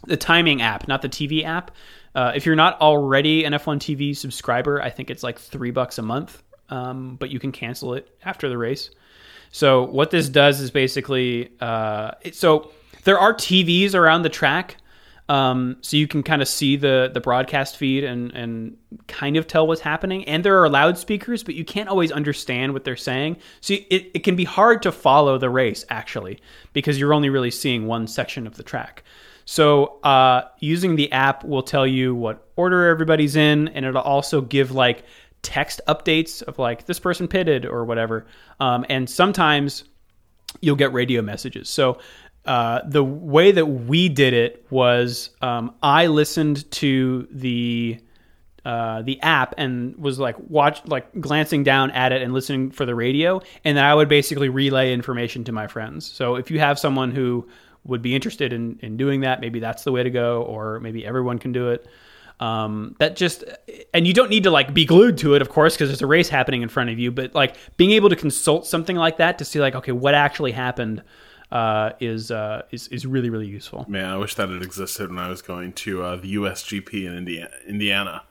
the 0.06 0.18
timing 0.18 0.62
app, 0.62 0.88
not 0.88 1.02
the 1.02 1.10
TV 1.10 1.46
app. 1.46 1.72
Uh, 2.16 2.32
if 2.34 2.46
you're 2.46 2.56
not 2.56 2.80
already 2.80 3.44
an 3.44 3.54
F1 3.54 3.78
TV 3.78 4.16
subscriber, 4.16 4.82
I 4.82 4.90
think 4.90 5.10
it's 5.10 5.22
like 5.22 5.38
three 5.38 5.72
bucks 5.72 5.98
a 5.98 6.02
month, 6.02 6.42
um, 6.70 7.18
but 7.18 7.30
you 7.30 7.40
can 7.40 7.52
cancel 7.52 7.94
it 7.94 8.10
after 8.24 8.48
the 8.48 8.58
race. 8.58 8.90
So 9.52 9.84
what 9.84 10.12
this 10.12 10.30
does 10.30 10.62
is 10.62 10.72
basically, 10.72 11.52
uh, 11.60 12.12
it, 12.22 12.36
so 12.36 12.72
there 13.04 13.20
are 13.20 13.34
TVs 13.34 13.94
around 13.94 14.22
the 14.22 14.30
track, 14.30 14.78
um, 15.28 15.78
so 15.82 15.98
you 15.98 16.08
can 16.08 16.24
kind 16.24 16.42
of 16.42 16.48
see 16.48 16.76
the 16.76 17.10
the 17.12 17.20
broadcast 17.20 17.78
feed 17.78 18.04
and 18.04 18.32
and 18.34 18.78
kind 19.08 19.38
of 19.38 19.48
tell 19.48 19.66
what's 19.66 19.82
happening. 19.82 20.24
And 20.26 20.44
there 20.44 20.62
are 20.62 20.70
loudspeakers, 20.70 21.44
but 21.44 21.56
you 21.56 21.66
can't 21.66 21.90
always 21.90 22.12
understand 22.12 22.74
what 22.74 22.84
they're 22.84 22.96
saying. 22.96 23.38
So 23.60 23.74
it, 23.74 24.12
it 24.14 24.24
can 24.24 24.36
be 24.36 24.44
hard 24.44 24.84
to 24.84 24.92
follow 24.92 25.38
the 25.38 25.50
race 25.50 25.84
actually 25.90 26.40
because 26.74 27.00
you're 27.00 27.14
only 27.14 27.30
really 27.30 27.52
seeing 27.52 27.88
one 27.88 28.08
section 28.08 28.46
of 28.46 28.56
the 28.56 28.64
track. 28.64 29.04
So 29.46 30.00
uh, 30.02 30.50
using 30.60 30.96
the 30.96 31.12
app 31.12 31.44
will 31.44 31.64
tell 31.64 31.86
you 31.86 32.16
what 32.16 32.48
order 32.56 32.88
everybody's 32.88 33.36
in, 33.36 33.68
and 33.70 33.86
it'll 33.86 34.02
also 34.02 34.42
give 34.42 34.72
like 34.72 35.04
text 35.44 35.80
updates 35.88 36.42
of 36.42 36.58
like 36.58 36.86
this 36.86 37.00
person 37.00 37.28
pitted 37.28 37.66
or 37.66 37.86
whatever. 37.86 38.26
Um, 38.60 38.86
and 38.90 39.08
sometimes 39.08 39.84
you'll 40.62 40.76
get 40.76 40.92
radio 40.94 41.22
messages. 41.22 41.70
So 41.70 42.00
uh, 42.46 42.82
the 42.88 43.04
way 43.04 43.52
that 43.52 43.66
we 43.66 44.10
did 44.10 44.34
it 44.34 44.66
was 44.70 45.30
um, 45.42 45.76
I 45.82 46.08
listened 46.08 46.70
to 46.72 47.28
the 47.32 48.00
uh, 48.64 49.04
the 49.04 49.22
app 49.22 49.54
and 49.60 49.96
was 49.96 50.18
like 50.18 50.36
watch 50.50 50.84
like 50.88 51.08
glancing 51.22 51.64
down 51.64 51.92
at 51.92 52.12
it 52.12 52.24
and 52.24 52.34
listening 52.34 52.72
for 52.72 52.86
the 52.86 52.96
radio, 52.96 53.40
and 53.64 53.78
then 53.78 53.86
I 53.86 53.94
would 53.94 54.10
basically 54.10 54.50
relay 54.50 54.92
information 54.92 55.44
to 55.44 55.52
my 55.52 55.68
friends. 55.68 56.12
So 56.12 56.36
if 56.36 56.50
you 56.50 56.60
have 56.60 56.80
someone 56.80 57.12
who 57.12 57.48
would 57.86 58.02
be 58.02 58.16
interested 58.16 58.52
in, 58.52 58.80
in 58.82 58.98
doing 58.98 59.22
that, 59.22 59.40
maybe 59.40 59.60
that's 59.60 59.84
the 59.84 59.92
way 59.92 60.04
to 60.04 60.10
go, 60.10 60.42
or 60.44 60.80
maybe 60.80 61.06
everyone 61.06 61.40
can 61.40 61.52
do 61.52 61.70
it. 61.70 61.88
Um, 62.40 62.96
that 63.00 63.16
just, 63.16 63.46
and 63.94 64.06
you 64.06 64.14
don't 64.14 64.30
need 64.30 64.44
to 64.44 64.52
like 64.52 64.74
be 64.74 64.84
glued 64.84 65.18
to 65.20 65.36
it, 65.36 65.42
of 65.42 65.50
course, 65.50 65.76
because 65.76 65.90
there's 65.90 66.02
a 66.02 66.08
race 66.08 66.28
happening 66.28 66.64
in 66.64 66.70
front 66.70 66.90
of 66.90 67.00
you. 67.00 67.12
But 67.12 67.34
like 67.34 67.56
being 67.78 67.92
able 67.92 68.10
to 68.10 68.16
consult 68.16 68.68
something 68.68 68.96
like 68.96 69.18
that 69.18 69.38
to 69.38 69.46
see 69.46 69.62
like, 69.62 69.76
okay, 69.76 69.94
what 69.94 70.16
actually 70.16 70.52
happened 70.52 71.02
uh, 71.52 71.92
is 72.00 72.32
uh, 72.32 72.64
is 72.72 72.88
is 72.90 73.06
really 73.06 73.30
really 73.30 73.48
useful. 73.48 73.86
Man, 73.88 74.06
I 74.06 74.18
wish 74.18 74.36
that 74.36 74.50
had 74.50 74.62
existed 74.62 75.10
when 75.10 75.20
I 75.20 75.30
was 75.30 75.42
going 75.42 75.74
to 75.74 76.04
uh, 76.04 76.16
the 76.18 76.36
USGP 76.36 77.06
in 77.06 77.18
Indiana. 77.18 77.52
Indiana. 77.68 78.24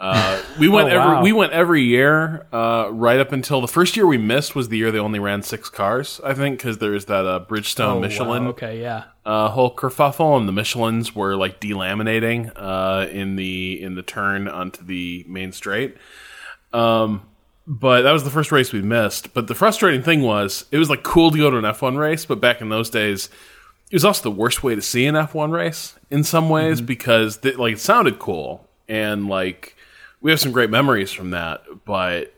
Uh, 0.00 0.40
we 0.60 0.68
went 0.68 0.92
oh, 0.92 0.96
wow. 0.96 1.10
every 1.10 1.22
we 1.24 1.32
went 1.32 1.52
every 1.52 1.82
year, 1.82 2.46
uh, 2.52 2.88
right 2.92 3.18
up 3.18 3.32
until 3.32 3.60
the 3.60 3.66
first 3.66 3.96
year 3.96 4.06
we 4.06 4.16
missed 4.16 4.54
was 4.54 4.68
the 4.68 4.76
year 4.76 4.92
they 4.92 4.98
only 4.98 5.18
ran 5.18 5.42
six 5.42 5.68
cars. 5.68 6.20
I 6.22 6.34
think 6.34 6.58
because 6.58 6.78
there's 6.78 7.06
that 7.06 7.26
uh, 7.26 7.44
Bridgestone 7.44 7.96
oh, 7.96 8.00
Michelin. 8.00 8.44
Wow. 8.44 8.50
Okay, 8.50 8.80
yeah. 8.80 9.04
Uh, 9.24 9.48
whole 9.48 9.74
kerfuffle, 9.74 10.38
and 10.38 10.48
the 10.48 10.52
Michelins 10.52 11.16
were 11.16 11.34
like 11.34 11.60
delaminating 11.60 12.52
uh, 12.54 13.08
in 13.10 13.34
the 13.34 13.82
in 13.82 13.96
the 13.96 14.02
turn 14.02 14.46
onto 14.46 14.84
the 14.84 15.24
main 15.26 15.50
straight. 15.50 15.96
Um, 16.72 17.22
but 17.66 18.02
that 18.02 18.12
was 18.12 18.22
the 18.22 18.30
first 18.30 18.52
race 18.52 18.72
we 18.72 18.82
missed. 18.82 19.34
But 19.34 19.48
the 19.48 19.54
frustrating 19.54 20.02
thing 20.02 20.22
was, 20.22 20.64
it 20.70 20.78
was 20.78 20.88
like 20.88 21.02
cool 21.02 21.30
to 21.32 21.36
go 21.36 21.50
to 21.50 21.58
an 21.58 21.64
F1 21.64 21.98
race, 21.98 22.24
but 22.24 22.40
back 22.40 22.60
in 22.60 22.70
those 22.70 22.88
days, 22.88 23.28
it 23.90 23.94
was 23.94 24.04
also 24.04 24.22
the 24.22 24.30
worst 24.30 24.62
way 24.62 24.74
to 24.74 24.80
see 24.80 25.06
an 25.06 25.14
F1 25.14 25.52
race 25.52 25.94
in 26.08 26.24
some 26.24 26.48
ways 26.48 26.78
mm-hmm. 26.78 26.86
because 26.86 27.38
they, 27.38 27.52
like 27.52 27.74
it 27.74 27.80
sounded 27.80 28.18
cool 28.18 28.66
and 28.88 29.28
like 29.28 29.76
we 30.20 30.30
have 30.30 30.40
some 30.40 30.52
great 30.52 30.70
memories 30.70 31.12
from 31.12 31.30
that, 31.30 31.62
but 31.84 32.34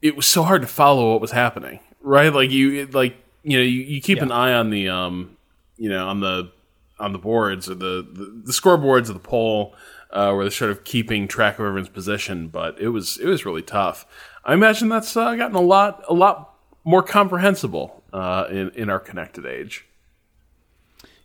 it 0.00 0.16
was 0.16 0.26
so 0.26 0.42
hard 0.42 0.62
to 0.62 0.68
follow 0.68 1.12
what 1.12 1.20
was 1.20 1.30
happening, 1.30 1.80
right? 2.00 2.32
Like 2.32 2.50
you, 2.50 2.86
like 2.86 3.16
you 3.42 3.58
know, 3.58 3.62
you, 3.62 3.80
you 3.82 4.00
keep 4.00 4.18
yeah. 4.18 4.24
an 4.24 4.32
eye 4.32 4.52
on 4.52 4.70
the, 4.70 4.88
um, 4.88 5.36
you 5.76 5.88
know, 5.88 6.06
on 6.06 6.20
the 6.20 6.50
on 6.98 7.12
the 7.12 7.18
boards 7.18 7.68
or 7.68 7.74
the 7.74 8.06
the, 8.10 8.42
the 8.44 8.52
scoreboards 8.52 9.08
of 9.08 9.14
the 9.14 9.20
pole, 9.28 9.74
uh, 10.10 10.32
where 10.32 10.44
they're 10.44 10.50
sort 10.50 10.70
of 10.70 10.84
keeping 10.84 11.28
track 11.28 11.58
of 11.58 11.64
everyone's 11.64 11.88
position. 11.88 12.48
But 12.48 12.80
it 12.80 12.88
was 12.88 13.18
it 13.18 13.26
was 13.26 13.44
really 13.44 13.62
tough. 13.62 14.06
I 14.44 14.54
imagine 14.54 14.88
that's 14.88 15.16
uh, 15.16 15.34
gotten 15.34 15.56
a 15.56 15.60
lot 15.60 16.04
a 16.08 16.14
lot 16.14 16.54
more 16.84 17.02
comprehensible 17.02 18.02
uh, 18.12 18.46
in 18.50 18.70
in 18.70 18.90
our 18.90 19.00
connected 19.00 19.46
age. 19.46 19.86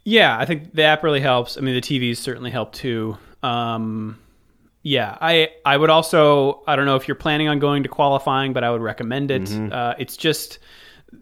Yeah, 0.03 0.37
I 0.37 0.45
think 0.45 0.73
the 0.73 0.83
app 0.83 1.03
really 1.03 1.19
helps. 1.19 1.57
I 1.57 1.61
mean, 1.61 1.75
the 1.75 1.81
TVs 1.81 2.17
certainly 2.17 2.49
help 2.49 2.71
too. 2.71 3.17
Um, 3.43 4.17
Yeah, 4.87 5.17
I 5.19 5.49
I 5.65 5.75
would 5.75 5.89
also 5.89 6.63
I 6.65 6.77
don't 6.77 6.85
know 6.85 6.95
if 6.95 7.09
you're 7.09 7.15
planning 7.15 7.49
on 7.49 7.59
going 7.59 7.83
to 7.83 7.89
qualifying, 7.89 8.53
but 8.53 8.63
I 8.63 8.71
would 8.71 8.79
recommend 8.79 9.31
it. 9.31 9.51
Uh, 9.73 9.95
it's 9.99 10.15
just 10.15 10.59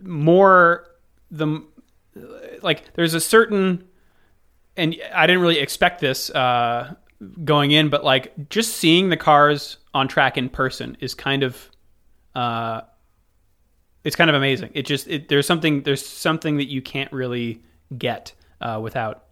more 0.03 0.85
the 1.31 1.65
like 2.61 2.93
there's 2.93 3.15
a 3.15 3.19
certain 3.19 3.83
and 4.77 4.95
I 5.11 5.25
didn't 5.25 5.41
really 5.41 5.57
expect 5.57 5.99
this 5.99 6.29
uh, 6.29 6.93
going 7.43 7.71
in, 7.71 7.89
but 7.89 8.03
like 8.03 8.49
just 8.49 8.75
seeing 8.75 9.09
the 9.09 9.17
cars 9.17 9.77
on 9.95 10.07
track 10.07 10.37
in 10.37 10.47
person 10.47 10.95
is 10.99 11.15
kind 11.15 11.41
of 11.41 11.71
uh, 12.35 12.81
it's 14.03 14.15
kind 14.15 14.29
of 14.29 14.35
amazing. 14.35 14.69
It 14.75 14.85
just 14.85 15.07
it, 15.07 15.27
there's 15.27 15.47
something 15.47 15.81
there's 15.81 16.05
something 16.05 16.57
that 16.57 16.69
you 16.69 16.83
can't 16.83 17.11
really 17.11 17.63
get 17.97 18.31
uh, 18.61 18.79
without 18.79 19.23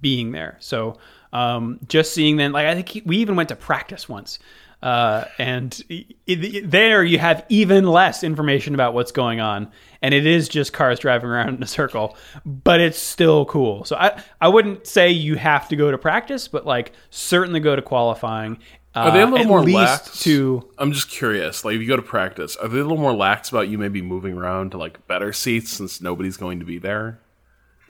being 0.00 0.32
there. 0.32 0.56
So 0.58 0.98
um, 1.32 1.78
just 1.88 2.12
seeing 2.14 2.36
them, 2.36 2.52
like 2.52 2.66
I 2.66 2.74
think 2.74 2.88
he, 2.88 3.02
we 3.04 3.18
even 3.18 3.36
went 3.36 3.48
to 3.50 3.56
practice 3.56 4.08
once, 4.08 4.38
uh, 4.82 5.24
and 5.38 5.82
it, 5.88 6.06
it- 6.26 6.70
there 6.70 7.02
you 7.04 7.18
have 7.18 7.44
even 7.48 7.84
less 7.86 8.22
information 8.22 8.74
about 8.74 8.94
what's 8.94 9.12
going 9.12 9.40
on, 9.40 9.70
and 10.02 10.14
it 10.14 10.26
is 10.26 10.48
just 10.48 10.72
cars 10.72 10.98
driving 10.98 11.28
around 11.28 11.56
in 11.56 11.62
a 11.62 11.66
circle, 11.66 12.16
but 12.44 12.80
it's 12.80 12.98
still 12.98 13.44
cool. 13.46 13.84
So 13.84 13.96
I 13.96 14.22
I 14.40 14.48
wouldn't 14.48 14.86
say 14.86 15.10
you 15.10 15.36
have 15.36 15.68
to 15.68 15.76
go 15.76 15.90
to 15.90 15.98
practice, 15.98 16.48
but 16.48 16.66
like 16.66 16.92
certainly 17.10 17.60
go 17.60 17.74
to 17.76 17.82
qualifying. 17.82 18.58
Are 18.94 19.10
they 19.12 19.20
a 19.20 19.26
uh, 19.26 19.30
little 19.30 19.46
more 19.46 19.62
lax? 19.62 20.22
to 20.22 20.66
I'm 20.78 20.90
just 20.92 21.10
curious. 21.10 21.66
Like, 21.66 21.74
if 21.74 21.82
you 21.82 21.86
go 21.86 21.96
to 21.96 22.02
practice, 22.02 22.56
are 22.56 22.66
they 22.66 22.78
a 22.78 22.82
little 22.82 22.96
more 22.96 23.12
lax 23.14 23.50
about 23.50 23.68
you 23.68 23.76
maybe 23.76 24.00
moving 24.00 24.38
around 24.38 24.70
to 24.70 24.78
like 24.78 25.06
better 25.06 25.34
seats 25.34 25.70
since 25.70 26.00
nobody's 26.00 26.38
going 26.38 26.60
to 26.60 26.64
be 26.64 26.78
there? 26.78 27.18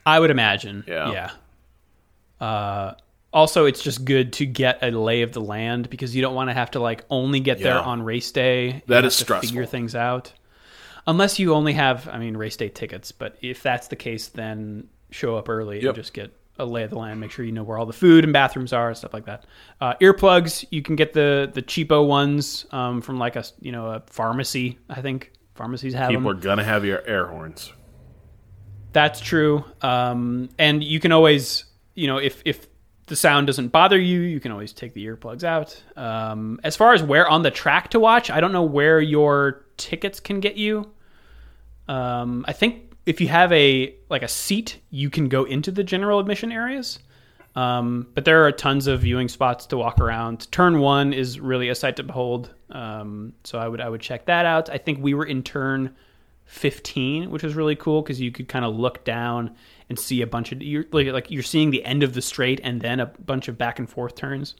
I 0.05 0.19
would 0.19 0.31
imagine. 0.31 0.83
Yeah. 0.85 1.31
Yeah. 2.39 2.45
Uh, 2.45 2.93
also, 3.37 3.65
it's 3.65 3.83
just 3.83 4.03
good 4.03 4.33
to 4.33 4.47
get 4.47 4.79
a 4.81 4.89
lay 4.89 5.21
of 5.21 5.31
the 5.31 5.39
land 5.41 5.91
because 5.91 6.15
you 6.15 6.23
don't 6.23 6.33
want 6.33 6.49
to 6.49 6.55
have 6.55 6.71
to 6.71 6.79
like 6.79 7.05
only 7.11 7.39
get 7.39 7.59
there 7.59 7.77
on 7.77 8.01
race 8.01 8.31
day. 8.31 8.81
That 8.87 9.01
to 9.01 9.11
stressful. 9.11 9.47
Figure 9.49 9.65
things 9.67 9.93
out. 9.93 10.33
Unless 11.05 11.37
you 11.37 11.53
only 11.53 11.73
have, 11.73 12.09
I 12.09 12.17
mean, 12.17 12.35
race 12.35 12.57
day 12.57 12.69
tickets. 12.69 13.11
But 13.11 13.37
if 13.41 13.61
that's 13.61 13.89
the 13.89 13.95
case, 13.95 14.29
then 14.29 14.87
show 15.11 15.37
up 15.37 15.49
early 15.49 15.77
Yep. 15.77 15.85
and 15.89 15.95
just 15.95 16.13
get 16.13 16.33
a 16.57 16.65
lay 16.65 16.81
of 16.81 16.89
the 16.89 16.97
land. 16.97 17.19
Make 17.19 17.29
sure 17.29 17.45
you 17.45 17.51
know 17.51 17.61
where 17.61 17.77
all 17.77 17.85
the 17.85 17.93
food 17.93 18.23
and 18.23 18.33
bathrooms 18.33 18.73
are 18.73 18.87
and 18.87 18.97
stuff 18.97 19.13
like 19.13 19.25
that. 19.25 19.45
Uh, 19.79 19.93
earplugs, 20.01 20.65
you 20.71 20.81
can 20.81 20.95
get 20.95 21.13
the 21.13 21.49
the 21.53 21.61
cheapo 21.61 22.07
ones 22.07 22.65
um, 22.71 23.01
from 23.01 23.19
like 23.19 23.35
a 23.35 23.43
you 23.61 23.71
know 23.71 23.85
a 23.91 24.01
pharmacy. 24.07 24.79
I 24.89 25.01
think 25.01 25.31
pharmacies 25.53 25.93
have 25.93 26.11
them. 26.11 26.21
People 26.23 26.31
are 26.31 26.41
gonna 26.41 26.63
have 26.63 26.83
your 26.83 27.05
air 27.07 27.27
horns. 27.27 27.71
That's 28.93 29.19
true. 29.19 29.63
Um, 29.83 30.49
and 30.57 30.83
you 30.83 30.99
can 30.99 31.11
always, 31.11 31.65
you 31.93 32.07
know, 32.07 32.17
if 32.17 32.41
if 32.43 32.67
the 33.07 33.15
sound 33.15 33.47
doesn't 33.47 33.69
bother 33.69 33.97
you, 33.97 34.21
you 34.21 34.39
can 34.39 34.51
always 34.51 34.73
take 34.73 34.93
the 34.93 35.05
earplugs 35.05 35.43
out. 35.43 35.81
Um, 35.95 36.59
as 36.63 36.75
far 36.75 36.93
as 36.93 37.01
where 37.01 37.27
on 37.27 37.41
the 37.41 37.51
track 37.51 37.89
to 37.91 37.99
watch, 37.99 38.29
I 38.29 38.39
don't 38.39 38.51
know 38.51 38.63
where 38.63 38.99
your 38.99 39.65
tickets 39.77 40.19
can 40.19 40.39
get 40.39 40.57
you. 40.57 40.91
Um, 41.87 42.43
I 42.47 42.53
think 42.53 42.91
if 43.05 43.21
you 43.21 43.29
have 43.29 43.51
a 43.53 43.95
like 44.09 44.23
a 44.23 44.27
seat, 44.27 44.79
you 44.89 45.09
can 45.09 45.29
go 45.29 45.45
into 45.45 45.71
the 45.71 45.83
general 45.83 46.19
admission 46.19 46.51
areas. 46.51 46.99
Um, 47.55 48.07
but 48.13 48.25
there 48.25 48.45
are 48.45 48.51
tons 48.51 48.85
of 48.85 49.01
viewing 49.01 49.29
spots 49.29 49.65
to 49.67 49.77
walk 49.77 49.99
around. 49.99 50.51
Turn 50.51 50.79
one 50.79 51.11
is 51.11 51.39
really 51.39 51.69
a 51.69 51.75
sight 51.75 51.95
to 51.95 52.03
behold. 52.03 52.53
Um, 52.69 53.33
so 53.45 53.57
I 53.57 53.67
would 53.67 53.79
I 53.79 53.89
would 53.89 54.01
check 54.01 54.25
that 54.25 54.45
out. 54.45 54.69
I 54.69 54.77
think 54.77 54.99
we 55.01 55.13
were 55.13 55.25
in 55.25 55.41
turn 55.43 55.95
15, 56.45 57.31
which 57.31 57.43
was 57.43 57.55
really 57.55 57.75
cool 57.75 58.01
because 58.01 58.19
you 58.19 58.31
could 58.31 58.47
kind 58.47 58.65
of 58.65 58.75
look 58.75 59.03
down 59.05 59.55
and 59.89 59.97
see 59.97 60.21
a 60.21 60.27
bunch 60.27 60.51
of 60.51 60.61
you're 60.61 60.85
like, 60.91 61.07
like 61.07 61.31
you're 61.31 61.43
seeing 61.43 61.71
the 61.71 61.83
end 61.85 62.03
of 62.03 62.13
the 62.13 62.21
straight 62.21 62.59
and 62.63 62.81
then 62.81 62.99
a 62.99 63.05
bunch 63.05 63.47
of 63.47 63.57
back 63.57 63.79
and 63.79 63.89
forth 63.89 64.15
turns. 64.15 64.55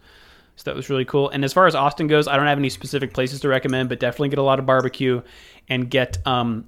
So 0.55 0.63
that 0.71 0.75
was 0.75 0.89
really 0.89 1.05
cool. 1.05 1.29
And 1.29 1.45
as 1.45 1.53
far 1.53 1.67
as 1.67 1.75
Austin 1.75 2.07
goes, 2.07 2.27
I 2.27 2.35
don't 2.35 2.47
have 2.47 2.57
any 2.57 2.69
specific 2.69 3.13
places 3.13 3.41
to 3.41 3.47
recommend, 3.47 3.89
but 3.89 3.99
definitely 3.99 4.29
get 4.29 4.39
a 4.39 4.43
lot 4.43 4.57
of 4.57 4.65
barbecue 4.65 5.21
and 5.69 5.87
get 5.89 6.17
um, 6.25 6.65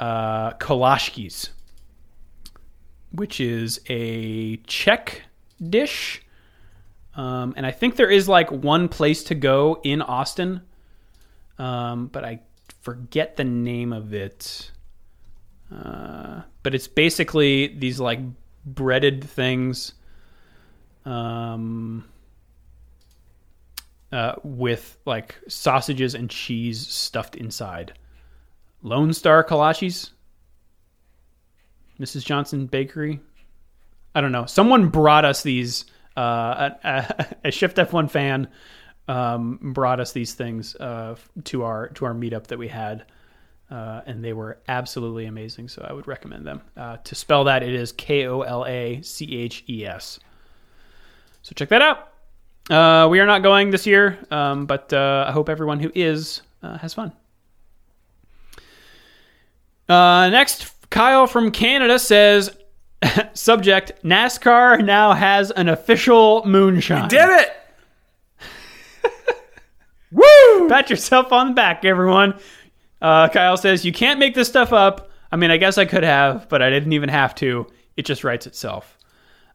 uh, 0.00 0.52
kolashkis, 0.54 1.50
which 3.12 3.40
is 3.40 3.80
a 3.88 4.56
Czech 4.66 5.22
dish. 5.62 6.22
Um, 7.14 7.54
and 7.56 7.64
I 7.64 7.70
think 7.70 7.94
there 7.94 8.10
is 8.10 8.28
like 8.28 8.50
one 8.50 8.88
place 8.88 9.22
to 9.24 9.36
go 9.36 9.80
in 9.84 10.02
Austin, 10.02 10.62
um, 11.58 12.08
but 12.08 12.24
I 12.24 12.40
forget 12.82 13.36
the 13.36 13.44
name 13.44 13.92
of 13.92 14.12
it. 14.12 14.72
Uh, 15.72 16.42
but 16.62 16.74
it's 16.74 16.88
basically 16.88 17.68
these 17.68 18.00
like 18.00 18.20
breaded 18.64 19.24
things 19.24 19.92
um, 21.04 22.04
uh, 24.12 24.34
with 24.42 24.96
like 25.04 25.38
sausages 25.48 26.14
and 26.14 26.30
cheese 26.30 26.86
stuffed 26.86 27.36
inside. 27.36 27.92
Lone 28.82 29.12
Star 29.12 29.42
Kolaches, 29.42 30.10
Mrs. 31.98 32.24
Johnson 32.24 32.66
Bakery. 32.66 33.20
I 34.14 34.20
don't 34.20 34.32
know. 34.32 34.46
Someone 34.46 34.88
brought 34.88 35.24
us 35.24 35.42
these. 35.42 35.86
Uh, 36.16 36.70
a, 36.84 36.88
a, 36.88 37.36
a 37.48 37.50
Shift 37.50 37.76
F1 37.76 38.08
fan 38.08 38.46
um, 39.08 39.58
brought 39.60 40.00
us 40.00 40.12
these 40.12 40.34
things 40.34 40.76
uh, 40.76 41.16
to 41.44 41.64
our 41.64 41.88
to 41.90 42.04
our 42.04 42.14
meetup 42.14 42.46
that 42.48 42.58
we 42.58 42.68
had, 42.68 43.04
uh, 43.70 44.02
and 44.06 44.24
they 44.24 44.32
were 44.32 44.58
absolutely 44.68 45.26
amazing. 45.26 45.68
So 45.68 45.86
I 45.88 45.92
would 45.92 46.06
recommend 46.06 46.46
them. 46.46 46.60
Uh, 46.76 46.98
to 46.98 47.14
spell 47.14 47.44
that, 47.44 47.62
it 47.62 47.74
is 47.74 47.92
K 47.92 48.26
O 48.26 48.42
L 48.42 48.64
A 48.66 49.00
C 49.02 49.36
H 49.36 49.64
E 49.68 49.86
S. 49.86 50.18
So 51.42 51.52
check 51.54 51.68
that 51.68 51.82
out. 51.82 52.10
Uh, 52.70 53.08
we 53.08 53.20
are 53.20 53.26
not 53.26 53.42
going 53.42 53.70
this 53.70 53.86
year, 53.86 54.18
um, 54.30 54.64
but 54.64 54.92
uh, 54.92 55.26
I 55.28 55.32
hope 55.32 55.48
everyone 55.48 55.80
who 55.80 55.92
is 55.94 56.40
uh, 56.62 56.78
has 56.78 56.94
fun. 56.94 57.12
Uh, 59.88 60.30
next, 60.30 60.72
Kyle 60.88 61.26
from 61.26 61.50
Canada 61.50 61.98
says, 61.98 62.56
subject, 63.34 63.92
NASCAR 64.02 64.82
now 64.82 65.12
has 65.12 65.50
an 65.50 65.68
official 65.68 66.42
moonshine. 66.46 67.08
Did 67.08 67.28
it! 67.28 67.52
Woo! 70.10 70.68
Pat 70.68 70.88
yourself 70.88 71.32
on 71.32 71.48
the 71.48 71.54
back, 71.54 71.84
everyone. 71.84 72.38
Uh, 73.04 73.28
Kyle 73.28 73.58
says, 73.58 73.84
you 73.84 73.92
can't 73.92 74.18
make 74.18 74.34
this 74.34 74.48
stuff 74.48 74.72
up. 74.72 75.10
I 75.30 75.36
mean, 75.36 75.50
I 75.50 75.58
guess 75.58 75.76
I 75.76 75.84
could 75.84 76.04
have, 76.04 76.48
but 76.48 76.62
I 76.62 76.70
didn't 76.70 76.94
even 76.94 77.10
have 77.10 77.34
to. 77.34 77.66
It 77.98 78.06
just 78.06 78.24
writes 78.24 78.46
itself. 78.46 78.96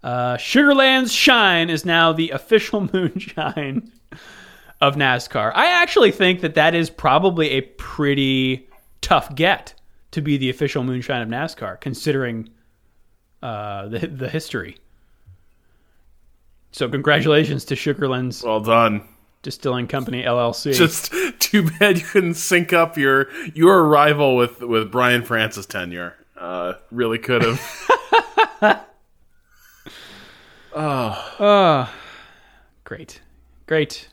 Uh, 0.03 0.37
Sugarlands 0.37 1.09
Shine 1.11 1.71
is 1.71 1.83
now 1.83 2.13
the 2.13 2.29
official 2.29 2.81
moonshine 2.93 3.91
of 4.81 4.95
NASCAR. 4.95 5.51
I 5.55 5.65
actually 5.81 6.11
think 6.11 6.41
that 6.41 6.53
that 6.53 6.75
is 6.75 6.91
probably 6.91 7.49
a 7.49 7.61
pretty 7.61 8.69
tough 9.01 9.33
get 9.33 9.73
to 10.11 10.21
be 10.21 10.37
the 10.37 10.51
official 10.51 10.83
moonshine 10.83 11.23
of 11.23 11.27
NASCAR, 11.27 11.81
considering 11.81 12.49
uh, 13.41 13.87
the 13.87 14.05
the 14.05 14.29
history. 14.29 14.77
So 16.71 16.87
congratulations 16.87 17.65
to 17.65 17.75
Sugarlands 17.75 18.43
Well 18.43 18.59
done. 18.59 19.07
Distilling 19.41 19.87
Company 19.87 20.21
LLC. 20.21 20.75
Just 20.75 21.11
too 21.49 21.69
bad 21.79 21.97
you 21.97 22.05
couldn't 22.05 22.35
sync 22.35 22.73
up 22.73 22.97
your 22.97 23.27
your 23.53 23.85
arrival 23.85 24.35
with 24.35 24.61
with 24.61 24.91
Brian 24.91 25.23
France's 25.23 25.65
tenure. 25.65 26.15
Uh, 26.37 26.73
really 26.91 27.17
could 27.17 27.41
have. 27.43 28.85
Uh, 30.73 31.87
great, 32.83 33.21
great. 33.65 34.07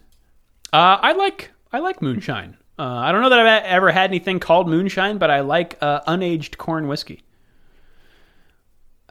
Uh, 0.72 0.98
I 1.00 1.12
like 1.12 1.52
I 1.72 1.78
like 1.78 2.02
moonshine. 2.02 2.56
Uh, 2.78 2.82
I 2.82 3.12
don't 3.12 3.22
know 3.22 3.30
that 3.30 3.38
I've 3.38 3.64
ever 3.64 3.90
had 3.90 4.10
anything 4.10 4.40
called 4.40 4.68
moonshine, 4.68 5.18
but 5.18 5.30
I 5.30 5.40
like 5.40 5.78
uh, 5.80 6.00
unaged 6.02 6.56
corn 6.58 6.88
whiskey, 6.88 7.22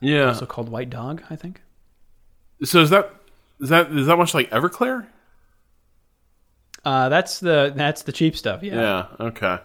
yeah. 0.01 0.27
also 0.27 0.45
called 0.45 0.69
White 0.69 0.89
Dog. 0.89 1.23
I 1.29 1.35
think. 1.35 1.61
So 2.63 2.81
is 2.81 2.89
that 2.89 3.13
is 3.59 3.69
that 3.69 3.91
is 3.91 4.07
that 4.07 4.17
much 4.17 4.33
like 4.33 4.49
Everclear? 4.51 5.07
Uh, 6.85 7.09
that's 7.09 7.39
the 7.39 7.73
that's 7.75 8.03
the 8.03 8.11
cheap 8.11 8.37
stuff. 8.37 8.61
Yeah. 8.63 8.75
Yeah. 8.75 9.25
Okay. 9.27 9.57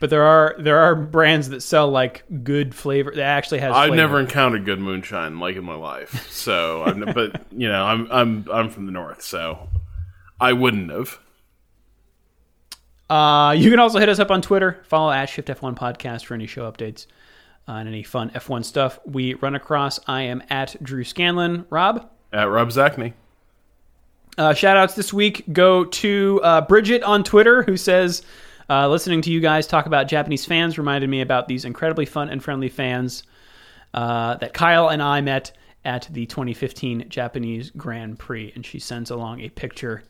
But 0.00 0.10
there 0.10 0.24
are 0.24 0.56
there 0.58 0.78
are 0.78 0.94
brands 0.94 1.50
that 1.50 1.60
sell 1.62 1.88
like 1.90 2.24
good 2.42 2.74
flavor 2.74 3.12
that 3.14 3.22
actually 3.22 3.60
has. 3.60 3.72
I've 3.72 3.88
flavor. 3.88 3.96
never 3.96 4.20
encountered 4.20 4.64
good 4.64 4.80
moonshine 4.80 5.38
like 5.38 5.56
in 5.56 5.64
my 5.64 5.74
life. 5.74 6.28
So, 6.30 6.82
I'm, 6.84 7.00
but 7.14 7.42
you 7.52 7.68
know, 7.68 7.84
I'm 7.84 8.10
I'm 8.10 8.46
I'm 8.50 8.70
from 8.70 8.86
the 8.86 8.92
north, 8.92 9.22
so 9.22 9.68
I 10.40 10.54
wouldn't 10.54 10.90
have. 10.90 11.18
Uh, 13.10 13.52
you 13.52 13.70
can 13.70 13.78
also 13.78 13.98
hit 13.98 14.08
us 14.08 14.18
up 14.18 14.30
on 14.30 14.40
Twitter. 14.40 14.80
Follow 14.84 15.10
at 15.10 15.26
Shift 15.26 15.48
F1 15.48 15.76
Podcast 15.76 16.24
for 16.24 16.34
any 16.34 16.46
show 16.46 16.70
updates 16.70 17.06
uh, 17.68 17.72
and 17.72 17.88
any 17.88 18.02
fun 18.04 18.30
F1 18.30 18.64
stuff 18.64 18.98
we 19.04 19.34
run 19.34 19.54
across. 19.54 20.00
I 20.06 20.22
am 20.22 20.42
at 20.48 20.76
Drew 20.82 21.04
Scanlon. 21.04 21.66
Rob. 21.70 22.08
At 22.32 22.44
Rob 22.44 22.68
Zacny. 22.70 23.14
Uh, 24.38 24.54
shout 24.54 24.76
outs 24.76 24.94
this 24.94 25.12
week 25.12 25.44
go 25.52 25.84
to 25.84 26.40
uh, 26.42 26.60
Bridget 26.62 27.02
on 27.02 27.24
Twitter, 27.24 27.62
who 27.62 27.76
says, 27.76 28.22
uh, 28.70 28.88
listening 28.88 29.20
to 29.22 29.32
you 29.32 29.40
guys 29.40 29.66
talk 29.66 29.86
about 29.86 30.06
Japanese 30.06 30.46
fans 30.46 30.78
reminded 30.78 31.10
me 31.10 31.20
about 31.20 31.48
these 31.48 31.64
incredibly 31.64 32.06
fun 32.06 32.28
and 32.28 32.42
friendly 32.42 32.68
fans 32.68 33.24
uh, 33.94 34.36
that 34.36 34.54
Kyle 34.54 34.88
and 34.88 35.02
I 35.02 35.20
met 35.20 35.52
at 35.84 36.08
the 36.12 36.26
2015 36.26 37.08
Japanese 37.08 37.70
Grand 37.70 38.18
Prix. 38.18 38.52
And 38.54 38.64
she 38.64 38.78
sends 38.78 39.10
along 39.10 39.40
a 39.40 39.48
picture 39.48 40.04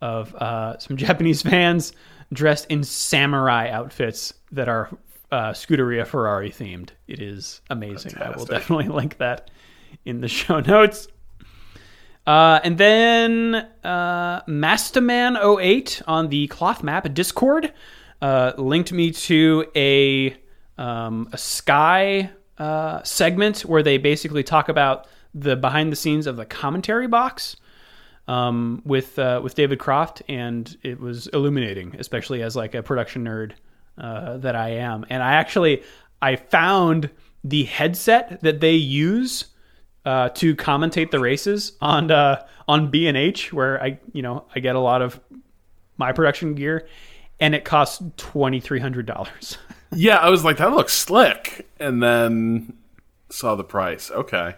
of 0.00 0.34
uh, 0.36 0.78
some 0.78 0.96
Japanese 0.96 1.42
fans 1.42 1.92
dressed 2.32 2.66
in 2.70 2.84
samurai 2.84 3.68
outfits 3.70 4.32
that 4.52 4.68
are 4.68 4.90
uh, 5.32 5.50
Scuderia 5.50 6.06
Ferrari 6.06 6.50
themed. 6.50 6.90
It 7.08 7.20
is 7.20 7.60
amazing. 7.70 8.16
I 8.18 8.30
will 8.30 8.44
definitely 8.44 8.88
link 8.94 9.18
that 9.18 9.50
in 10.04 10.20
the 10.20 10.28
show 10.28 10.60
notes. 10.60 11.08
Uh, 12.26 12.60
and 12.64 12.78
then 12.78 13.54
uh, 13.84 14.40
Matsemann08 14.42 16.02
on 16.06 16.28
the 16.28 16.46
Cloth 16.48 16.82
Map 16.82 17.12
Discord 17.12 17.72
uh, 18.22 18.52
linked 18.56 18.92
me 18.92 19.10
to 19.10 19.66
a 19.76 20.36
um, 20.78 21.28
a 21.32 21.38
Sky 21.38 22.30
uh, 22.58 23.02
segment 23.02 23.60
where 23.60 23.82
they 23.82 23.98
basically 23.98 24.42
talk 24.42 24.68
about 24.68 25.06
the 25.34 25.56
behind 25.56 25.92
the 25.92 25.96
scenes 25.96 26.26
of 26.26 26.36
the 26.36 26.46
commentary 26.46 27.06
box 27.06 27.56
um, 28.28 28.80
with 28.84 29.18
uh, 29.18 29.40
with 29.42 29.54
David 29.54 29.78
Croft, 29.78 30.22
and 30.28 30.76
it 30.82 31.00
was 31.00 31.26
illuminating, 31.28 31.96
especially 31.98 32.42
as 32.42 32.56
like 32.56 32.74
a 32.74 32.82
production 32.82 33.24
nerd 33.24 33.52
uh, 33.98 34.38
that 34.38 34.56
I 34.56 34.70
am. 34.70 35.04
And 35.10 35.22
I 35.22 35.34
actually 35.34 35.82
I 36.22 36.36
found 36.36 37.10
the 37.42 37.64
headset 37.64 38.40
that 38.40 38.60
they 38.60 38.74
use 38.74 39.46
uh, 40.04 40.28
to 40.30 40.54
commentate 40.54 41.10
the 41.10 41.18
races 41.18 41.72
on 41.80 42.10
uh, 42.10 42.46
on 42.68 42.90
B 42.90 43.06
and 43.06 43.16
H, 43.16 43.52
where 43.52 43.82
I 43.82 43.98
you 44.12 44.22
know 44.22 44.44
I 44.54 44.60
get 44.60 44.76
a 44.76 44.80
lot 44.80 45.02
of 45.02 45.20
my 45.96 46.12
production 46.12 46.54
gear, 46.54 46.86
and 47.40 47.54
it 47.54 47.64
costs 47.64 48.02
twenty 48.16 48.60
three 48.60 48.80
hundred 48.80 49.06
dollars. 49.06 49.58
Yeah, 49.96 50.16
I 50.16 50.28
was 50.28 50.42
like, 50.44 50.56
that 50.56 50.72
looks 50.72 50.92
slick, 50.92 51.68
and 51.78 52.02
then 52.02 52.72
saw 53.30 53.54
the 53.54 53.62
price. 53.62 54.10
Okay, 54.10 54.56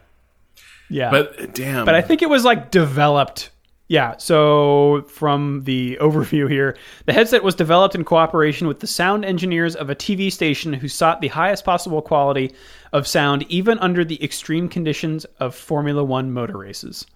yeah, 0.88 1.10
but 1.10 1.54
damn, 1.54 1.84
but 1.84 1.94
I 1.94 2.00
think 2.00 2.22
it 2.22 2.30
was 2.30 2.44
like 2.44 2.70
developed. 2.70 3.50
Yeah, 3.88 4.16
so 4.18 5.04
from 5.08 5.62
the 5.64 5.96
overview 6.00 6.50
here, 6.50 6.76
the 7.04 7.12
headset 7.12 7.44
was 7.44 7.54
developed 7.54 7.94
in 7.94 8.04
cooperation 8.04 8.66
with 8.66 8.80
the 8.80 8.86
sound 8.86 9.24
engineers 9.24 9.76
of 9.76 9.90
a 9.90 9.94
TV 9.94 10.30
station 10.32 10.72
who 10.72 10.88
sought 10.88 11.20
the 11.20 11.28
highest 11.28 11.64
possible 11.64 12.02
quality 12.02 12.52
of 12.92 13.06
sound 13.06 13.44
even 13.48 13.78
under 13.78 14.04
the 14.04 14.22
extreme 14.22 14.68
conditions 14.68 15.24
of 15.38 15.54
Formula 15.54 16.02
One 16.02 16.32
motor 16.32 16.58
races. 16.58 17.06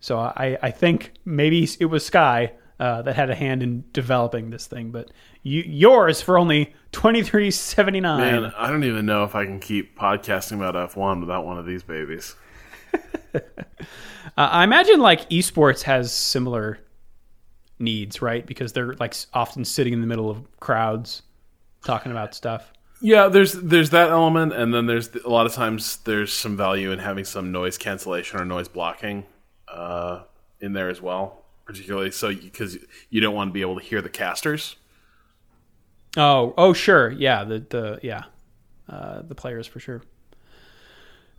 So 0.00 0.18
I, 0.18 0.56
I 0.62 0.70
think 0.70 1.12
maybe 1.24 1.68
it 1.80 1.86
was 1.86 2.06
Sky 2.06 2.52
uh, 2.78 3.02
that 3.02 3.16
had 3.16 3.30
a 3.30 3.34
hand 3.34 3.62
in 3.62 3.84
developing 3.92 4.50
this 4.50 4.68
thing, 4.68 4.92
but 4.92 5.10
you, 5.42 5.62
yours 5.62 6.20
for 6.20 6.38
only 6.38 6.72
twenty 6.92 7.24
three 7.24 7.50
seventy 7.50 8.00
nine. 8.00 8.42
Man, 8.42 8.52
I 8.56 8.70
don't 8.70 8.84
even 8.84 9.06
know 9.06 9.24
if 9.24 9.34
I 9.34 9.44
can 9.44 9.58
keep 9.58 9.98
podcasting 9.98 10.56
about 10.56 10.92
F1 10.92 11.20
without 11.20 11.44
one 11.44 11.58
of 11.58 11.66
these 11.66 11.82
babies. 11.82 12.36
Uh, 14.36 14.48
I 14.52 14.62
imagine 14.62 15.00
like 15.00 15.28
esports 15.30 15.82
has 15.82 16.12
similar 16.12 16.78
needs, 17.80 18.22
right? 18.22 18.46
Because 18.46 18.72
they're 18.72 18.92
like 18.94 19.14
often 19.32 19.64
sitting 19.64 19.92
in 19.92 20.00
the 20.00 20.06
middle 20.06 20.30
of 20.30 20.46
crowds 20.60 21.22
talking 21.82 22.12
about 22.12 22.34
stuff. 22.34 22.72
Yeah, 23.00 23.28
there's 23.28 23.52
there's 23.52 23.90
that 23.90 24.10
element, 24.10 24.52
and 24.52 24.74
then 24.74 24.86
there's 24.86 25.14
a 25.14 25.28
lot 25.28 25.46
of 25.46 25.54
times 25.54 25.98
there's 25.98 26.32
some 26.32 26.56
value 26.56 26.90
in 26.92 26.98
having 26.98 27.24
some 27.24 27.52
noise 27.52 27.78
cancellation 27.78 28.40
or 28.40 28.44
noise 28.44 28.68
blocking 28.68 29.24
uh, 29.68 30.22
in 30.60 30.72
there 30.72 30.88
as 30.88 31.00
well, 31.00 31.44
particularly 31.64 32.10
so 32.10 32.34
because 32.34 32.76
you 33.10 33.20
don't 33.20 33.34
want 33.34 33.50
to 33.50 33.52
be 33.52 33.60
able 33.60 33.78
to 33.78 33.84
hear 33.84 34.02
the 34.02 34.08
casters. 34.08 34.76
Oh, 36.16 36.54
oh, 36.56 36.72
sure, 36.72 37.10
yeah, 37.10 37.44
the 37.44 37.60
the 37.60 38.00
yeah, 38.02 38.24
uh, 38.88 39.22
the 39.22 39.34
players 39.34 39.66
for 39.66 39.78
sure. 39.78 40.02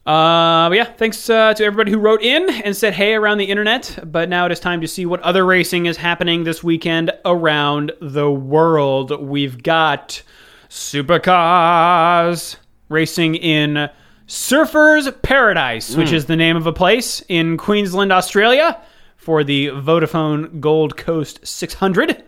Uh, 0.10 0.69
but 0.69 0.76
yeah, 0.76 0.86
thanks 0.86 1.30
uh, 1.30 1.53
to 1.53 1.64
everybody 1.64 1.91
who 1.91 1.99
wrote 1.99 2.23
in 2.23 2.49
and 2.49 2.76
said 2.76 2.95
hey 2.95 3.14
around 3.14 3.38
the 3.38 3.45
internet. 3.45 3.99
But 4.03 4.27
now 4.27 4.48
it 4.48 4.52
is 4.52 4.60
time 4.60 4.81
to 4.81 4.88
see 4.88 5.06
what 5.06 5.19
other 5.19 5.45
racing 5.45 5.86
is 5.86 5.98
happening 5.98 6.45
this 6.45 6.64
weekend 6.64 7.11
around 7.26 7.91
the 8.02 8.31
world. 8.31 9.22
We've 9.22 9.61
got 9.61 10.23
supercars 10.68 12.56
racing 12.90 13.36
in 13.36 13.88
Surfers 14.27 15.22
Paradise, 15.22 15.95
which 15.95 16.11
is 16.11 16.26
the 16.26 16.36
name 16.36 16.57
of 16.57 16.65
a 16.65 16.73
place 16.73 17.22
in 17.30 17.56
Queensland, 17.56 18.11
Australia, 18.11 18.81
for 19.15 19.44
the 19.44 19.68
Vodafone 19.68 20.60
Gold 20.60 20.98
Coast 20.98 21.45
600. 21.45 22.23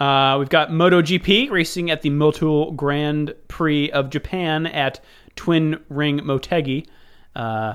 Uh, 0.00 0.36
we've 0.36 0.48
got 0.48 0.70
MotoGP 0.70 1.48
racing 1.48 1.92
at 1.92 2.02
the 2.02 2.10
Motul 2.10 2.74
Grand 2.74 3.36
Prix 3.46 3.88
of 3.92 4.10
Japan 4.10 4.66
at 4.66 4.98
Twin 5.36 5.80
Ring 5.88 6.20
Motegi 6.20 6.86
uh, 7.34 7.74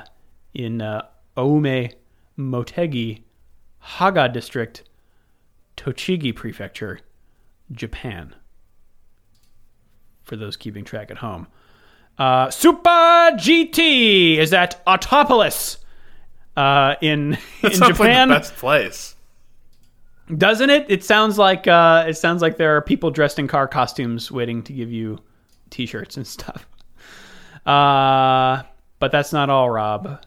in 0.54 0.82
uh, 0.82 1.04
Ome 1.36 1.90
Motegi, 2.38 3.22
Haga 3.80 4.30
District, 4.30 4.84
Tochigi 5.76 6.36
Prefecture, 6.36 7.00
Japan. 7.72 8.36
For 10.24 10.36
those 10.36 10.58
keeping 10.58 10.84
track 10.84 11.10
at 11.12 11.18
home. 11.18 11.48
Uh, 12.18 12.50
Super 12.50 12.90
GT 12.90 14.38
is 14.38 14.52
at 14.54 14.84
Autopolis 14.86 15.78
uh, 16.56 16.96
in, 17.02 17.38
in 17.64 17.72
Japan. 17.72 18.30
like 18.30 18.40
the 18.44 18.50
best 18.50 18.56
place. 18.56 19.16
Doesn't 20.36 20.70
it? 20.70 20.86
It 20.90 21.06
sounds 21.06 21.38
like 21.38 21.68
uh, 21.68 22.06
it 22.08 22.16
sounds 22.16 22.42
like 22.42 22.58
there 22.58 22.76
are 22.76 22.82
people 22.82 23.12
dressed 23.12 23.40
in 23.40 23.48
car 23.48 23.66
costumes 23.68 24.30
waiting 24.30 24.62
to 24.64 24.74
give 24.74 24.92
you 24.92 25.20
T-shirts 25.70 26.18
and 26.18 26.28
stuff. 26.28 26.68
Uh, 27.68 28.64
but 29.00 29.12
that's 29.12 29.34
not 29.34 29.50
all, 29.50 29.70
Rob. 29.70 30.24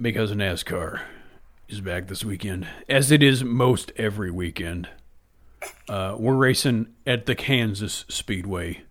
Because 0.00 0.32
NASCAR 0.32 1.00
is 1.68 1.80
back 1.80 2.06
this 2.06 2.24
weekend, 2.24 2.66
as 2.88 3.10
it 3.10 3.22
is 3.22 3.42
most 3.42 3.92
every 3.96 4.30
weekend. 4.30 4.88
Uh, 5.88 6.16
we're 6.18 6.36
racing 6.36 6.86
at 7.06 7.26
the 7.26 7.34
Kansas 7.34 8.04
Speedway 8.08 8.82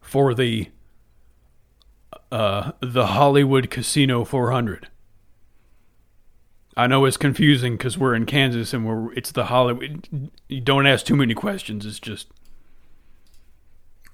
for 0.00 0.34
the 0.34 0.70
uh, 2.32 2.72
the 2.80 3.08
Hollywood 3.08 3.70
Casino 3.70 4.24
400. 4.24 4.88
I 6.76 6.86
know 6.86 7.04
it's 7.04 7.16
confusing 7.16 7.76
because 7.76 7.96
we're 7.96 8.14
in 8.14 8.26
Kansas 8.26 8.74
and 8.74 8.86
we're 8.86 9.12
it's 9.14 9.32
the 9.32 9.46
Hollywood. 9.46 10.30
You 10.48 10.60
don't 10.60 10.86
ask 10.86 11.06
too 11.06 11.16
many 11.16 11.34
questions. 11.34 11.86
It's 11.86 12.00
just 12.00 12.28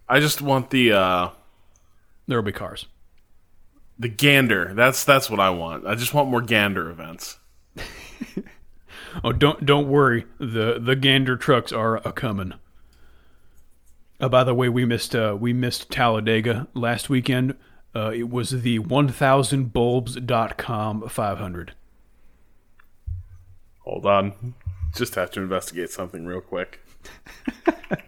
I 0.08 0.20
just 0.20 0.40
want 0.42 0.70
the 0.70 0.92
uh, 0.92 1.28
there'll 2.26 2.42
be 2.44 2.52
cars. 2.52 2.86
the 3.98 4.08
gander. 4.08 4.72
That's 4.74 5.04
that's 5.04 5.28
what 5.30 5.40
I 5.40 5.50
want. 5.50 5.86
I 5.86 5.94
just 5.94 6.14
want 6.14 6.30
more 6.30 6.42
gander 6.42 6.90
events. 6.90 7.38
Oh, 9.22 9.30
don't 9.32 9.66
don't 9.66 9.88
worry. 9.88 10.24
The 10.38 10.78
the 10.80 10.96
Gander 10.96 11.36
trucks 11.36 11.70
are 11.70 11.96
a 11.98 12.12
coming. 12.12 12.54
Uh, 14.18 14.30
by 14.30 14.42
the 14.42 14.54
way, 14.54 14.70
we 14.70 14.86
missed 14.86 15.14
uh, 15.14 15.36
we 15.38 15.52
missed 15.52 15.90
Talladega 15.90 16.66
last 16.72 17.10
weekend. 17.10 17.54
Uh, 17.94 18.10
it 18.14 18.30
was 18.30 18.62
the 18.62 18.78
1000bulbs.com 18.78 21.08
500. 21.10 21.74
Hold 23.80 24.06
on, 24.06 24.54
just 24.96 25.14
have 25.16 25.30
to 25.32 25.42
investigate 25.42 25.90
something 25.90 26.24
real 26.24 26.40
quick. 26.40 26.80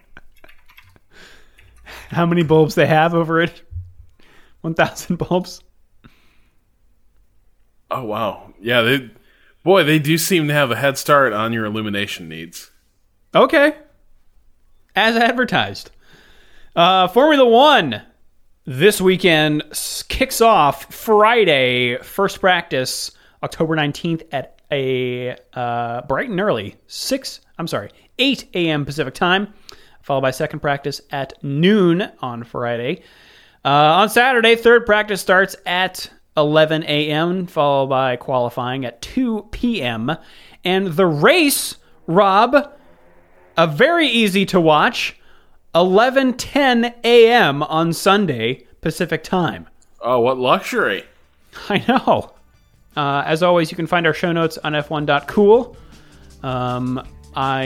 How 2.09 2.25
many 2.25 2.41
bulbs 2.41 2.73
they 2.73 2.87
have 2.87 3.13
over 3.13 3.39
it? 3.41 3.61
1000 4.65 5.17
bulbs. 5.17 5.61
Oh 7.91 8.03
wow, 8.03 8.53
yeah, 8.59 8.81
they 8.81 9.11
boy 9.63 9.83
they 9.83 9.99
do 9.99 10.17
seem 10.17 10.47
to 10.47 10.53
have 10.53 10.71
a 10.71 10.75
head 10.75 10.97
start 10.97 11.33
on 11.33 11.53
your 11.53 11.65
illumination 11.65 12.27
needs. 12.27 12.71
Okay. 13.33 13.75
As 14.95 15.15
advertised. 15.15 15.91
Uh, 16.75 17.07
Formula 17.07 17.47
One 17.47 18.01
this 18.65 18.99
weekend 18.99 19.63
kicks 20.07 20.41
off 20.41 20.91
Friday, 20.93 21.97
first 22.01 22.39
practice, 22.39 23.11
October 23.43 23.75
19th 23.75 24.23
at 24.31 24.59
a 24.71 25.35
uh, 25.53 26.01
bright 26.07 26.29
and 26.29 26.39
early, 26.39 26.75
6, 26.87 27.41
I'm 27.59 27.67
sorry, 27.67 27.91
8 28.17 28.49
a.m. 28.55 28.83
Pacific 28.83 29.13
time, 29.13 29.53
followed 30.01 30.21
by 30.21 30.31
second 30.31 30.61
practice 30.61 31.01
at 31.11 31.33
noon 31.43 32.09
on 32.19 32.43
Friday. 32.43 33.03
Uh, 33.65 33.97
on 33.97 34.09
Saturday, 34.09 34.55
third 34.55 34.85
practice 34.85 35.19
starts 35.19 35.55
at 35.65 36.11
11 36.37 36.83
a.m., 36.83 37.47
followed 37.47 37.87
by 37.87 38.15
qualifying 38.15 38.85
at 38.85 39.01
2 39.01 39.47
p.m. 39.49 40.15
And 40.63 40.87
the 40.89 41.07
race, 41.07 41.77
Rob, 42.05 42.71
a 43.57 43.65
very 43.65 44.07
easy 44.07 44.45
to 44.45 44.61
watch 44.61 45.17
11:10 45.73 46.93
a.m. 47.03 47.63
on 47.63 47.91
Sunday 47.91 48.67
Pacific 48.81 49.23
time. 49.23 49.67
Oh, 49.99 50.19
what 50.19 50.37
luxury! 50.37 51.03
I 51.69 51.83
know. 51.87 52.33
Uh, 52.95 53.23
as 53.25 53.41
always, 53.41 53.71
you 53.71 53.75
can 53.75 53.87
find 53.87 54.05
our 54.05 54.13
show 54.13 54.31
notes 54.31 54.59
on 54.59 54.73
f1.cool. 54.73 55.75
Um, 56.43 57.05
I 57.35 57.63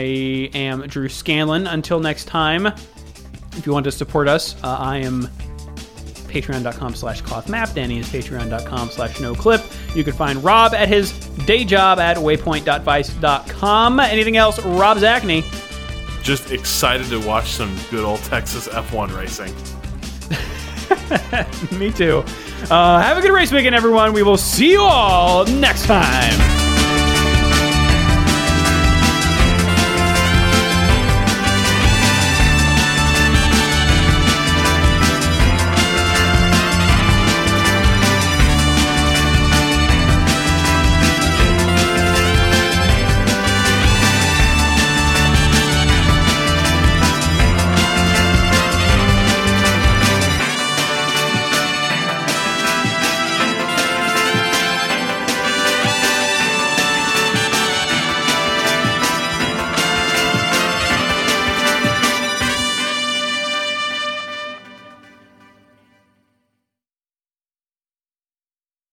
am 0.54 0.80
Drew 0.86 1.10
Scanlon. 1.10 1.66
Until 1.66 2.00
next 2.00 2.24
time, 2.24 2.66
if 2.66 3.66
you 3.66 3.72
want 3.72 3.84
to 3.84 3.92
support 3.92 4.28
us, 4.28 4.56
uh, 4.64 4.76
I 4.78 4.96
am 4.96 5.28
patreon.com 6.30 6.94
slash 6.94 7.22
clothmap. 7.22 7.74
Danny 7.74 7.98
is 7.98 8.08
patreon.com 8.08 8.90
slash 8.90 9.20
no 9.20 9.34
clip. 9.34 9.62
You 9.94 10.04
can 10.04 10.12
find 10.14 10.42
Rob 10.42 10.72
at 10.74 10.88
his 10.88 11.12
day 11.46 11.64
job 11.64 11.98
at 11.98 12.16
waypoint.vice.com. 12.16 14.00
Anything 14.00 14.36
else, 14.36 14.64
Rob 14.64 14.98
Zacny? 14.98 15.44
Just 16.22 16.50
excited 16.50 17.08
to 17.08 17.18
watch 17.26 17.48
some 17.48 17.76
good 17.90 18.04
old 18.04 18.20
Texas 18.20 18.68
F1 18.68 19.16
racing. 19.16 19.54
Me 21.78 21.90
too. 21.90 22.24
Uh, 22.70 23.00
have 23.00 23.16
a 23.16 23.20
good 23.22 23.32
race 23.32 23.50
weekend, 23.52 23.74
everyone. 23.74 24.12
We 24.12 24.22
will 24.22 24.36
see 24.36 24.72
you 24.72 24.82
all 24.82 25.46
next 25.46 25.86
time. 25.86 26.69